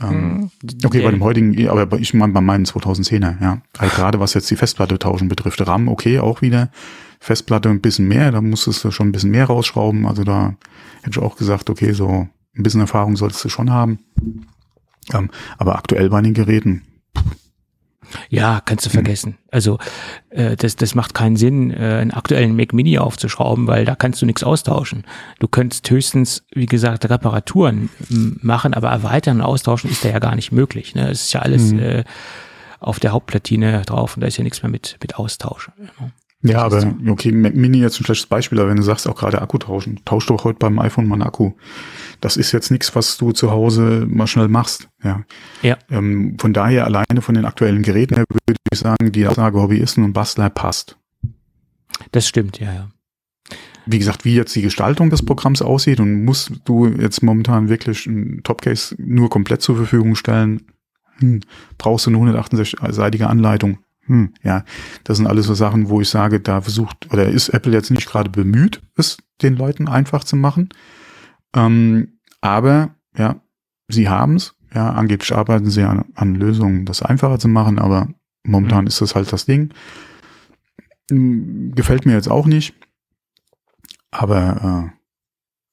Ähm, 0.00 0.50
hm. 0.62 0.78
okay, 0.84 1.02
bei 1.02 1.10
dem 1.10 1.24
heutigen, 1.24 1.68
aber 1.68 1.98
ich 1.98 2.14
meine 2.14 2.32
bei 2.32 2.40
meinen 2.40 2.66
2010er, 2.66 3.42
ja. 3.42 3.62
Also 3.78 3.96
gerade 3.96 4.20
was 4.20 4.34
jetzt 4.34 4.50
die 4.50 4.56
Festplatte 4.56 4.96
tauschen 4.96 5.26
betrifft, 5.26 5.66
RAM, 5.66 5.88
okay, 5.88 6.20
auch 6.20 6.40
wieder 6.40 6.70
Festplatte 7.24 7.70
ein 7.70 7.80
bisschen 7.80 8.06
mehr, 8.06 8.30
da 8.32 8.42
musstest 8.42 8.84
du 8.84 8.90
schon 8.90 9.08
ein 9.08 9.12
bisschen 9.12 9.30
mehr 9.30 9.46
rausschrauben. 9.46 10.04
Also 10.06 10.24
da 10.24 10.56
hätte 11.02 11.18
ich 11.18 11.18
auch 11.18 11.36
gesagt, 11.36 11.70
okay, 11.70 11.92
so 11.92 12.28
ein 12.54 12.62
bisschen 12.62 12.82
Erfahrung 12.82 13.16
solltest 13.16 13.42
du 13.42 13.48
schon 13.48 13.70
haben. 13.70 13.98
Ähm, 15.14 15.30
aber 15.56 15.76
aktuell 15.76 16.10
bei 16.10 16.20
den 16.20 16.34
Geräten. 16.34 16.82
Ja, 18.28 18.60
kannst 18.62 18.84
du 18.84 18.90
vergessen. 18.90 19.38
Also 19.50 19.78
äh, 20.28 20.54
das, 20.54 20.76
das 20.76 20.94
macht 20.94 21.14
keinen 21.14 21.36
Sinn, 21.36 21.70
äh, 21.70 21.96
einen 22.02 22.10
aktuellen 22.10 22.54
Mac 22.56 22.74
Mini 22.74 22.98
aufzuschrauben, 22.98 23.66
weil 23.68 23.86
da 23.86 23.94
kannst 23.94 24.20
du 24.20 24.26
nichts 24.26 24.44
austauschen. 24.44 25.04
Du 25.38 25.48
könntest 25.48 25.88
höchstens, 25.88 26.44
wie 26.52 26.66
gesagt, 26.66 27.08
Reparaturen 27.08 27.88
machen, 28.42 28.74
aber 28.74 28.90
erweitern 28.90 29.38
und 29.38 29.46
austauschen 29.46 29.88
ist 29.88 30.04
da 30.04 30.10
ja 30.10 30.18
gar 30.18 30.34
nicht 30.34 30.52
möglich. 30.52 30.94
Ne? 30.94 31.08
Es 31.08 31.22
ist 31.22 31.32
ja 31.32 31.40
alles 31.40 31.72
mhm. 31.72 31.78
äh, 31.78 32.04
auf 32.80 33.00
der 33.00 33.12
Hauptplatine 33.12 33.80
drauf 33.86 34.14
und 34.14 34.20
da 34.20 34.26
ist 34.26 34.36
ja 34.36 34.44
nichts 34.44 34.62
mehr 34.62 34.70
mit, 34.70 34.98
mit 35.00 35.14
Austausch. 35.16 35.70
Ne? 35.78 36.12
Ja, 36.46 36.58
aber 36.58 36.94
okay, 37.08 37.32
Mac 37.32 37.54
Mini 37.54 37.78
jetzt 37.78 37.98
ein 37.98 38.04
schlechtes 38.04 38.26
Beispiel, 38.26 38.60
aber 38.60 38.68
wenn 38.68 38.76
du 38.76 38.82
sagst, 38.82 39.08
auch 39.08 39.16
gerade 39.16 39.40
Akku 39.40 39.56
tauschen, 39.56 40.02
tausch 40.04 40.26
doch 40.26 40.44
heute 40.44 40.58
beim 40.58 40.78
iPhone 40.78 41.08
mal 41.08 41.14
einen 41.14 41.22
Akku. 41.22 41.52
Das 42.20 42.36
ist 42.36 42.52
jetzt 42.52 42.70
nichts, 42.70 42.94
was 42.94 43.16
du 43.16 43.32
zu 43.32 43.50
Hause 43.50 44.06
mal 44.06 44.26
schnell 44.26 44.48
machst. 44.48 44.88
Ja. 45.02 45.24
ja. 45.62 45.78
Ähm, 45.90 46.36
von 46.38 46.52
daher 46.52 46.84
alleine 46.84 47.22
von 47.22 47.34
den 47.34 47.46
aktuellen 47.46 47.82
Geräten 47.82 48.16
her 48.16 48.24
würde 48.28 48.58
ich 48.70 48.78
sagen, 48.78 49.10
die 49.10 49.26
Aussage 49.26 49.58
Hobbyisten 49.58 50.04
und 50.04 50.12
Bastler 50.12 50.50
passt. 50.50 50.98
Das 52.12 52.28
stimmt, 52.28 52.60
ja, 52.60 52.74
ja. 52.74 52.90
Wie 53.86 53.98
gesagt, 53.98 54.26
wie 54.26 54.34
jetzt 54.34 54.54
die 54.54 54.62
Gestaltung 54.62 55.08
des 55.08 55.24
Programms 55.24 55.62
aussieht 55.62 55.98
und 55.98 56.24
musst 56.24 56.52
du 56.66 56.88
jetzt 56.88 57.22
momentan 57.22 57.70
wirklich 57.70 58.04
ein 58.06 58.42
Topcase 58.42 58.96
nur 58.98 59.30
komplett 59.30 59.62
zur 59.62 59.76
Verfügung 59.76 60.14
stellen, 60.14 60.60
hm, 61.20 61.40
brauchst 61.78 62.04
du 62.04 62.10
eine 62.10 62.18
168-seitige 62.18 63.24
Anleitung 63.24 63.78
hm, 64.06 64.34
ja, 64.42 64.64
das 65.04 65.16
sind 65.16 65.26
alles 65.26 65.46
so 65.46 65.54
Sachen, 65.54 65.88
wo 65.88 66.00
ich 66.00 66.08
sage, 66.08 66.40
da 66.40 66.60
versucht 66.60 67.12
oder 67.12 67.28
ist 67.28 67.48
Apple 67.50 67.72
jetzt 67.72 67.90
nicht 67.90 68.06
gerade 68.06 68.30
bemüht, 68.30 68.82
es 68.96 69.16
den 69.42 69.56
Leuten 69.56 69.88
einfach 69.88 70.24
zu 70.24 70.36
machen. 70.36 70.68
Ähm, 71.54 72.18
aber 72.40 72.94
ja, 73.16 73.40
sie 73.88 74.08
haben 74.08 74.36
es. 74.36 74.54
Ja, 74.74 74.90
angeblich 74.90 75.34
arbeiten 75.34 75.70
sie 75.70 75.84
an, 75.84 76.04
an, 76.14 76.34
Lösungen, 76.34 76.84
das 76.84 77.02
einfacher 77.02 77.38
zu 77.38 77.46
machen, 77.48 77.78
aber 77.78 78.08
momentan 78.42 78.82
mhm. 78.82 78.88
ist 78.88 79.00
das 79.00 79.14
halt 79.14 79.32
das 79.32 79.46
Ding. 79.46 79.72
Hm, 81.10 81.72
gefällt 81.74 82.06
mir 82.06 82.12
jetzt 82.12 82.30
auch 82.30 82.46
nicht. 82.46 82.74
Aber 84.10 84.92
äh, 84.92 84.98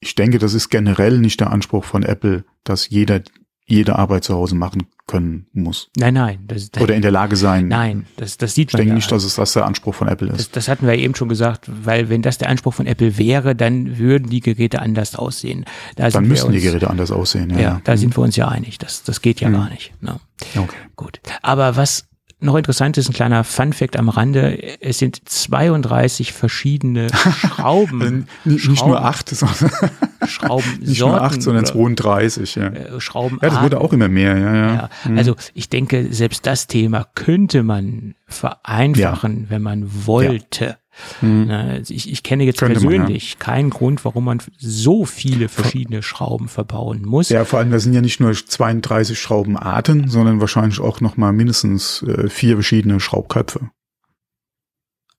ich 0.00 0.14
denke, 0.14 0.38
das 0.38 0.54
ist 0.54 0.68
generell 0.68 1.18
nicht 1.18 1.40
der 1.40 1.50
Anspruch 1.50 1.84
von 1.84 2.02
Apple, 2.02 2.44
dass 2.64 2.88
jeder 2.88 3.22
jede 3.64 3.96
Arbeit 3.96 4.24
zu 4.24 4.34
Hause 4.34 4.54
machen 4.54 4.82
können 5.06 5.46
muss. 5.52 5.90
Nein, 5.96 6.14
nein. 6.14 6.44
Das, 6.46 6.70
das, 6.70 6.82
Oder 6.82 6.94
in 6.94 7.02
der 7.02 7.10
Lage 7.10 7.36
sein. 7.36 7.68
Nein, 7.68 8.06
das, 8.16 8.36
das 8.36 8.54
sieht 8.54 8.72
man. 8.72 8.80
Ich 8.80 8.82
denke 8.82 8.90
ja. 8.90 8.94
nicht, 8.96 9.12
dass 9.12 9.24
es 9.24 9.36
das 9.36 9.52
der 9.52 9.66
Anspruch 9.66 9.94
von 9.94 10.08
Apple 10.08 10.28
ist. 10.28 10.38
Das, 10.38 10.50
das 10.50 10.68
hatten 10.68 10.86
wir 10.86 10.94
ja 10.94 11.02
eben 11.02 11.14
schon 11.14 11.28
gesagt, 11.28 11.66
weil 11.68 12.08
wenn 12.08 12.22
das 12.22 12.38
der 12.38 12.48
Anspruch 12.48 12.74
von 12.74 12.86
Apple 12.86 13.18
wäre, 13.18 13.54
dann 13.54 13.98
würden 13.98 14.30
die 14.30 14.40
Geräte 14.40 14.80
anders 14.80 15.14
aussehen. 15.14 15.64
Da 15.96 16.08
dann 16.08 16.26
müssen 16.26 16.46
uns, 16.46 16.56
die 16.56 16.62
Geräte 16.62 16.90
anders 16.90 17.10
aussehen. 17.10 17.50
Ja, 17.50 17.60
ja 17.60 17.80
da 17.84 17.92
mhm. 17.92 17.98
sind 17.98 18.16
wir 18.16 18.22
uns 18.22 18.36
ja 18.36 18.48
einig. 18.48 18.78
Das, 18.78 19.02
das 19.02 19.22
geht 19.22 19.40
ja 19.40 19.48
mhm. 19.48 19.54
gar 19.54 19.70
nicht. 19.70 19.92
No. 20.00 20.12
Ne? 20.12 20.20
Okay. 20.62 20.76
Gut. 20.96 21.20
Aber 21.42 21.76
was 21.76 22.04
noch 22.42 22.56
interessant 22.56 22.98
ist, 22.98 23.08
ein 23.08 23.12
kleiner 23.12 23.44
Fun-Fact 23.44 23.96
am 23.96 24.08
Rande, 24.08 24.80
es 24.80 24.98
sind 24.98 25.28
32 25.28 26.32
verschiedene 26.32 27.08
Schrauben. 27.38 28.26
nicht, 28.44 28.64
Schrauben, 28.64 28.90
nur 28.90 29.04
acht, 29.04 29.28
sondern 29.28 29.70
Schrauben 30.26 30.78
nicht 30.80 31.00
nur 31.00 31.20
acht, 31.20 31.42
sondern 31.42 31.64
32. 31.64 32.54
Ja. 32.56 32.68
Äh, 32.68 33.00
Schrauben. 33.00 33.38
Ja, 33.42 33.50
das 33.50 33.62
wurde 33.62 33.80
auch 33.80 33.92
immer 33.92 34.08
mehr. 34.08 34.36
Ja, 34.36 34.54
ja. 34.54 34.74
ja 34.74 34.90
mhm. 35.04 35.18
Also 35.18 35.36
ich 35.54 35.68
denke, 35.68 36.08
selbst 36.10 36.46
das 36.46 36.66
Thema 36.66 37.06
könnte 37.14 37.62
man 37.62 38.14
vereinfachen, 38.26 39.44
ja. 39.44 39.50
wenn 39.50 39.62
man 39.62 40.06
wollte. 40.06 40.76
Hm. 41.20 41.50
Also 41.50 41.94
ich, 41.94 42.10
ich 42.10 42.22
kenne 42.22 42.44
jetzt 42.44 42.58
Könnte 42.58 42.80
persönlich 42.80 43.36
man, 43.36 43.40
ja. 43.40 43.44
keinen 43.44 43.70
Grund, 43.70 44.04
warum 44.04 44.24
man 44.24 44.42
so 44.58 45.04
viele 45.04 45.48
verschiedene 45.48 46.02
Schrauben 46.02 46.48
verbauen 46.48 47.02
muss. 47.04 47.28
Ja, 47.28 47.44
vor 47.44 47.58
allem, 47.58 47.70
da 47.70 47.78
sind 47.78 47.94
ja 47.94 48.00
nicht 48.00 48.20
nur 48.20 48.32
32 48.32 49.18
Schraubenarten, 49.18 50.08
sondern 50.08 50.40
wahrscheinlich 50.40 50.80
auch 50.80 51.00
nochmal 51.00 51.32
mindestens 51.32 52.02
äh, 52.02 52.28
vier 52.28 52.56
verschiedene 52.56 53.00
Schraubköpfe. 53.00 53.70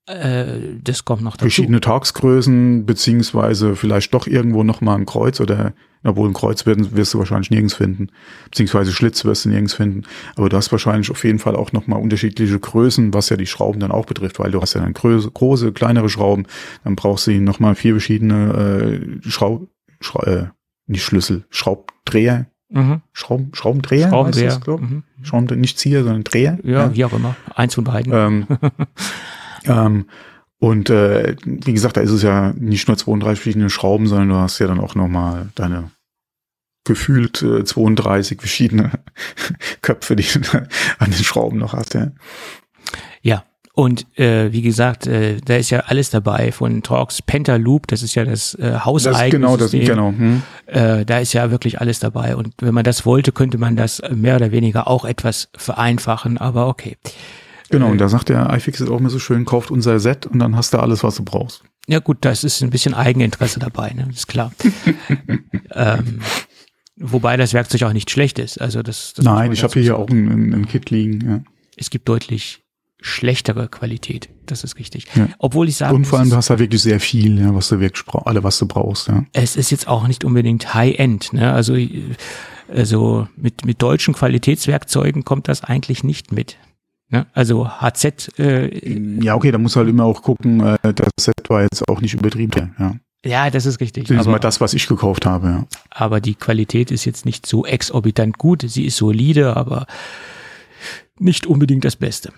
Äh, 0.06 0.76
das 0.82 1.04
kommt 1.04 1.22
noch 1.22 1.32
dazu. 1.36 1.44
Verschiedene 1.44 1.80
Tagsgrößen, 1.80 2.84
beziehungsweise 2.84 3.74
vielleicht 3.74 4.12
doch 4.12 4.26
irgendwo 4.26 4.62
nochmal 4.62 4.98
ein 4.98 5.06
Kreuz 5.06 5.40
oder, 5.40 5.72
obwohl 6.02 6.28
ein 6.28 6.34
Kreuz 6.34 6.66
wirst, 6.66 6.94
wirst 6.94 7.14
du 7.14 7.18
wahrscheinlich 7.18 7.50
nirgends 7.50 7.74
finden, 7.74 8.08
beziehungsweise 8.44 8.92
Schlitz 8.92 9.24
wirst 9.24 9.46
du 9.46 9.48
nirgends 9.48 9.72
finden. 9.72 10.02
Aber 10.36 10.50
du 10.50 10.56
hast 10.58 10.70
wahrscheinlich 10.72 11.10
auf 11.10 11.24
jeden 11.24 11.38
Fall 11.38 11.56
auch 11.56 11.72
nochmal 11.72 12.02
unterschiedliche 12.02 12.58
Größen, 12.58 13.14
was 13.14 13.30
ja 13.30 13.38
die 13.38 13.46
Schrauben 13.46 13.80
dann 13.80 13.92
auch 13.92 14.04
betrifft, 14.04 14.38
weil 14.38 14.50
du 14.50 14.60
hast 14.60 14.74
ja 14.74 14.82
dann 14.82 14.92
große, 14.92 15.30
große 15.30 15.72
kleinere 15.72 16.10
Schrauben, 16.10 16.44
dann 16.84 16.96
brauchst 16.96 17.26
du 17.26 17.32
nochmal 17.40 17.74
vier 17.74 17.94
verschiedene 17.94 19.20
äh, 19.24 19.30
Schraub, 19.30 19.68
Schra 20.00 20.22
äh, 20.26 20.46
nicht 20.86 21.02
Schlüssel, 21.02 21.46
Schraubdreher, 21.48 22.46
Mhm. 22.70 23.02
Schrauben, 23.12 23.50
Schraubendreher, 23.52 24.08
Schraubendreher. 24.08 24.58
Das, 24.58 24.80
mhm. 24.80 25.04
Schrauben, 25.22 25.60
nicht 25.60 25.78
Zieher, 25.78 26.02
sondern 26.02 26.24
Dreher. 26.24 26.58
Ja, 26.64 26.72
ja, 26.86 26.94
wie 26.94 27.04
auch 27.04 27.12
immer. 27.12 27.36
Eins 27.54 27.74
von 27.76 27.84
beiden. 27.84 28.12
Ähm, 28.12 28.46
Ähm, 29.66 30.06
Und 30.58 30.88
äh, 30.88 31.36
wie 31.44 31.74
gesagt, 31.74 31.96
da 31.96 32.00
ist 32.00 32.10
es 32.10 32.22
ja 32.22 32.54
nicht 32.56 32.88
nur 32.88 32.96
32 32.96 33.42
verschiedene 33.42 33.68
Schrauben, 33.68 34.06
sondern 34.06 34.30
du 34.30 34.36
hast 34.36 34.58
ja 34.60 34.66
dann 34.66 34.80
auch 34.80 34.94
nochmal 34.94 35.48
deine 35.54 35.90
gefühlt 36.84 37.42
äh, 37.42 37.64
32 37.64 38.38
verschiedene 38.40 38.92
Köpfe, 39.82 40.16
die 40.16 40.22
du 40.22 40.58
an 40.98 41.10
den 41.10 41.24
Schrauben 41.24 41.58
noch 41.58 41.72
hast. 41.74 41.94
Ja, 41.94 42.12
ja 43.22 43.44
und 43.76 44.06
äh, 44.18 44.52
wie 44.52 44.62
gesagt, 44.62 45.08
äh, 45.08 45.38
da 45.44 45.56
ist 45.56 45.70
ja 45.70 45.80
alles 45.80 46.08
dabei 46.10 46.52
von 46.52 46.82
Torx 46.82 47.20
Pentaloop, 47.22 47.88
das 47.88 48.02
ist 48.04 48.14
ja 48.14 48.24
das 48.24 48.54
äh, 48.54 48.78
hauseigene 48.78 49.30
genau, 49.30 49.56
das, 49.56 49.72
genau. 49.72 50.10
Hm. 50.10 50.42
Äh, 50.66 51.04
da 51.04 51.18
ist 51.18 51.32
ja 51.32 51.50
wirklich 51.50 51.80
alles 51.80 51.98
dabei. 51.98 52.36
Und 52.36 52.54
wenn 52.60 52.72
man 52.72 52.84
das 52.84 53.04
wollte, 53.04 53.32
könnte 53.32 53.58
man 53.58 53.74
das 53.74 54.00
mehr 54.14 54.36
oder 54.36 54.52
weniger 54.52 54.86
auch 54.86 55.04
etwas 55.04 55.48
vereinfachen, 55.56 56.38
aber 56.38 56.68
okay. 56.68 56.96
Genau, 57.70 57.88
und 57.88 57.96
äh, 57.96 57.98
da 57.98 58.08
sagt 58.08 58.28
der 58.28 58.52
iFixit 58.52 58.88
auch 58.88 58.98
immer 58.98 59.10
so 59.10 59.18
schön, 59.18 59.44
kauft 59.44 59.70
unser 59.70 59.98
Set 59.98 60.26
und 60.26 60.38
dann 60.38 60.56
hast 60.56 60.74
du 60.74 60.78
alles, 60.78 61.02
was 61.02 61.16
du 61.16 61.24
brauchst. 61.24 61.62
Ja 61.86 61.98
gut, 61.98 62.18
das 62.22 62.44
ist 62.44 62.62
ein 62.62 62.70
bisschen 62.70 62.94
Eigeninteresse 62.94 63.58
dabei, 63.58 63.92
ne? 63.92 64.08
ist 64.10 64.28
klar. 64.28 64.52
ähm, 65.72 66.20
wobei 66.96 67.36
das 67.36 67.52
Werkzeug 67.52 67.82
auch 67.82 67.92
nicht 67.92 68.10
schlecht 68.10 68.38
ist. 68.38 68.60
Also 68.60 68.82
das, 68.82 69.12
das 69.14 69.24
Nein, 69.24 69.52
ich 69.52 69.62
habe 69.62 69.80
hier 69.80 69.98
auch 69.98 70.08
ein, 70.08 70.52
ein 70.52 70.66
Kit 70.66 70.90
liegen. 70.90 71.28
Ja. 71.28 71.40
Es 71.76 71.90
gibt 71.90 72.08
deutlich 72.08 72.64
schlechtere 73.04 73.68
Qualität. 73.68 74.30
Das 74.46 74.64
ist 74.64 74.78
richtig. 74.78 75.06
Ja. 75.14 75.28
Obwohl 75.38 75.68
ich 75.68 75.76
sage. 75.76 75.94
Und 75.94 76.06
vor 76.06 76.18
allem, 76.18 76.30
du 76.30 76.36
hast 76.36 76.48
da 76.48 76.58
wirklich 76.58 76.80
sehr 76.80 77.00
viel, 77.00 77.38
ja, 77.38 77.54
was 77.54 77.68
du 77.68 77.78
wirklich 77.78 78.04
alle, 78.14 78.42
was 78.42 78.58
du 78.58 78.66
brauchst, 78.66 79.08
ja. 79.08 79.24
Es 79.32 79.56
ist 79.56 79.70
jetzt 79.70 79.88
auch 79.88 80.08
nicht 80.08 80.24
unbedingt 80.24 80.72
High-End, 80.74 81.34
ne? 81.34 81.52
Also, 81.52 81.76
also 82.68 83.28
mit, 83.36 83.66
mit 83.66 83.82
deutschen 83.82 84.14
Qualitätswerkzeugen 84.14 85.24
kommt 85.24 85.48
das 85.48 85.62
eigentlich 85.62 86.02
nicht 86.02 86.32
mit. 86.32 86.56
Ne? 87.08 87.26
Also 87.32 87.68
HZ. 87.68 88.38
Äh, 88.38 89.22
ja, 89.22 89.34
okay, 89.34 89.50
da 89.50 89.58
muss 89.58 89.76
halt 89.76 89.88
immer 89.88 90.04
auch 90.04 90.22
gucken, 90.22 90.60
äh, 90.60 90.94
das 90.94 91.08
Set 91.20 91.48
war 91.48 91.62
jetzt 91.62 91.88
auch 91.88 92.00
nicht 92.00 92.14
übertrieben, 92.14 92.74
ja. 92.78 92.96
Ja, 93.24 93.48
das 93.48 93.64
ist 93.64 93.80
richtig. 93.80 94.04
Das 94.08 94.20
ist 94.20 94.26
mal 94.26 94.38
das, 94.38 94.60
was 94.60 94.74
ich 94.74 94.86
gekauft 94.86 95.24
habe, 95.24 95.46
ja. 95.46 95.66
Aber 95.88 96.20
die 96.20 96.34
Qualität 96.34 96.90
ist 96.90 97.06
jetzt 97.06 97.24
nicht 97.24 97.46
so 97.46 97.64
exorbitant 97.64 98.36
gut. 98.36 98.62
Sie 98.66 98.84
ist 98.84 98.98
solide, 98.98 99.56
aber 99.56 99.86
nicht 101.18 101.46
unbedingt 101.46 101.84
das 101.84 101.96
Beste. 101.96 102.32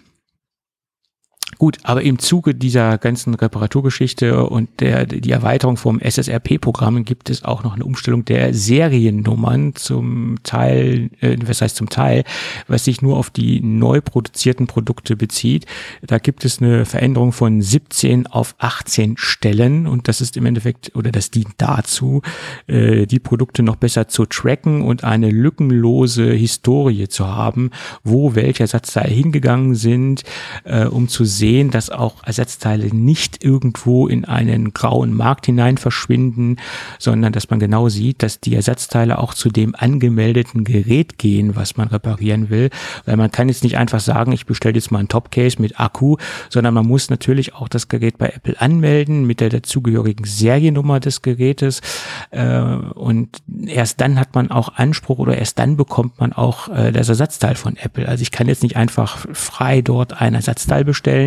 Gut, 1.58 1.78
aber 1.84 2.02
im 2.02 2.18
Zuge 2.18 2.54
dieser 2.54 2.98
ganzen 2.98 3.32
Reparaturgeschichte 3.32 4.46
und 4.46 4.68
der, 4.80 5.06
die 5.06 5.30
Erweiterung 5.30 5.78
vom 5.78 6.00
SSRP-Programm 6.00 7.04
gibt 7.04 7.30
es 7.30 7.44
auch 7.44 7.62
noch 7.62 7.74
eine 7.74 7.84
Umstellung 7.84 8.26
der 8.26 8.52
Seriennummern 8.52 9.74
zum 9.74 10.36
Teil, 10.42 11.08
äh, 11.20 11.36
was 11.46 11.62
heißt 11.62 11.76
zum 11.76 11.88
Teil, 11.88 12.24
was 12.68 12.84
sich 12.84 13.00
nur 13.00 13.16
auf 13.16 13.30
die 13.30 13.62
neu 13.62 14.02
produzierten 14.02 14.66
Produkte 14.66 15.16
bezieht. 15.16 15.64
Da 16.02 16.18
gibt 16.18 16.44
es 16.44 16.60
eine 16.60 16.84
Veränderung 16.84 17.32
von 17.32 17.62
17 17.62 18.26
auf 18.26 18.54
18 18.58 19.16
Stellen 19.16 19.86
und 19.86 20.08
das 20.08 20.20
ist 20.20 20.36
im 20.36 20.44
Endeffekt, 20.44 20.94
oder 20.94 21.10
das 21.10 21.30
dient 21.30 21.54
dazu, 21.56 22.20
äh, 22.66 23.06
die 23.06 23.20
Produkte 23.20 23.62
noch 23.62 23.76
besser 23.76 24.08
zu 24.08 24.26
tracken 24.26 24.82
und 24.82 25.04
eine 25.04 25.30
lückenlose 25.30 26.32
Historie 26.32 27.08
zu 27.08 27.28
haben, 27.28 27.70
wo 28.04 28.34
welche 28.34 28.64
Ersatzteile 28.64 29.14
hingegangen 29.14 29.74
sind, 29.74 30.24
äh, 30.64 30.84
um 30.84 31.08
zu 31.08 31.24
sehen, 31.36 31.70
dass 31.70 31.90
auch 31.90 32.24
Ersatzteile 32.24 32.94
nicht 32.94 33.42
irgendwo 33.42 34.08
in 34.08 34.24
einen 34.24 34.72
grauen 34.72 35.14
Markt 35.14 35.46
hinein 35.46 35.78
verschwinden, 35.78 36.56
sondern 36.98 37.32
dass 37.32 37.50
man 37.50 37.58
genau 37.58 37.88
sieht, 37.88 38.22
dass 38.22 38.40
die 38.40 38.54
Ersatzteile 38.54 39.18
auch 39.18 39.34
zu 39.34 39.48
dem 39.50 39.74
angemeldeten 39.74 40.64
Gerät 40.64 41.18
gehen, 41.18 41.56
was 41.56 41.76
man 41.76 41.88
reparieren 41.88 42.50
will. 42.50 42.70
Weil 43.04 43.16
man 43.16 43.30
kann 43.30 43.48
jetzt 43.48 43.64
nicht 43.64 43.76
einfach 43.76 44.00
sagen, 44.00 44.32
ich 44.32 44.46
bestelle 44.46 44.74
jetzt 44.74 44.90
mal 44.90 45.00
ein 45.00 45.08
Topcase 45.08 45.60
mit 45.60 45.78
Akku, 45.80 46.16
sondern 46.48 46.74
man 46.74 46.86
muss 46.86 47.10
natürlich 47.10 47.54
auch 47.54 47.68
das 47.68 47.88
Gerät 47.88 48.18
bei 48.18 48.28
Apple 48.28 48.60
anmelden 48.60 49.26
mit 49.26 49.40
der 49.40 49.50
dazugehörigen 49.50 50.24
Seriennummer 50.24 51.00
des 51.00 51.22
Gerätes. 51.22 51.80
Äh, 52.30 52.60
und 52.60 53.38
erst 53.66 54.00
dann 54.00 54.18
hat 54.18 54.34
man 54.34 54.50
auch 54.50 54.74
Anspruch 54.74 55.18
oder 55.18 55.36
erst 55.36 55.58
dann 55.58 55.76
bekommt 55.76 56.18
man 56.20 56.32
auch 56.32 56.68
äh, 56.68 56.92
das 56.92 57.08
Ersatzteil 57.08 57.54
von 57.54 57.76
Apple. 57.76 58.08
Also 58.08 58.22
ich 58.22 58.30
kann 58.30 58.48
jetzt 58.48 58.62
nicht 58.62 58.76
einfach 58.76 59.26
frei 59.32 59.82
dort 59.82 60.20
ein 60.20 60.34
Ersatzteil 60.34 60.84
bestellen, 60.84 61.25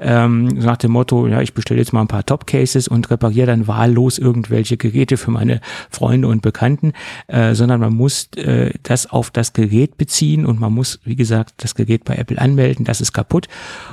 ähm, 0.00 0.46
nach 0.46 0.76
dem 0.78 0.92
Motto, 0.92 1.26
ja, 1.28 1.40
ich 1.40 1.54
bestelle 1.54 1.80
jetzt 1.80 1.92
mal 1.92 2.00
ein 2.00 2.08
paar 2.08 2.26
Top-Cases 2.26 2.88
und 2.88 3.10
repariere 3.10 3.46
dann 3.46 3.68
wahllos 3.68 4.18
irgendwelche 4.18 4.76
Geräte 4.76 5.16
für 5.16 5.30
meine 5.30 5.60
Freunde 5.90 6.26
und 6.28 6.42
Bekannten, 6.42 6.92
äh, 7.28 7.54
sondern 7.54 7.80
man 7.80 7.94
muss 7.94 8.28
äh, 8.36 8.72
das 8.82 9.10
auf 9.10 9.30
das 9.30 9.52
Gerät 9.52 9.96
beziehen 9.96 10.46
und 10.46 10.58
man 10.58 10.72
muss, 10.72 11.00
wie 11.04 11.16
gesagt, 11.16 11.54
das 11.58 11.74
Gerät 11.74 12.04
bei 12.04 12.16
Apple 12.16 12.38
anmelden, 12.38 12.84
das 12.84 13.00
ist 13.00 13.12
kaputt 13.12 13.48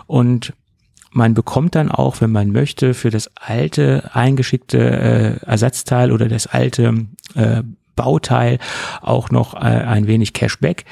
und 0.07 0.53
man 1.11 1.33
bekommt 1.33 1.75
dann 1.75 1.91
auch, 1.91 2.21
wenn 2.21 2.31
man 2.31 2.51
möchte, 2.51 2.93
für 2.93 3.09
das 3.09 3.31
alte 3.35 4.11
eingeschickte 4.13 4.77
äh, 4.77 5.45
Ersatzteil 5.45 6.11
oder 6.11 6.27
das 6.27 6.47
alte 6.47 7.07
äh, 7.33 7.63
Bauteil 7.95 8.59
auch 9.01 9.29
noch 9.31 9.55
äh, 9.55 9.57
ein 9.57 10.07
wenig 10.07 10.33
Cashback. 10.33 10.85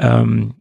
Ähm, 0.00 0.54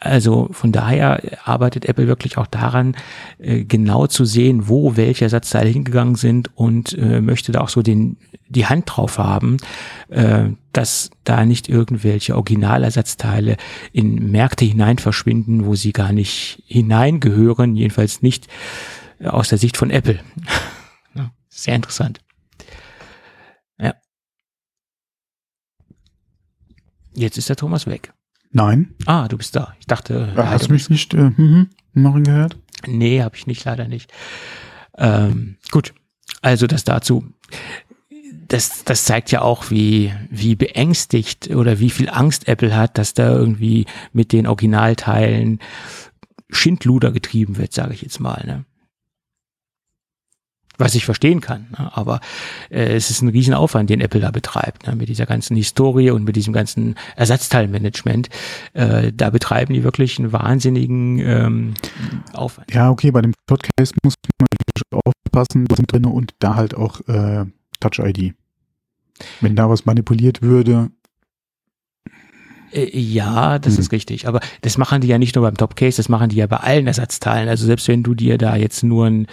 also 0.00 0.48
von 0.52 0.72
daher 0.72 1.20
arbeitet 1.44 1.84
Apple 1.84 2.06
wirklich 2.06 2.38
auch 2.38 2.46
daran, 2.46 2.96
äh, 3.38 3.64
genau 3.64 4.06
zu 4.06 4.24
sehen, 4.24 4.66
wo 4.66 4.96
welche 4.96 5.24
Ersatzteile 5.24 5.68
hingegangen 5.68 6.14
sind 6.14 6.56
und 6.56 6.96
äh, 6.96 7.20
möchte 7.20 7.52
da 7.52 7.60
auch 7.60 7.68
so 7.68 7.82
den, 7.82 8.16
die 8.48 8.64
Hand 8.64 8.84
drauf 8.86 9.18
haben, 9.18 9.58
äh, 10.08 10.44
dass 10.72 11.10
da 11.24 11.44
nicht 11.44 11.68
irgendwelche 11.68 12.34
Originalersatzteile 12.34 13.58
in 13.92 14.30
Märkte 14.30 14.64
hinein 14.64 14.96
verschwinden, 14.96 15.66
wo 15.66 15.74
sie 15.74 15.92
gar 15.92 16.12
nicht 16.12 16.62
hineingehören, 16.66 17.76
jedenfalls 17.76 18.22
nicht 18.22 18.48
aus 19.22 19.50
der 19.50 19.58
Sicht 19.58 19.76
von 19.76 19.90
Apple. 19.90 20.18
Sehr 21.50 21.74
interessant. 21.74 22.20
Ja. 23.78 23.94
Jetzt 27.12 27.36
ist 27.36 27.50
der 27.50 27.56
Thomas 27.56 27.86
weg. 27.86 28.14
Nein. 28.52 28.94
Ah, 29.06 29.28
du 29.28 29.38
bist 29.38 29.54
da. 29.54 29.74
Ich 29.78 29.86
dachte. 29.86 30.32
Äh, 30.36 30.42
hast 30.42 30.68
du 30.68 30.72
mich 30.72 30.90
nicht 30.90 31.14
äh, 31.14 31.30
hm, 31.34 31.70
machen 31.92 32.24
gehört? 32.24 32.56
Nee, 32.86 33.22
habe 33.22 33.36
ich 33.36 33.46
nicht, 33.46 33.64
leider 33.64 33.86
nicht. 33.86 34.12
Ähm, 34.96 35.56
gut, 35.70 35.94
also 36.42 36.66
das 36.66 36.84
dazu. 36.84 37.24
Das, 38.48 38.82
das 38.84 39.04
zeigt 39.04 39.30
ja 39.30 39.42
auch, 39.42 39.70
wie, 39.70 40.12
wie 40.28 40.56
beängstigt 40.56 41.50
oder 41.50 41.78
wie 41.78 41.90
viel 41.90 42.08
Angst 42.10 42.48
Apple 42.48 42.74
hat, 42.74 42.98
dass 42.98 43.14
da 43.14 43.30
irgendwie 43.30 43.86
mit 44.12 44.32
den 44.32 44.48
Originalteilen 44.48 45.60
Schindluder 46.50 47.12
getrieben 47.12 47.58
wird, 47.58 47.72
sage 47.72 47.94
ich 47.94 48.02
jetzt 48.02 48.18
mal. 48.18 48.42
Ne? 48.44 48.64
Was 50.80 50.94
ich 50.94 51.04
verstehen 51.04 51.40
kann. 51.40 51.66
Ne? 51.78 51.90
Aber 51.94 52.20
äh, 52.70 52.94
es 52.96 53.10
ist 53.10 53.22
ein 53.22 53.28
Riesenaufwand, 53.28 53.90
den 53.90 54.00
Apple 54.00 54.20
da 54.20 54.30
betreibt, 54.30 54.86
ne? 54.86 54.96
mit 54.96 55.08
dieser 55.08 55.26
ganzen 55.26 55.56
Historie 55.56 56.10
und 56.10 56.24
mit 56.24 56.36
diesem 56.36 56.52
ganzen 56.52 56.96
Ersatzteilmanagement. 57.16 58.28
Äh, 58.72 59.12
da 59.14 59.30
betreiben 59.30 59.74
die 59.74 59.84
wirklich 59.84 60.18
einen 60.18 60.32
wahnsinnigen 60.32 61.18
ähm, 61.18 61.74
Aufwand. 62.32 62.72
Ja, 62.74 62.90
okay, 62.90 63.10
bei 63.10 63.22
dem 63.22 63.34
Podcast 63.46 63.94
muss 64.02 64.14
man 64.38 65.00
aufpassen, 65.04 65.66
da 65.66 65.76
sind 65.76 65.92
drin 65.92 66.04
und 66.06 66.32
da 66.38 66.56
halt 66.56 66.74
auch 66.74 67.00
äh, 67.08 67.44
Touch 67.78 67.98
ID. 67.98 68.34
Wenn 69.40 69.54
da 69.54 69.68
was 69.68 69.84
manipuliert 69.84 70.42
würde, 70.42 70.90
äh, 72.72 72.98
ja, 72.98 73.58
das 73.58 73.74
mhm. 73.74 73.80
ist 73.80 73.92
richtig. 73.92 74.26
Aber 74.26 74.40
das 74.62 74.78
machen 74.78 75.00
die 75.00 75.08
ja 75.08 75.18
nicht 75.18 75.34
nur 75.34 75.44
beim 75.44 75.56
Topcase, 75.56 75.96
das 75.96 76.08
machen 76.08 76.30
die 76.30 76.36
ja 76.36 76.46
bei 76.46 76.58
allen 76.58 76.86
Ersatzteilen. 76.86 77.48
Also 77.48 77.66
selbst 77.66 77.88
wenn 77.88 78.02
du 78.02 78.14
dir 78.14 78.38
da 78.38 78.56
jetzt 78.56 78.82
nur 78.82 79.06
ein 79.06 79.26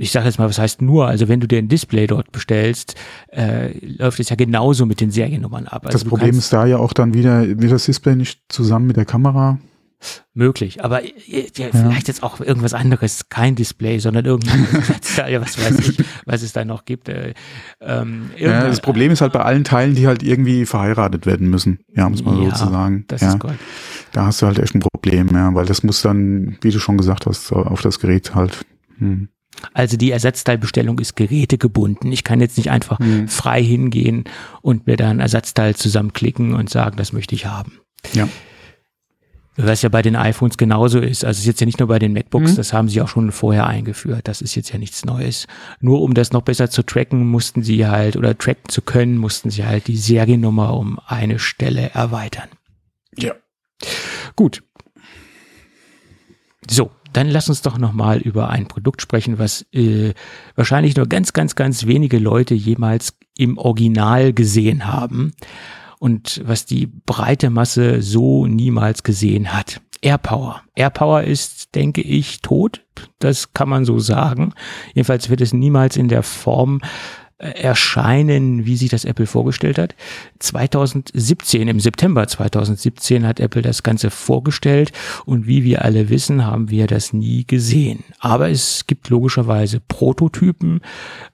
ich 0.00 0.12
sage 0.12 0.26
jetzt 0.26 0.38
mal, 0.38 0.48
was 0.48 0.58
heißt 0.58 0.80
nur, 0.82 1.06
also 1.06 1.28
wenn 1.28 1.40
du 1.40 1.46
dir 1.46 1.58
ein 1.58 1.68
Display 1.68 2.06
dort 2.06 2.32
bestellst, 2.32 2.94
äh, 3.28 3.72
läuft 3.86 4.18
es 4.18 4.30
ja 4.30 4.36
genauso 4.36 4.86
mit 4.86 5.00
den 5.00 5.10
Seriennummern 5.10 5.66
ab. 5.66 5.84
Also 5.84 5.98
das 5.98 6.04
Problem 6.04 6.38
ist 6.38 6.52
da 6.52 6.66
ja 6.66 6.78
auch 6.78 6.92
dann 6.92 7.12
wieder, 7.12 7.46
wird 7.46 7.70
das 7.70 7.84
Display 7.84 8.16
nicht 8.16 8.40
zusammen 8.48 8.86
mit 8.86 8.96
der 8.96 9.04
Kamera? 9.04 9.58
Möglich, 10.32 10.82
aber 10.82 11.04
ja, 11.04 11.42
ja. 11.56 11.68
vielleicht 11.70 12.08
jetzt 12.08 12.22
auch 12.22 12.40
irgendwas 12.40 12.72
anderes, 12.72 13.28
kein 13.28 13.54
Display, 13.54 13.98
sondern 13.98 14.24
irgendein, 14.24 14.66
was 14.72 15.58
weiß 15.58 15.78
ich, 15.90 16.02
was 16.24 16.40
es 16.40 16.54
da 16.54 16.64
noch 16.64 16.86
gibt. 16.86 17.10
Äh, 17.10 17.34
ähm, 17.82 18.30
ja, 18.38 18.66
das 18.66 18.80
Problem 18.80 19.12
ist 19.12 19.20
halt 19.20 19.34
bei 19.34 19.42
allen 19.42 19.62
Teilen, 19.62 19.94
die 19.94 20.06
halt 20.06 20.22
irgendwie 20.22 20.64
verheiratet 20.64 21.26
werden 21.26 21.50
müssen, 21.50 21.80
ja, 21.94 22.08
muss 22.08 22.24
man 22.24 22.42
ja, 22.42 22.56
so 22.56 22.70
sagen. 22.70 23.04
Das 23.08 23.20
ja. 23.20 23.28
ist 23.28 23.40
Gold. 23.40 23.58
Da 24.12 24.24
hast 24.24 24.40
du 24.40 24.46
halt 24.46 24.58
echt 24.58 24.74
ein 24.74 24.80
Problem, 24.80 25.28
ja, 25.34 25.54
weil 25.54 25.66
das 25.66 25.82
muss 25.82 26.00
dann, 26.00 26.56
wie 26.62 26.70
du 26.70 26.78
schon 26.78 26.96
gesagt 26.96 27.26
hast, 27.26 27.52
auf 27.52 27.82
das 27.82 28.00
Gerät 28.00 28.34
halt. 28.34 28.64
Hm. 28.98 29.28
Also 29.72 29.96
die 29.96 30.10
Ersatzteilbestellung 30.10 30.98
ist 30.98 31.16
gerätegebunden. 31.16 32.12
Ich 32.12 32.24
kann 32.24 32.40
jetzt 32.40 32.56
nicht 32.56 32.70
einfach 32.70 32.98
mhm. 32.98 33.28
frei 33.28 33.62
hingehen 33.62 34.24
und 34.62 34.86
mir 34.86 34.96
da 34.96 35.10
ein 35.10 35.20
Ersatzteil 35.20 35.74
zusammenklicken 35.74 36.54
und 36.54 36.70
sagen, 36.70 36.96
das 36.96 37.12
möchte 37.12 37.34
ich 37.34 37.46
haben. 37.46 37.80
Ja. 38.12 38.28
Was 39.56 39.82
ja 39.82 39.88
bei 39.88 40.00
den 40.00 40.16
iPhones 40.16 40.56
genauso 40.56 41.00
ist. 41.00 41.24
Also 41.24 41.38
es 41.38 41.40
ist 41.40 41.46
jetzt 41.46 41.60
ja 41.60 41.66
nicht 41.66 41.80
nur 41.80 41.88
bei 41.88 41.98
den 41.98 42.12
MacBooks, 42.12 42.52
mhm. 42.52 42.56
das 42.56 42.72
haben 42.72 42.88
sie 42.88 43.02
auch 43.02 43.08
schon 43.08 43.32
vorher 43.32 43.66
eingeführt. 43.66 44.28
Das 44.28 44.40
ist 44.40 44.54
jetzt 44.54 44.72
ja 44.72 44.78
nichts 44.78 45.04
Neues. 45.04 45.46
Nur 45.80 46.00
um 46.00 46.14
das 46.14 46.32
noch 46.32 46.42
besser 46.42 46.70
zu 46.70 46.82
tracken, 46.82 47.26
mussten 47.26 47.62
sie 47.62 47.86
halt, 47.86 48.16
oder 48.16 48.38
tracken 48.38 48.68
zu 48.68 48.80
können, 48.80 49.18
mussten 49.18 49.50
sie 49.50 49.64
halt 49.64 49.88
die 49.88 49.96
Seriennummer 49.96 50.74
um 50.74 50.98
eine 51.06 51.38
Stelle 51.38 51.90
erweitern. 51.90 52.48
Ja. 53.18 53.34
Gut. 54.36 54.62
So, 56.70 56.90
dann 57.12 57.28
lass 57.28 57.48
uns 57.48 57.62
doch 57.62 57.78
nochmal 57.78 58.18
über 58.18 58.50
ein 58.50 58.66
Produkt 58.66 59.02
sprechen, 59.02 59.38
was 59.38 59.66
äh, 59.72 60.12
wahrscheinlich 60.54 60.96
nur 60.96 61.06
ganz, 61.06 61.32
ganz, 61.32 61.54
ganz 61.54 61.86
wenige 61.86 62.18
Leute 62.18 62.54
jemals 62.54 63.16
im 63.36 63.58
Original 63.58 64.32
gesehen 64.32 64.86
haben 64.86 65.32
und 65.98 66.40
was 66.44 66.66
die 66.66 66.86
breite 66.86 67.50
Masse 67.50 68.02
so 68.02 68.46
niemals 68.46 69.02
gesehen 69.02 69.52
hat. 69.52 69.80
AirPower. 70.02 70.62
AirPower 70.74 71.24
ist, 71.24 71.74
denke 71.74 72.00
ich, 72.00 72.40
tot. 72.40 72.82
Das 73.18 73.52
kann 73.52 73.68
man 73.68 73.84
so 73.84 73.98
sagen. 73.98 74.54
Jedenfalls 74.94 75.28
wird 75.28 75.40
es 75.40 75.52
niemals 75.52 75.96
in 75.96 76.08
der 76.08 76.22
Form 76.22 76.80
erscheinen, 77.40 78.66
wie 78.66 78.76
sich 78.76 78.90
das 78.90 79.06
Apple 79.06 79.26
vorgestellt 79.26 79.78
hat. 79.78 79.94
2017, 80.40 81.68
im 81.68 81.80
September 81.80 82.28
2017 82.28 83.26
hat 83.26 83.40
Apple 83.40 83.62
das 83.62 83.82
Ganze 83.82 84.10
vorgestellt 84.10 84.92
und 85.24 85.46
wie 85.46 85.64
wir 85.64 85.82
alle 85.82 86.10
wissen, 86.10 86.44
haben 86.44 86.68
wir 86.68 86.86
das 86.86 87.14
nie 87.14 87.44
gesehen. 87.46 88.04
Aber 88.18 88.50
es 88.50 88.86
gibt 88.86 89.08
logischerweise 89.08 89.80
Prototypen 89.80 90.82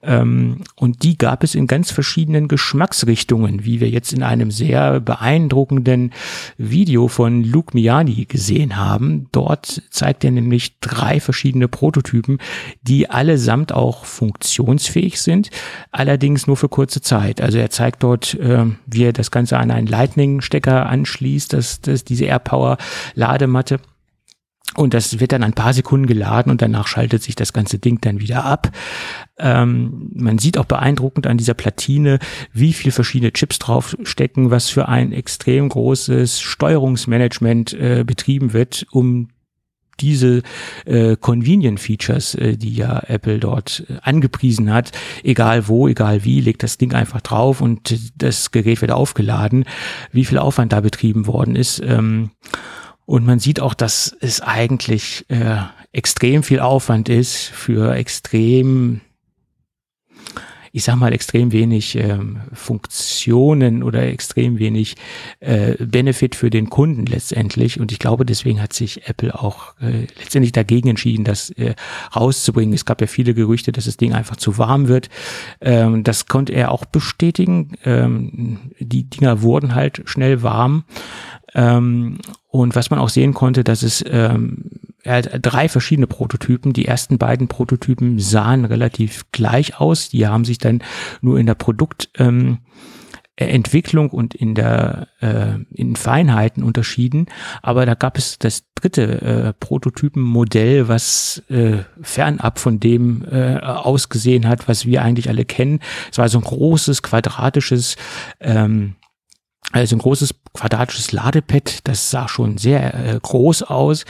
ähm, 0.01 0.63
und 0.75 1.03
die 1.03 1.17
gab 1.17 1.43
es 1.43 1.55
in 1.55 1.67
ganz 1.67 1.91
verschiedenen 1.91 2.47
Geschmacksrichtungen, 2.47 3.65
wie 3.65 3.81
wir 3.81 3.89
jetzt 3.89 4.13
in 4.13 4.23
einem 4.23 4.49
sehr 4.49 5.01
beeindruckenden 5.01 6.13
Video 6.57 7.09
von 7.09 7.43
Luke 7.43 7.75
Miani 7.75 8.25
gesehen 8.25 8.77
haben. 8.77 9.27
Dort 9.33 9.81
zeigt 9.89 10.23
er 10.23 10.31
nämlich 10.31 10.79
drei 10.79 11.19
verschiedene 11.19 11.67
Prototypen, 11.67 12.37
die 12.81 13.09
allesamt 13.09 13.73
auch 13.73 14.05
funktionsfähig 14.05 15.19
sind 15.19 15.49
allerdings 15.97 16.47
nur 16.47 16.57
für 16.57 16.69
kurze 16.69 17.01
Zeit. 17.01 17.41
Also 17.41 17.57
er 17.57 17.69
zeigt 17.69 18.03
dort, 18.03 18.35
äh, 18.35 18.65
wie 18.85 19.03
er 19.03 19.13
das 19.13 19.31
Ganze 19.31 19.57
an 19.57 19.71
einen 19.71 19.87
Lightning-Stecker 19.87 20.85
anschließt, 20.85 21.53
das, 21.53 21.81
das, 21.81 22.03
diese 22.03 22.25
AirPower-Ladematte. 22.25 23.79
Und 24.75 24.93
das 24.93 25.19
wird 25.19 25.31
dann 25.31 25.43
ein 25.43 25.53
paar 25.53 25.73
Sekunden 25.73 26.05
geladen 26.05 26.51
und 26.51 26.61
danach 26.61 26.85
schaltet 26.85 27.23
sich 27.23 27.35
das 27.35 27.51
ganze 27.51 27.79
Ding 27.79 27.99
dann 28.01 28.19
wieder 28.19 28.45
ab. 28.45 28.71
Ähm, 29.39 30.11
man 30.13 30.37
sieht 30.37 30.57
auch 30.57 30.65
beeindruckend 30.65 31.25
an 31.25 31.37
dieser 31.37 31.55
Platine, 31.55 32.19
wie 32.53 32.73
viel 32.73 32.91
verschiedene 32.91 33.33
Chips 33.33 33.57
draufstecken, 33.57 34.51
was 34.51 34.69
für 34.69 34.87
ein 34.87 35.13
extrem 35.13 35.69
großes 35.69 36.41
Steuerungsmanagement 36.41 37.73
äh, 37.73 38.03
betrieben 38.05 38.53
wird, 38.53 38.85
um 38.91 39.29
diese 39.99 40.41
äh, 40.85 41.15
Convenient 41.15 41.79
Features, 41.79 42.35
äh, 42.35 42.57
die 42.57 42.75
ja 42.75 43.01
Apple 43.07 43.39
dort 43.39 43.83
äh, 43.89 43.97
angepriesen 44.01 44.71
hat, 44.73 44.91
egal 45.23 45.67
wo, 45.67 45.87
egal 45.87 46.23
wie, 46.23 46.41
legt 46.41 46.63
das 46.63 46.77
Ding 46.77 46.93
einfach 46.93 47.21
drauf 47.21 47.61
und 47.61 47.99
das 48.21 48.51
Gerät 48.51 48.81
wird 48.81 48.91
aufgeladen, 48.91 49.65
wie 50.11 50.25
viel 50.25 50.37
Aufwand 50.37 50.73
da 50.73 50.81
betrieben 50.81 51.27
worden 51.27 51.55
ist. 51.55 51.81
Ähm, 51.83 52.31
und 53.05 53.25
man 53.25 53.39
sieht 53.39 53.61
auch, 53.61 53.73
dass 53.73 54.15
es 54.19 54.41
eigentlich 54.41 55.25
äh, 55.29 55.57
extrem 55.93 56.43
viel 56.43 56.59
Aufwand 56.59 57.07
ist 57.09 57.45
für 57.45 57.95
extrem 57.95 59.01
ich 60.71 60.83
sag 60.83 60.95
mal, 60.95 61.13
extrem 61.13 61.51
wenig 61.51 61.95
ähm, 61.95 62.41
Funktionen 62.53 63.83
oder 63.83 64.03
extrem 64.03 64.59
wenig 64.59 64.95
äh, 65.39 65.73
Benefit 65.83 66.35
für 66.35 66.49
den 66.49 66.69
Kunden 66.69 67.05
letztendlich. 67.05 67.79
Und 67.79 67.91
ich 67.91 67.99
glaube, 67.99 68.25
deswegen 68.25 68.61
hat 68.61 68.73
sich 68.73 69.07
Apple 69.07 69.39
auch 69.39 69.73
äh, 69.81 70.07
letztendlich 70.19 70.51
dagegen 70.51 70.89
entschieden, 70.89 71.23
das 71.23 71.49
äh, 71.51 71.75
rauszubringen. 72.15 72.73
Es 72.73 72.85
gab 72.85 73.01
ja 73.01 73.07
viele 73.07 73.33
Gerüchte, 73.33 73.71
dass 73.71 73.85
das 73.85 73.97
Ding 73.97 74.13
einfach 74.13 74.35
zu 74.35 74.57
warm 74.57 74.87
wird. 74.87 75.09
Ähm, 75.61 76.03
das 76.03 76.27
konnte 76.27 76.53
er 76.53 76.71
auch 76.71 76.85
bestätigen. 76.85 77.73
Ähm, 77.85 78.71
die 78.79 79.09
Dinger 79.09 79.41
wurden 79.41 79.75
halt 79.75 80.01
schnell 80.05 80.43
warm. 80.43 80.83
Ähm, 81.53 82.19
und 82.49 82.75
was 82.75 82.89
man 82.89 82.99
auch 82.99 83.09
sehen 83.09 83.33
konnte, 83.33 83.63
dass 83.63 83.83
es 83.83 84.03
ähm, 84.07 84.69
er 85.07 85.17
hat 85.17 85.39
drei 85.41 85.69
verschiedene 85.69 86.05
Prototypen. 86.05 86.73
Die 86.73 86.85
ersten 86.85 87.17
beiden 87.17 87.47
Prototypen 87.47 88.19
sahen 88.19 88.65
relativ 88.65 89.25
gleich 89.31 89.79
aus. 89.79 90.09
Die 90.09 90.27
haben 90.27 90.43
sich 90.43 90.57
dann 90.57 90.83
nur 91.21 91.39
in 91.39 91.45
der 91.45 91.55
Produktentwicklung 91.55 94.05
ähm, 94.07 94.11
und 94.11 94.35
in 94.35 94.53
der 94.53 95.07
äh, 95.21 95.59
in 95.71 95.95
Feinheiten 95.95 96.61
unterschieden. 96.61 97.27
Aber 97.61 97.85
da 97.85 97.93
gab 97.93 98.17
es 98.17 98.37
das 98.37 98.65
dritte 98.75 99.21
äh, 99.21 99.53
Prototypenmodell, 99.53 100.89
was 100.89 101.41
äh, 101.47 101.77
fernab 102.01 102.59
von 102.59 102.81
dem 102.81 103.23
äh, 103.31 103.59
ausgesehen 103.59 104.45
hat, 104.45 104.67
was 104.67 104.85
wir 104.85 105.03
eigentlich 105.03 105.29
alle 105.29 105.45
kennen. 105.45 105.79
Es 106.11 106.17
war 106.17 106.27
so 106.27 106.37
ein 106.37 106.43
großes 106.43 107.01
quadratisches 107.01 107.95
ähm, 108.41 108.95
also 109.73 109.97
ein 109.97 109.99
großes 109.99 110.33
quadratisches 110.53 111.11
Ladepad, 111.11 111.79
das 111.83 112.09
sah 112.09 112.29
schon 112.29 112.57
sehr 112.57 112.93
äh, 112.93 113.19
groß 113.21 113.63
aus 113.63 114.05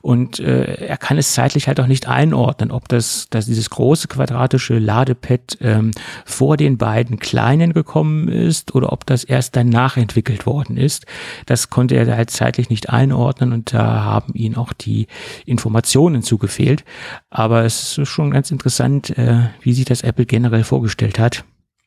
und 0.00 0.40
äh, 0.40 0.86
er 0.86 0.96
kann 0.96 1.18
es 1.18 1.34
zeitlich 1.34 1.68
halt 1.68 1.80
auch 1.80 1.86
nicht 1.86 2.08
einordnen, 2.08 2.70
ob 2.70 2.88
das, 2.88 3.26
dass 3.28 3.44
dieses 3.44 3.68
große 3.68 4.08
quadratische 4.08 4.78
Ladepad 4.78 5.58
ähm, 5.60 5.90
vor 6.24 6.56
den 6.56 6.78
beiden 6.78 7.18
kleinen 7.18 7.74
gekommen 7.74 8.28
ist 8.28 8.74
oder 8.74 8.90
ob 8.90 9.04
das 9.04 9.22
erst 9.22 9.54
danach 9.54 9.98
entwickelt 9.98 10.46
worden 10.46 10.78
ist. 10.78 11.04
Das 11.44 11.68
konnte 11.68 11.94
er 11.94 12.16
halt 12.16 12.30
zeitlich 12.30 12.70
nicht 12.70 12.88
einordnen 12.88 13.52
und 13.52 13.74
da 13.74 14.02
haben 14.02 14.32
ihn 14.32 14.56
auch 14.56 14.72
die 14.72 15.08
Informationen 15.44 16.22
zugefehlt. 16.22 16.84
Aber 17.28 17.64
es 17.64 17.98
ist 17.98 18.08
schon 18.08 18.30
ganz 18.30 18.50
interessant, 18.50 19.16
äh, 19.18 19.50
wie 19.60 19.74
sich 19.74 19.84
das 19.84 20.00
Apple 20.02 20.24
generell 20.24 20.64
vorgestellt 20.64 21.18
hat. 21.18 21.44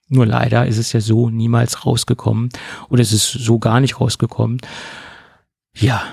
Nur 0.08 0.26
leider 0.26 0.68
ist 0.68 0.78
es 0.78 0.94
ja 0.94 1.02
so 1.02 1.30
niemals 1.30 1.86
rausgekommen 1.86 2.50
oder 2.90 3.02
es 3.02 3.12
ist 3.12 3.32
so 3.32 3.58
gar 3.60 3.80
nicht 3.80 4.00
rausgekommen. 4.00 4.60
Ja, 5.76 6.04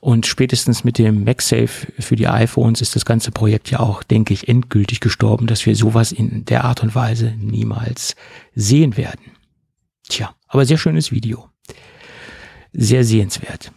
und 0.00 0.26
spätestens 0.26 0.82
mit 0.82 0.98
dem 0.98 1.24
MagSafe 1.24 1.92
für 1.98 2.16
die 2.16 2.26
iPhones 2.26 2.80
ist 2.80 2.96
das 2.96 3.04
ganze 3.04 3.32
Projekt 3.32 3.70
ja 3.70 3.80
auch, 3.80 4.02
denke 4.02 4.32
ich, 4.32 4.48
endgültig 4.48 5.00
gestorben, 5.00 5.46
dass 5.46 5.66
wir 5.66 5.76
sowas 5.76 6.10
in 6.10 6.46
der 6.46 6.64
Art 6.64 6.82
und 6.82 6.94
Weise 6.94 7.34
niemals 7.36 8.16
sehen 8.54 8.96
werden. 8.96 9.20
Tja, 10.08 10.34
aber 10.48 10.64
sehr 10.64 10.78
schönes 10.78 11.12
Video. 11.12 11.50
Sehr 12.72 13.04
sehenswert. 13.04 13.72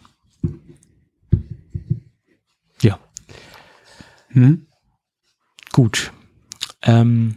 Ja. 2.80 2.98
Hm? 4.28 4.66
Gut. 5.72 6.12
Ähm, 6.82 7.36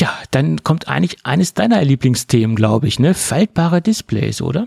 Ja, 0.00 0.16
dann 0.30 0.64
kommt 0.64 0.88
eigentlich 0.88 1.26
eines 1.26 1.52
deiner 1.52 1.84
Lieblingsthemen, 1.84 2.56
glaube 2.56 2.88
ich, 2.88 2.98
ne? 2.98 3.12
Faltbare 3.12 3.82
Displays, 3.82 4.40
oder? 4.40 4.66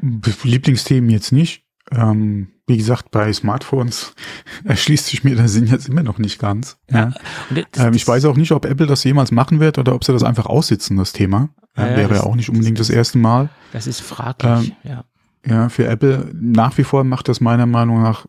Lieblingsthemen 0.00 1.10
jetzt 1.10 1.32
nicht. 1.32 1.64
Ähm, 1.90 2.52
wie 2.68 2.76
gesagt, 2.76 3.10
bei 3.10 3.32
Smartphones 3.32 4.14
erschließt 4.64 5.06
sich 5.06 5.24
mir 5.24 5.34
der 5.34 5.48
Sinn 5.48 5.66
jetzt 5.66 5.88
immer 5.88 6.04
noch 6.04 6.18
nicht 6.18 6.38
ganz. 6.38 6.78
Ja. 6.88 7.14
ja. 7.50 7.62
Das, 7.72 7.84
ähm, 7.84 7.94
ich 7.94 8.06
weiß 8.06 8.26
auch 8.26 8.36
nicht, 8.36 8.52
ob 8.52 8.64
Apple 8.64 8.86
das 8.86 9.02
jemals 9.02 9.32
machen 9.32 9.58
wird 9.58 9.78
oder 9.78 9.94
ob 9.94 10.04
sie 10.04 10.12
das 10.12 10.22
einfach 10.22 10.46
aussitzen, 10.46 10.96
das 10.96 11.12
Thema. 11.12 11.48
Ja, 11.76 11.88
äh, 11.88 11.96
wäre 11.96 12.14
ja 12.14 12.22
auch 12.22 12.36
nicht 12.36 12.48
unbedingt 12.48 12.78
das, 12.78 12.88
das, 12.88 12.96
erste 12.96 13.18
Mal. 13.18 13.48
Das 13.72 13.88
ist 13.88 14.00
fraglich, 14.00 14.68
ähm, 14.84 14.90
ja. 14.90 15.04
Ja, 15.46 15.68
für 15.68 15.86
Apple 15.86 16.30
nach 16.34 16.76
wie 16.78 16.84
vor 16.84 17.02
macht 17.04 17.28
das 17.28 17.40
meiner 17.40 17.66
Meinung 17.66 18.02
nach 18.02 18.26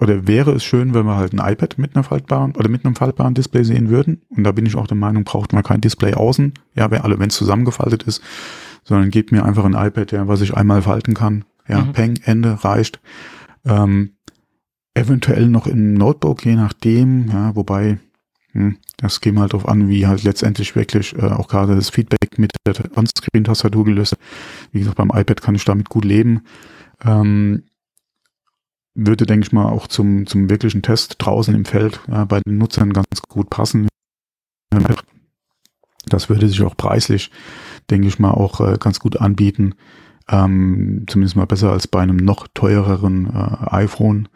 oder 0.00 0.26
wäre 0.26 0.52
es 0.52 0.64
schön, 0.64 0.94
wenn 0.94 1.04
wir 1.04 1.16
halt 1.16 1.34
ein 1.34 1.52
iPad 1.52 1.76
mit 1.78 1.94
einer 1.94 2.02
faltbaren 2.02 2.56
oder 2.56 2.68
mit 2.68 2.84
einem 2.84 2.96
faltbaren 2.96 3.34
Display 3.34 3.64
sehen 3.64 3.90
würden. 3.90 4.22
Und 4.30 4.44
da 4.44 4.52
bin 4.52 4.64
ich 4.64 4.74
auch 4.74 4.86
der 4.86 4.96
Meinung, 4.96 5.24
braucht 5.24 5.52
man 5.52 5.62
kein 5.62 5.82
Display 5.82 6.14
außen. 6.14 6.54
Ja, 6.74 6.90
wenn 6.90 7.02
alle, 7.02 7.18
wenn 7.18 7.28
es 7.28 7.36
zusammengefaltet 7.36 8.04
ist, 8.04 8.22
sondern 8.82 9.10
gebt 9.10 9.30
mir 9.30 9.44
einfach 9.44 9.64
ein 9.64 9.74
iPad, 9.74 10.12
ja, 10.12 10.26
was 10.26 10.40
ich 10.40 10.56
einmal 10.56 10.82
falten 10.82 11.12
kann. 11.14 11.44
Ja, 11.68 11.82
mhm. 11.82 11.92
Peng, 11.92 12.18
Ende, 12.24 12.64
reicht. 12.64 13.00
Ähm, 13.66 14.12
eventuell 14.94 15.48
noch 15.48 15.66
im 15.66 15.94
Notebook, 15.94 16.44
je 16.46 16.56
nachdem, 16.56 17.28
ja, 17.28 17.54
wobei, 17.54 17.98
hm, 18.52 18.78
das 18.96 19.20
käme 19.20 19.40
halt 19.40 19.52
darauf 19.52 19.68
an, 19.68 19.88
wie 19.88 20.06
halt 20.06 20.24
letztendlich 20.24 20.74
wirklich 20.74 21.14
äh, 21.16 21.26
auch 21.26 21.48
gerade 21.48 21.76
das 21.76 21.90
Feedback 21.90 22.38
mit 22.38 22.52
der 22.66 22.74
On-Screen-Tastatur 22.96 23.84
gelöst. 23.84 24.16
Wie 24.72 24.78
gesagt, 24.78 24.96
beim 24.96 25.10
iPad 25.10 25.42
kann 25.42 25.54
ich 25.54 25.64
damit 25.66 25.90
gut 25.90 26.06
leben. 26.06 26.42
Ähm, 27.04 27.64
würde, 28.94 29.26
denke 29.26 29.46
ich 29.46 29.52
mal, 29.52 29.66
auch 29.66 29.86
zum, 29.86 30.26
zum 30.26 30.50
wirklichen 30.50 30.82
Test 30.82 31.16
draußen 31.18 31.54
im 31.54 31.64
Feld 31.64 32.00
ja, 32.08 32.24
bei 32.24 32.40
den 32.40 32.58
Nutzern 32.58 32.92
ganz 32.92 33.06
gut 33.28 33.50
passen. 33.50 33.88
Das 36.06 36.28
würde 36.28 36.48
sich 36.48 36.62
auch 36.62 36.76
preislich, 36.76 37.30
denke 37.90 38.08
ich 38.08 38.18
mal, 38.18 38.30
auch 38.30 38.60
äh, 38.60 38.76
ganz 38.78 39.00
gut 39.00 39.16
anbieten. 39.20 39.74
Ähm, 40.28 41.04
zumindest 41.08 41.36
mal 41.36 41.46
besser 41.46 41.72
als 41.72 41.88
bei 41.88 42.00
einem 42.00 42.16
noch 42.16 42.46
teureren 42.54 43.26
äh, 43.26 43.70
iPhone, 43.70 44.28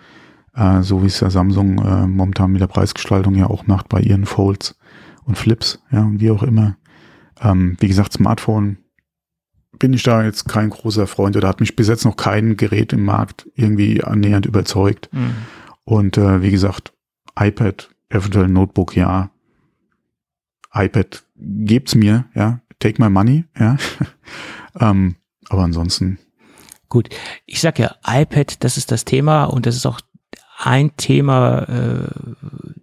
äh, 0.55 0.82
so 0.82 1.02
wie 1.02 1.06
es 1.06 1.20
ja 1.20 1.31
Samsung 1.31 1.78
äh, 1.78 2.06
momentan 2.06 2.52
mit 2.52 2.60
der 2.60 2.66
Preisgestaltung 2.66 3.35
ja 3.35 3.47
auch 3.47 3.66
macht 3.66 3.89
bei 3.89 4.01
ihren 4.01 4.26
Folds 4.26 4.76
und 5.24 5.39
Flips, 5.39 5.82
ja, 5.90 6.02
und 6.02 6.20
wie 6.20 6.31
auch 6.31 6.43
immer. 6.43 6.76
Ähm, 7.40 7.76
wie 7.81 7.89
gesagt, 7.89 8.12
Smartphone 8.12 8.78
bin 9.79 9.93
ich 9.93 10.03
da 10.03 10.25
jetzt 10.25 10.49
kein 10.49 10.71
großer 10.71 11.07
Freund 11.07 11.37
oder 11.37 11.49
hat 11.49 11.61
mich 11.61 11.77
bis 11.77 11.89
jetzt 11.89 12.05
noch 12.05 12.17
kein 12.17 12.57
Gerät 12.57 12.93
im 12.93 13.05
Markt 13.05 13.49
irgendwie 13.55 14.03
annähernd 14.03 14.47
überzeugt. 14.47 15.09
Mhm. 15.13 15.35
Und 15.85 16.19
äh, 16.19 16.43
wie 16.43 16.51
gesagt, 16.51 16.93
iPad, 17.39 17.91
eventuell 18.09 18.49
Notebook, 18.49 18.97
ja. 18.97 19.31
iPad 20.73 21.25
gebt's 21.37 21.95
mir, 21.95 22.27
ja. 22.35 22.61
Take 22.79 23.03
my 23.03 23.09
money, 23.09 23.45
ja. 23.59 23.77
ähm, 24.81 25.17
aber 25.49 25.63
ansonsten 25.63 26.19
Gut, 26.95 27.09
ich 27.45 27.61
sag 27.61 27.81
ja, 27.81 27.97
iPad, 28.07 28.63
das 28.63 28.77
ist 28.77 28.93
das 28.93 29.05
Thema 29.05 29.47
und 29.47 29.67
das 29.67 29.75
ist 29.75 29.85
auch 29.85 30.01
ein 30.59 30.97
Thema, 30.97 31.63
äh, 31.63 32.09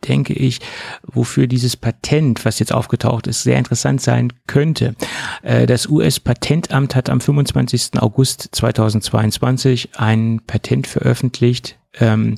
denke 0.07 0.33
ich, 0.33 0.59
wofür 1.03 1.47
dieses 1.47 1.75
Patent, 1.77 2.45
was 2.45 2.59
jetzt 2.59 2.73
aufgetaucht 2.73 3.27
ist, 3.27 3.43
sehr 3.43 3.57
interessant 3.57 4.01
sein 4.01 4.33
könnte. 4.47 4.95
Äh, 5.43 5.65
das 5.65 5.87
US-Patentamt 5.87 6.95
hat 6.95 7.09
am 7.09 7.21
25. 7.21 7.91
August 7.99 8.49
2022 8.51 9.89
ein 9.97 10.41
Patent 10.45 10.87
veröffentlicht, 10.87 11.77
ähm, 11.99 12.37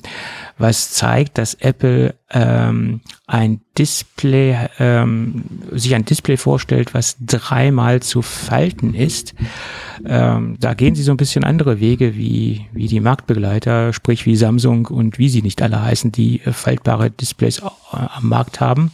was 0.58 0.90
zeigt, 0.90 1.38
dass 1.38 1.54
Apple 1.54 2.14
ähm, 2.30 3.00
ein 3.26 3.60
Display, 3.78 4.68
ähm, 4.78 5.44
sich 5.70 5.94
ein 5.94 6.04
Display 6.04 6.36
vorstellt, 6.36 6.94
was 6.94 7.16
dreimal 7.20 8.02
zu 8.02 8.22
falten 8.22 8.94
ist. 8.94 9.34
Ähm, 10.04 10.56
da 10.58 10.74
gehen 10.74 10.94
sie 10.94 11.02
so 11.02 11.12
ein 11.12 11.16
bisschen 11.16 11.44
andere 11.44 11.80
Wege 11.80 12.16
wie, 12.16 12.66
wie 12.72 12.88
die 12.88 13.00
Marktbegleiter, 13.00 13.92
sprich 13.92 14.26
wie 14.26 14.36
Samsung 14.36 14.86
und 14.86 15.18
wie 15.18 15.28
sie 15.28 15.42
nicht 15.42 15.62
alle 15.62 15.82
heißen, 15.82 16.10
die 16.10 16.40
äh, 16.40 16.52
faltbare 16.52 17.10
Displays 17.10 17.60
äh, 17.60 17.64
am 17.92 18.28
Markt 18.28 18.60
haben. 18.60 18.90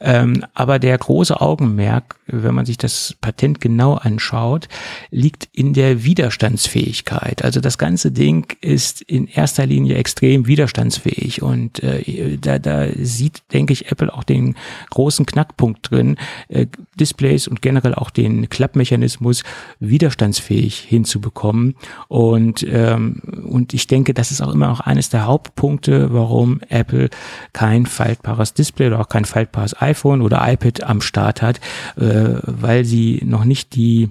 Ähm, 0.00 0.44
aber 0.54 0.78
der 0.78 0.96
große 0.98 1.40
Augenmerk, 1.40 2.16
wenn 2.26 2.54
man 2.54 2.66
sich 2.66 2.76
das 2.76 3.14
Patent 3.20 3.60
genau 3.60 3.94
anschaut, 3.94 4.68
liegt 5.10 5.48
in 5.52 5.72
der 5.72 6.04
Widerstandsfähigkeit. 6.04 7.44
Also 7.44 7.60
das 7.60 7.78
ganze 7.78 8.10
Ding 8.10 8.56
ist 8.60 9.02
in 9.02 9.26
erster 9.26 9.66
Linie 9.66 9.96
extrem 9.96 10.46
widerstandsfähig 10.46 11.42
und 11.42 11.82
äh, 11.82 12.36
da, 12.38 12.58
da 12.58 12.86
sieht, 13.00 13.42
denke 13.52 13.72
ich, 13.72 13.90
Apple 13.90 14.12
auch 14.12 14.24
den 14.24 14.56
großen 14.90 15.26
Knackpunkt 15.26 15.90
drin, 15.90 16.16
äh, 16.48 16.66
Displays 16.98 17.48
und 17.48 17.62
generell 17.62 17.94
auch 17.94 18.10
den 18.10 18.48
Klappmechanismus 18.48 19.42
widerstandsfähig 19.80 20.78
hinzubekommen. 20.78 21.76
Und, 22.08 22.66
ähm, 22.68 23.22
und 23.48 23.74
ich 23.74 23.86
denke, 23.86 24.14
das 24.14 24.30
ist 24.30 24.40
auch 24.40 24.52
immer 24.52 24.68
noch 24.68 24.80
eines 24.80 25.08
der 25.10 25.26
Hauptpunkte, 25.26 26.12
warum 26.12 26.60
Apple 26.68 27.10
kein 27.52 27.86
faltbares 27.86 28.54
Display 28.54 28.88
oder 28.88 29.00
auch 29.00 29.08
kein 29.08 29.24
faltbares 29.24 29.74
iPhone 29.86 30.22
oder 30.22 30.40
iPad 30.46 30.82
am 30.84 31.00
Start 31.00 31.42
hat, 31.42 31.60
äh, 31.96 32.40
weil 32.42 32.84
sie 32.84 33.22
noch 33.24 33.44
nicht 33.44 33.74
die 33.74 34.10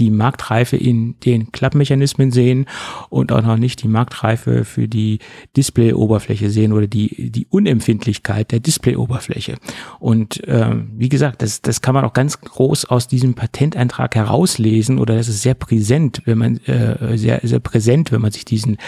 die 0.00 0.10
Marktreife 0.10 0.76
in 0.76 1.14
den 1.20 1.52
Klappmechanismen 1.52 2.32
sehen 2.32 2.66
und 3.10 3.30
auch 3.32 3.42
noch 3.42 3.58
nicht 3.58 3.82
die 3.82 3.88
Marktreife 3.88 4.64
für 4.64 4.88
die 4.88 5.18
Displayoberfläche 5.56 6.50
sehen 6.50 6.72
oder 6.72 6.86
die, 6.86 7.30
die 7.30 7.46
Unempfindlichkeit 7.50 8.50
der 8.50 8.60
Displayoberfläche. 8.60 9.56
Und 9.98 10.42
ähm, 10.46 10.90
wie 10.96 11.10
gesagt, 11.10 11.42
das, 11.42 11.60
das 11.60 11.82
kann 11.82 11.94
man 11.94 12.04
auch 12.04 12.14
ganz 12.14 12.40
groß 12.40 12.86
aus 12.86 13.08
diesem 13.08 13.34
Patenteintrag 13.34 14.14
herauslesen 14.14 14.98
oder 14.98 15.16
das 15.16 15.28
ist 15.28 15.42
sehr 15.42 15.54
präsent, 15.54 16.22
wenn 16.24 16.38
man 16.38 16.56
äh, 16.64 17.18
sehr, 17.18 17.40
sehr 17.42 17.60
präsent, 17.60 18.10
wenn 18.10 18.22
man 18.22 18.32
sich 18.32 18.46
diesen 18.46 18.78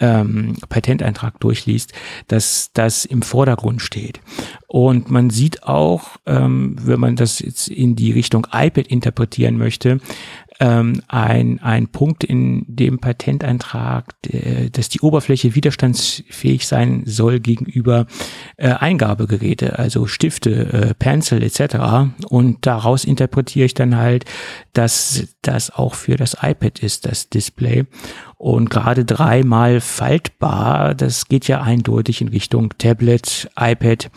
ähm, 0.00 0.56
Patenteintrag 0.68 1.40
durchliest, 1.40 1.92
dass 2.28 2.70
das 2.74 3.06
im 3.06 3.22
Vordergrund 3.22 3.80
steht. 3.80 4.20
Und 4.66 5.10
man 5.10 5.30
sieht 5.30 5.62
auch, 5.62 6.18
ähm, 6.26 6.76
wenn 6.78 7.00
man 7.00 7.16
das 7.16 7.38
jetzt 7.40 7.68
in 7.68 7.96
die 7.96 8.12
Richtung 8.12 8.46
iPad 8.52 8.86
interpretieren 8.86 9.56
möchte, 9.56 10.00
ähm, 10.60 11.02
ein, 11.06 11.60
ein 11.60 11.88
Punkt 11.88 12.24
in 12.24 12.64
dem 12.66 12.98
Patenteintrag, 12.98 14.14
äh, 14.28 14.70
dass 14.70 14.88
die 14.88 15.00
Oberfläche 15.00 15.54
widerstandsfähig 15.54 16.66
sein 16.66 17.02
soll 17.06 17.40
gegenüber 17.40 18.06
äh, 18.56 18.70
Eingabegeräte, 18.70 19.78
also 19.78 20.06
Stifte, 20.06 20.72
äh, 20.72 20.94
Pencil 20.94 21.42
etc. 21.42 22.10
Und 22.28 22.66
daraus 22.66 23.04
interpretiere 23.04 23.66
ich 23.66 23.74
dann 23.74 23.96
halt, 23.96 24.24
dass 24.72 25.28
das 25.42 25.70
auch 25.70 25.94
für 25.94 26.16
das 26.16 26.36
iPad 26.42 26.80
ist, 26.80 27.06
das 27.06 27.28
Display. 27.28 27.84
Und 28.36 28.70
gerade 28.70 29.04
dreimal 29.04 29.80
faltbar, 29.80 30.94
das 30.94 31.26
geht 31.26 31.48
ja 31.48 31.62
eindeutig 31.62 32.20
in 32.20 32.28
Richtung 32.28 32.74
Tablet, 32.78 33.48
iPad 33.58 34.10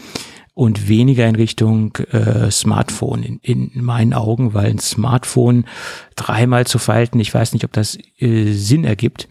und 0.54 0.88
weniger 0.88 1.28
in 1.28 1.36
Richtung 1.36 1.96
äh, 2.12 2.52
Smartphone 2.52 3.24
in, 3.24 3.40
in 3.40 3.84
meinen 3.84 4.14
Augen, 4.14 4.54
weil 4.54 4.70
ein 4.70 4.80
Smartphone 4.80 5.66
dreimal 6.16 6.68
zu 6.68 6.78
falten, 6.78 7.20
ich 7.20 7.34
weiß 7.34 7.54
nicht, 7.54 7.64
ob 7.64 7.72
das 7.74 7.98
äh, 8.18 8.52
Sinn 8.52 8.84
ergibt. 8.84 9.28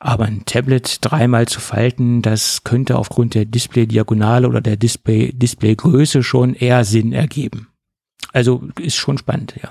Aber 0.00 0.26
ein 0.26 0.44
Tablet 0.46 0.98
dreimal 1.00 1.48
zu 1.48 1.60
falten, 1.60 2.22
das 2.22 2.62
könnte 2.62 2.96
aufgrund 2.96 3.34
der 3.34 3.46
Display-Diagonale 3.46 4.46
oder 4.46 4.60
der 4.60 4.76
Display, 4.76 5.32
Displaygröße 5.32 6.22
schon 6.22 6.54
eher 6.54 6.84
Sinn 6.84 7.12
ergeben. 7.12 7.68
Also 8.32 8.68
ist 8.80 8.96
schon 8.96 9.18
spannend, 9.18 9.54
ja. 9.60 9.70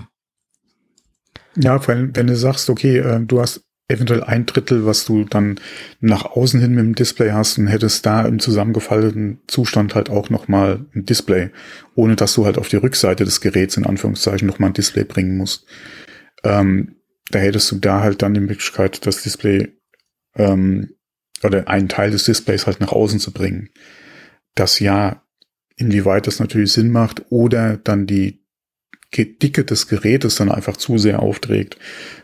Ja, 1.56 1.80
vor 1.80 1.96
allem, 1.96 2.16
wenn 2.16 2.28
du 2.28 2.36
sagst, 2.36 2.70
okay, 2.70 2.98
äh, 2.98 3.26
du 3.26 3.40
hast 3.40 3.67
eventuell 3.90 4.24
ein 4.24 4.46
Drittel, 4.46 4.86
was 4.86 5.06
du 5.06 5.24
dann 5.24 5.60
nach 6.02 6.26
außen 6.26 6.60
hin 6.60 6.72
mit 6.76 6.84
dem 6.84 6.96
Display 6.96 7.32
hast 7.32 7.58
und 7.58 7.68
hättest 7.68 8.06
da 8.06 8.26
im 8.26 8.40
zusammengefalteten 8.40 9.40
Zustand 9.48 9.96
halt 9.96 10.10
auch 10.10 10.30
nochmal 10.30 10.86
ein 10.94 11.06
Display, 11.06 11.52
ohne 11.96 12.16
dass 12.16 12.34
du 12.34 12.46
halt 12.46 12.58
auf 12.58 12.68
die 12.68 12.76
Rückseite 12.76 13.24
des 13.24 13.40
Geräts 13.40 13.78
in 13.78 13.86
Anführungszeichen 13.86 14.48
nochmal 14.48 14.72
ein 14.72 14.74
Display 14.74 15.06
bringen 15.06 15.38
musst. 15.38 15.66
Ähm, 16.44 16.96
da 17.32 17.40
hättest 17.40 17.72
du 17.72 17.78
da 17.78 18.02
halt 18.02 18.22
dann 18.22 18.34
die 18.34 18.42
Möglichkeit, 18.42 19.06
das 19.06 19.24
Display 19.24 19.70
ähm, 20.36 20.94
oder 21.44 21.68
einen 21.68 21.90
Teil 21.90 22.12
des 22.12 22.26
Displays 22.26 22.68
halt 22.68 22.82
nach 22.82 22.92
außen 22.92 23.20
zu 23.20 23.32
bringen. 23.32 23.70
Das 24.56 24.80
ja, 24.80 25.24
inwieweit 25.78 26.28
das 26.28 26.40
natürlich 26.40 26.74
Sinn 26.74 26.92
macht 26.92 27.26
oder 27.30 27.78
dann 27.78 28.06
die 28.06 28.44
Dicke 29.16 29.64
des 29.64 29.88
Gerätes 29.88 30.36
dann 30.36 30.52
einfach 30.52 30.78
zu 30.78 30.98
sehr 30.98 31.22
aufträgt, 31.22 31.78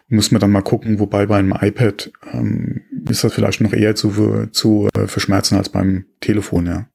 muss 0.08 0.32
man 0.32 0.42
dann 0.42 0.52
mal 0.52 0.62
gucken, 0.62 1.00
wobei 1.00 1.26
beim 1.26 1.52
iPad 1.52 2.12
ähm, 2.32 2.82
ist 3.10 3.24
das 3.24 3.34
vielleicht 3.34 3.62
noch 3.62 3.74
eher 3.74 3.96
zu, 3.96 4.48
zu 4.52 4.90
äh, 4.96 5.08
verschmerzen 5.08 5.58
als 5.58 5.70
beim 5.70 6.06
Telefon, 6.20 6.66
ja. 6.66 6.88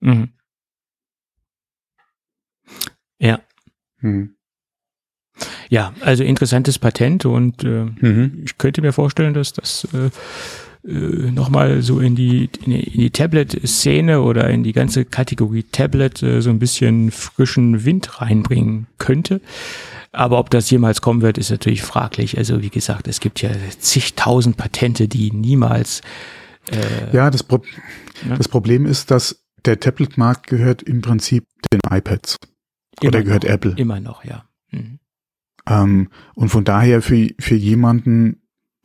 Mhm. 0.00 0.30
Ja. 3.18 3.40
Mhm. 4.00 4.34
Ja, 5.68 5.94
also 6.00 6.24
interessantes 6.24 6.78
Patent 6.78 7.24
und 7.24 7.64
äh, 7.64 7.84
mhm. 7.84 8.42
ich 8.44 8.58
könnte 8.58 8.82
mir 8.82 8.92
vorstellen, 8.92 9.34
dass 9.34 9.52
das 9.52 9.86
äh, 9.94 10.10
äh, 10.86 11.30
nochmal 11.30 11.82
so 11.82 12.00
in 12.00 12.16
die, 12.16 12.48
in 12.64 12.70
die, 12.70 13.10
Tablet-Szene 13.10 14.22
oder 14.22 14.48
in 14.48 14.62
die 14.62 14.72
ganze 14.72 15.04
Kategorie 15.04 15.64
Tablet 15.64 16.22
äh, 16.22 16.40
so 16.40 16.50
ein 16.50 16.58
bisschen 16.58 17.10
frischen 17.10 17.84
Wind 17.84 18.20
reinbringen 18.20 18.86
könnte. 18.98 19.40
Aber 20.12 20.38
ob 20.38 20.50
das 20.50 20.70
jemals 20.70 21.02
kommen 21.02 21.22
wird, 21.22 21.38
ist 21.38 21.50
natürlich 21.50 21.82
fraglich. 21.82 22.38
Also 22.38 22.62
wie 22.62 22.70
gesagt, 22.70 23.08
es 23.08 23.20
gibt 23.20 23.42
ja 23.42 23.50
zigtausend 23.78 24.56
Patente, 24.56 25.06
die 25.06 25.30
niemals. 25.32 26.00
Äh, 26.70 27.14
ja, 27.14 27.30
das, 27.30 27.42
Pro 27.42 27.58
ne? 28.26 28.36
das 28.36 28.48
Problem 28.48 28.86
ist, 28.86 29.10
dass 29.10 29.44
der 29.64 29.78
Tablet-Markt 29.78 30.46
gehört 30.46 30.82
im 30.82 31.02
Prinzip 31.02 31.44
den 31.72 31.80
iPads. 31.88 32.36
Immer 33.00 33.08
Oder 33.08 33.22
gehört 33.22 33.44
noch, 33.44 33.50
Apple. 33.50 33.74
Immer 33.76 34.00
noch, 34.00 34.24
ja. 34.24 34.44
Mhm. 34.70 34.98
Ähm, 35.68 36.08
und 36.34 36.48
von 36.48 36.64
daher 36.64 37.02
für, 37.02 37.28
für 37.38 37.54
jemanden 37.54 38.39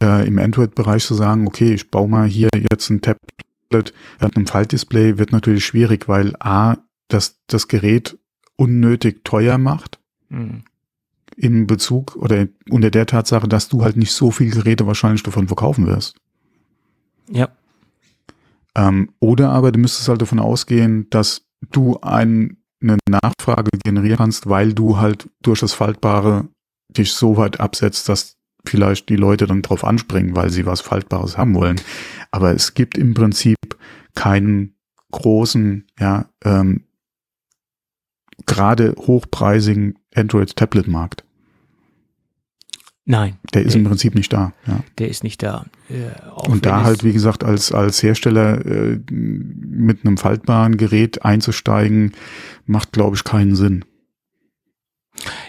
äh, 0.06 0.28
im 0.28 0.40
Android-Bereich 0.40 1.06
zu 1.06 1.16
sagen, 1.16 1.48
okay, 1.48 1.74
ich 1.74 1.90
baue 1.90 2.08
mal 2.08 2.28
hier 2.28 2.50
jetzt 2.72 2.90
ein 2.90 3.02
Tablet 3.02 3.94
mit 4.20 4.36
einem 4.36 4.48
Faltdisplay, 4.48 5.18
wird 5.18 5.32
natürlich 5.32 5.66
schwierig, 5.66 6.08
weil 6.08 6.36
A, 6.40 6.78
das, 7.08 7.40
das 7.48 7.68
Gerät 7.68 8.18
unnötig 8.56 9.24
teuer 9.24 9.58
macht. 9.58 10.00
Mhm 10.30 10.64
in 11.36 11.68
Bezug 11.68 12.16
oder 12.16 12.48
unter 12.70 12.90
der 12.90 13.06
Tatsache, 13.06 13.48
dass 13.48 13.68
du 13.68 13.84
halt 13.84 13.98
nicht 13.98 14.14
so 14.14 14.32
viel 14.32 14.52
Geräte 14.52 14.88
wahrscheinlich 14.88 15.24
davon 15.24 15.48
verkaufen 15.48 15.86
wirst. 15.86 16.16
Ja. 17.30 17.50
Ähm, 18.76 19.10
oder 19.20 19.50
aber 19.50 19.72
du 19.72 19.80
müsstest 19.80 20.08
halt 20.08 20.22
davon 20.22 20.40
ausgehen, 20.40 21.10
dass 21.10 21.46
du 21.72 22.00
ein, 22.02 22.58
eine 22.82 22.98
Nachfrage 23.10 23.72
generieren 23.84 24.18
kannst, 24.18 24.48
weil 24.48 24.74
du 24.74 24.98
halt 24.98 25.30
durch 25.42 25.60
das 25.60 25.74
Faltbare 25.74 26.48
dich 26.90 27.14
so 27.14 27.38
weit 27.38 27.60
absetzt, 27.60 28.10
dass 28.10 28.35
vielleicht 28.70 29.10
die 29.10 29.16
Leute 29.16 29.48
dann 29.48 29.62
drauf 29.62 29.84
anspringen, 29.84 30.36
weil 30.36 30.50
sie 30.50 30.66
was 30.66 30.82
Faltbares 30.82 31.38
haben 31.38 31.56
wollen. 31.56 31.80
Aber 32.32 32.54
es 32.54 32.74
gibt 32.74 32.98
im 32.98 33.14
Prinzip 33.14 33.58
keinen 34.14 34.76
großen, 35.12 35.86
ja, 36.00 36.30
ähm, 36.44 36.84
gerade 38.46 38.96
hochpreisigen 38.98 39.98
Android-Tablet-Markt. 40.14 41.24
Nein. 43.06 43.38
Der 43.54 43.64
ist 43.64 43.74
der, 43.74 43.82
im 43.82 43.88
Prinzip 43.88 44.16
nicht 44.16 44.34
da. 44.34 44.52
Ja. 44.66 44.80
Der 44.98 45.10
ist 45.10 45.24
nicht 45.24 45.44
da. 45.44 45.66
Äh, 45.90 46.50
und 46.50 46.66
da 46.66 46.84
halt, 46.84 47.04
wie 47.04 47.14
gesagt, 47.14 47.44
als, 47.44 47.72
als 47.72 48.02
Hersteller 48.02 48.66
äh, 48.66 49.00
mit 49.12 50.06
einem 50.06 50.18
faltbaren 50.18 50.78
Gerät 50.78 51.24
einzusteigen, 51.24 52.14
macht, 52.66 52.92
glaube 52.94 53.16
ich, 53.16 53.24
keinen 53.24 53.56
Sinn. 53.56 53.86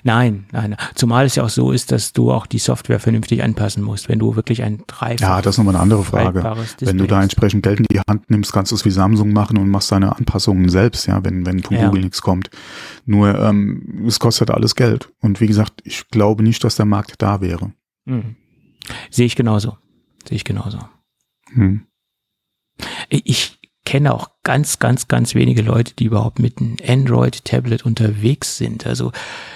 Nein, 0.03 0.47
nein. 0.53 0.77
Zumal 0.95 1.27
es 1.27 1.35
ja 1.35 1.45
auch 1.45 1.49
so 1.49 1.73
ist, 1.73 1.93
dass 1.93 2.13
du 2.13 2.33
auch 2.33 2.47
die 2.47 2.59
Software 2.59 3.01
vernünftig 3.01 3.43
anpassen 3.43 3.83
musst, 3.83 4.09
wenn 4.09 4.19
du 4.19 4.37
wirklich 4.37 4.63
ein 4.63 4.83
dreifach 4.87 5.21
Ja, 5.21 5.43
das 5.43 5.55
ist 5.55 5.59
nochmal 5.59 5.75
eine 5.75 5.83
andere 5.83 6.05
Frage. 6.05 6.43
Wenn 6.81 6.99
du 6.99 7.07
da 7.07 7.23
entsprechend 7.23 7.63
Geld 7.63 7.81
in 7.81 7.87
die 7.91 8.01
Hand 8.01 8.31
nimmst, 8.31 8.53
kannst 8.53 8.73
du 8.73 8.77
es 8.77 8.85
wie 8.85 8.91
Samsung 8.91 9.33
machen 9.33 9.59
und 9.59 9.69
machst 9.69 9.93
deine 9.93 10.17
Anpassungen 10.17 10.69
selbst, 10.69 11.07
ja, 11.07 11.23
wenn, 11.25 11.47
wenn 11.47 11.63
von 11.63 11.77
ja. 11.77 11.87
Google 11.87 12.03
nichts 12.03 12.23
kommt. 12.23 12.51
Nur, 13.05 13.39
ähm, 13.39 14.05
es 14.07 14.19
kostet 14.19 14.51
alles 14.51 14.75
Geld. 14.75 15.11
Und 15.21 15.41
wie 15.41 15.47
gesagt, 15.47 15.81
ich 15.85 16.09
glaube 16.09 16.43
nicht, 16.43 16.63
dass 16.65 16.77
der 16.77 16.87
Markt 16.87 17.23
da 17.23 17.41
wäre. 17.41 17.73
Mhm. 18.05 18.37
Sehe 19.11 19.27
ich 19.27 19.37
genauso. 19.37 19.77
Sehe 20.29 20.37
ich 20.37 20.45
genauso. 20.45 20.79
Hm. 21.53 21.87
Ich 23.09 23.59
kenne 23.87 24.13
auch 24.13 24.31
ganz, 24.43 24.79
ganz, 24.79 25.09
ganz 25.09 25.35
wenige 25.35 25.63
Leute, 25.63 25.95
die 25.95 26.05
überhaupt 26.05 26.41
mit 26.41 26.59
einem 26.59 26.77
Android-Tablet 26.87 27.87
unterwegs 27.87 28.59
sind. 28.59 28.85
Also 28.85 29.13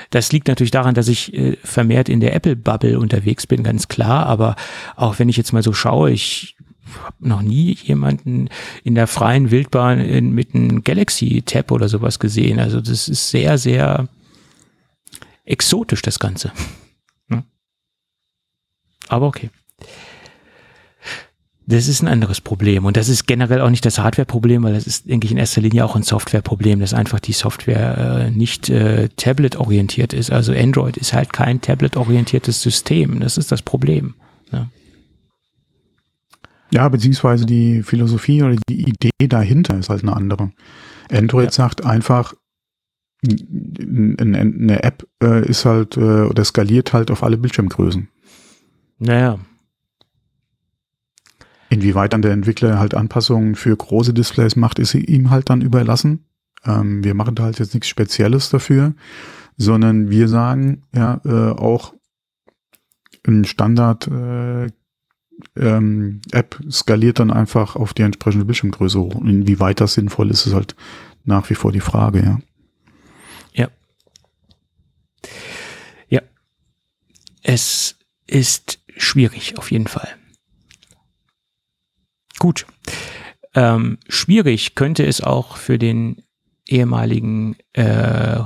das 0.08 0.32
liegt 0.32 0.48
natürlich 0.48 0.70
daran, 0.70 0.94
dass 0.94 1.08
ich 1.08 1.34
äh, 1.34 1.56
vermehrt 1.62 2.08
in 2.08 2.20
der 2.20 2.34
Apple-Bubble 2.34 2.98
unterwegs 2.98 3.46
bin, 3.46 3.62
ganz 3.62 3.88
klar. 3.88 4.26
Aber 4.26 4.56
auch 4.96 5.18
wenn 5.18 5.28
ich 5.28 5.36
jetzt 5.36 5.52
mal 5.52 5.62
so 5.62 5.72
schaue, 5.72 6.12
ich 6.12 6.56
habe 7.04 7.16
noch 7.28 7.42
nie 7.42 7.76
jemanden 7.82 8.48
in 8.84 8.94
der 8.94 9.08
freien 9.08 9.50
Wildbahn 9.50 10.00
in, 10.00 10.32
mit 10.32 10.54
einem 10.54 10.84
Galaxy-Tab 10.84 11.72
oder 11.72 11.88
sowas 11.88 12.18
gesehen. 12.20 12.60
Also 12.60 12.80
das 12.80 13.08
ist 13.08 13.30
sehr, 13.30 13.58
sehr 13.58 14.08
exotisch, 15.44 16.02
das 16.02 16.20
Ganze. 16.20 16.52
Hm? 17.28 17.42
Aber 19.08 19.26
okay. 19.26 19.50
Das 21.70 21.86
ist 21.86 22.02
ein 22.02 22.08
anderes 22.08 22.40
Problem. 22.40 22.84
Und 22.84 22.96
das 22.96 23.08
ist 23.08 23.28
generell 23.28 23.60
auch 23.60 23.70
nicht 23.70 23.86
das 23.86 24.00
Hardware-Problem, 24.00 24.64
weil 24.64 24.74
das 24.74 24.88
ist, 24.88 25.08
denke 25.08 25.26
ich, 25.26 25.30
in 25.30 25.38
erster 25.38 25.60
Linie 25.60 25.84
auch 25.84 25.94
ein 25.94 26.02
Software-Problem, 26.02 26.80
dass 26.80 26.92
einfach 26.94 27.20
die 27.20 27.32
Software 27.32 28.26
äh, 28.26 28.30
nicht 28.32 28.68
äh, 28.68 29.08
Tablet-orientiert 29.14 30.12
ist. 30.12 30.32
Also 30.32 30.52
Android 30.52 30.96
ist 30.96 31.12
halt 31.12 31.32
kein 31.32 31.60
Tablet-orientiertes 31.60 32.60
System. 32.60 33.20
Das 33.20 33.38
ist 33.38 33.52
das 33.52 33.62
Problem. 33.62 34.14
Ne? 34.50 34.68
Ja, 36.72 36.88
beziehungsweise 36.88 37.46
die 37.46 37.84
Philosophie 37.84 38.42
oder 38.42 38.56
die 38.68 38.88
Idee 38.88 39.28
dahinter 39.28 39.78
ist 39.78 39.90
halt 39.90 40.02
eine 40.02 40.16
andere. 40.16 40.50
Android 41.08 41.46
ja. 41.46 41.52
sagt 41.52 41.84
einfach, 41.84 42.34
eine 43.24 44.82
App 44.82 45.06
äh, 45.22 45.48
ist 45.48 45.64
halt 45.64 45.96
äh, 45.96 46.22
oder 46.22 46.44
skaliert 46.44 46.92
halt 46.92 47.12
auf 47.12 47.22
alle 47.22 47.36
Bildschirmgrößen. 47.36 48.08
Naja. 48.98 49.38
Inwieweit 51.70 52.12
dann 52.12 52.20
der 52.20 52.32
Entwickler 52.32 52.80
halt 52.80 52.94
Anpassungen 52.94 53.54
für 53.54 53.74
große 53.74 54.12
Displays 54.12 54.56
macht, 54.56 54.80
ist 54.80 54.92
ihm 54.94 55.30
halt 55.30 55.48
dann 55.50 55.62
überlassen. 55.62 56.24
Ähm, 56.66 57.04
wir 57.04 57.14
machen 57.14 57.36
da 57.36 57.44
halt 57.44 57.60
jetzt 57.60 57.74
nichts 57.74 57.88
Spezielles 57.88 58.50
dafür, 58.50 58.94
sondern 59.56 60.10
wir 60.10 60.28
sagen 60.28 60.82
ja 60.92 61.20
äh, 61.24 61.52
auch 61.52 61.94
ein 63.26 63.44
Standard 63.44 64.08
äh, 64.08 64.66
ähm, 65.56 66.20
App 66.32 66.60
skaliert 66.70 67.20
dann 67.20 67.30
einfach 67.30 67.76
auf 67.76 67.94
die 67.94 68.02
entsprechende 68.02 68.44
Bildschirmgröße 68.44 68.98
hoch. 69.00 69.14
Inwieweit 69.20 69.80
das 69.80 69.94
sinnvoll 69.94 70.30
ist, 70.30 70.46
ist 70.46 70.54
halt 70.54 70.74
nach 71.24 71.48
wie 71.50 71.54
vor 71.54 71.70
die 71.70 71.80
Frage, 71.80 72.22
ja. 72.22 72.40
Ja. 73.52 73.68
Ja. 76.08 76.22
Es 77.42 77.96
ist 78.26 78.80
schwierig, 78.96 79.56
auf 79.56 79.70
jeden 79.70 79.86
Fall. 79.86 80.08
Gut. 82.40 82.66
Ähm, 83.54 83.98
schwierig 84.08 84.74
könnte 84.74 85.06
es 85.06 85.20
auch 85.20 85.56
für 85.56 85.78
den 85.78 86.22
ehemaligen 86.66 87.56
äh, 87.74 88.40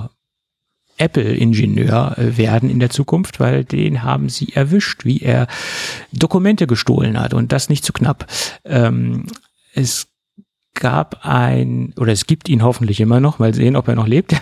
Apple-Ingenieur 0.96 2.18
äh, 2.18 2.36
werden 2.36 2.68
in 2.70 2.80
der 2.80 2.90
Zukunft, 2.90 3.40
weil 3.40 3.64
den 3.64 4.02
haben 4.02 4.28
sie 4.28 4.52
erwischt, 4.52 5.04
wie 5.04 5.20
er 5.20 5.46
Dokumente 6.12 6.66
gestohlen 6.66 7.18
hat 7.18 7.34
und 7.34 7.52
das 7.52 7.68
nicht 7.68 7.84
zu 7.84 7.92
knapp. 7.92 8.26
Ähm, 8.64 9.26
es 9.74 10.08
gab 10.74 11.24
ein, 11.24 11.94
oder 11.98 12.12
es 12.12 12.26
gibt 12.26 12.48
ihn 12.48 12.62
hoffentlich 12.62 13.00
immer 13.00 13.20
noch, 13.20 13.38
mal 13.38 13.54
sehen, 13.54 13.76
ob 13.76 13.88
er 13.88 13.94
noch 13.94 14.06
lebt, 14.06 14.34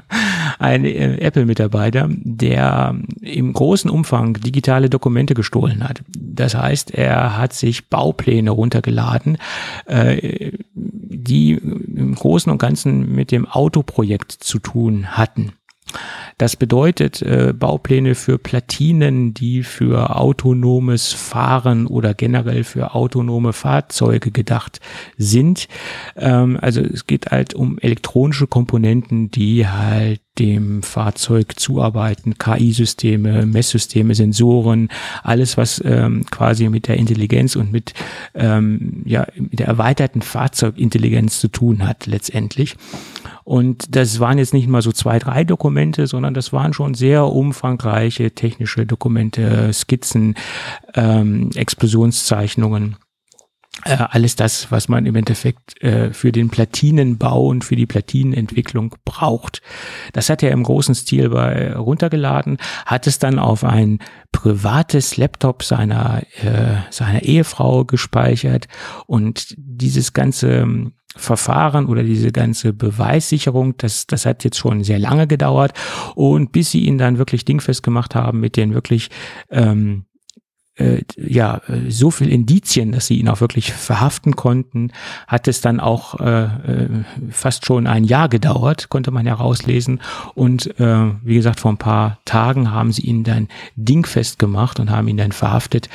ein 0.58 0.84
äh, 0.84 1.18
Apple-Mitarbeiter, 1.18 2.08
der 2.10 2.96
im 3.20 3.52
großen 3.52 3.90
Umfang 3.90 4.34
digitale 4.34 4.88
Dokumente 4.88 5.34
gestohlen 5.34 5.84
hat. 5.84 6.02
Das 6.16 6.54
heißt, 6.54 6.92
er 6.92 7.36
hat 7.36 7.52
sich 7.52 7.88
Baupläne 7.88 8.50
runtergeladen, 8.50 9.38
äh, 9.86 10.52
die 10.74 11.52
im 11.52 12.14
Großen 12.14 12.50
und 12.50 12.58
Ganzen 12.58 13.14
mit 13.14 13.30
dem 13.30 13.46
Autoprojekt 13.46 14.32
zu 14.32 14.58
tun 14.58 15.16
hatten. 15.16 15.52
Das 16.38 16.56
bedeutet 16.56 17.22
äh, 17.22 17.52
Baupläne 17.56 18.14
für 18.14 18.38
Platinen, 18.38 19.34
die 19.34 19.62
für 19.62 20.16
autonomes 20.16 21.12
Fahren 21.12 21.86
oder 21.86 22.14
generell 22.14 22.64
für 22.64 22.94
autonome 22.94 23.52
Fahrzeuge 23.52 24.30
gedacht 24.30 24.80
sind. 25.16 25.68
Ähm, 26.16 26.58
also 26.60 26.80
es 26.80 27.06
geht 27.06 27.30
halt 27.30 27.54
um 27.54 27.78
elektronische 27.78 28.46
Komponenten, 28.46 29.30
die 29.30 29.68
halt 29.68 30.20
dem 30.38 30.82
Fahrzeug 30.82 31.60
zuarbeiten, 31.60 32.38
KI-Systeme, 32.38 33.46
Messsysteme, 33.46 34.16
Sensoren, 34.16 34.88
alles, 35.22 35.56
was 35.56 35.80
ähm, 35.84 36.26
quasi 36.28 36.68
mit 36.68 36.88
der 36.88 36.96
Intelligenz 36.96 37.54
und 37.54 37.70
mit, 37.70 37.94
ähm, 38.34 39.02
ja, 39.04 39.26
mit 39.36 39.60
der 39.60 39.68
erweiterten 39.68 40.22
Fahrzeugintelligenz 40.22 41.38
zu 41.38 41.46
tun 41.46 41.86
hat 41.86 42.06
letztendlich. 42.06 42.74
Und 43.44 43.94
das 43.94 44.20
waren 44.20 44.38
jetzt 44.38 44.54
nicht 44.54 44.68
mal 44.68 44.82
so 44.82 44.90
zwei, 44.90 45.18
drei 45.18 45.44
Dokumente, 45.44 46.06
sondern 46.06 46.34
das 46.34 46.52
waren 46.52 46.72
schon 46.72 46.94
sehr 46.94 47.26
umfangreiche 47.26 48.30
technische 48.30 48.86
Dokumente, 48.86 49.72
Skizzen, 49.72 50.34
ähm, 50.94 51.50
Explosionszeichnungen. 51.54 52.96
Äh, 53.82 53.96
alles 53.96 54.36
das, 54.36 54.70
was 54.70 54.88
man 54.88 55.04
im 55.04 55.16
Endeffekt 55.16 55.82
äh, 55.82 56.12
für 56.12 56.32
den 56.32 56.48
Platinenbau 56.48 57.46
und 57.46 57.64
für 57.64 57.76
die 57.76 57.86
Platinenentwicklung 57.86 58.94
braucht. 59.04 59.62
Das 60.12 60.30
hat 60.30 60.42
er 60.42 60.52
im 60.52 60.62
großen 60.62 60.94
Stil 60.94 61.28
bei 61.30 61.74
runtergeladen, 61.74 62.58
hat 62.86 63.06
es 63.06 63.18
dann 63.18 63.38
auf 63.38 63.64
ein 63.64 63.98
privates 64.32 65.16
Laptop 65.16 65.64
seiner, 65.64 66.22
äh, 66.42 66.76
seiner 66.90 67.24
Ehefrau 67.24 67.84
gespeichert 67.84 68.68
und 69.06 69.54
dieses 69.58 70.12
ganze 70.12 70.92
Verfahren 71.16 71.86
oder 71.86 72.02
diese 72.02 72.32
ganze 72.32 72.72
Beweissicherung, 72.72 73.76
das, 73.76 74.06
das 74.06 74.26
hat 74.26 74.44
jetzt 74.44 74.58
schon 74.58 74.82
sehr 74.84 74.98
lange 74.98 75.26
gedauert. 75.26 75.72
Und 76.14 76.52
bis 76.52 76.70
sie 76.70 76.84
ihn 76.84 76.98
dann 76.98 77.18
wirklich 77.18 77.44
dingfest 77.44 77.82
gemacht 77.82 78.14
haben 78.14 78.40
mit 78.40 78.56
den 78.56 78.74
wirklich 78.74 79.10
ähm, 79.50 80.06
äh, 80.76 81.02
ja 81.16 81.60
so 81.88 82.10
viel 82.10 82.30
Indizien, 82.30 82.92
dass 82.92 83.06
sie 83.06 83.18
ihn 83.18 83.28
auch 83.28 83.40
wirklich 83.40 83.72
verhaften 83.72 84.34
konnten, 84.34 84.90
hat 85.26 85.46
es 85.46 85.60
dann 85.60 85.80
auch 85.80 86.18
äh, 86.20 86.44
äh, 86.44 86.88
fast 87.30 87.64
schon 87.64 87.86
ein 87.86 88.04
Jahr 88.04 88.28
gedauert, 88.28 88.88
konnte 88.88 89.10
man 89.10 89.26
herauslesen. 89.26 90.00
Und 90.34 90.78
äh, 90.80 91.12
wie 91.22 91.36
gesagt, 91.36 91.60
vor 91.60 91.72
ein 91.72 91.78
paar 91.78 92.18
Tagen 92.24 92.72
haben 92.72 92.92
sie 92.92 93.02
ihn 93.02 93.24
dann 93.24 93.48
dingfest 93.76 94.38
gemacht 94.38 94.80
und 94.80 94.90
haben 94.90 95.08
ihn 95.08 95.16
dann 95.16 95.32
verhaftet 95.32 95.88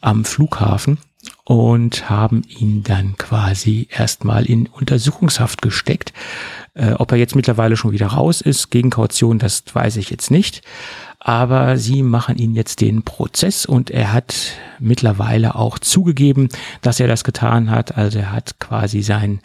am 0.00 0.24
Flughafen 0.24 0.98
und 1.44 2.08
haben 2.08 2.42
ihn 2.48 2.82
dann 2.82 3.16
quasi 3.18 3.86
erstmal 3.90 4.46
in 4.46 4.66
Untersuchungshaft 4.66 5.60
gesteckt. 5.60 6.12
Äh, 6.72 6.92
ob 6.92 7.12
er 7.12 7.18
jetzt 7.18 7.36
mittlerweile 7.36 7.76
schon 7.76 7.92
wieder 7.92 8.08
raus 8.08 8.40
ist, 8.40 8.70
gegen 8.70 8.90
Kaution, 8.90 9.38
das 9.38 9.62
weiß 9.72 9.96
ich 9.96 10.10
jetzt 10.10 10.30
nicht. 10.30 10.62
Aber 11.20 11.76
sie 11.76 12.02
machen 12.02 12.36
ihn 12.36 12.54
jetzt 12.54 12.80
den 12.80 13.02
Prozess 13.02 13.66
und 13.66 13.90
er 13.90 14.12
hat 14.12 14.34
mittlerweile 14.78 15.54
auch 15.54 15.78
zugegeben, 15.78 16.48
dass 16.82 17.00
er 17.00 17.08
das 17.08 17.24
getan 17.24 17.70
hat. 17.70 17.96
Also 17.96 18.18
er 18.18 18.32
hat 18.32 18.58
quasi 18.58 19.02
sein, 19.02 19.40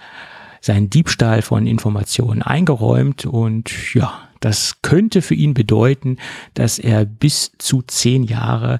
sein 0.61 0.89
Diebstahl 0.89 1.41
von 1.41 1.67
Informationen 1.67 2.41
eingeräumt 2.41 3.25
und 3.25 3.93
ja, 3.93 4.13
das 4.39 4.81
könnte 4.81 5.21
für 5.21 5.35
ihn 5.35 5.53
bedeuten, 5.53 6.17
dass 6.53 6.79
er 6.79 7.05
bis 7.05 7.51
zu 7.57 7.81
zehn 7.81 8.23
Jahre 8.23 8.79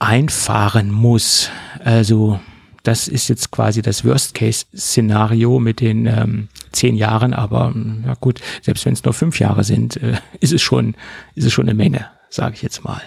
einfahren 0.00 0.90
muss. 0.90 1.50
Also 1.84 2.40
das 2.82 3.06
ist 3.06 3.28
jetzt 3.28 3.50
quasi 3.50 3.82
das 3.82 4.04
Worst-Case-Szenario 4.04 5.60
mit 5.60 5.80
den 5.80 6.06
ähm, 6.06 6.48
zehn 6.72 6.96
Jahren, 6.96 7.34
aber 7.34 7.72
na 7.74 8.14
gut, 8.14 8.40
selbst 8.62 8.86
wenn 8.86 8.94
es 8.94 9.04
nur 9.04 9.14
fünf 9.14 9.38
Jahre 9.38 9.62
sind, 9.62 9.98
äh, 9.98 10.18
ist 10.40 10.52
es 10.52 10.62
schon, 10.62 10.96
ist 11.34 11.44
es 11.44 11.52
schon 11.52 11.68
eine 11.68 11.74
Menge, 11.74 12.10
sage 12.30 12.54
ich 12.54 12.62
jetzt 12.62 12.82
mal. 12.82 13.02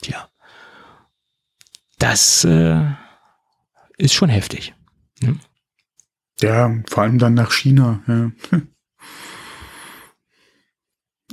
Tja, 0.00 0.28
das 1.98 2.44
äh, 2.44 2.80
ist 3.98 4.14
schon 4.14 4.30
heftig. 4.30 4.74
Hm? 5.20 5.40
Ja, 6.40 6.72
vor 6.88 7.02
allem 7.02 7.18
dann 7.18 7.34
nach 7.34 7.52
China. 7.52 8.00
Ja. 8.06 8.30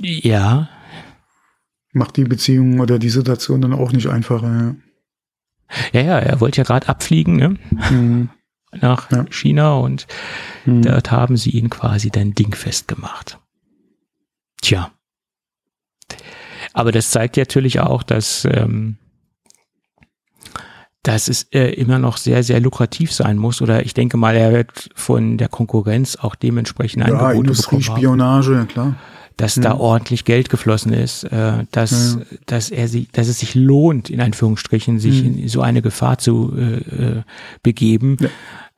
ja. 0.00 0.68
Macht 1.92 2.16
die 2.16 2.24
Beziehung 2.24 2.80
oder 2.80 2.98
die 2.98 3.08
Situation 3.08 3.62
dann 3.62 3.72
auch 3.72 3.92
nicht 3.92 4.08
einfacher. 4.08 4.52
Ja. 4.52 4.74
Ja, 5.92 6.00
ja, 6.00 6.18
er 6.18 6.40
wollte 6.40 6.58
ja 6.58 6.64
gerade 6.64 6.88
abfliegen 6.88 7.36
ne? 7.36 7.56
Mhm. 7.90 8.28
nach 8.80 9.10
ja. 9.10 9.24
China 9.30 9.74
und 9.74 10.06
mhm. 10.64 10.82
dort 10.82 11.10
haben 11.10 11.36
sie 11.36 11.50
ihn 11.50 11.70
quasi 11.70 12.10
dann 12.10 12.34
dingfest 12.34 12.88
gemacht. 12.88 13.38
Tja. 14.60 14.90
Aber 16.72 16.92
das 16.92 17.10
zeigt 17.10 17.36
natürlich 17.36 17.80
auch, 17.80 18.02
dass, 18.02 18.46
ähm, 18.50 18.96
dass 21.02 21.28
es 21.28 21.44
äh, 21.44 21.70
immer 21.70 21.98
noch 21.98 22.16
sehr, 22.16 22.42
sehr 22.42 22.60
lukrativ 22.60 23.12
sein 23.12 23.38
muss. 23.38 23.62
Oder 23.62 23.84
ich 23.86 23.94
denke 23.94 24.16
mal, 24.16 24.36
er 24.36 24.52
wird 24.52 24.90
von 24.94 25.38
der 25.38 25.48
Konkurrenz 25.48 26.16
auch 26.16 26.34
dementsprechend 26.34 27.06
ja, 27.06 27.12
Angebote 27.12 27.36
Industriespionage, 27.36 28.52
ja 28.52 28.64
klar. 28.66 28.96
Dass 29.36 29.56
mhm. 29.56 29.62
da 29.62 29.76
ordentlich 29.76 30.24
Geld 30.24 30.48
geflossen 30.48 30.92
ist, 30.92 31.24
äh, 31.24 31.64
dass, 31.70 32.18
ja. 32.18 32.36
dass 32.46 32.70
er 32.70 32.88
sie, 32.88 33.08
dass 33.12 33.28
es 33.28 33.40
sich 33.40 33.54
lohnt, 33.54 34.10
in 34.10 34.20
Anführungsstrichen, 34.20 34.98
sich 34.98 35.22
mhm. 35.22 35.38
in 35.38 35.48
so 35.48 35.60
eine 35.60 35.82
Gefahr 35.82 36.18
zu 36.18 36.54
äh, 36.56 37.18
äh 37.18 37.22
begeben. 37.62 38.16
Ja. 38.20 38.28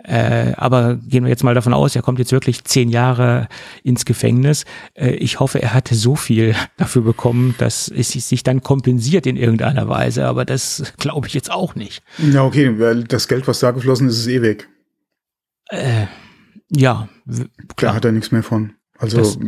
Äh, 0.04 0.54
aber 0.56 0.94
gehen 0.96 1.24
wir 1.24 1.28
jetzt 1.28 1.42
mal 1.42 1.54
davon 1.54 1.74
aus, 1.74 1.96
er 1.96 2.02
kommt 2.02 2.20
jetzt 2.20 2.30
wirklich 2.30 2.64
zehn 2.64 2.88
Jahre 2.88 3.48
ins 3.82 4.04
Gefängnis. 4.04 4.64
Äh, 4.94 5.10
ich 5.10 5.40
hoffe, 5.40 5.60
er 5.60 5.74
hatte 5.74 5.94
so 5.94 6.16
viel 6.16 6.54
dafür 6.76 7.02
bekommen, 7.02 7.54
dass 7.58 7.88
es 7.88 8.10
sich 8.10 8.42
dann 8.42 8.62
kompensiert 8.62 9.26
in 9.26 9.36
irgendeiner 9.36 9.88
Weise. 9.88 10.26
Aber 10.26 10.44
das 10.44 10.94
glaube 10.98 11.26
ich 11.26 11.34
jetzt 11.34 11.50
auch 11.50 11.74
nicht. 11.74 12.02
Ja, 12.18 12.44
okay, 12.44 12.78
weil 12.78 13.04
das 13.04 13.28
Geld, 13.28 13.48
was 13.48 13.60
da 13.60 13.72
geflossen 13.72 14.08
ist, 14.08 14.18
ist 14.18 14.28
eh 14.28 14.40
weg. 14.40 14.68
Äh, 15.68 16.06
ja, 16.70 17.08
klar. 17.76 17.92
Da 17.92 17.94
hat 17.94 18.04
er 18.04 18.12
nichts 18.12 18.30
mehr 18.30 18.42
von. 18.42 18.74
Also, 18.98 19.20
außer, 19.20 19.40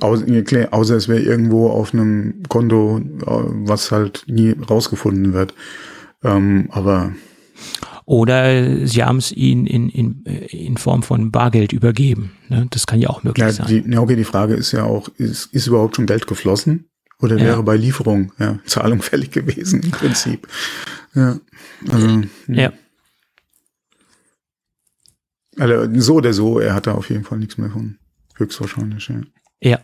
außer 0.00 0.96
es 0.96 1.08
wäre 1.08 1.20
irgendwo 1.20 1.68
auf 1.68 1.92
einem 1.92 2.42
Konto, 2.48 2.98
äh, 2.98 3.24
was 3.24 3.90
halt 3.90 4.24
nie 4.26 4.54
rausgefunden 4.68 5.32
wird. 5.32 5.54
Ähm, 6.22 6.68
aber 6.70 7.12
oder 8.06 8.86
sie 8.86 9.02
haben 9.02 9.16
es 9.16 9.32
ihnen 9.32 9.66
in, 9.66 9.88
in, 9.88 10.22
in 10.22 10.76
Form 10.76 11.02
von 11.02 11.32
Bargeld 11.32 11.72
übergeben. 11.72 12.32
Ne? 12.48 12.68
Das 12.70 12.86
kann 12.86 13.00
ja 13.00 13.10
auch 13.10 13.24
möglich 13.24 13.44
ja, 13.44 13.52
sein. 13.52 13.66
Die, 13.66 13.92
ja, 13.92 14.00
okay, 14.00 14.14
die 14.14 14.24
Frage 14.24 14.54
ist 14.54 14.70
ja 14.70 14.84
auch, 14.84 15.08
ist, 15.16 15.52
ist 15.52 15.66
überhaupt 15.66 15.96
schon 15.96 16.06
Geld 16.06 16.28
geflossen? 16.28 16.88
Oder 17.20 17.36
wäre 17.36 17.62
bei 17.62 17.76
Lieferung 17.76 18.32
ja, 18.38 18.60
Zahlung 18.66 19.02
fällig 19.02 19.32
gewesen 19.32 19.82
im 19.82 19.90
Prinzip? 19.90 20.46
Ja, 21.14 21.40
also, 21.90 22.06
hm. 22.06 22.30
ja. 22.46 22.72
Also 25.58 26.00
so 26.00 26.14
oder 26.16 26.32
so, 26.32 26.60
er 26.60 26.74
hat 26.74 26.86
da 26.86 26.92
auf 26.92 27.08
jeden 27.08 27.24
Fall 27.24 27.38
nichts 27.38 27.58
mehr 27.58 27.70
von. 27.70 27.98
Höchstwahrscheinlich, 28.36 29.08
ja. 29.08 29.22
Ja. 29.60 29.80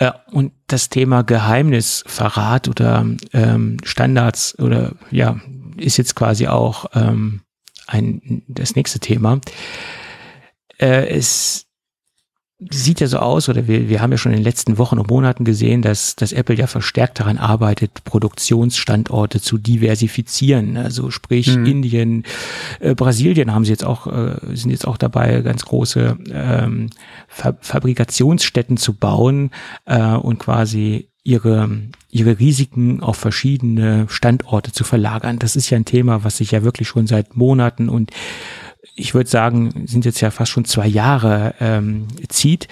Ja, 0.00 0.22
und 0.30 0.52
das 0.66 0.90
Thema 0.90 1.22
Geheimnisverrat 1.22 2.68
oder 2.68 3.06
ähm, 3.32 3.78
Standards 3.82 4.58
oder 4.58 4.92
ja, 5.10 5.40
ist 5.76 5.96
jetzt 5.96 6.14
quasi 6.14 6.46
auch 6.46 6.86
ähm, 6.94 7.42
ein, 7.86 8.42
das 8.46 8.76
nächste 8.76 9.00
Thema. 9.00 9.40
Äh, 10.78 11.08
es 11.08 11.67
sieht 12.58 12.98
ja 12.98 13.06
so 13.06 13.18
aus, 13.18 13.48
oder 13.48 13.68
wir, 13.68 13.88
wir 13.88 14.02
haben 14.02 14.10
ja 14.10 14.18
schon 14.18 14.32
in 14.32 14.38
den 14.38 14.44
letzten 14.44 14.78
Wochen 14.78 14.98
und 14.98 15.08
Monaten 15.08 15.44
gesehen, 15.44 15.80
dass, 15.80 16.16
dass 16.16 16.32
Apple 16.32 16.56
ja 16.56 16.66
verstärkt 16.66 17.20
daran 17.20 17.38
arbeitet, 17.38 18.02
Produktionsstandorte 18.02 19.40
zu 19.40 19.58
diversifizieren. 19.58 20.76
Also 20.76 21.10
sprich 21.10 21.56
mhm. 21.56 21.66
Indien, 21.66 22.24
äh, 22.80 22.96
Brasilien 22.96 23.54
haben 23.54 23.64
sie 23.64 23.70
jetzt 23.70 23.84
auch, 23.84 24.08
äh, 24.08 24.36
sind 24.54 24.70
jetzt 24.70 24.88
auch 24.88 24.96
dabei, 24.96 25.40
ganz 25.42 25.64
große 25.64 26.18
ähm, 26.32 26.90
Fa 27.28 27.56
Fabrikationsstätten 27.60 28.76
zu 28.76 28.94
bauen 28.94 29.50
äh, 29.84 30.14
und 30.14 30.40
quasi 30.40 31.10
ihre, 31.22 31.68
ihre 32.10 32.38
Risiken 32.40 33.02
auf 33.02 33.18
verschiedene 33.18 34.06
Standorte 34.08 34.72
zu 34.72 34.82
verlagern. 34.82 35.38
Das 35.38 35.54
ist 35.54 35.70
ja 35.70 35.76
ein 35.76 35.84
Thema, 35.84 36.24
was 36.24 36.38
sich 36.38 36.50
ja 36.50 36.64
wirklich 36.64 36.88
schon 36.88 37.06
seit 37.06 37.36
Monaten 37.36 37.88
und 37.88 38.10
ich 38.94 39.14
würde 39.14 39.30
sagen, 39.30 39.86
sind 39.86 40.04
jetzt 40.04 40.20
ja 40.20 40.30
fast 40.30 40.50
schon 40.50 40.64
zwei 40.64 40.86
Jahre 40.86 41.54
ähm, 41.60 42.08
zieht. 42.28 42.68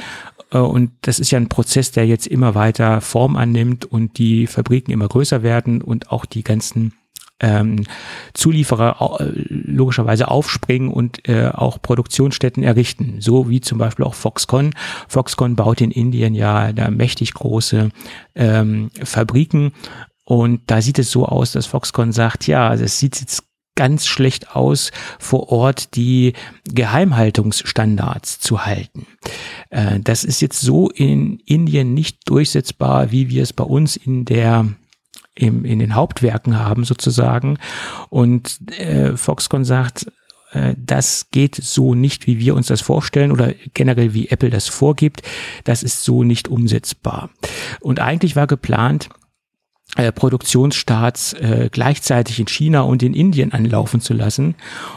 Äh, 0.50 0.58
und 0.58 0.92
das 1.02 1.18
ist 1.18 1.30
ja 1.30 1.38
ein 1.38 1.48
Prozess, 1.48 1.92
der 1.92 2.06
jetzt 2.06 2.26
immer 2.26 2.54
weiter 2.54 3.00
Form 3.00 3.36
annimmt 3.36 3.84
und 3.84 4.18
die 4.18 4.46
Fabriken 4.46 4.92
immer 4.92 5.08
größer 5.08 5.42
werden 5.42 5.82
und 5.82 6.10
auch 6.10 6.24
die 6.24 6.42
ganzen 6.42 6.92
ähm, 7.38 7.84
Zulieferer 8.32 9.20
äh, 9.20 9.32
logischerweise 9.48 10.28
aufspringen 10.28 10.90
und 10.90 11.28
äh, 11.28 11.48
auch 11.48 11.82
Produktionsstätten 11.82 12.62
errichten, 12.62 13.16
so 13.20 13.50
wie 13.50 13.60
zum 13.60 13.78
Beispiel 13.78 14.06
auch 14.06 14.14
Foxconn. 14.14 14.72
Foxconn 15.08 15.54
baut 15.54 15.82
in 15.82 15.90
Indien 15.90 16.34
ja 16.34 16.72
da 16.72 16.90
mächtig 16.90 17.34
große 17.34 17.90
ähm, 18.34 18.90
Fabriken 19.02 19.72
und 20.24 20.62
da 20.66 20.82
sieht 20.82 20.98
es 20.98 21.10
so 21.10 21.26
aus, 21.26 21.52
dass 21.52 21.66
Foxconn 21.66 22.10
sagt, 22.10 22.48
ja, 22.48 22.74
es 22.74 22.98
sieht 22.98 23.20
jetzt 23.20 23.44
ganz 23.76 24.06
schlecht 24.06 24.56
aus, 24.56 24.90
vor 25.20 25.52
Ort 25.52 25.94
die 25.94 26.32
Geheimhaltungsstandards 26.64 28.40
zu 28.40 28.66
halten. 28.66 29.06
Äh, 29.70 30.00
das 30.00 30.24
ist 30.24 30.40
jetzt 30.42 30.60
so 30.60 30.90
in 30.90 31.38
Indien 31.46 31.94
nicht 31.94 32.28
durchsetzbar, 32.28 33.12
wie 33.12 33.28
wir 33.28 33.44
es 33.44 33.52
bei 33.52 33.64
uns 33.64 33.96
in 33.96 34.24
der 34.24 34.66
im, 35.36 35.64
in 35.64 35.78
den 35.78 35.94
Hauptwerken 35.94 36.58
haben 36.58 36.84
sozusagen. 36.84 37.58
Und 38.08 38.58
äh, 38.78 39.16
Foxconn 39.16 39.64
sagt, 39.64 40.06
äh, 40.52 40.74
das 40.76 41.28
geht 41.30 41.56
so 41.56 41.94
nicht, 41.94 42.26
wie 42.26 42.38
wir 42.38 42.54
uns 42.54 42.68
das 42.68 42.80
vorstellen 42.80 43.30
oder 43.30 43.52
generell 43.74 44.14
wie 44.14 44.28
Apple 44.28 44.50
das 44.50 44.68
vorgibt. 44.68 45.22
Das 45.64 45.82
ist 45.82 46.02
so 46.02 46.24
nicht 46.24 46.48
umsetzbar. 46.48 47.30
Und 47.80 48.00
eigentlich 48.00 48.34
war 48.34 48.46
geplant, 48.46 49.10
äh, 49.94 50.12
Produktionsstarts 50.12 51.32
äh, 51.34 51.68
gleichzeitig 51.70 52.40
in 52.40 52.46
China 52.46 52.82
und 52.82 53.02
in 53.02 53.14
Indien 53.14 53.52
anlaufen 53.52 54.00
zu 54.00 54.14
lassen. 54.14 54.54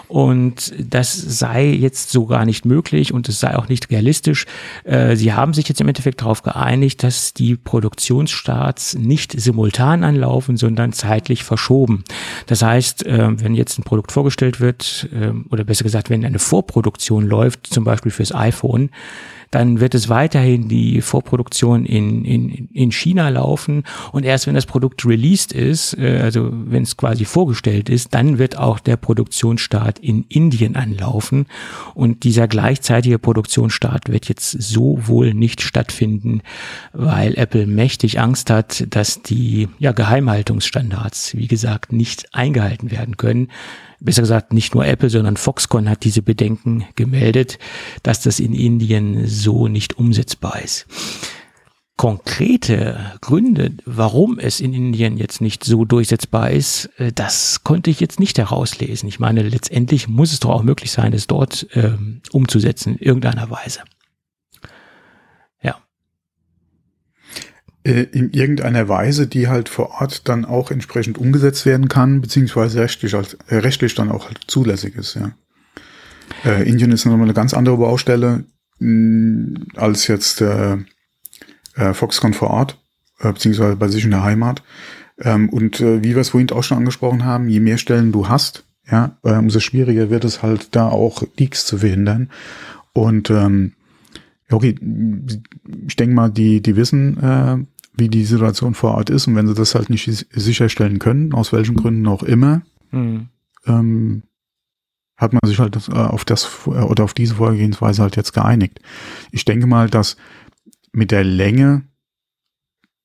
Und 0.07 0.73
das 0.77 1.13
sei 1.13 1.67
jetzt 1.67 2.09
so 2.09 2.25
gar 2.25 2.43
nicht 2.43 2.65
möglich 2.65 3.13
und 3.13 3.29
es 3.29 3.39
sei 3.39 3.55
auch 3.55 3.69
nicht 3.69 3.91
realistisch. 3.91 4.45
Äh, 4.83 5.15
sie 5.15 5.33
haben 5.33 5.53
sich 5.53 5.69
jetzt 5.69 5.79
im 5.79 5.87
Endeffekt 5.87 6.21
darauf 6.21 6.41
geeinigt, 6.41 7.03
dass 7.03 7.33
die 7.33 7.55
Produktionsstarts 7.55 8.95
nicht 8.95 9.39
simultan 9.39 10.03
anlaufen, 10.03 10.57
sondern 10.57 10.91
zeitlich 10.91 11.43
verschoben. 11.43 12.03
Das 12.47 12.61
heißt, 12.61 13.05
äh, 13.05 13.41
wenn 13.41 13.55
jetzt 13.55 13.77
ein 13.77 13.83
Produkt 13.83 14.11
vorgestellt 14.11 14.59
wird, 14.59 15.07
äh, 15.13 15.31
oder 15.49 15.63
besser 15.63 15.83
gesagt, 15.83 16.09
wenn 16.09 16.25
eine 16.25 16.39
Vorproduktion 16.39 17.25
läuft, 17.25 17.67
zum 17.67 17.83
Beispiel 17.83 18.11
fürs 18.11 18.33
iPhone, 18.33 18.89
dann 19.51 19.79
wird 19.79 19.95
es 19.95 20.09
weiterhin 20.09 20.67
die 20.67 21.01
Vorproduktion 21.01 21.85
in, 21.85 22.23
in, 22.25 22.69
in 22.71 22.91
China 22.91 23.29
laufen. 23.29 23.83
Und 24.11 24.23
erst 24.23 24.47
wenn 24.47 24.55
das 24.55 24.65
Produkt 24.65 25.05
released 25.05 25.51
ist, 25.51 25.97
äh, 25.97 26.19
also 26.21 26.49
wenn 26.51 26.83
es 26.83 26.97
quasi 26.97 27.25
vorgestellt 27.25 27.89
ist, 27.89 28.13
dann 28.13 28.37
wird 28.37 28.57
auch 28.57 28.79
der 28.79 28.97
Produktionsstart 28.97 29.99
in 29.99 30.25
Indien 30.29 30.75
anlaufen. 30.75 31.47
Und 31.95 32.23
dieser 32.23 32.47
gleichzeitige 32.47 33.19
Produktionsstart 33.19 34.09
wird 34.09 34.29
jetzt 34.29 34.51
so 34.51 34.99
wohl 35.07 35.33
nicht 35.33 35.61
stattfinden, 35.61 36.41
weil 36.93 37.37
Apple 37.37 37.65
mächtig 37.65 38.19
Angst 38.19 38.49
hat, 38.49 38.85
dass 38.89 39.21
die 39.21 39.67
ja, 39.79 39.91
Geheimhaltungsstandards, 39.91 41.35
wie 41.35 41.47
gesagt, 41.47 41.91
nicht 41.91 42.33
eingehalten 42.33 42.91
werden 42.91 43.17
können 43.17 43.49
besser 43.99 44.21
gesagt 44.21 44.53
nicht 44.53 44.73
nur 44.75 44.85
Apple, 44.85 45.09
sondern 45.09 45.37
Foxconn 45.37 45.89
hat 45.89 46.03
diese 46.03 46.21
Bedenken 46.21 46.85
gemeldet, 46.95 47.59
dass 48.03 48.21
das 48.21 48.39
in 48.39 48.53
Indien 48.53 49.27
so 49.27 49.67
nicht 49.67 49.97
umsetzbar 49.97 50.61
ist. 50.61 50.85
Konkrete 51.97 52.97
Gründe, 53.19 53.73
warum 53.85 54.39
es 54.39 54.61
in 54.61 54.73
Indien 54.73 55.17
jetzt 55.17 55.41
nicht 55.41 55.65
so 55.65 55.83
durchsetzbar 55.83 56.49
ist, 56.49 56.85
äh, 56.97 57.11
das 57.13 57.65
konnte 57.65 57.89
ich 57.89 57.99
jetzt 57.99 58.21
nicht 58.21 58.37
herauslesen. 58.37 59.09
Ich 59.09 59.19
meine, 59.19 59.43
letztendlich 59.43 60.07
muss 60.07 60.31
es 60.31 60.39
doch 60.39 60.51
auch 60.51 60.63
möglich 60.63 60.91
sein, 60.91 61.11
es 61.11 61.27
dort 61.27 61.67
ähm, 61.73 62.21
umzusetzen, 62.31 62.95
in 62.95 63.05
irgendeiner 63.05 63.49
Weise. 63.51 63.81
In 67.83 68.31
irgendeiner 68.31 68.89
Weise, 68.89 69.27
die 69.27 69.47
halt 69.47 69.69
vor 69.69 70.01
Ort 70.01 70.27
dann 70.27 70.45
auch 70.45 70.69
entsprechend 70.69 71.17
umgesetzt 71.17 71.65
werden 71.65 71.87
kann, 71.87 72.21
beziehungsweise 72.21 72.81
rechtlich, 72.81 73.15
als, 73.15 73.35
äh, 73.47 73.57
rechtlich 73.57 73.95
dann 73.95 74.11
auch 74.11 74.25
halt 74.27 74.39
zulässig 74.47 74.95
ist, 74.95 75.15
ja. 75.15 75.31
Äh, 76.45 76.69
Indien 76.69 76.91
ist 76.91 77.05
nochmal 77.05 77.23
eine 77.23 77.33
ganz 77.33 77.53
andere 77.53 77.77
Baustelle 77.77 78.45
mh, 78.79 78.87
mm, 78.87 79.67
als 79.75 80.07
jetzt 80.07 80.41
äh, 80.41 80.77
äh, 81.75 81.93
Foxconn 81.93 82.33
vor 82.33 82.51
Ort, 82.51 82.79
äh, 83.19 83.31
beziehungsweise 83.31 83.75
bei 83.75 83.87
sich 83.87 84.03
in 84.03 84.11
der 84.11 84.23
Heimat. 84.23 84.63
Ähm, 85.19 85.49
und 85.49 85.81
äh, 85.81 86.03
wie 86.03 86.15
wir 86.15 86.21
es 86.21 86.29
vorhin 86.29 86.51
auch 86.51 86.63
schon 86.63 86.77
angesprochen 86.77 87.25
haben, 87.25 87.49
je 87.49 87.59
mehr 87.59 87.77
Stellen 87.77 88.11
du 88.11 88.29
hast, 88.29 88.65
ja, 88.89 89.17
äh, 89.23 89.33
umso 89.33 89.59
schwieriger 89.59 90.09
wird 90.09 90.23
es 90.23 90.41
halt 90.41 90.75
da 90.75 90.87
auch 90.87 91.23
Leaks 91.37 91.65
zu 91.65 91.79
verhindern. 91.79 92.29
Und 92.93 93.29
ähm, 93.29 93.73
Okay, 94.51 94.75
ich 95.87 95.95
denke 95.95 96.15
mal, 96.15 96.29
die, 96.29 96.61
die 96.61 96.75
wissen, 96.75 97.17
äh, 97.21 97.57
wie 97.95 98.09
die 98.09 98.25
Situation 98.25 98.73
vor 98.73 98.95
Ort 98.95 99.09
ist 99.09 99.27
und 99.27 99.35
wenn 99.35 99.47
sie 99.47 99.53
das 99.53 99.75
halt 99.75 99.89
nicht 99.89 100.27
sicherstellen 100.31 100.99
können, 100.99 101.33
aus 101.33 101.53
welchen 101.53 101.75
Gründen 101.75 102.07
auch 102.07 102.23
immer, 102.23 102.61
mhm. 102.91 103.27
ähm, 103.67 104.23
hat 105.17 105.33
man 105.33 105.41
sich 105.45 105.59
halt 105.59 105.77
äh, 105.89 105.93
auf 105.93 106.25
das 106.25 106.49
äh, 106.65 106.69
oder 106.69 107.03
auf 107.03 107.13
diese 107.13 107.35
Vorgehensweise 107.35 108.01
halt 108.01 108.15
jetzt 108.15 108.33
geeinigt. 108.33 108.79
Ich 109.31 109.45
denke 109.45 109.67
mal, 109.67 109.89
dass 109.89 110.15
mit 110.93 111.11
der 111.11 111.23
Länge 111.23 111.83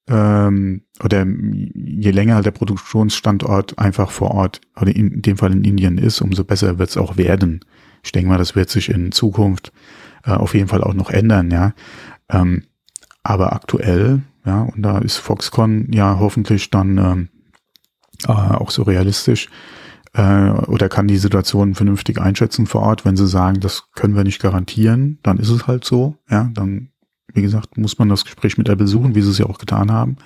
ähm, 0.09 0.83
oder 1.03 1.27
je 1.27 2.11
länger 2.11 2.37
halt 2.37 2.47
der 2.47 2.53
Produktionsstandort 2.53 3.79
einfach 3.79 4.11
vor 4.11 4.31
Ort 4.31 4.61
oder 4.81 4.95
in 4.95 5.23
dem 5.23 5.37
Fall 5.37 5.53
in 5.53 5.65
Indien 5.65 5.99
ist, 5.99 6.21
umso 6.21 6.45
besser 6.45 6.79
wird 6.79 6.91
es 6.91 6.97
auch 6.97 7.17
werden. 7.17 7.61
Ich 8.03 8.13
denke 8.13 8.29
mal, 8.29 8.39
das 8.39 8.55
wird 8.55 8.71
sich 8.71 8.91
in 8.91 9.13
Zukunft 9.13 9.73
äh, 10.25 10.33
auf 10.33 10.55
jeden 10.55 10.69
Fall 10.69 10.83
auch 10.83 10.95
noch 10.95 11.11
ändern, 11.11 11.51
ja. 11.51 11.73
Ähm, 12.29 12.65
aber 13.23 13.53
aktuell, 13.53 14.23
ja, 14.45 14.63
und 14.63 14.83
da 14.83 14.99
ist 14.99 15.17
Foxconn 15.17 15.89
ja 15.93 16.19
hoffentlich 16.19 16.71
dann 16.71 16.99
ähm, 16.99 17.29
äh, 18.27 18.33
auch 18.33 18.71
so 18.71 18.83
realistisch 18.83 19.49
äh, 20.13 20.51
oder 20.51 20.89
kann 20.89 21.09
die 21.09 21.17
Situation 21.17 21.75
vernünftig 21.75 22.21
einschätzen 22.21 22.67
vor 22.67 22.83
Ort, 22.83 23.05
wenn 23.05 23.17
sie 23.17 23.27
sagen, 23.27 23.61
das 23.61 23.91
können 23.95 24.17
wir 24.17 24.25
nicht 24.25 24.41
garantieren, 24.41 25.19
dann 25.23 25.39
ist 25.39 25.51
es 25.51 25.67
halt 25.67 25.85
so, 25.85 26.17
ja, 26.31 26.51
dann 26.55 26.91
wie 27.35 27.43
gesagt, 27.43 27.77
muss 27.77 27.99
man 27.99 28.09
das 28.09 28.25
Gespräch 28.25 28.57
mit 28.57 28.69
Apple 28.69 28.87
suchen, 28.87 29.15
wie 29.15 29.21
sie 29.21 29.31
es 29.31 29.39
ja 29.39 29.47
auch 29.47 29.59
getan 29.59 29.91
haben 29.91 30.17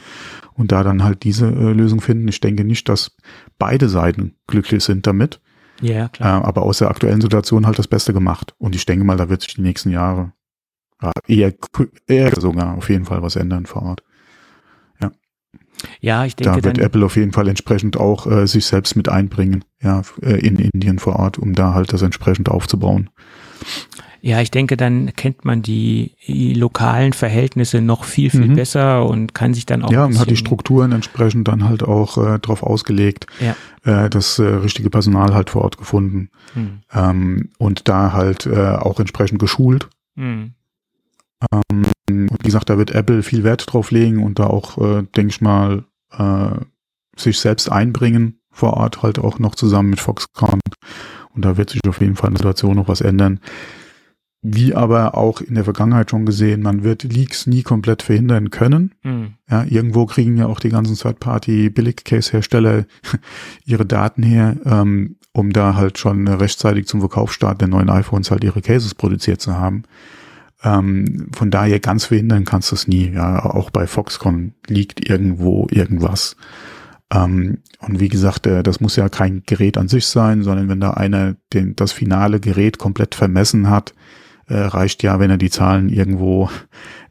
und 0.52 0.72
da 0.72 0.82
dann 0.82 1.02
halt 1.02 1.24
diese 1.24 1.46
äh, 1.46 1.72
Lösung 1.72 2.00
finden. 2.00 2.28
Ich 2.28 2.40
denke 2.40 2.64
nicht, 2.64 2.88
dass 2.88 3.16
beide 3.58 3.88
Seiten 3.88 4.34
glücklich 4.46 4.84
sind 4.84 5.06
damit. 5.06 5.40
Ja, 5.80 6.08
klar. 6.08 6.42
Äh, 6.42 6.46
aber 6.46 6.62
aus 6.62 6.78
der 6.78 6.90
aktuellen 6.90 7.20
Situation 7.20 7.66
halt 7.66 7.78
das 7.78 7.88
Beste 7.88 8.12
gemacht. 8.12 8.54
Und 8.58 8.74
ich 8.74 8.86
denke 8.86 9.04
mal, 9.04 9.16
da 9.16 9.28
wird 9.28 9.42
sich 9.42 9.54
die 9.54 9.62
nächsten 9.62 9.90
Jahre 9.90 10.32
ja, 11.02 11.12
eher, 11.26 11.54
eher 12.06 12.40
sogar 12.40 12.76
auf 12.76 12.88
jeden 12.90 13.04
Fall 13.04 13.22
was 13.22 13.36
ändern 13.36 13.66
vor 13.66 13.82
Ort. 13.82 14.02
Ja. 15.00 15.12
Ja, 16.00 16.24
ich 16.24 16.34
denke. 16.36 16.60
Da 16.60 16.64
wird 16.64 16.78
Apple 16.78 17.04
auf 17.04 17.16
jeden 17.16 17.32
Fall 17.32 17.48
entsprechend 17.48 17.96
auch 17.96 18.26
äh, 18.26 18.46
sich 18.46 18.66
selbst 18.66 18.96
mit 18.96 19.08
einbringen, 19.08 19.64
ja, 19.80 20.02
äh, 20.22 20.44
in 20.44 20.56
Indien 20.56 20.98
vor 20.98 21.16
Ort, 21.16 21.38
um 21.38 21.54
da 21.54 21.74
halt 21.74 21.92
das 21.92 22.02
entsprechend 22.02 22.48
aufzubauen. 22.48 23.10
Ja, 24.20 24.40
ich 24.40 24.50
denke, 24.50 24.76
dann 24.76 25.14
kennt 25.14 25.44
man 25.44 25.62
die, 25.62 26.16
die 26.26 26.54
lokalen 26.54 27.12
Verhältnisse 27.12 27.80
noch 27.80 28.04
viel, 28.04 28.30
viel 28.30 28.48
mhm. 28.48 28.56
besser 28.56 29.06
und 29.06 29.34
kann 29.34 29.54
sich 29.54 29.66
dann 29.66 29.82
auch. 29.82 29.92
Ja, 29.92 30.04
und 30.06 30.18
hat 30.18 30.30
die 30.30 30.36
Strukturen 30.36 30.92
entsprechend 30.92 31.46
dann 31.48 31.68
halt 31.68 31.82
auch 31.82 32.18
äh, 32.18 32.38
darauf 32.38 32.62
ausgelegt, 32.62 33.26
ja. 33.40 33.54
äh, 33.84 34.10
das 34.10 34.38
äh, 34.38 34.44
richtige 34.44 34.90
Personal 34.90 35.34
halt 35.34 35.50
vor 35.50 35.62
Ort 35.62 35.78
gefunden 35.78 36.30
mhm. 36.54 36.80
ähm, 36.92 37.50
und 37.58 37.88
da 37.88 38.12
halt 38.12 38.46
äh, 38.46 38.74
auch 38.74 38.98
entsprechend 38.98 39.38
geschult. 39.38 39.88
Mhm. 40.16 40.54
Ähm, 41.52 41.86
und 42.08 42.42
wie 42.42 42.46
gesagt, 42.46 42.70
da 42.70 42.78
wird 42.78 42.90
Apple 42.90 43.22
viel 43.22 43.44
Wert 43.44 43.72
drauf 43.72 43.90
legen 43.90 44.22
und 44.24 44.38
da 44.38 44.46
auch, 44.46 44.78
äh, 44.78 45.02
denke 45.16 45.30
ich 45.30 45.40
mal, 45.40 45.84
äh, 46.10 46.50
sich 47.16 47.38
selbst 47.38 47.70
einbringen 47.70 48.40
vor 48.50 48.74
Ort, 48.74 49.02
halt 49.02 49.18
auch 49.18 49.38
noch 49.38 49.54
zusammen 49.54 49.90
mit 49.90 50.00
Foxconn. 50.00 50.60
Und 51.34 51.44
da 51.44 51.56
wird 51.56 51.70
sich 51.70 51.80
auf 51.88 52.00
jeden 52.00 52.16
Fall 52.16 52.28
in 52.28 52.34
der 52.34 52.40
Situation 52.40 52.76
noch 52.76 52.88
was 52.88 53.00
ändern. 53.00 53.40
Wie 54.40 54.72
aber 54.72 55.16
auch 55.16 55.40
in 55.40 55.56
der 55.56 55.64
Vergangenheit 55.64 56.10
schon 56.10 56.24
gesehen, 56.24 56.62
man 56.62 56.84
wird 56.84 57.02
Leaks 57.02 57.48
nie 57.48 57.62
komplett 57.62 58.02
verhindern 58.02 58.50
können. 58.50 58.94
Mhm. 59.02 59.34
Ja, 59.50 59.64
irgendwo 59.64 60.06
kriegen 60.06 60.36
ja 60.36 60.46
auch 60.46 60.60
die 60.60 60.68
ganzen 60.68 60.94
Third-Party-Billig-Case-Hersteller 60.94 62.84
ihre 63.64 63.84
Daten 63.84 64.22
her, 64.22 64.56
ähm, 64.64 65.16
um 65.32 65.52
da 65.52 65.74
halt 65.74 65.98
schon 65.98 66.28
rechtzeitig 66.28 66.86
zum 66.86 67.00
Verkaufsstart 67.00 67.60
der 67.60 67.68
neuen 67.68 67.90
iPhones 67.90 68.30
halt 68.30 68.44
ihre 68.44 68.62
Cases 68.62 68.94
produziert 68.94 69.40
zu 69.40 69.56
haben. 69.56 69.82
Ähm, 70.62 71.30
von 71.34 71.50
daher 71.50 71.80
ganz 71.80 72.04
verhindern 72.04 72.44
kannst 72.44 72.70
du 72.70 72.76
es 72.76 72.86
nie. 72.86 73.10
Ja, 73.10 73.44
auch 73.44 73.70
bei 73.70 73.88
Foxconn 73.88 74.54
liegt 74.68 75.08
irgendwo 75.08 75.66
irgendwas. 75.70 76.36
Ähm, 77.12 77.58
und 77.80 78.00
wie 78.00 78.08
gesagt, 78.08 78.46
äh, 78.46 78.62
das 78.62 78.80
muss 78.80 78.96
ja 78.96 79.08
kein 79.08 79.42
Gerät 79.46 79.78
an 79.78 79.88
sich 79.88 80.06
sein, 80.06 80.42
sondern 80.42 80.68
wenn 80.68 80.80
da 80.80 80.90
einer 80.90 81.36
den, 81.52 81.74
das 81.76 81.92
finale 81.92 82.40
Gerät 82.40 82.78
komplett 82.78 83.14
vermessen 83.14 83.70
hat, 83.70 83.94
äh, 84.48 84.56
reicht 84.56 85.02
ja, 85.02 85.20
wenn 85.20 85.30
er 85.30 85.38
die 85.38 85.50
Zahlen 85.50 85.88
irgendwo 85.88 86.50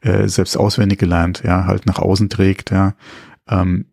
äh, 0.00 0.28
selbst 0.28 0.56
auswendig 0.56 0.98
gelernt, 0.98 1.42
ja, 1.44 1.64
halt 1.66 1.86
nach 1.86 1.98
außen 1.98 2.28
trägt, 2.28 2.70
ja. 2.70 2.94
Ähm, 3.48 3.86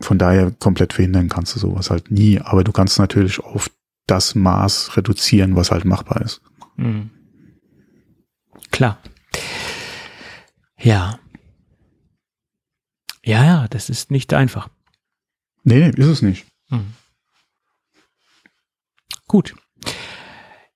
von 0.00 0.18
daher 0.18 0.50
komplett 0.50 0.92
verhindern 0.92 1.28
kannst 1.28 1.54
du 1.54 1.60
sowas 1.60 1.90
halt 1.90 2.10
nie, 2.10 2.40
aber 2.40 2.64
du 2.64 2.72
kannst 2.72 2.98
natürlich 2.98 3.40
auf 3.40 3.70
das 4.06 4.34
Maß 4.34 4.96
reduzieren, 4.96 5.54
was 5.56 5.70
halt 5.70 5.84
machbar 5.84 6.20
ist. 6.22 6.42
Mhm. 6.76 7.10
Klar. 8.70 8.98
Ja. 10.78 11.18
Ja, 13.24 13.44
ja, 13.44 13.68
das 13.68 13.88
ist 13.88 14.10
nicht 14.10 14.34
einfach. 14.34 14.68
Nee, 15.62 15.90
ist 15.90 16.06
es 16.06 16.22
nicht. 16.22 16.44
Mhm. 16.70 16.94
Gut. 19.28 19.54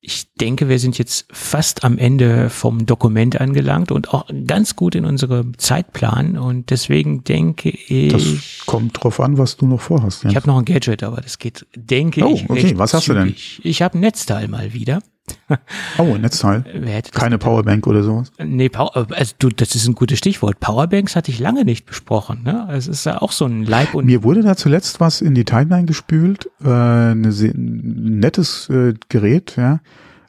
Ich 0.09 0.33
denke, 0.35 0.69
wir 0.69 0.79
sind 0.79 0.99
jetzt 0.99 1.27
fast 1.33 1.83
am 1.83 1.99
Ende 1.99 2.49
vom 2.49 2.87
Dokument 2.87 3.41
angelangt 3.41 3.91
und 3.91 4.15
auch 4.15 4.31
ganz 4.47 4.77
gut 4.77 4.95
in 4.95 5.05
unserem 5.05 5.59
Zeitplan. 5.59 6.39
Und 6.39 6.71
deswegen 6.71 7.25
denke 7.25 7.71
ich. 7.71 8.13
Das 8.13 8.67
kommt 8.67 9.03
drauf 9.03 9.19
an, 9.19 9.37
was 9.37 9.57
du 9.57 9.67
noch 9.67 9.81
vorhast. 9.81 10.23
Ja. 10.23 10.31
Ich 10.31 10.37
habe 10.37 10.47
noch 10.47 10.59
ein 10.59 10.65
Gadget, 10.65 11.03
aber 11.03 11.21
das 11.21 11.41
geht, 11.41 11.67
denke 11.75 12.25
oh, 12.25 12.33
ich. 12.33 12.49
Oh, 12.49 12.53
okay, 12.53 12.79
was 12.79 12.95
hast 12.95 13.07
zügig. 13.07 13.57
du 13.57 13.63
denn? 13.63 13.71
Ich 13.73 13.83
habe 13.83 13.99
ein 13.99 14.01
Netzteil 14.01 14.47
mal 14.47 14.73
wieder. 14.73 15.01
Oh, 15.99 16.15
ein 16.15 16.21
Netzteil. 16.21 16.65
Keine 17.13 17.39
Powerbank 17.39 17.87
oder 17.87 18.03
sowas? 18.03 18.33
Nee, 18.39 18.71
also 18.75 19.35
du, 19.39 19.49
das 19.49 19.75
ist 19.75 19.87
ein 19.87 19.95
gutes 19.95 20.19
Stichwort. 20.19 20.61
Powerbanks 20.61 21.17
hatte 21.17 21.31
ich 21.31 21.39
lange 21.39 21.65
nicht 21.65 21.87
besprochen. 21.87 22.43
Ne? 22.43 22.69
Es 22.71 22.87
ist 22.87 23.07
ja 23.07 23.23
auch 23.23 23.33
so 23.33 23.47
ein 23.47 23.65
Leib 23.65 23.95
und. 23.95 24.07
Mir 24.07 24.23
wurde 24.23 24.43
da 24.43 24.57
zuletzt 24.57 25.01
was 25.01 25.21
in 25.21 25.35
die 25.35 25.45
Timeline 25.45 25.87
gespült. 25.87 26.51
Äh, 26.63 27.13
ein 27.13 28.19
nettes 28.21 28.69
äh, 28.69 28.95
Gerät, 29.09 29.57
ja. 29.57 29.81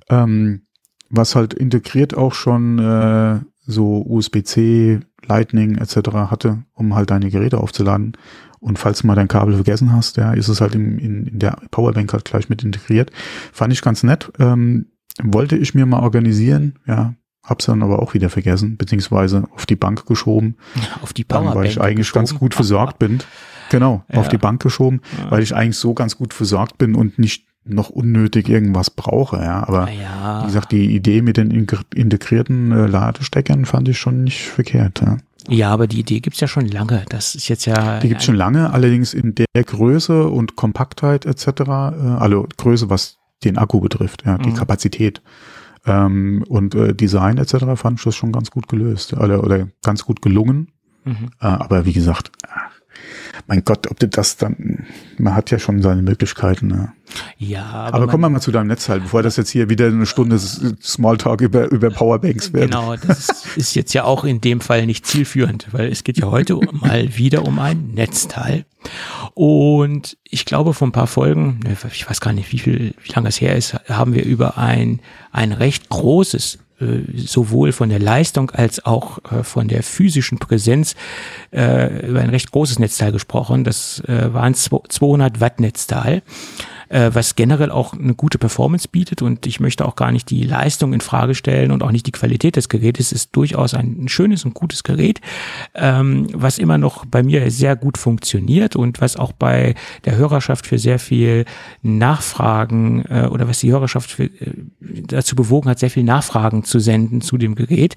Ähm, 0.09 0.61
was 1.09 1.35
halt 1.35 1.53
integriert 1.53 2.15
auch 2.15 2.33
schon 2.33 2.79
äh, 2.79 3.39
so 3.67 4.01
USB-C, 4.07 5.01
Lightning 5.25 5.77
etc. 5.77 6.09
hatte, 6.31 6.63
um 6.73 6.95
halt 6.95 7.11
deine 7.11 7.29
Geräte 7.29 7.59
aufzuladen. 7.59 8.13
Und 8.59 8.79
falls 8.79 9.01
du 9.01 9.07
mal 9.07 9.15
dein 9.15 9.27
Kabel 9.27 9.53
vergessen 9.53 9.93
hast, 9.93 10.17
ja, 10.17 10.33
ist 10.33 10.47
es 10.47 10.61
halt 10.61 10.73
im, 10.73 10.97
in, 10.97 11.27
in 11.27 11.39
der 11.39 11.57
Powerbank 11.69 12.11
halt 12.11 12.25
gleich 12.25 12.49
mit 12.49 12.63
integriert. 12.63 13.11
Fand 13.53 13.71
ich 13.71 13.81
ganz 13.81 14.01
nett. 14.03 14.31
Ähm, 14.39 14.87
wollte 15.21 15.57
ich 15.57 15.75
mir 15.75 15.85
mal 15.85 15.99
organisieren, 15.99 16.79
ja, 16.87 17.13
hab's 17.43 17.65
dann 17.65 17.83
aber 17.83 18.01
auch 18.01 18.13
wieder 18.13 18.29
vergessen, 18.29 18.77
beziehungsweise 18.77 19.45
auf 19.51 19.65
die 19.65 19.75
Bank 19.75 20.05
geschoben. 20.05 20.57
Auf 21.01 21.13
die 21.13 21.23
Powerbank. 21.23 21.55
Weil 21.55 21.65
ich 21.67 21.81
eigentlich 21.81 22.07
geschoben. 22.07 22.25
ganz 22.25 22.35
gut 22.39 22.53
versorgt 22.53 22.99
bin. 22.99 23.19
Genau, 23.69 24.05
ja. 24.09 24.19
auf 24.19 24.29
die 24.29 24.37
Bank 24.37 24.61
geschoben, 24.61 25.01
ja. 25.17 25.29
weil 25.29 25.43
ich 25.43 25.53
eigentlich 25.53 25.77
so 25.77 25.93
ganz 25.93 26.17
gut 26.17 26.33
versorgt 26.33 26.77
bin 26.77 26.95
und 26.95 27.19
nicht 27.19 27.46
noch 27.67 27.89
unnötig 27.89 28.49
irgendwas 28.49 28.89
brauche, 28.89 29.37
ja. 29.37 29.67
Aber 29.67 29.89
ja. 29.91 30.41
wie 30.41 30.47
gesagt, 30.47 30.71
die 30.71 30.95
Idee 30.95 31.21
mit 31.21 31.37
den 31.37 31.51
integrierten 31.51 32.71
äh, 32.71 32.87
Ladesteckern 32.87 33.65
fand 33.65 33.87
ich 33.89 33.99
schon 33.99 34.23
nicht 34.23 34.47
verkehrt, 34.47 35.01
ja. 35.01 35.17
Ja, 35.49 35.69
aber 35.69 35.87
die 35.87 35.99
Idee 35.99 36.19
gibt's 36.19 36.39
ja 36.41 36.47
schon 36.47 36.67
lange. 36.67 37.05
Das 37.09 37.33
ist 37.33 37.47
jetzt 37.47 37.65
ja. 37.65 37.99
Die 37.99 38.09
gibt's 38.09 38.25
schon 38.25 38.35
lange, 38.35 38.73
allerdings 38.73 39.13
in 39.13 39.33
der 39.33 39.63
Größe 39.63 40.27
und 40.27 40.55
Kompaktheit 40.55 41.25
etc. 41.25 41.47
Äh, 41.47 41.63
also 41.63 42.47
Größe, 42.57 42.89
was 42.89 43.17
den 43.43 43.57
Akku 43.57 43.79
betrifft, 43.79 44.23
ja, 44.25 44.37
die 44.37 44.49
mhm. 44.49 44.55
Kapazität. 44.55 45.21
Ähm, 45.85 46.43
und 46.49 46.75
äh, 46.75 46.93
Design 46.93 47.37
etc. 47.37 47.65
fand 47.75 47.99
ich 47.99 48.03
das 48.03 48.15
schon 48.15 48.31
ganz 48.31 48.51
gut 48.51 48.67
gelöst 48.67 49.13
oder, 49.13 49.43
oder 49.43 49.67
ganz 49.83 50.03
gut 50.03 50.21
gelungen. 50.21 50.71
Mhm. 51.05 51.29
Äh, 51.39 51.45
aber 51.45 51.85
wie 51.85 51.93
gesagt, 51.93 52.31
mein 53.47 53.63
Gott, 53.63 53.89
ob 53.89 53.97
du 53.97 54.07
das 54.09 54.35
dann, 54.35 54.85
man 55.17 55.33
hat 55.33 55.51
ja 55.51 55.57
schon 55.59 55.81
seine 55.81 56.01
Möglichkeiten. 56.01 56.67
Ne? 56.67 56.91
Ja, 57.37 57.63
aber, 57.63 57.95
aber 57.95 58.07
kommen 58.07 58.23
wir 58.23 58.29
mal 58.29 58.41
zu 58.41 58.51
deinem 58.51 58.67
Netzteil, 58.67 58.99
bevor 58.99 59.23
das 59.23 59.37
jetzt 59.37 59.49
hier 59.49 59.69
wieder 59.69 59.87
eine 59.87 60.05
Stunde 60.05 60.37
Smalltalk 60.37 61.39
über, 61.39 61.71
über 61.71 61.89
Powerbanks 61.89 62.51
wird. 62.51 62.65
Genau, 62.71 62.95
das 62.97 63.45
ist 63.55 63.73
jetzt 63.75 63.93
ja 63.93 64.03
auch 64.03 64.25
in 64.25 64.41
dem 64.41 64.59
Fall 64.59 64.85
nicht 64.85 65.05
zielführend, 65.05 65.67
weil 65.71 65.89
es 65.89 66.03
geht 66.03 66.17
ja 66.17 66.27
heute 66.27 66.59
mal 66.73 67.15
wieder 67.17 67.45
um 67.45 67.59
ein 67.59 67.91
Netzteil. 67.93 68.65
Und 69.33 70.17
ich 70.23 70.43
glaube, 70.43 70.73
vor 70.73 70.87
ein 70.87 70.91
paar 70.91 71.07
Folgen, 71.07 71.61
ich 71.91 72.09
weiß 72.09 72.19
gar 72.19 72.33
nicht, 72.33 72.51
wie 72.51 72.59
viel, 72.59 72.95
wie 73.01 73.13
lange 73.13 73.29
es 73.29 73.39
her 73.39 73.55
ist, 73.55 73.75
haben 73.89 74.13
wir 74.13 74.25
über 74.25 74.57
ein, 74.57 74.99
ein 75.31 75.53
recht 75.53 75.87
großes 75.87 76.55
äh, 76.55 76.66
sowohl 77.15 77.71
von 77.71 77.89
der 77.89 77.99
Leistung 77.99 78.51
als 78.51 78.85
auch 78.85 79.19
äh, 79.31 79.43
von 79.43 79.67
der 79.67 79.83
physischen 79.83 80.37
Präsenz 80.37 80.95
äh, 81.51 82.07
über 82.07 82.21
ein 82.21 82.29
recht 82.29 82.51
großes 82.51 82.79
Netzteil 82.79 83.11
gesprochen. 83.11 83.63
Das 83.63 84.01
war 84.07 84.43
ein 84.43 84.53
200 84.53 85.39
Watt 85.39 85.59
Netzteil 85.59 86.21
äh, 86.89 87.11
was 87.13 87.35
generell 87.35 87.71
auch 87.71 87.93
eine 87.93 88.15
gute 88.15 88.37
Performance 88.37 88.87
bietet 88.87 89.21
und 89.21 89.45
ich 89.45 89.59
möchte 89.59 89.85
auch 89.85 89.95
gar 89.95 90.11
nicht 90.11 90.29
die 90.29 90.43
Leistung 90.43 90.93
in 90.93 91.01
Frage 91.01 91.35
stellen 91.35 91.71
und 91.71 91.83
auch 91.83 91.91
nicht 91.91 92.07
die 92.07 92.11
Qualität 92.11 92.55
des 92.55 92.69
Gerätes. 92.69 93.07
Es 93.07 93.23
ist 93.23 93.35
durchaus 93.35 93.73
ein 93.73 94.07
schönes 94.07 94.45
und 94.45 94.53
gutes 94.53 94.83
Gerät, 94.83 95.21
ähm, 95.75 96.27
was 96.33 96.57
immer 96.57 96.77
noch 96.77 97.05
bei 97.05 97.23
mir 97.23 97.49
sehr 97.51 97.75
gut 97.75 97.97
funktioniert 97.97 98.75
und 98.75 99.01
was 99.01 99.17
auch 99.17 99.31
bei 99.31 99.75
der 100.05 100.15
Hörerschaft 100.15 100.67
für 100.67 100.77
sehr 100.77 100.99
viel 100.99 101.45
Nachfragen 101.81 103.05
äh, 103.09 103.27
oder 103.29 103.47
was 103.47 103.59
die 103.59 103.71
Hörerschaft 103.71 104.11
für, 104.11 104.25
äh, 104.25 104.53
dazu 104.79 105.35
bewogen 105.35 105.69
hat, 105.69 105.79
sehr 105.79 105.89
viel 105.89 106.03
Nachfragen 106.03 106.63
zu 106.63 106.79
senden 106.79 107.21
zu 107.21 107.37
dem 107.37 107.55
Gerät. 107.55 107.95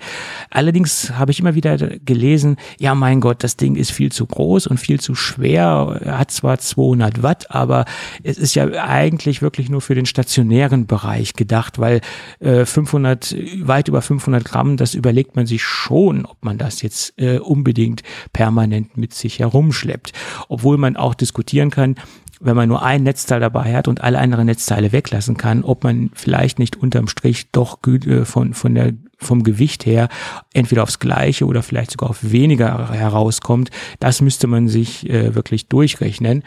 Allerdings 0.50 1.12
habe 1.18 1.32
ich 1.32 1.40
immer 1.40 1.54
wieder 1.54 1.76
gelesen, 1.76 2.56
ja 2.78 2.94
mein 2.94 3.20
Gott, 3.20 3.44
das 3.44 3.56
Ding 3.56 3.76
ist 3.76 3.92
viel 3.92 4.12
zu 4.12 4.26
groß 4.26 4.66
und 4.66 4.78
viel 4.78 5.00
zu 5.00 5.14
schwer, 5.14 6.00
hat 6.06 6.30
zwar 6.30 6.58
200 6.58 7.22
Watt, 7.22 7.50
aber 7.50 7.84
es 8.22 8.38
ist 8.38 8.54
ja 8.54 8.64
eigentlich 8.84 9.42
wirklich 9.42 9.68
nur 9.68 9.80
für 9.80 9.94
den 9.94 10.06
stationären 10.06 10.86
Bereich 10.86 11.34
gedacht, 11.34 11.78
weil 11.78 12.00
äh, 12.40 12.64
500, 12.64 13.34
weit 13.62 13.88
über 13.88 14.02
500 14.02 14.44
Gramm, 14.44 14.76
das 14.76 14.94
überlegt 14.94 15.36
man 15.36 15.46
sich 15.46 15.62
schon, 15.62 16.24
ob 16.24 16.44
man 16.44 16.58
das 16.58 16.82
jetzt 16.82 17.14
äh, 17.18 17.38
unbedingt 17.38 18.02
permanent 18.32 18.96
mit 18.96 19.14
sich 19.14 19.38
herumschleppt. 19.38 20.12
Obwohl 20.48 20.78
man 20.78 20.96
auch 20.96 21.14
diskutieren 21.14 21.70
kann, 21.70 21.96
wenn 22.40 22.56
man 22.56 22.68
nur 22.68 22.82
ein 22.82 23.02
Netzteil 23.02 23.40
dabei 23.40 23.74
hat 23.74 23.86
und 23.86 24.00
alle 24.00 24.18
anderen 24.18 24.46
Netzteile 24.46 24.92
weglassen 24.92 25.36
kann, 25.36 25.62
ob 25.62 25.84
man 25.84 26.10
vielleicht 26.14 26.58
nicht 26.58 26.76
unterm 26.76 27.06
Strich 27.06 27.50
doch 27.52 27.78
äh, 27.86 28.24
von, 28.24 28.54
von 28.54 28.74
der 28.74 28.94
vom 29.18 29.42
Gewicht 29.42 29.84
her 29.84 30.08
entweder 30.54 30.82
aufs 30.82 30.98
gleiche 30.98 31.44
oder 31.44 31.62
vielleicht 31.62 31.90
sogar 31.90 32.08
auf 32.08 32.18
weniger 32.22 32.90
herauskommt, 32.90 33.70
das 34.00 34.22
müsste 34.22 34.46
man 34.46 34.68
sich 34.68 35.08
äh, 35.10 35.34
wirklich 35.34 35.68
durchrechnen. 35.68 36.42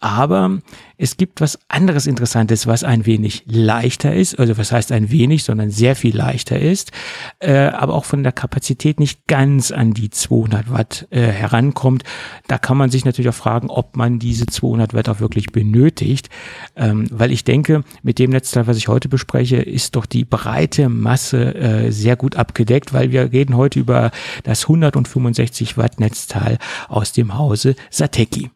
Aber 0.00 0.58
es 0.98 1.16
gibt 1.16 1.40
was 1.40 1.58
anderes 1.68 2.06
Interessantes, 2.06 2.66
was 2.66 2.84
ein 2.84 3.06
wenig 3.06 3.42
leichter 3.46 4.14
ist, 4.14 4.38
also 4.38 4.58
was 4.58 4.70
heißt 4.70 4.92
ein 4.92 5.10
wenig, 5.10 5.44
sondern 5.44 5.70
sehr 5.70 5.96
viel 5.96 6.14
leichter 6.14 6.58
ist, 6.58 6.92
äh, 7.38 7.68
aber 7.68 7.94
auch 7.94 8.04
von 8.04 8.22
der 8.22 8.32
Kapazität 8.32 9.00
nicht 9.00 9.26
ganz 9.26 9.72
an 9.72 9.94
die 9.94 10.10
200 10.10 10.70
Watt 10.70 11.06
äh, 11.10 11.22
herankommt. 11.22 12.04
Da 12.48 12.58
kann 12.58 12.76
man 12.76 12.90
sich 12.90 13.04
natürlich 13.04 13.30
auch 13.30 13.34
fragen, 13.34 13.70
ob 13.70 13.96
man 13.96 14.18
diese 14.18 14.46
200 14.46 14.92
Watt 14.94 15.08
auch 15.08 15.20
wirklich 15.20 15.52
benötigt, 15.52 16.28
ähm, 16.76 17.06
weil 17.10 17.32
ich 17.32 17.44
denke, 17.44 17.82
mit 18.02 18.18
dem 18.18 18.30
Netzteil, 18.30 18.66
was 18.66 18.76
ich 18.76 18.88
heute 18.88 19.08
bespreche, 19.08 19.56
ist 19.56 19.96
doch 19.96 20.06
die 20.06 20.24
breite 20.24 20.88
Masse 20.90 21.54
äh, 21.54 21.90
sehr 21.90 22.16
gut 22.16 22.36
abgedeckt, 22.36 22.92
weil 22.92 23.10
wir 23.10 23.32
reden 23.32 23.56
heute 23.56 23.80
über 23.80 24.10
das 24.42 24.64
165 24.64 25.78
Watt 25.78 25.98
Netzteil 25.98 26.58
aus 26.88 27.12
dem 27.12 27.38
Hause 27.38 27.74
Sateki. 27.90 28.50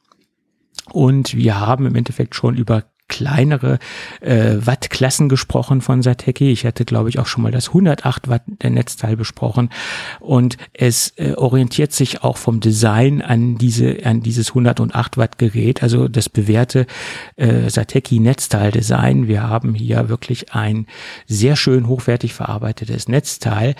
Und 0.93 1.37
wir 1.37 1.61
haben 1.61 1.87
im 1.87 1.95
Endeffekt 1.95 2.35
schon 2.35 2.57
über 2.57 2.85
kleinere 3.09 3.79
äh, 4.21 4.57
Wattklassen 4.61 5.29
gesprochen 5.29 5.81
von 5.81 6.03
Sateki. 6.03 6.53
Ich 6.53 6.65
hatte, 6.65 6.85
glaube 6.85 7.09
ich, 7.09 7.19
auch 7.19 7.27
schon 7.27 7.43
mal 7.43 7.51
das 7.51 7.69
108 7.69 8.29
Watt 8.29 8.43
der 8.47 8.71
Netzteil 8.71 9.17
besprochen. 9.17 9.71
Und 10.21 10.59
es 10.75 11.15
äh, 11.17 11.33
orientiert 11.33 11.93
sich 11.93 12.23
auch 12.23 12.37
vom 12.37 12.61
Design 12.61 13.23
an 13.23 13.57
diese 13.57 14.05
an 14.05 14.23
dieses 14.23 14.51
108 14.51 15.17
Watt 15.17 15.39
Gerät, 15.39 15.83
also 15.83 16.07
das 16.09 16.29
bewährte 16.29 16.87
äh, 17.37 17.69
Sateki 17.71 18.21
Netzteil 18.21 18.71
Design. 18.71 19.27
Wir 19.27 19.43
haben 19.43 19.75
hier 19.75 20.09
wirklich 20.09 20.53
ein 20.53 20.87
sehr 21.27 21.57
schön 21.57 21.89
hochwertig 21.89 22.35
verarbeitetes 22.35 23.09
Netzteil. 23.09 23.75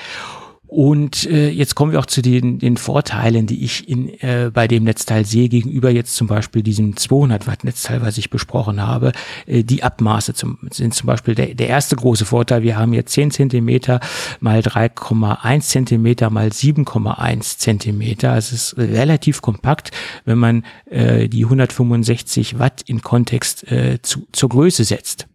Und 0.69 1.25
äh, 1.25 1.49
jetzt 1.49 1.75
kommen 1.75 1.93
wir 1.93 1.99
auch 1.99 2.07
zu 2.07 2.21
den, 2.21 2.59
den 2.59 2.77
Vorteilen, 2.77 3.47
die 3.47 3.65
ich 3.65 3.89
in, 3.89 4.11
äh, 4.21 4.51
bei 4.53 4.69
dem 4.69 4.85
Netzteil 4.85 5.25
sehe, 5.25 5.49
gegenüber 5.49 5.91
jetzt 5.91 6.15
zum 6.15 6.27
Beispiel 6.27 6.63
diesem 6.63 6.95
200 6.95 7.47
Watt 7.47 7.65
Netzteil, 7.65 8.03
was 8.03 8.19
ich 8.19 8.29
besprochen 8.29 8.87
habe. 8.87 9.13
Äh, 9.47 9.65
die 9.65 9.83
Abmaße 9.83 10.35
zum, 10.35 10.59
sind 10.71 10.93
zum 10.93 11.07
Beispiel 11.07 11.35
der, 11.35 11.55
der 11.55 11.69
erste 11.69 11.97
große 11.97 12.27
Vorteil. 12.27 12.63
Wir 12.63 12.77
haben 12.77 12.93
hier 12.93 13.07
10 13.07 13.31
Zentimeter 13.31 14.01
mal 14.41 14.61
3,1 14.61 15.61
Zentimeter 15.61 16.29
mal 16.29 16.49
7,1 16.49 17.57
Zentimeter. 17.57 18.37
Es 18.37 18.53
ist 18.53 18.77
relativ 18.77 19.41
kompakt, 19.41 19.91
wenn 20.27 20.37
man 20.37 20.67
äh, 20.91 21.31
die 21.31 21.45
165 21.45 22.59
Watt 22.59 22.83
in 22.83 23.01
Kontext 23.01 23.73
äh, 23.73 24.03
zu, 24.03 24.27
zur 24.33 24.51
Größe 24.51 24.85
setzt. 24.85 25.29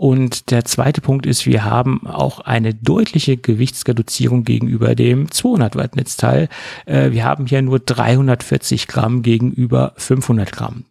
Und 0.00 0.50
der 0.50 0.64
zweite 0.64 1.02
Punkt 1.02 1.26
ist, 1.26 1.44
wir 1.44 1.62
haben 1.62 2.06
auch 2.06 2.40
eine 2.40 2.72
deutliche 2.72 3.36
Gewichtsreduzierung 3.36 4.44
gegenüber 4.44 4.94
dem 4.94 5.30
200 5.30 5.76
Watt 5.76 5.94
Netzteil. 5.94 6.48
Äh, 6.86 7.10
wir 7.10 7.24
haben 7.24 7.44
hier 7.44 7.60
nur 7.60 7.80
340 7.80 8.88
Gramm 8.88 9.20
gegenüber 9.20 9.92
500 9.98 10.52
Gramm. 10.52 10.84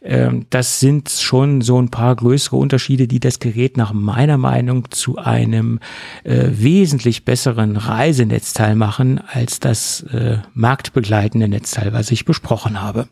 Ähm, 0.00 0.46
das 0.50 0.78
sind 0.78 1.10
schon 1.10 1.60
so 1.60 1.82
ein 1.82 1.88
paar 1.88 2.14
größere 2.14 2.54
Unterschiede, 2.54 3.08
die 3.08 3.18
das 3.18 3.40
Gerät 3.40 3.76
nach 3.76 3.92
meiner 3.92 4.38
Meinung 4.38 4.92
zu 4.92 5.18
einem 5.18 5.80
äh, 6.22 6.44
wesentlich 6.52 7.24
besseren 7.24 7.76
Reisenetzteil 7.76 8.76
machen 8.76 9.20
als 9.26 9.58
das 9.58 10.02
äh, 10.12 10.38
marktbegleitende 10.54 11.48
Netzteil, 11.48 11.92
was 11.92 12.12
ich 12.12 12.24
besprochen 12.24 12.80
habe. 12.80 13.08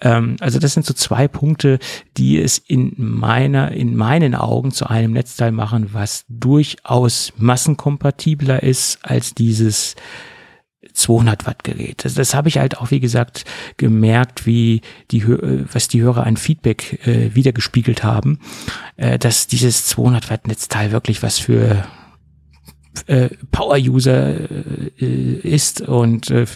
Ähm, 0.00 0.36
also 0.40 0.58
das 0.58 0.74
sind 0.74 0.86
so 0.86 0.94
zwei 0.94 1.28
Punkte, 1.28 1.78
die 2.16 2.40
es 2.40 2.58
in 2.58 2.94
meiner, 2.96 3.72
in 3.72 3.96
meinen 3.96 4.34
Augen 4.34 4.70
zu 4.72 4.86
einem 4.86 5.12
Netzteil 5.12 5.52
machen, 5.52 5.90
was 5.92 6.24
durchaus 6.28 7.32
massenkompatibler 7.36 8.62
ist 8.62 8.98
als 9.02 9.34
dieses 9.34 9.94
200 10.92 11.46
Watt 11.46 11.64
Gerät. 11.64 12.04
Das, 12.04 12.14
das 12.14 12.34
habe 12.34 12.48
ich 12.48 12.58
halt 12.58 12.78
auch, 12.78 12.90
wie 12.90 13.00
gesagt, 13.00 13.44
gemerkt, 13.76 14.46
wie 14.46 14.80
die, 15.10 15.26
was 15.26 15.88
die 15.88 16.02
Hörer 16.02 16.24
an 16.24 16.36
Feedback 16.36 17.06
äh, 17.06 17.34
wiedergespiegelt 17.34 18.04
haben, 18.04 18.38
äh, 18.96 19.18
dass 19.18 19.46
dieses 19.46 19.86
200 19.86 20.30
Watt 20.30 20.46
Netzteil 20.46 20.92
wirklich 20.92 21.22
was 21.22 21.38
für 21.38 21.84
äh, 23.06 23.28
Power-User 23.50 24.34
äh, 25.00 25.04
ist 25.42 25.80
und 25.82 26.30
äh, 26.30 26.46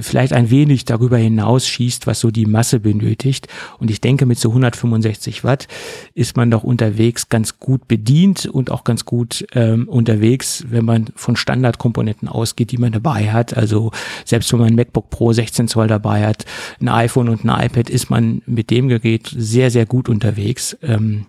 vielleicht 0.00 0.32
ein 0.32 0.50
wenig 0.50 0.84
darüber 0.84 1.16
hinaus 1.16 1.66
schießt, 1.66 2.06
was 2.06 2.20
so 2.20 2.30
die 2.30 2.46
Masse 2.46 2.80
benötigt. 2.80 3.48
Und 3.78 3.90
ich 3.90 4.00
denke, 4.00 4.26
mit 4.26 4.38
so 4.38 4.50
165 4.50 5.44
Watt 5.44 5.68
ist 6.14 6.36
man 6.36 6.50
doch 6.50 6.64
unterwegs 6.64 7.28
ganz 7.28 7.58
gut 7.58 7.88
bedient 7.88 8.46
und 8.46 8.70
auch 8.70 8.84
ganz 8.84 9.04
gut 9.04 9.46
ähm, 9.52 9.88
unterwegs, 9.88 10.64
wenn 10.68 10.84
man 10.84 11.06
von 11.14 11.36
Standardkomponenten 11.36 12.28
ausgeht, 12.28 12.72
die 12.72 12.78
man 12.78 12.92
dabei 12.92 13.32
hat. 13.32 13.56
Also 13.56 13.92
selbst 14.24 14.52
wenn 14.52 14.60
man 14.60 14.68
ein 14.68 14.76
MacBook 14.76 15.10
Pro 15.10 15.32
16 15.32 15.68
Zoll 15.68 15.86
dabei 15.86 16.26
hat, 16.26 16.44
ein 16.80 16.88
iPhone 16.88 17.28
und 17.28 17.44
ein 17.44 17.66
iPad, 17.66 17.90
ist 17.90 18.10
man 18.10 18.42
mit 18.46 18.70
dem 18.70 18.88
Gerät 18.88 19.32
sehr, 19.36 19.70
sehr 19.70 19.86
gut 19.86 20.08
unterwegs. 20.08 20.76
Ähm, 20.82 21.26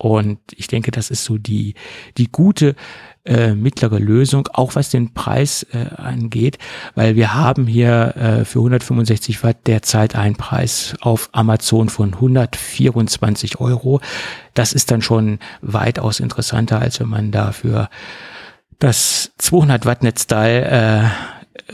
und 0.00 0.38
ich 0.56 0.66
denke, 0.66 0.92
das 0.92 1.10
ist 1.10 1.24
so 1.24 1.36
die, 1.36 1.74
die 2.16 2.32
gute 2.32 2.74
äh, 3.24 3.54
mittlere 3.54 3.98
Lösung, 3.98 4.48
auch 4.52 4.74
was 4.74 4.90
den 4.90 5.12
Preis 5.12 5.66
äh, 5.72 5.94
angeht, 5.96 6.58
weil 6.94 7.16
wir 7.16 7.34
haben 7.34 7.66
hier 7.66 8.16
äh, 8.16 8.44
für 8.44 8.60
165 8.60 9.42
Watt 9.42 9.66
derzeit 9.66 10.14
einen 10.14 10.36
Preis 10.36 10.94
auf 11.00 11.28
Amazon 11.32 11.88
von 11.88 12.14
124 12.14 13.60
Euro. 13.60 14.00
Das 14.54 14.72
ist 14.72 14.90
dann 14.90 15.02
schon 15.02 15.38
weitaus 15.60 16.20
interessanter, 16.20 16.80
als 16.80 17.00
wenn 17.00 17.08
man 17.08 17.30
dafür 17.30 17.90
das 18.78 19.32
200 19.38 19.84
Watt 19.84 20.02
Netzteil 20.02 21.10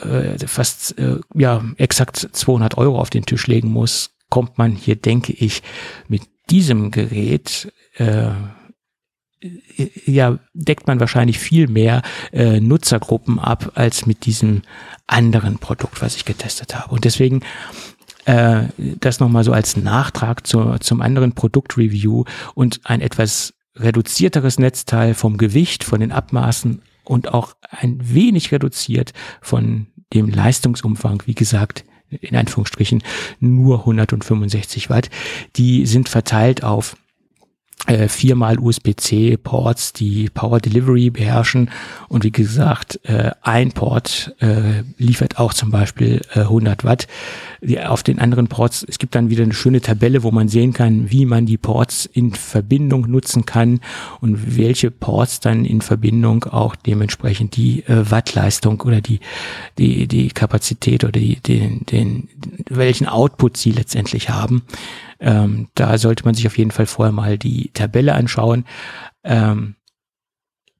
äh, 0.02 0.34
äh, 0.34 0.38
fast 0.46 0.98
äh, 0.98 1.20
ja 1.34 1.64
exakt 1.76 2.28
200 2.32 2.76
Euro 2.76 2.98
auf 2.98 3.10
den 3.10 3.24
Tisch 3.24 3.46
legen 3.46 3.70
muss, 3.70 4.10
kommt 4.28 4.58
man 4.58 4.72
hier, 4.72 4.96
denke 4.96 5.32
ich, 5.32 5.62
mit 6.08 6.22
diesem 6.50 6.90
Gerät 6.90 7.72
äh, 7.96 8.30
ja, 10.06 10.38
deckt 10.54 10.86
man 10.86 11.00
wahrscheinlich 11.00 11.38
viel 11.38 11.68
mehr 11.68 12.02
äh, 12.32 12.60
Nutzergruppen 12.60 13.38
ab 13.38 13.72
als 13.74 14.06
mit 14.06 14.24
diesem 14.24 14.62
anderen 15.06 15.58
Produkt, 15.58 16.00
was 16.00 16.16
ich 16.16 16.24
getestet 16.24 16.74
habe. 16.74 16.94
Und 16.94 17.04
deswegen 17.04 17.42
äh, 18.24 18.64
das 18.78 19.20
nochmal 19.20 19.44
so 19.44 19.52
als 19.52 19.76
Nachtrag 19.76 20.46
zu, 20.46 20.76
zum 20.80 21.00
anderen 21.00 21.32
Produktreview 21.32 22.24
und 22.54 22.80
ein 22.84 23.00
etwas 23.00 23.54
reduzierteres 23.76 24.58
Netzteil 24.58 25.14
vom 25.14 25.36
Gewicht, 25.36 25.84
von 25.84 26.00
den 26.00 26.12
Abmaßen 26.12 26.82
und 27.04 27.32
auch 27.32 27.54
ein 27.70 27.98
wenig 28.02 28.52
reduziert 28.52 29.12
von 29.42 29.86
dem 30.12 30.28
Leistungsumfang, 30.28 31.22
wie 31.26 31.34
gesagt, 31.34 31.84
in 32.08 32.36
Anführungsstrichen 32.36 33.02
nur 33.40 33.80
165 33.80 34.88
Watt. 34.88 35.10
Die 35.56 35.86
sind 35.86 36.08
verteilt 36.08 36.64
auf 36.64 36.96
äh, 37.86 38.08
viermal 38.08 38.58
USB-C-Ports, 38.58 39.92
die 39.92 40.28
Power 40.30 40.60
Delivery 40.60 41.10
beherrschen. 41.10 41.70
Und 42.08 42.24
wie 42.24 42.32
gesagt, 42.32 42.98
äh, 43.04 43.30
ein 43.42 43.72
Port 43.72 44.34
äh, 44.40 44.82
liefert 44.98 45.38
auch 45.38 45.54
zum 45.54 45.70
Beispiel 45.70 46.22
äh, 46.34 46.40
100 46.40 46.84
Watt. 46.84 47.06
Die, 47.60 47.80
auf 47.80 48.02
den 48.02 48.18
anderen 48.18 48.48
Ports, 48.48 48.84
es 48.88 48.98
gibt 48.98 49.14
dann 49.14 49.30
wieder 49.30 49.44
eine 49.44 49.52
schöne 49.52 49.80
Tabelle, 49.80 50.22
wo 50.22 50.30
man 50.30 50.48
sehen 50.48 50.72
kann, 50.72 51.10
wie 51.10 51.26
man 51.26 51.46
die 51.46 51.58
Ports 51.58 52.06
in 52.06 52.32
Verbindung 52.32 53.10
nutzen 53.10 53.46
kann 53.46 53.80
und 54.20 54.56
welche 54.56 54.90
Ports 54.90 55.40
dann 55.40 55.64
in 55.64 55.80
Verbindung 55.80 56.44
auch 56.44 56.76
dementsprechend 56.76 57.56
die 57.56 57.84
äh, 57.86 58.10
Wattleistung 58.10 58.80
oder 58.80 59.00
die, 59.00 59.20
die, 59.78 60.08
die 60.08 60.28
Kapazität 60.28 61.04
oder 61.04 61.12
die, 61.12 61.36
den, 61.36 61.84
den, 61.86 62.28
welchen 62.68 63.06
Output 63.06 63.56
sie 63.56 63.70
letztendlich 63.70 64.30
haben. 64.30 64.62
Ähm, 65.20 65.68
da 65.74 65.98
sollte 65.98 66.24
man 66.24 66.34
sich 66.34 66.46
auf 66.46 66.58
jeden 66.58 66.70
Fall 66.70 66.86
vorher 66.86 67.12
mal 67.12 67.38
die 67.38 67.70
Tabelle 67.72 68.14
anschauen. 68.14 68.64
Ähm, 69.24 69.76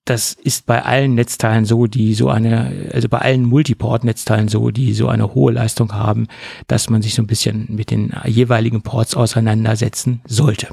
das 0.07 0.35
ist 0.35 0.67
bei 0.67 0.85
allen 0.85 1.15
Netzteilen 1.17 1.65
so, 1.65 1.87
die 1.87 2.15
so 2.15 2.29
eine, 2.29 2.91
also 2.93 3.09
bei 3.09 3.19
allen 3.19 3.45
Multiport-Netzteilen 3.45 4.49
so, 4.49 4.71
die 4.71 4.95
so 4.95 5.09
eine 5.09 5.35
hohe 5.35 5.53
Leistung 5.53 5.93
haben, 5.93 6.29
dass 6.69 6.89
man 6.89 7.03
sich 7.03 7.15
so 7.15 7.23
ein 7.23 7.27
bisschen 7.27 7.67
mit 7.69 7.91
den 7.91 8.15
jeweiligen 8.25 8.83
Ports 8.83 9.17
auseinandersetzen 9.17 10.21
sollte. 10.25 10.69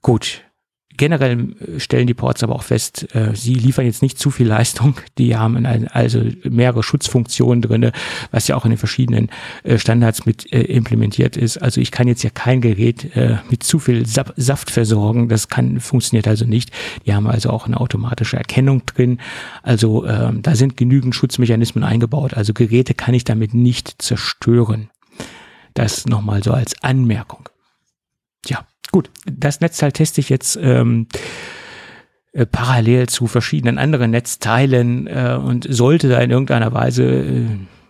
Gut, 0.00 0.45
Generell 0.96 1.54
äh, 1.60 1.80
stellen 1.80 2.06
die 2.06 2.14
Ports 2.14 2.42
aber 2.42 2.54
auch 2.54 2.62
fest, 2.62 3.14
äh, 3.14 3.34
sie 3.34 3.54
liefern 3.54 3.86
jetzt 3.86 4.02
nicht 4.02 4.18
zu 4.18 4.30
viel 4.30 4.46
Leistung. 4.46 4.96
Die 5.18 5.36
haben 5.36 5.64
also 5.66 6.22
mehrere 6.44 6.82
Schutzfunktionen 6.82 7.62
drinne, 7.62 7.92
was 8.30 8.48
ja 8.48 8.56
auch 8.56 8.64
in 8.64 8.70
den 8.70 8.78
verschiedenen 8.78 9.30
äh, 9.62 9.78
Standards 9.78 10.26
mit 10.26 10.52
äh, 10.52 10.62
implementiert 10.62 11.36
ist. 11.36 11.58
Also 11.58 11.80
ich 11.80 11.90
kann 11.90 12.08
jetzt 12.08 12.22
ja 12.22 12.30
kein 12.30 12.60
Gerät 12.60 13.16
äh, 13.16 13.38
mit 13.50 13.62
zu 13.62 13.78
viel 13.78 14.06
Sa 14.06 14.24
Saft 14.36 14.70
versorgen. 14.70 15.28
Das 15.28 15.48
kann 15.48 15.80
funktioniert 15.80 16.28
also 16.28 16.44
nicht. 16.44 16.70
Die 17.06 17.14
haben 17.14 17.26
also 17.26 17.50
auch 17.50 17.66
eine 17.66 17.80
automatische 17.80 18.36
Erkennung 18.36 18.84
drin. 18.86 19.20
Also 19.62 20.06
ähm, 20.06 20.42
da 20.42 20.56
sind 20.56 20.76
genügend 20.76 21.14
Schutzmechanismen 21.14 21.84
eingebaut. 21.84 22.34
Also 22.34 22.52
Geräte 22.52 22.94
kann 22.94 23.14
ich 23.14 23.24
damit 23.24 23.54
nicht 23.54 24.02
zerstören. 24.02 24.90
Das 25.74 26.06
nochmal 26.06 26.42
so 26.42 26.52
als 26.52 26.82
Anmerkung. 26.82 27.48
Ja. 28.46 28.66
Gut, 28.92 29.10
das 29.26 29.60
Netzteil 29.60 29.92
teste 29.92 30.20
ich 30.20 30.28
jetzt 30.28 30.58
ähm, 30.60 31.06
äh, 32.32 32.46
parallel 32.46 33.08
zu 33.08 33.26
verschiedenen 33.26 33.78
anderen 33.78 34.10
Netzteilen 34.10 35.06
äh, 35.06 35.38
und 35.42 35.66
sollte 35.68 36.08
da 36.08 36.18
in 36.18 36.30
irgendeiner 36.30 36.72
Weise 36.72 37.04
äh, 37.04 37.46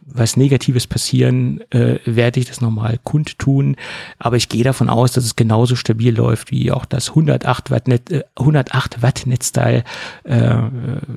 was 0.09 0.37
Negatives 0.37 0.87
passieren, 0.87 1.61
äh, 1.71 1.99
werde 2.05 2.39
ich 2.39 2.47
das 2.47 2.61
nochmal 2.61 2.99
kundtun. 3.03 3.77
Aber 4.19 4.37
ich 4.37 4.49
gehe 4.49 4.63
davon 4.63 4.89
aus, 4.89 5.13
dass 5.13 5.25
es 5.25 5.35
genauso 5.35 5.75
stabil 5.75 6.15
läuft 6.15 6.53
wie 6.53 6.71
auch 6.71 6.85
das 6.85 7.11
108 7.11 7.71
Watt, 7.71 7.89
Net, 7.89 8.11
äh, 8.11 8.23
108 8.37 9.03
Watt 9.03 9.27
Netzteil 9.27 9.83
äh, 10.23 10.57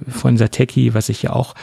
von 0.08 0.38
Sateki, 0.38 0.94
was 0.96 1.10
ich 1.10 1.22
ja 1.22 1.32
auch 1.32 1.54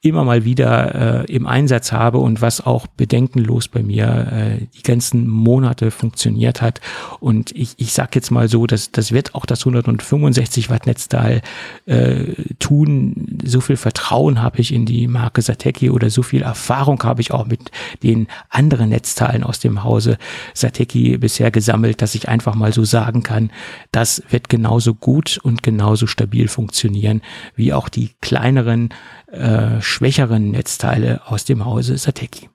immer 0.00 0.22
mal 0.22 0.44
wieder 0.44 1.24
äh, 1.24 1.32
im 1.32 1.46
Einsatz 1.46 1.90
habe 1.90 2.18
und 2.18 2.40
was 2.40 2.64
auch 2.64 2.86
bedenkenlos 2.86 3.66
bei 3.66 3.82
mir 3.82 4.28
äh, 4.32 4.66
die 4.76 4.82
ganzen 4.82 5.26
Monate 5.26 5.90
funktioniert 5.90 6.62
hat. 6.62 6.80
Und 7.18 7.50
ich, 7.50 7.74
ich 7.78 7.92
sage 7.92 8.10
jetzt 8.14 8.30
mal 8.30 8.48
so, 8.48 8.66
dass 8.66 8.92
das 8.92 9.10
wird 9.10 9.34
auch 9.34 9.44
das 9.44 9.66
165 9.66 10.70
Watt 10.70 10.86
Netzteil 10.86 11.42
äh, 11.86 12.26
tun. 12.60 13.40
So 13.44 13.60
viel 13.60 13.76
Vertrauen 13.76 14.40
habe 14.40 14.60
ich 14.60 14.72
in 14.72 14.86
die 14.86 15.08
Marke 15.08 15.42
Sateki 15.42 15.90
oder 15.90 16.10
so 16.10 16.22
viel 16.22 16.42
Erfahrung 16.42 16.75
habe 17.04 17.20
ich 17.20 17.32
auch 17.32 17.46
mit 17.46 17.70
den 18.02 18.26
anderen 18.50 18.90
Netzteilen 18.90 19.42
aus 19.42 19.58
dem 19.60 19.84
Hause 19.84 20.18
Sateki 20.54 21.18
bisher 21.18 21.50
gesammelt, 21.50 22.02
dass 22.02 22.14
ich 22.14 22.28
einfach 22.28 22.54
mal 22.54 22.72
so 22.72 22.84
sagen 22.84 23.22
kann, 23.22 23.50
das 23.92 24.22
wird 24.30 24.48
genauso 24.48 24.94
gut 24.94 25.38
und 25.42 25.62
genauso 25.62 26.06
stabil 26.06 26.48
funktionieren 26.48 27.22
wie 27.54 27.72
auch 27.72 27.88
die 27.88 28.10
kleineren 28.20 28.90
äh, 29.26 29.80
schwächeren 29.80 30.50
Netzteile 30.50 31.22
aus 31.26 31.44
dem 31.44 31.64
Hause 31.64 31.96
Sateki. 31.98 32.48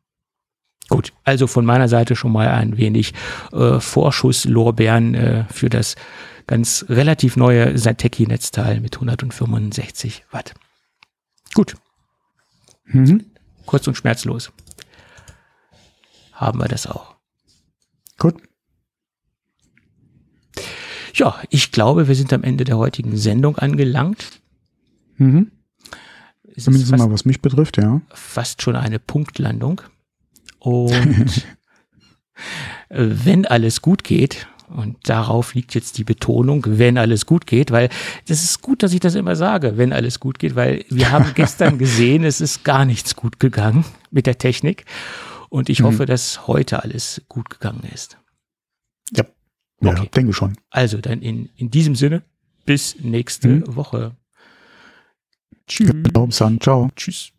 Gut, 0.90 1.14
also 1.24 1.48
von 1.48 1.66
meiner 1.66 1.88
Seite 1.88 2.18
schon 2.18 2.34
mal 2.34 2.50
ein 2.50 2.78
wenig 2.78 3.14
äh, 3.54 3.80
Vorschusslorbeeren 3.80 5.16
äh, 5.16 5.46
für 5.50 5.70
das 5.70 5.96
ganz 6.48 6.86
relativ 6.90 7.38
neue 7.38 7.78
Sateki-Netzteil 7.78 8.82
mit 8.82 8.96
165 8.96 10.26
Watt. 10.32 10.54
Gut. 11.54 11.76
Mhm. 12.86 13.31
Kurz 13.72 13.88
und 13.88 13.96
schmerzlos. 13.96 14.52
Haben 16.34 16.60
wir 16.60 16.68
das 16.68 16.88
auch. 16.88 17.16
Gut. 18.18 18.36
Ja, 21.14 21.42
ich 21.50 21.72
glaube, 21.72 22.10
wir 22.10 22.16
sind 22.16 22.34
am 22.34 22.44
Ende 22.44 22.66
der 22.66 22.78
heutigen 22.78 23.16
Sendung 23.16 23.58
angelangt. 23.58 24.42
Mhm. 25.16 25.54
Zumindest 26.58 26.92
fast, 26.92 27.02
mal, 27.02 27.14
was 27.14 27.24
mich 27.24 27.42
betrifft, 27.42 27.78
ja. 27.78 28.02
Fast 28.10 28.62
schon 28.62 28.76
eine 28.76 29.00
Punktlandung. 29.00 29.80
Und 30.60 31.48
wenn 32.90 33.46
alles 33.46 33.82
gut 33.82 34.04
geht, 34.04 34.48
und 34.72 34.98
darauf 35.04 35.54
liegt 35.54 35.74
jetzt 35.76 35.98
die 35.98 36.04
Betonung, 36.04 36.64
wenn 36.68 36.98
alles 36.98 37.26
gut 37.26 37.46
geht, 37.46 37.72
weil 37.72 37.90
das 38.28 38.44
ist 38.44 38.62
gut, 38.62 38.84
dass 38.84 38.94
ich 38.94 39.00
das 39.00 39.16
immer 39.16 39.36
sage, 39.36 39.78
wenn 39.78 39.94
alles 39.94 40.20
gut 40.20 40.40
geht, 40.40 40.56
weil 40.56 40.86
wir 40.90 41.12
haben 41.12 41.32
gestern 41.36 41.78
gesehen, 41.78 42.24
es 42.24 42.42
ist 42.42 42.64
gar 42.64 42.86
nichts 42.86 43.16
gut 43.16 43.40
gegangen 43.40 43.86
mit 44.10 44.26
der 44.28 44.38
Technik. 44.38 44.86
Und 45.50 45.70
ich 45.70 45.82
mhm. 45.82 45.86
hoffe, 45.86 46.06
dass 46.06 46.48
heute 46.48 46.82
alles 46.84 47.22
gut 47.28 47.50
gegangen 47.50 47.84
ist. 47.94 48.18
Ja, 49.12 49.26
ja 49.82 49.92
okay. 49.92 50.10
denke 50.16 50.34
schon. 50.34 50.58
Also 50.70 51.00
dann 51.00 51.22
in, 51.22 51.50
in 51.58 51.70
diesem 51.70 51.96
Sinne, 51.96 52.24
bis 52.66 52.96
nächste 53.00 53.50
mhm. 53.50 53.76
Woche. 53.76 54.16
Tschüss. 55.68 55.92
Ciao. 56.60 56.90
Tschüss. 56.96 57.32